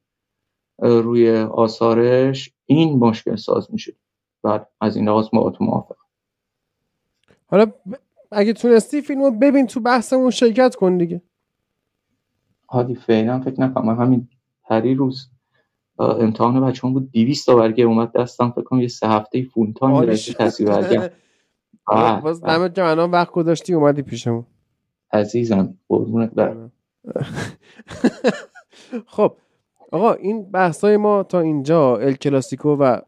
روی 0.80 1.38
آثارش 1.38 2.52
این 2.66 2.98
مشکل 2.98 3.36
ساز 3.36 3.72
میشه 3.72 3.92
بعد 4.42 4.68
از 4.80 4.96
این 4.96 5.08
لحاظ 5.08 5.28
ما 5.32 5.52
موافق 5.60 5.96
حالا 7.46 7.72
اگه 8.32 8.52
تونستی 8.52 9.02
فیلم 9.02 9.22
رو 9.22 9.30
ببین 9.30 9.66
تو 9.66 9.80
بحثمون 9.80 10.30
شرکت 10.30 10.74
کن 10.74 10.96
دیگه. 10.96 11.22
هادی 12.70 12.94
فعلا 12.94 13.40
فکر 13.40 13.60
نکنم. 13.60 14.00
همین 14.00 14.28
پری 14.64 14.94
روز 14.94 15.30
امتحان 15.98 16.60
بچه 16.60 16.88
هم 16.88 16.94
بود. 16.94 17.10
200 17.12 17.46
تا 17.46 17.56
برگه 17.56 17.84
اومد 17.84 18.12
دستم. 18.12 18.50
فکر 18.50 18.62
کنم 18.62 18.80
یه 18.80 18.88
سه 18.88 19.08
هفته 19.08 19.44
فول 19.44 19.72
تایم 19.72 20.00
رسید 20.00 20.36
تصویر 20.36 20.70
برگه 20.70 21.12
باز 22.22 22.42
دمت 22.42 22.74
گرم 22.74 23.12
وقت 23.12 23.30
گذاشتی 23.30 23.74
اومدی 23.74 24.02
پیشمون. 24.02 24.46
عزیزم 25.12 25.78
قربونت 25.88 26.30
برم. 26.30 26.72
خب. 29.06 29.36
آقا 29.92 30.12
این 30.12 30.50
بحثای 30.50 30.96
ما 30.96 31.22
تا 31.22 31.40
اینجا 31.40 31.96
ال 31.96 32.12
کلاسیکو 32.12 32.76
و 32.76 32.98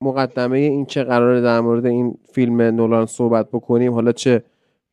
مقدمه 0.00 0.58
این 0.58 0.86
که 0.86 1.02
قراره 1.02 1.40
در 1.40 1.60
مورد 1.60 1.86
این 1.86 2.18
فیلم 2.32 2.62
نولان 2.62 3.06
صحبت 3.06 3.48
بکنیم. 3.48 3.92
حالا 3.92 4.12
چه 4.12 4.42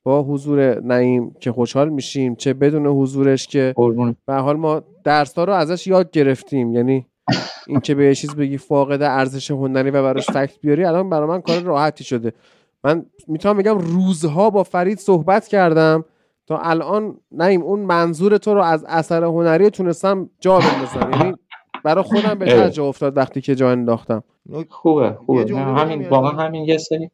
با 0.03 0.23
حضور 0.23 0.79
نعیم 0.79 1.35
که 1.39 1.51
خوشحال 1.51 1.89
میشیم 1.89 2.35
چه 2.35 2.53
بدون 2.53 2.87
حضورش 2.87 3.47
که 3.47 3.73
به 4.25 4.33
حال 4.33 4.57
ما 4.57 4.81
درس 5.03 5.37
رو 5.37 5.53
ازش 5.53 5.87
یاد 5.87 6.11
گرفتیم. 6.11 6.73
یعنی 6.73 7.05
این 7.67 7.79
که 7.79 7.95
به 7.95 8.15
چیز 8.15 8.35
بگی 8.35 8.57
فاقد 8.57 9.01
ارزش 9.01 9.51
هنری 9.51 9.89
و 9.89 10.03
براش 10.03 10.29
فکت 10.29 10.59
بیاری 10.61 10.85
الان 10.85 11.09
برای 11.09 11.27
من 11.27 11.41
کار 11.41 11.59
راحتی 11.59 12.03
شده. 12.03 12.33
من 12.83 13.05
می‌تونم 13.27 13.57
بگم 13.57 13.77
روزها 13.77 14.49
با 14.49 14.63
فرید 14.63 14.99
صحبت 14.99 15.47
کردم. 15.47 16.05
تا 16.49 16.57
الان 16.57 17.17
نیم 17.31 17.61
اون 17.61 17.79
منظور 17.79 18.37
تو 18.37 18.53
رو 18.53 18.61
از 18.61 18.85
اثر 18.87 19.23
هنری 19.23 19.69
تونستم 19.69 20.29
جا 20.39 20.59
بندازم. 20.59 21.11
یعنی 21.11 21.35
برای 21.83 22.03
خودم 22.03 22.35
به 22.35 22.69
جا 22.71 22.85
افتاد 22.85 23.17
وقتی 23.17 23.41
که 23.41 23.55
جا 23.55 23.71
انداختم. 23.71 24.23
خوبه 24.69 25.17
خوبه. 25.25 25.55
همین 25.55 26.09
واقعا 26.09 26.31
همین 26.31 26.63
یه 26.65 26.77
سری 26.77 27.11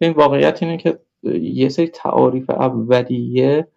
این 0.00 0.12
واقعیت 0.12 0.62
اینه 0.62 0.76
که 0.76 0.98
یه 1.40 1.68
سری 1.68 1.88
تعاریف 1.88 2.50
اولیه 2.50 3.68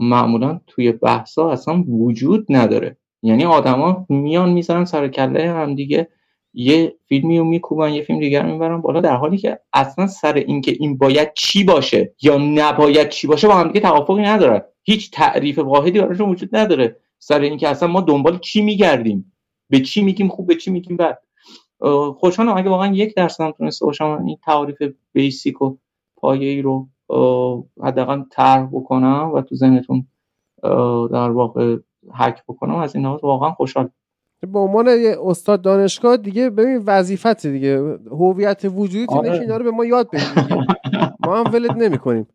معمولا 0.00 0.60
توی 0.66 0.92
بحثا 0.92 1.50
اصلا 1.50 1.84
وجود 1.88 2.46
نداره. 2.50 2.96
یعنی 3.22 3.44
آدما 3.44 4.06
میان 4.08 4.50
می‌زنن 4.52 4.84
سر 4.84 5.08
کله 5.08 5.52
هم 5.52 5.74
دیگه 5.74 6.08
یه 6.54 6.96
فیلمی 7.06 7.38
رو 7.38 7.44
میکوبن 7.44 7.92
یه 7.94 8.02
فیلم 8.02 8.20
دیگر 8.20 8.46
می‌برن 8.46 8.80
بالا 8.80 9.00
در 9.00 9.16
حالی 9.16 9.38
که 9.38 9.58
اصلا 9.72 10.06
سر 10.06 10.34
اینکه 10.34 10.72
این 10.80 10.98
باید 10.98 11.32
چی 11.34 11.64
باشه 11.64 12.14
یا 12.22 12.38
نباید 12.38 13.08
چی 13.08 13.26
باشه 13.26 13.48
با 13.48 13.54
هم 13.54 13.68
دیگه 13.68 13.80
توافقی 13.80 14.22
نداره. 14.22 14.66
هیچ 14.82 15.10
تعریف 15.10 15.58
واحدی 15.58 16.00
براشون 16.00 16.28
وجود 16.28 16.56
نداره. 16.56 16.96
سر 17.18 17.40
اینکه 17.40 17.68
اصلا 17.68 17.88
ما 17.88 18.00
دنبال 18.00 18.38
چی 18.38 18.62
میگردیم؟ 18.62 19.32
به 19.70 19.80
چی 19.80 20.02
میگیم 20.02 20.28
خوب 20.28 20.46
به 20.46 20.54
چی 20.54 20.70
میگیم 20.70 20.96
بد؟ 20.96 21.18
خوشحالم 22.18 22.56
اگه 22.56 22.70
واقعا 22.70 22.94
یک 22.94 23.14
درس 23.14 23.40
هم 23.40 23.50
تونسته 23.50 23.86
باشم 23.86 24.22
این 24.26 24.36
تعریف 24.44 24.82
بیسیک 25.12 25.62
و 25.62 25.76
پایه 26.16 26.48
ای 26.48 26.62
رو 26.62 26.88
حداقل 27.82 28.22
طرح 28.30 28.68
بکنم 28.72 29.30
و 29.34 29.42
تو 29.42 29.54
ذهنتون 29.54 30.06
در 31.12 31.30
واقع 31.30 31.76
حک 32.18 32.42
بکنم 32.48 32.74
از 32.74 32.96
این 32.96 33.06
واقعا 33.06 33.50
خوشحال 33.50 33.88
به 34.46 34.58
عنوان 34.58 34.86
یه 34.86 35.16
استاد 35.24 35.62
دانشگاه 35.62 36.16
دیگه 36.16 36.50
ببین 36.50 36.82
وظیفت 36.86 37.46
دیگه. 37.46 37.98
هویت 38.10 38.64
وجودی 38.64 39.06
آره. 39.08 39.30
که 39.30 39.40
اینا 39.40 39.56
رو 39.56 39.64
به 39.64 39.70
ما 39.70 39.84
یاد 39.84 40.08
بدید 40.12 40.64
ما 41.26 41.36
هم 41.44 41.52
ولت 41.52 41.76
نمی‌کنیم. 41.76 42.26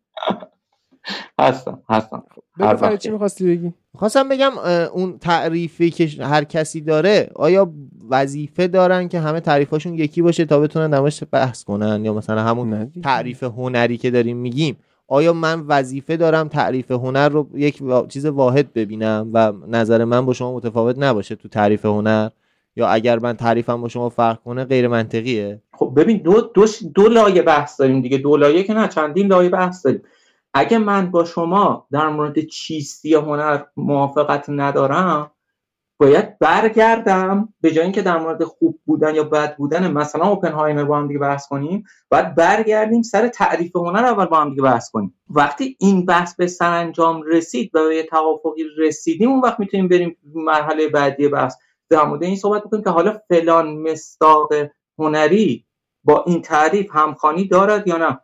هستم 1.40 1.82
هستم. 1.88 2.22
بگو 2.58 2.96
چی 2.96 3.10
می‌خواستی 3.10 3.46
بگی؟ 3.46 3.74
خواستم 3.96 4.28
بگم 4.28 4.52
اون 4.92 5.18
تعریفی 5.18 5.90
که 5.90 6.24
هر 6.24 6.44
کسی 6.44 6.80
داره 6.80 7.30
آیا 7.34 7.72
وظیفه 8.10 8.66
دارن 8.66 9.08
که 9.08 9.20
همه 9.20 9.40
تعریفاشون 9.40 9.94
یکی 9.94 10.22
باشه 10.22 10.44
تا 10.44 10.60
بتونن 10.60 10.90
دمش 10.90 11.22
بحث 11.32 11.64
کنن؟ 11.64 12.04
یا 12.04 12.14
مثلا 12.14 12.42
همون 12.42 12.90
تعریف 13.04 13.42
هنری 13.42 13.96
که 13.96 14.10
داریم 14.10 14.36
میگیم. 14.36 14.76
آیا 15.08 15.32
من 15.32 15.60
وظیفه 15.60 16.16
دارم 16.16 16.48
تعریف 16.48 16.90
هنر 16.90 17.28
رو 17.28 17.48
یک 17.54 17.82
چیز 18.08 18.26
واحد 18.26 18.72
ببینم 18.72 19.30
و 19.32 19.52
نظر 19.68 20.04
من 20.04 20.26
با 20.26 20.32
شما 20.32 20.56
متفاوت 20.56 20.98
نباشه 20.98 21.34
تو 21.34 21.48
تعریف 21.48 21.84
هنر؟ 21.84 22.28
یا 22.76 22.88
اگر 22.88 23.18
من 23.18 23.36
تعریفم 23.36 23.80
با 23.80 23.88
شما 23.88 24.08
فرق 24.08 24.42
کنه 24.42 24.64
غیر 24.64 24.88
منطقیه؟ 24.88 25.62
خب 25.72 25.92
ببین 25.96 26.16
دو, 26.16 26.40
دو, 26.40 26.66
دو 26.94 27.08
لایه 27.08 27.42
بحث 27.42 27.80
داریم 27.80 28.00
دیگه. 28.02 28.18
دو 28.18 28.36
لایه 28.36 28.62
که 28.62 28.74
نه 28.74 28.88
چندین 28.88 29.26
لایه 29.26 29.48
بحث 29.48 29.86
داریم. 29.86 30.02
اگه 30.54 30.78
من 30.78 31.10
با 31.10 31.24
شما 31.24 31.86
در 31.92 32.08
مورد 32.08 32.40
چیستی 32.40 33.14
هنر 33.14 33.62
موافقت 33.76 34.44
ندارم 34.48 35.30
باید 35.98 36.38
برگردم 36.38 37.54
به 37.60 37.70
جای 37.70 37.84
اینکه 37.84 38.02
در 38.02 38.18
مورد 38.18 38.44
خوب 38.44 38.80
بودن 38.84 39.14
یا 39.14 39.24
بد 39.24 39.56
بودن 39.56 39.92
مثلا 39.92 40.28
اوپنهایمر 40.28 40.84
با 40.84 40.98
هم 40.98 41.08
دیگه 41.08 41.20
بحث 41.20 41.48
کنیم 41.48 41.84
باید 42.08 42.34
برگردیم 42.34 43.02
سر 43.02 43.28
تعریف 43.28 43.76
هنر 43.76 44.04
اول 44.04 44.24
با 44.24 44.40
هم 44.40 44.50
دیگه 44.50 44.62
بحث 44.62 44.90
کنیم. 44.90 45.14
وقتی 45.30 45.76
این 45.80 46.06
بحث 46.06 46.34
به 46.34 46.46
سرانجام 46.46 47.22
رسید 47.22 47.70
و 47.74 47.88
به 47.88 48.02
توافقی 48.02 48.64
رسیدیم 48.78 49.30
اون 49.30 49.40
وقت 49.40 49.60
می‌تونیم 49.60 49.88
بریم 49.88 50.16
مرحله 50.34 50.88
بعدی 50.88 51.28
بحث. 51.28 51.56
در 51.90 52.04
مورد 52.04 52.22
این 52.22 52.36
صحبت 52.36 52.64
بکنیم 52.64 52.84
که 52.84 52.90
حالا 52.90 53.18
فلان 53.28 53.78
مستاق 53.78 54.52
هنری 54.98 55.66
با 56.04 56.24
این 56.26 56.42
تعریف 56.42 56.90
همخانی 56.90 57.48
دارد 57.48 57.88
یا 57.88 57.96
نه. 57.96 58.20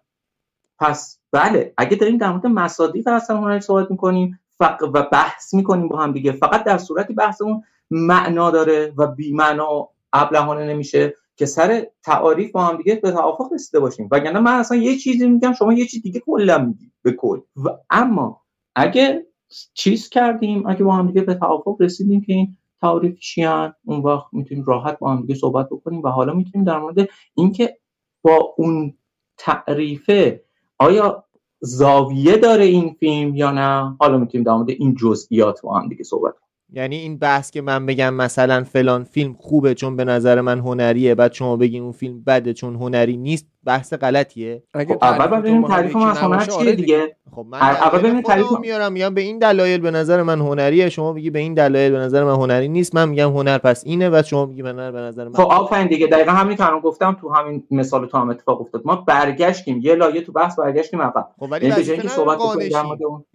پس 0.79 1.19
بله 1.33 1.75
اگه 1.77 1.97
داریم 1.97 2.19
در 2.19 2.31
مورد 2.31 2.47
مصادیق 2.47 3.09
اصلا 3.09 3.37
هنری 3.37 3.61
صحبت 3.61 3.91
می‌کنیم 3.91 4.39
و 4.61 5.03
بحث 5.13 5.55
می‌کنیم 5.55 5.89
با 5.89 5.99
هم 5.99 6.13
دیگه. 6.13 6.33
فقط 6.33 6.65
در 6.65 6.79
صورتی 6.79 7.15
بحثمون 7.15 7.63
معنا 7.91 8.51
داره 8.51 8.93
و 8.97 9.07
بی 9.07 9.33
معنا 9.33 9.89
ابلهانه 10.13 10.67
نمیشه 10.67 11.15
که 11.37 11.47
سر 11.47 11.87
تعاریف 12.03 12.53
با 12.53 12.65
هم 12.65 12.77
دیگه 12.77 12.95
به 12.95 13.11
توافق 13.11 13.53
رسیده 13.53 13.81
باشیم. 13.81 14.09
وگرنه 14.13 14.41
من 14.41 14.53
اصلا 14.59 14.77
یه 14.77 14.97
چیزی 14.97 15.29
میگم 15.29 15.53
شما 15.53 15.73
یه 15.73 15.87
چیز 15.87 16.03
دیگه 16.03 16.21
کلا 16.21 16.59
میگی 16.59 16.93
به 17.03 17.13
کل. 17.13 17.41
و 17.57 17.69
اما 17.91 18.43
اگه 18.75 19.27
چیز 19.75 20.09
کردیم 20.09 20.67
اگه 20.67 20.85
با 20.85 20.93
هم 20.93 21.07
دیگه 21.07 21.23
به 21.23 21.35
توافق 21.35 21.77
رسیدیم 21.81 22.21
که 22.21 22.33
این 22.33 22.57
تعاریف 22.81 23.19
چیان 23.19 23.75
اون 23.85 24.01
وقت 24.03 24.27
می‌تونیم 24.33 24.65
راحت 24.65 24.99
با 24.99 25.13
هم 25.13 25.21
دیگه 25.21 25.35
صحبت 25.35 25.67
بکنیم 25.71 26.03
و 26.03 26.09
حالا 26.09 26.35
می‌تونیم 26.35 26.65
در 26.65 26.79
مورد 26.79 27.09
اینکه 27.35 27.79
با 28.23 28.55
اون 28.57 28.95
تعریفه 29.39 30.45
آیا 30.79 31.25
زاویه 31.65 32.37
داره 32.37 32.65
این 32.65 32.97
فیلم 33.01 33.37
یا 33.37 33.51
نه؟ 33.51 33.97
حالا 34.01 34.19
می‌تونیم 34.19 34.45
در 34.45 34.53
مورد 34.53 34.71
این 34.71 34.95
جزئیات 34.95 35.63
با 35.63 35.79
هم 35.79 35.89
دیگه 35.89 36.05
صحبت 36.05 36.35
یعنی 36.75 36.97
این 36.97 37.19
بحث 37.19 37.51
که 37.51 37.61
من 37.61 37.87
بگم 37.87 38.15
مثلا 38.15 38.65
فلان 38.65 39.05
فیلم 39.05 39.37
خوبه 39.39 39.75
چون 39.75 39.97
به 39.97 40.05
نظر 40.05 40.41
من 40.41 40.59
هنریه 40.59 41.15
بعد 41.15 41.33
شما 41.33 41.57
بگین 41.57 41.83
اون 41.83 41.93
فیلم 41.93 42.23
بده 42.23 42.53
چون 42.53 42.75
هنری 42.75 43.17
نیست 43.17 43.47
بحث 43.65 43.93
غلطیه. 43.93 44.63
خب 44.75 44.99
اول 45.03 45.41
ببینیم 45.41 45.69
تعریف 45.69 45.97
من 45.97 46.15
هنر 46.17 46.45
چیه 46.45 46.55
آره 46.55 46.73
دیگه. 46.73 47.17
خب 47.37 47.47
من 47.51 47.59
اول 47.59 47.99
ببینیم 47.99 48.23
تعریف 48.23 48.47
میارم 48.61 48.93
میگم 48.93 49.15
به 49.15 49.21
این 49.21 49.39
دلایل 49.39 49.81
به 49.81 49.91
نظر 49.91 50.23
من 50.23 50.41
هنریه 50.41 50.89
شما 50.89 51.13
میگی 51.13 51.31
به 51.31 51.39
این 51.39 51.55
دلایل 51.55 51.93
به 51.93 51.99
نظر 51.99 52.25
من 52.25 52.35
هنری 52.35 52.69
نیست 52.69 52.95
من 52.95 53.09
میگم 53.09 53.31
هنر 53.31 53.59
پس 53.59 53.83
اینه 53.87 54.09
و 54.09 54.23
شما 54.23 54.47
میگی 54.47 54.63
به 54.63 54.73
نظر 54.73 55.25
من 55.25 55.35
خب 55.35 55.41
آفرین 55.41 55.87
دیگه. 55.87 56.07
دقیقا 56.07 56.33
همین 56.33 56.57
که 56.57 56.65
گفتم 56.85 57.17
تو 57.21 57.31
همین 57.31 57.63
مثال 57.71 58.07
تو 58.07 58.19
هم 58.19 58.31
اتفاق 58.31 58.61
افتاد. 58.61 58.83
ما 58.85 58.97
برگشتیم. 58.97 59.81
یه 59.83 59.95
لایه 59.95 60.21
تو 60.21 60.33
بحث 60.33 60.59
برگشتیم 60.59 61.03
عقب 61.03 61.29
خب 61.41 61.49
ولی 61.51 61.67
یعنی 61.67 61.97
به 61.97 62.09
صحبت 62.09 62.39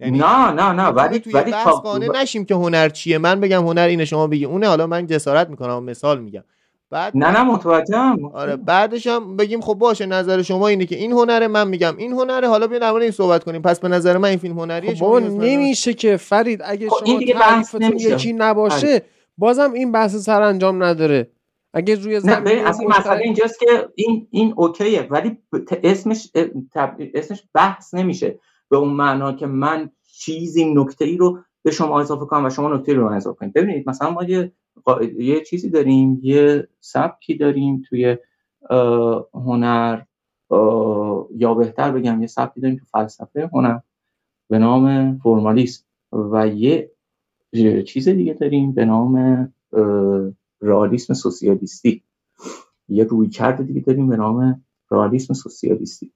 یعنی 0.00 0.18
نه 0.18 0.50
نه 0.50 0.72
نه. 0.72 0.88
ولی 0.88 1.22
ولی 1.34 1.50
تا 1.50 1.98
نشیم 1.98 2.44
که 2.44 2.54
هنر 2.54 2.88
چیه. 2.88 3.18
من 3.18 3.40
بگم 3.40 3.66
هنر 3.66 3.86
اینه 3.86 4.04
شما 4.04 4.26
بگی 4.26 4.44
اونه. 4.44 4.68
حالا 4.68 4.86
من 4.86 5.06
جسارت 5.06 5.48
می‌کنم 5.50 5.84
مثال 5.84 6.20
میگم. 6.20 6.42
بعد 6.90 7.16
نه 7.16 7.30
نه 7.30 7.42
متوجهم 7.42 8.24
آره 8.24 8.56
بعدش 8.56 9.06
هم 9.06 9.36
بگیم 9.36 9.60
خب 9.60 9.74
باشه 9.74 10.06
نظر 10.06 10.42
شما 10.42 10.68
اینه 10.68 10.86
که 10.86 10.96
این 10.96 11.12
هنره 11.12 11.48
من 11.48 11.68
میگم 11.68 11.96
این 11.96 12.12
هنره. 12.12 12.48
حالا 12.48 12.66
بیا 12.66 12.78
در 12.78 12.94
این 12.94 13.10
صحبت 13.10 13.44
کنیم. 13.44 13.62
پس 13.62 13.80
به 13.80 13.88
نظر 13.88 14.16
من 14.16 14.28
این 14.28 14.38
فیلم 14.38 14.58
هنریه 14.58 14.90
خب 14.90 14.96
شما 14.96 15.18
نمیشه 15.18 15.94
که 15.94 16.16
فرید 16.16 16.60
اگه 16.64 16.90
خب 16.90 17.06
شما 17.06 17.20
تعریفتون 17.32 17.82
یکی 17.82 18.32
نباشه 18.32 18.86
آره. 18.86 19.02
بازم 19.38 19.72
این 19.72 19.92
بحث 19.92 20.16
سرانجام 20.16 20.82
نداره. 20.82 21.30
اگه 21.74 21.94
روی 21.94 22.20
زمین 22.20 22.66
اصلا 22.66 22.88
مسئله 22.88 23.20
اینجاست 23.22 23.60
که 23.60 23.88
این 23.94 24.28
این 24.30 24.54
اوکیه 24.56 25.06
ولی 25.10 25.38
اسمش 25.82 26.30
اسمش 27.14 27.42
بحث 27.54 27.94
نمیشه. 27.94 28.38
به 28.70 28.76
اون 28.76 28.88
معنا 28.88 29.32
که 29.32 29.46
من 29.46 29.90
چیزی 30.12 30.74
نکته 30.74 31.04
ای 31.04 31.16
رو 31.16 31.38
به 31.62 31.70
شما 31.70 32.00
اضافه 32.00 32.24
کنم 32.24 32.44
و 32.44 32.50
شما 32.50 32.74
نکته 32.74 32.94
رو 32.94 33.12
اضافه 33.12 33.38
کنید. 33.38 33.52
ببینید 33.52 33.88
مثلا 33.88 34.10
ما 34.10 34.24
یه, 34.24 34.52
یه 35.18 35.40
چیزی 35.40 35.70
داریم 35.70 36.20
یه 36.22 36.68
سبکی 36.80 37.34
داریم 37.34 37.82
توی 37.88 38.16
هنر 39.34 40.02
یا 41.36 41.54
بهتر 41.54 41.90
بگم 41.90 42.20
یه 42.20 42.26
سبکی 42.26 42.60
داریم 42.60 42.76
تو 42.76 42.84
فلسفه 42.84 43.50
هنر 43.52 43.78
به 44.48 44.58
نام 44.58 45.16
فرمالیسم 45.18 45.84
و 46.12 46.48
یه 46.48 46.90
چیز 47.86 48.08
دیگه 48.08 48.34
داریم 48.34 48.72
به 48.72 48.84
نام 48.84 49.54
رئالیسم 50.60 51.14
سوسیالیستی. 51.14 52.02
یه 52.88 53.04
روی 53.04 53.28
کرده 53.28 53.62
دیگه 53.62 53.80
داریم 53.80 54.08
به 54.08 54.16
نام 54.16 54.64
رئالیسم 54.90 55.34
سوسیالیستی. 55.34 56.12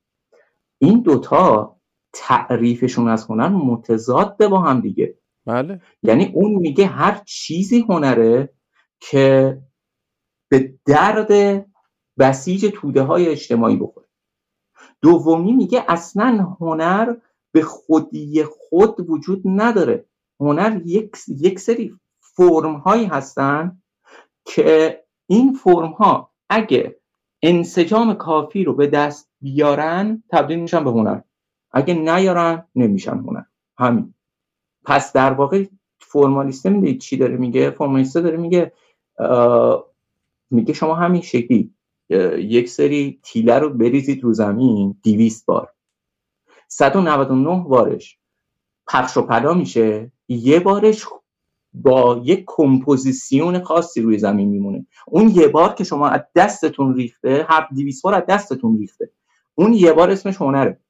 این 0.78 1.00
دوتا 1.00 1.76
تعریفشون 2.12 3.08
از 3.08 3.24
هنر 3.24 3.48
متضاد 3.48 4.48
با 4.48 4.60
هم 4.60 4.80
دیگه. 4.80 5.14
بله. 5.46 5.80
یعنی 6.02 6.32
اون 6.34 6.52
میگه 6.52 6.86
هر 6.86 7.22
چیزی 7.26 7.80
هنره 7.88 8.54
که 9.00 9.58
به 10.50 10.74
درد 10.86 11.66
بسیج 12.18 12.70
توده 12.74 13.02
های 13.02 13.28
اجتماعی 13.28 13.76
بخوره. 13.76 14.06
دومی 15.02 15.52
میگه 15.52 15.84
اصلا 15.88 16.56
هنر 16.60 17.14
به 17.52 17.62
خودی 17.62 18.44
خود 18.44 19.10
وجود 19.10 19.42
نداره. 19.44 20.06
هنر 20.40 20.80
یک, 20.84 21.10
یک 21.28 21.58
سری 21.58 21.94
فرم 22.20 22.74
هایی 22.74 23.04
هستن 23.04 23.82
که 24.44 25.02
این 25.26 25.52
فرم 25.52 25.92
ها 25.92 26.32
اگه 26.50 27.00
انسجام 27.42 28.14
کافی 28.14 28.64
رو 28.64 28.74
به 28.74 28.86
دست 28.86 29.30
بیارن 29.40 30.22
تبدیل 30.30 30.58
میشن 30.58 30.84
به 30.84 30.90
هنر. 30.90 31.20
اگه 31.72 31.94
نیارن 31.94 32.68
نمیشن 32.74 33.18
هنر. 33.18 33.42
همین. 33.78 34.14
پس 34.84 35.12
در 35.12 35.32
واقع 35.32 35.64
فرمالیسته 35.98 36.70
می‌دید 36.70 37.00
چی 37.00 37.16
داره 37.16 37.36
میگه 37.36 37.70
فرمالیسته 37.70 38.20
داره 38.20 38.36
میگه 38.36 38.72
میگه 40.50 40.72
شما 40.74 40.94
همین 40.94 41.22
شکلی 41.22 41.74
یک 42.38 42.68
سری 42.68 43.20
تیله 43.22 43.58
رو 43.58 43.70
بریزید 43.70 44.24
رو 44.24 44.32
زمین 44.32 44.94
دیویست 45.02 45.46
بار. 45.46 45.68
199 46.68 47.64
بارش 47.68 48.18
پخش 48.86 49.16
و 49.16 49.22
پلا 49.22 49.54
میشه 49.54 50.12
یه 50.28 50.60
بارش 50.60 51.04
با 51.74 52.20
یک 52.24 52.44
کمپوزیسیون 52.46 53.62
خاصی 53.62 54.00
روی 54.00 54.18
زمین 54.18 54.48
میمونه. 54.48 54.86
اون 55.06 55.28
یه 55.28 55.48
بار 55.48 55.74
که 55.74 55.84
شما 55.84 56.08
از 56.08 56.20
دستتون 56.34 56.94
ریخته 56.94 57.46
هر 57.48 57.68
دیویس 57.74 58.02
بار 58.02 58.14
از 58.14 58.22
دستتون 58.28 58.78
ریخته 58.78 59.10
اون 59.54 59.72
یه 59.72 59.92
بار 59.92 60.10
اسمش 60.10 60.36
هنره. 60.36 60.80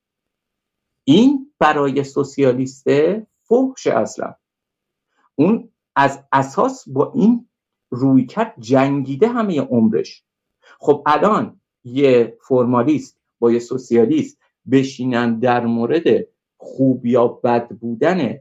این 1.05 1.53
برای 1.59 2.05
سوسیالیسته 2.05 3.27
فحش 3.53 3.87
اصلا. 3.87 4.35
اون 5.35 5.69
از 5.97 6.25
اساس 6.33 6.89
با 6.89 7.13
این 7.15 7.49
رویکرد 7.91 8.55
جنگیده 8.59 9.29
همه 9.29 9.61
عمرش. 9.61 10.25
خب 10.81 11.03
الان 11.07 11.61
یه 11.85 12.39
فرمالیست 12.49 13.19
با 13.39 13.53
یه 13.53 13.59
سوسیالیست 13.59 14.39
بشینن 14.71 15.39
در 15.39 15.67
مورد 15.67 16.27
خوب 16.57 17.07
یا 17.07 17.29
بد 17.29 17.69
بودن 17.69 18.39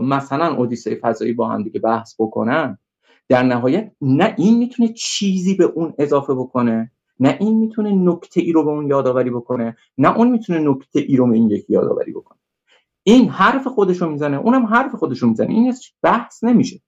مثلا 0.00 0.54
اودیسه 0.56 0.94
فضایی 0.94 1.32
با 1.32 1.48
هم 1.48 1.62
دیگه 1.62 1.80
بحث 1.80 2.14
بکنن 2.18 2.78
در 3.28 3.42
نهایت 3.42 3.92
نه 4.00 4.34
این 4.38 4.58
می‌تونه 4.58 4.88
چیزی 4.88 5.54
به 5.54 5.64
اون 5.64 5.94
اضافه 5.98 6.34
بکنه 6.34 6.90
نه 7.20 7.36
این 7.40 7.58
می‌تونه 7.58 7.92
نکته 7.92 8.40
ای 8.40 8.52
رو 8.52 8.64
به 8.64 8.70
اون 8.70 8.88
یادآوری 8.88 9.30
بکنه 9.30 9.76
نه 9.98 10.16
اون 10.16 10.30
می‌تونه 10.30 10.58
نکته 10.58 11.00
ای 11.00 11.16
رو 11.16 11.26
به 11.26 11.34
این 11.34 11.50
یکی 11.50 11.72
یادآوری 11.72 12.12
بکنه. 12.12 12.38
این 13.06 13.28
حرف 13.28 13.66
خودش 13.66 14.02
رو 14.02 14.10
می‌زنه 14.10 14.36
اونم 14.36 14.66
حرف 14.66 14.94
خودش 14.94 15.18
رو 15.18 15.28
می‌زنه 15.28 15.50
این 15.50 15.74
بحث 16.02 16.44
نمیشه. 16.44 16.80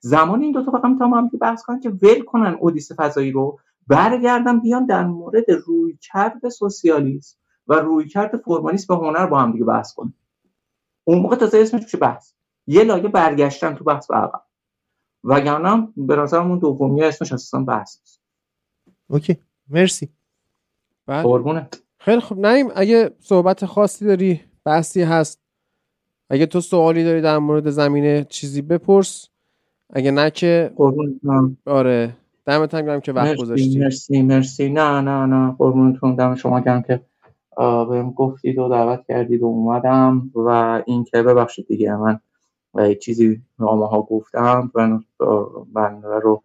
زمان 0.00 0.42
این 0.42 0.52
دوتا 0.52 0.70
فقط 0.72 0.84
می‌تونم 0.84 1.14
هم 1.14 1.28
بحث 1.28 1.62
کنن 1.62 1.80
که 1.80 1.90
ول 1.90 2.24
کنن 2.24 2.56
اودیسه 2.60 2.94
فضایی 2.94 3.30
رو 3.30 3.58
برگردن 3.86 4.60
بیان 4.60 4.86
در 4.86 5.06
مورد 5.06 5.50
رویکرد 5.50 6.48
سوسیالیسم 6.48 7.38
و 7.66 7.74
رویکرد 7.74 8.36
فرمالیسم 8.36 8.94
به 8.94 9.06
هنر 9.06 9.26
با 9.26 9.40
هم 9.40 9.52
دیگه 9.52 9.64
بحث 9.64 9.92
کنن. 9.92 10.14
اون 11.04 11.18
موقع 11.18 11.36
تازه 11.36 11.58
اسمش 11.58 11.82
میشه 11.82 11.98
بحث؟ 11.98 12.32
یه 12.66 12.84
لایه 12.84 13.08
برگشتن 13.08 13.74
تو 13.74 13.84
بحث 13.84 14.06
به 14.06 14.14
عقب. 14.14 14.42
وگرنه 15.24 15.88
به 15.96 16.16
نظرم 16.16 16.50
اون 16.50 16.58
دومی 16.58 17.02
اسمش 17.02 17.32
اصلا 17.32 17.64
بحث 17.64 17.98
نیست. 18.00 18.22
اوکی. 19.08 19.36
مرسی. 19.68 20.08
بله. 21.06 21.22
قربونه 21.22 21.68
خیلی 21.98 22.20
خب 22.20 22.46
نیم 22.46 22.68
اگه 22.74 23.16
صحبت 23.20 23.66
خاصی 23.66 24.04
داری 24.04 24.40
بحثی 24.64 25.02
هست 25.02 25.41
اگه 26.30 26.46
تو 26.46 26.60
سوالی 26.60 27.04
داری 27.04 27.20
در 27.20 27.38
مورد 27.38 27.70
زمینه 27.70 28.26
چیزی 28.28 28.62
بپرس. 28.62 29.28
اگه 29.90 30.10
نه 30.10 30.30
که 30.30 30.70
آره. 31.66 32.16
دمت 32.46 32.74
هم 32.74 33.00
که 33.00 33.12
وقت 33.12 33.36
گذاشتی. 33.36 33.78
مرسی 33.78 34.22
مرسی. 34.22 34.68
نه 34.68 35.00
نه 35.00 35.26
نه. 35.26 35.54
قربونتون 35.58 36.14
دم 36.14 36.34
شما 36.34 36.60
گرم 36.60 36.82
که 36.82 37.00
بهم 37.56 38.10
گفتید 38.10 38.58
و 38.58 38.68
دعوت 38.68 39.04
کردید 39.08 39.42
و 39.42 39.46
اومدم 39.46 40.30
و 40.34 40.82
این 40.86 41.04
که 41.04 41.22
ببخشید 41.22 41.66
دیگه 41.66 41.96
من 41.96 42.20
و 42.74 42.94
چیزی 42.94 43.42
نامه 43.58 43.86
ها 43.86 44.02
گفتم 44.02 44.70
من, 44.74 45.04
من 45.72 46.02
رو 46.02 46.42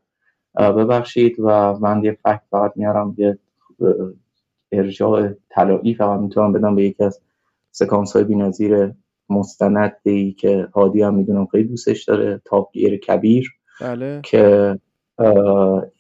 ببخشید 0.56 1.36
و 1.40 1.78
من 1.80 2.04
یه 2.04 2.18
فکت 2.24 2.42
فقط 2.52 2.74
میارم 2.76 3.16
یه 3.18 3.38
ارجاع 4.72 5.30
طلایی 5.50 5.96
فقط 5.96 6.20
می‌تونم 6.20 6.54
بدم 6.54 6.76
به 6.76 6.84
یکی 6.84 7.04
از 7.04 7.22
سکانس 7.72 8.16
های 8.16 8.24
بینظیر 8.24 8.92
مستندی 9.30 10.34
که 10.34 10.68
هادی 10.74 11.02
هم 11.02 11.16
می‌دونم 11.16 11.46
خیلی 11.46 11.68
دوستش 11.68 12.04
داره 12.04 12.42
تاپگیر 12.46 12.98
کبیر 12.98 13.52
بله. 13.82 14.22
که 14.24 14.80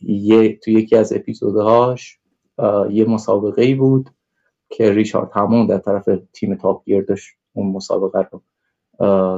یه 0.01 0.57
تو 0.57 0.71
یکی 0.71 0.95
از 0.95 1.13
اپیزودهاش 1.13 2.19
یه 2.89 3.05
مسابقه 3.05 3.61
ای 3.61 3.75
بود 3.75 4.09
که 4.69 4.91
ریچارد 4.91 5.31
همون 5.33 5.67
در 5.67 5.77
طرف 5.77 6.09
تیم 6.33 6.55
تاپ 6.55 6.85
گیر 6.85 7.01
داشت 7.01 7.35
اون 7.53 7.71
مسابقه 7.71 8.29
رو 8.31 8.41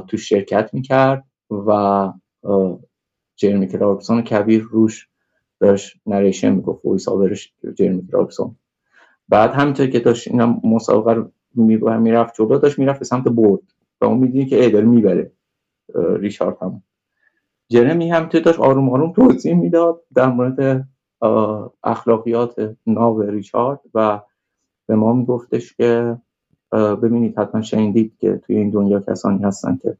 تو 0.08 0.16
شرکت 0.16 0.70
می‌کرد 0.72 1.24
و 1.50 2.12
جرمی 3.36 3.68
کلارکسون 3.68 4.22
کبیر 4.22 4.62
روش 4.62 5.08
داشت 5.60 5.96
نریشن 6.06 6.50
می‌گفت 6.50 6.84
ویس 6.84 7.08
آورش 7.08 7.52
جرمی 7.74 8.06
کلارکسون 8.06 8.56
بعد 9.28 9.50
همینطور 9.50 9.86
که 9.86 10.00
داشت 10.00 10.28
این 10.28 10.60
مسابقه 10.64 11.12
رو 11.12 11.30
می‌رفت 12.00 12.34
جلو 12.34 12.58
داشت 12.58 12.78
می‌رفت 12.78 12.98
به 12.98 13.04
سمت 13.04 13.24
برد 13.24 13.62
و 14.00 14.04
اون 14.04 14.18
می‌دونی 14.18 14.46
که 14.46 14.64
ای 14.64 14.70
داره 14.70 14.84
می‌بره. 14.84 15.32
ریچارد 15.94 16.56
همون 16.62 16.82
جرمی 17.68 18.10
هم 18.10 18.26
داشت 18.26 18.60
آروم 18.60 18.90
آروم 18.90 19.12
توضیح 19.12 19.54
می‌داد 19.54 20.02
در 20.14 20.26
مورد 20.26 20.88
اخلاقیات 21.84 22.76
ناو 22.86 23.22
ریچارد 23.22 23.80
و 23.94 24.20
به 24.86 24.94
ما 24.96 25.12
میگفتش 25.12 25.74
که 25.74 26.18
ببینید 26.72 27.38
حتما 27.38 27.62
شنیدید 27.62 28.16
که 28.18 28.36
توی 28.36 28.56
این 28.56 28.70
دنیا 28.70 29.00
کسانی 29.00 29.42
هستن 29.42 29.76
که 29.82 29.96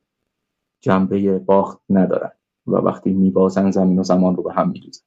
جنبه 0.81 1.39
باخت 1.39 1.81
ندارن 1.91 2.33
و 2.67 2.77
وقتی 2.77 3.13
میبازن 3.13 3.71
زمین 3.71 3.99
و 3.99 4.03
زمان 4.03 4.37
رو 4.37 4.43
به 4.43 4.53
هم 4.53 4.71
میدوزن 4.71 5.03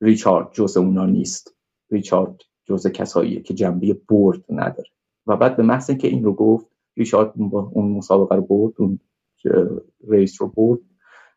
ریچارد 0.00 0.48
جز 0.52 0.76
اونا 0.76 1.06
نیست. 1.06 1.56
ریچارد 1.90 2.40
جز 2.64 2.86
کساییه 2.86 3.40
که 3.40 3.54
جنبه 3.54 4.00
برد 4.08 4.44
نداره. 4.48 4.88
و 5.26 5.36
بعد 5.36 5.56
به 5.56 5.62
محض 5.62 5.90
که 5.90 6.08
این 6.08 6.24
رو 6.24 6.32
گفت 6.32 6.66
ریچارد 7.00 7.32
اون 7.72 7.92
مسابقه 7.92 8.36
رو 8.36 8.42
برد 8.42 8.74
اون 8.78 8.98
ریس 10.08 10.42
رو 10.42 10.48
برد 10.48 10.80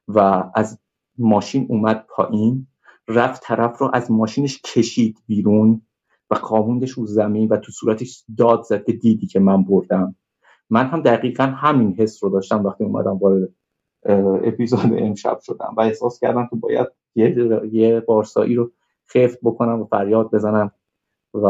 و 0.07 0.43
از 0.55 0.79
ماشین 1.17 1.65
اومد 1.69 2.05
پایین 2.09 2.67
رفت 3.07 3.43
طرف 3.43 3.77
رو 3.77 3.89
از 3.93 4.11
ماشینش 4.11 4.61
کشید 4.61 5.17
بیرون 5.27 5.81
و 6.29 6.35
خاموندش 6.35 6.91
رو 6.91 7.05
زمین 7.05 7.47
و 7.47 7.57
تو 7.57 7.71
صورتش 7.71 8.23
داد 8.37 8.63
زد 8.63 8.85
که 8.85 8.93
دیدی 8.93 9.27
که 9.27 9.39
من 9.39 9.63
بردم. 9.63 10.15
من 10.69 10.87
هم 10.87 11.01
دقیقا 11.01 11.43
همین 11.43 11.93
حس 11.93 12.23
رو 12.23 12.29
داشتم 12.29 12.65
وقتی 12.65 12.83
اومدم 12.83 13.17
وارد 13.17 13.49
اپیزود 14.43 14.93
امشب 14.97 15.39
شدم 15.39 15.73
و 15.77 15.81
احساس 15.81 16.19
کردم 16.19 16.47
که 16.47 16.55
باید 16.55 16.87
یه, 17.15 17.35
یه 17.71 17.99
بارسایی 17.99 18.55
رو 18.55 18.71
خفت 19.13 19.39
بکنم 19.43 19.81
و 19.81 19.85
فریاد 19.85 20.31
بزنم 20.31 20.71
و 21.33 21.47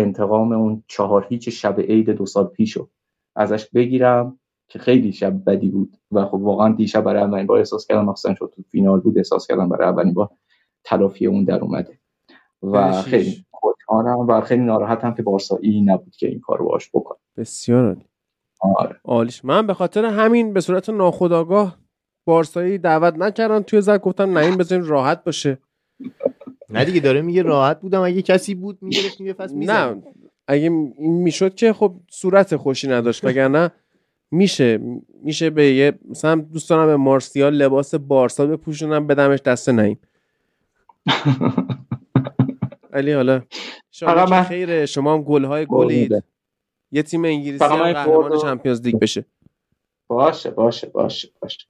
انتقام 0.00 0.52
اون 0.52 0.84
چهار 0.86 1.26
هیچ 1.28 1.48
شب 1.48 1.80
عید 1.80 2.10
دو 2.10 2.26
سال 2.26 2.46
پیشو 2.46 2.88
ازش 3.36 3.68
بگیرم 3.70 4.38
که 4.68 4.78
خیلی 4.78 5.12
شب 5.12 5.44
بدی 5.44 5.70
بود 5.70 5.96
و 6.12 6.24
خب 6.24 6.34
واقعا 6.34 6.72
دیشب 6.72 7.00
برای 7.00 7.22
اولین 7.22 7.46
بار 7.46 7.58
احساس 7.58 7.86
کردم 7.86 8.04
مخصوصا 8.04 8.34
شد 8.34 8.52
تو 8.56 8.62
فینال 8.62 9.00
بود 9.00 9.18
احساس 9.18 9.46
کردم 9.46 9.68
برای 9.68 9.88
اولین 9.88 10.14
بار 10.14 10.30
تلافی 10.84 11.26
اون 11.26 11.44
در 11.44 11.60
اومده 11.60 11.98
و 12.62 13.02
خیلی 13.02 13.44
خوشحالم 13.50 14.18
و 14.18 14.40
خیلی 14.40 14.62
ناراحتم 14.62 15.14
که 15.14 15.22
بارسایی 15.22 15.80
نبود 15.80 16.16
که 16.16 16.28
این 16.28 16.40
کارو 16.40 16.68
باش 16.68 16.90
بکنه. 16.94 17.18
بسیار 17.36 17.84
عالی. 17.86 18.04
آره. 18.60 19.00
عالیش. 19.04 19.44
من 19.44 19.66
به 19.66 19.74
خاطر 19.74 20.04
همین 20.04 20.52
به 20.52 20.60
صورت 20.60 20.90
ناخودآگاه 20.90 21.78
بارسایی 22.26 22.78
دعوت 22.78 23.14
نکردم. 23.14 23.62
توی 23.62 23.80
زد 23.80 24.00
گفتم 24.00 24.38
نه 24.38 24.44
این 24.44 24.56
بزنین 24.56 24.86
راحت 24.86 25.24
باشه. 25.24 25.58
نه 26.70 26.84
دیگه 26.84 27.00
داره 27.00 27.22
میگه 27.22 27.42
راحت 27.42 27.80
بودم. 27.80 28.00
اگه 28.00 28.22
کسی 28.22 28.54
بود 28.54 28.78
می‌گرفت 28.82 29.20
میگه 29.20 29.72
نه. 29.72 30.02
اگه 30.48 30.62
این 30.62 30.94
می‌شد 30.98 31.54
که 31.54 31.72
خب 31.72 31.94
صورت 32.10 32.56
خوشی 32.56 32.88
نداشت 32.88 33.24
وگرنه 33.24 33.70
میشه 34.30 34.80
میشه 35.22 35.50
به 35.50 35.66
یه 35.66 35.92
مثلا 36.10 36.34
دوست 36.34 36.70
دارم 36.70 36.86
به 36.86 36.96
مارسیال 36.96 37.54
لباس 37.54 37.94
بارسا 37.94 38.46
بپوشونم 38.46 39.06
بدمش 39.06 39.40
دست 39.40 39.68
نیم 39.68 39.98
علی 42.92 43.12
حالا 43.12 43.42
شما 43.90 44.42
خیره. 44.42 44.86
شما 44.86 45.14
هم 45.14 45.22
گل 45.22 45.44
های 45.44 45.66
گلید. 45.66 46.24
یه 46.92 47.02
تیم 47.02 47.24
انگلیسی 47.24 47.64
قهرمان 47.64 48.38
چمپیونز 48.38 48.80
لیگ 48.80 48.98
بشه. 48.98 49.24
باشه 50.08 50.50
باشه 50.50 50.86
باشه 50.86 51.28
باشه. 51.40 51.66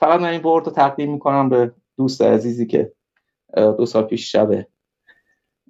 فقط 0.00 0.20
من 0.20 0.28
این 0.28 0.42
برد 0.42 0.66
رو 0.66 0.72
تقدیم 0.72 1.12
می‌کنم 1.12 1.48
به 1.48 1.72
دوست 1.96 2.22
عزیزی 2.22 2.66
که 2.66 2.92
دو 3.54 3.86
سال 3.86 4.04
پیش 4.04 4.32
شبه 4.32 4.66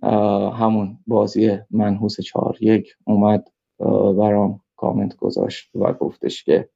اه، 0.03 0.57
همون 0.59 0.99
بازی 1.07 1.59
منحوس 1.71 2.21
چهار 2.21 2.57
یک 2.61 2.97
اومد 3.05 3.49
برام 4.19 4.61
کامنت 4.77 5.17
گذاشت 5.17 5.77
و 5.77 5.93
گفتش 5.93 6.45
که 6.45 6.69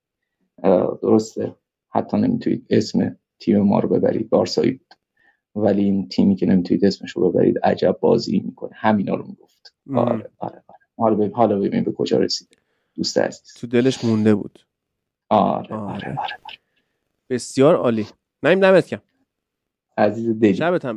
درسته 1.03 1.57
حتی 1.89 2.17
نمی‌تونید 2.17 2.67
اسم 2.71 3.17
تیم 3.39 3.61
ما 3.61 3.79
رو 3.79 3.89
ببرید 3.89 4.31
بارسایی 4.31 4.71
بود. 4.71 4.95
ولی 5.55 5.85
این 5.85 6.09
تیمی 6.09 6.37
که 6.37 6.47
نمی‌تونید 6.47 6.85
اسمش 6.85 7.11
رو 7.11 7.31
ببرید 7.31 7.59
عجب 7.59 7.99
بازی 8.01 8.41
می‌کنه. 8.41 8.71
همینا 8.75 9.15
رو 9.15 9.27
می‌گفت. 9.27 9.75
آره 9.95 10.31
آره 10.39 10.63
آره. 10.69 10.79
حالا 10.99 11.15
ببین 11.15 11.33
حالا 11.35 11.59
ببین 11.59 11.85
به 11.85 11.93
کجا 11.93 12.19
رسیده. 12.19 12.57
دوست 12.95 13.19
عزیز. 13.19 13.55
تو 13.55 13.67
دلش 13.67 14.05
مونده 14.05 14.35
بود. 14.35 14.59
آره 15.29 15.75
آره. 15.77 15.95
آره. 15.95 16.09
آره 16.19 16.59
بسیار 17.31 17.75
عالی. 17.77 18.07
نیم 18.43 18.61
دمت 18.61 18.87
کم 18.87 19.01
عزیز 19.99 20.39
دلی 20.39 20.55
شبت 20.55 20.85
هم. 20.85 20.95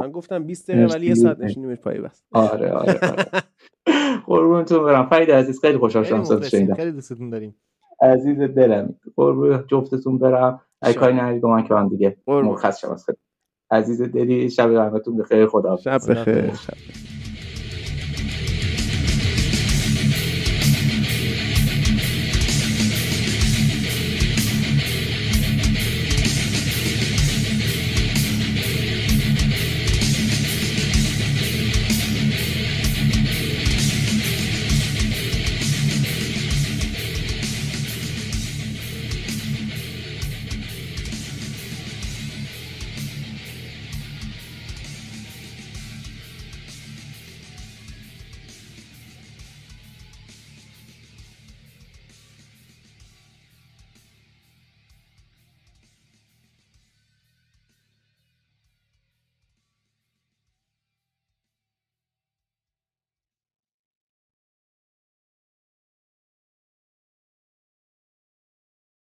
من 0.00 0.10
گفتم 0.10 0.44
20 0.44 0.70
دقیقه 0.70 0.94
ولی 0.94 1.06
یه. 1.06 1.14
ساعت 1.14 1.40
نشونیمش 1.40 1.78
پای 1.78 2.00
بس. 2.00 2.22
آره 2.32 2.70
آره 2.72 2.98
آره. 3.02 3.24
قربونتون 4.26 4.84
برم. 4.84 5.08
فرید 5.08 5.30
عزیز 5.30 5.60
خیلی 5.60 5.78
خوشحال 5.78 6.04
شدم 6.04 6.24
صدات 6.24 6.48
شنیدم. 6.48 6.74
خیلی 6.74 6.92
دوستتون 6.92 7.30
داریم. 7.30 7.56
عزیز 8.02 8.38
دلم 8.38 8.94
قربون 9.16 9.64
جفتتون 9.68 10.18
برم. 10.18 10.60
ای 10.82 10.94
کاری 10.94 11.14
نرید 11.14 11.42
با 11.42 11.48
من 11.50 11.64
که 11.64 11.74
من 11.74 11.88
دیگه. 11.88 12.16
مرخص 12.26 12.80
شم 12.80 12.96
خدمت. 12.96 13.18
عزیز 13.70 14.02
دلی 14.02 14.50
شب 14.50 14.72
همتون 14.72 15.16
بخیر. 15.16 15.46
خدا 15.46 15.76
شب 15.76 16.00
بخیر. 16.08 16.54
شب 16.54 16.74
بخیر. 16.74 17.09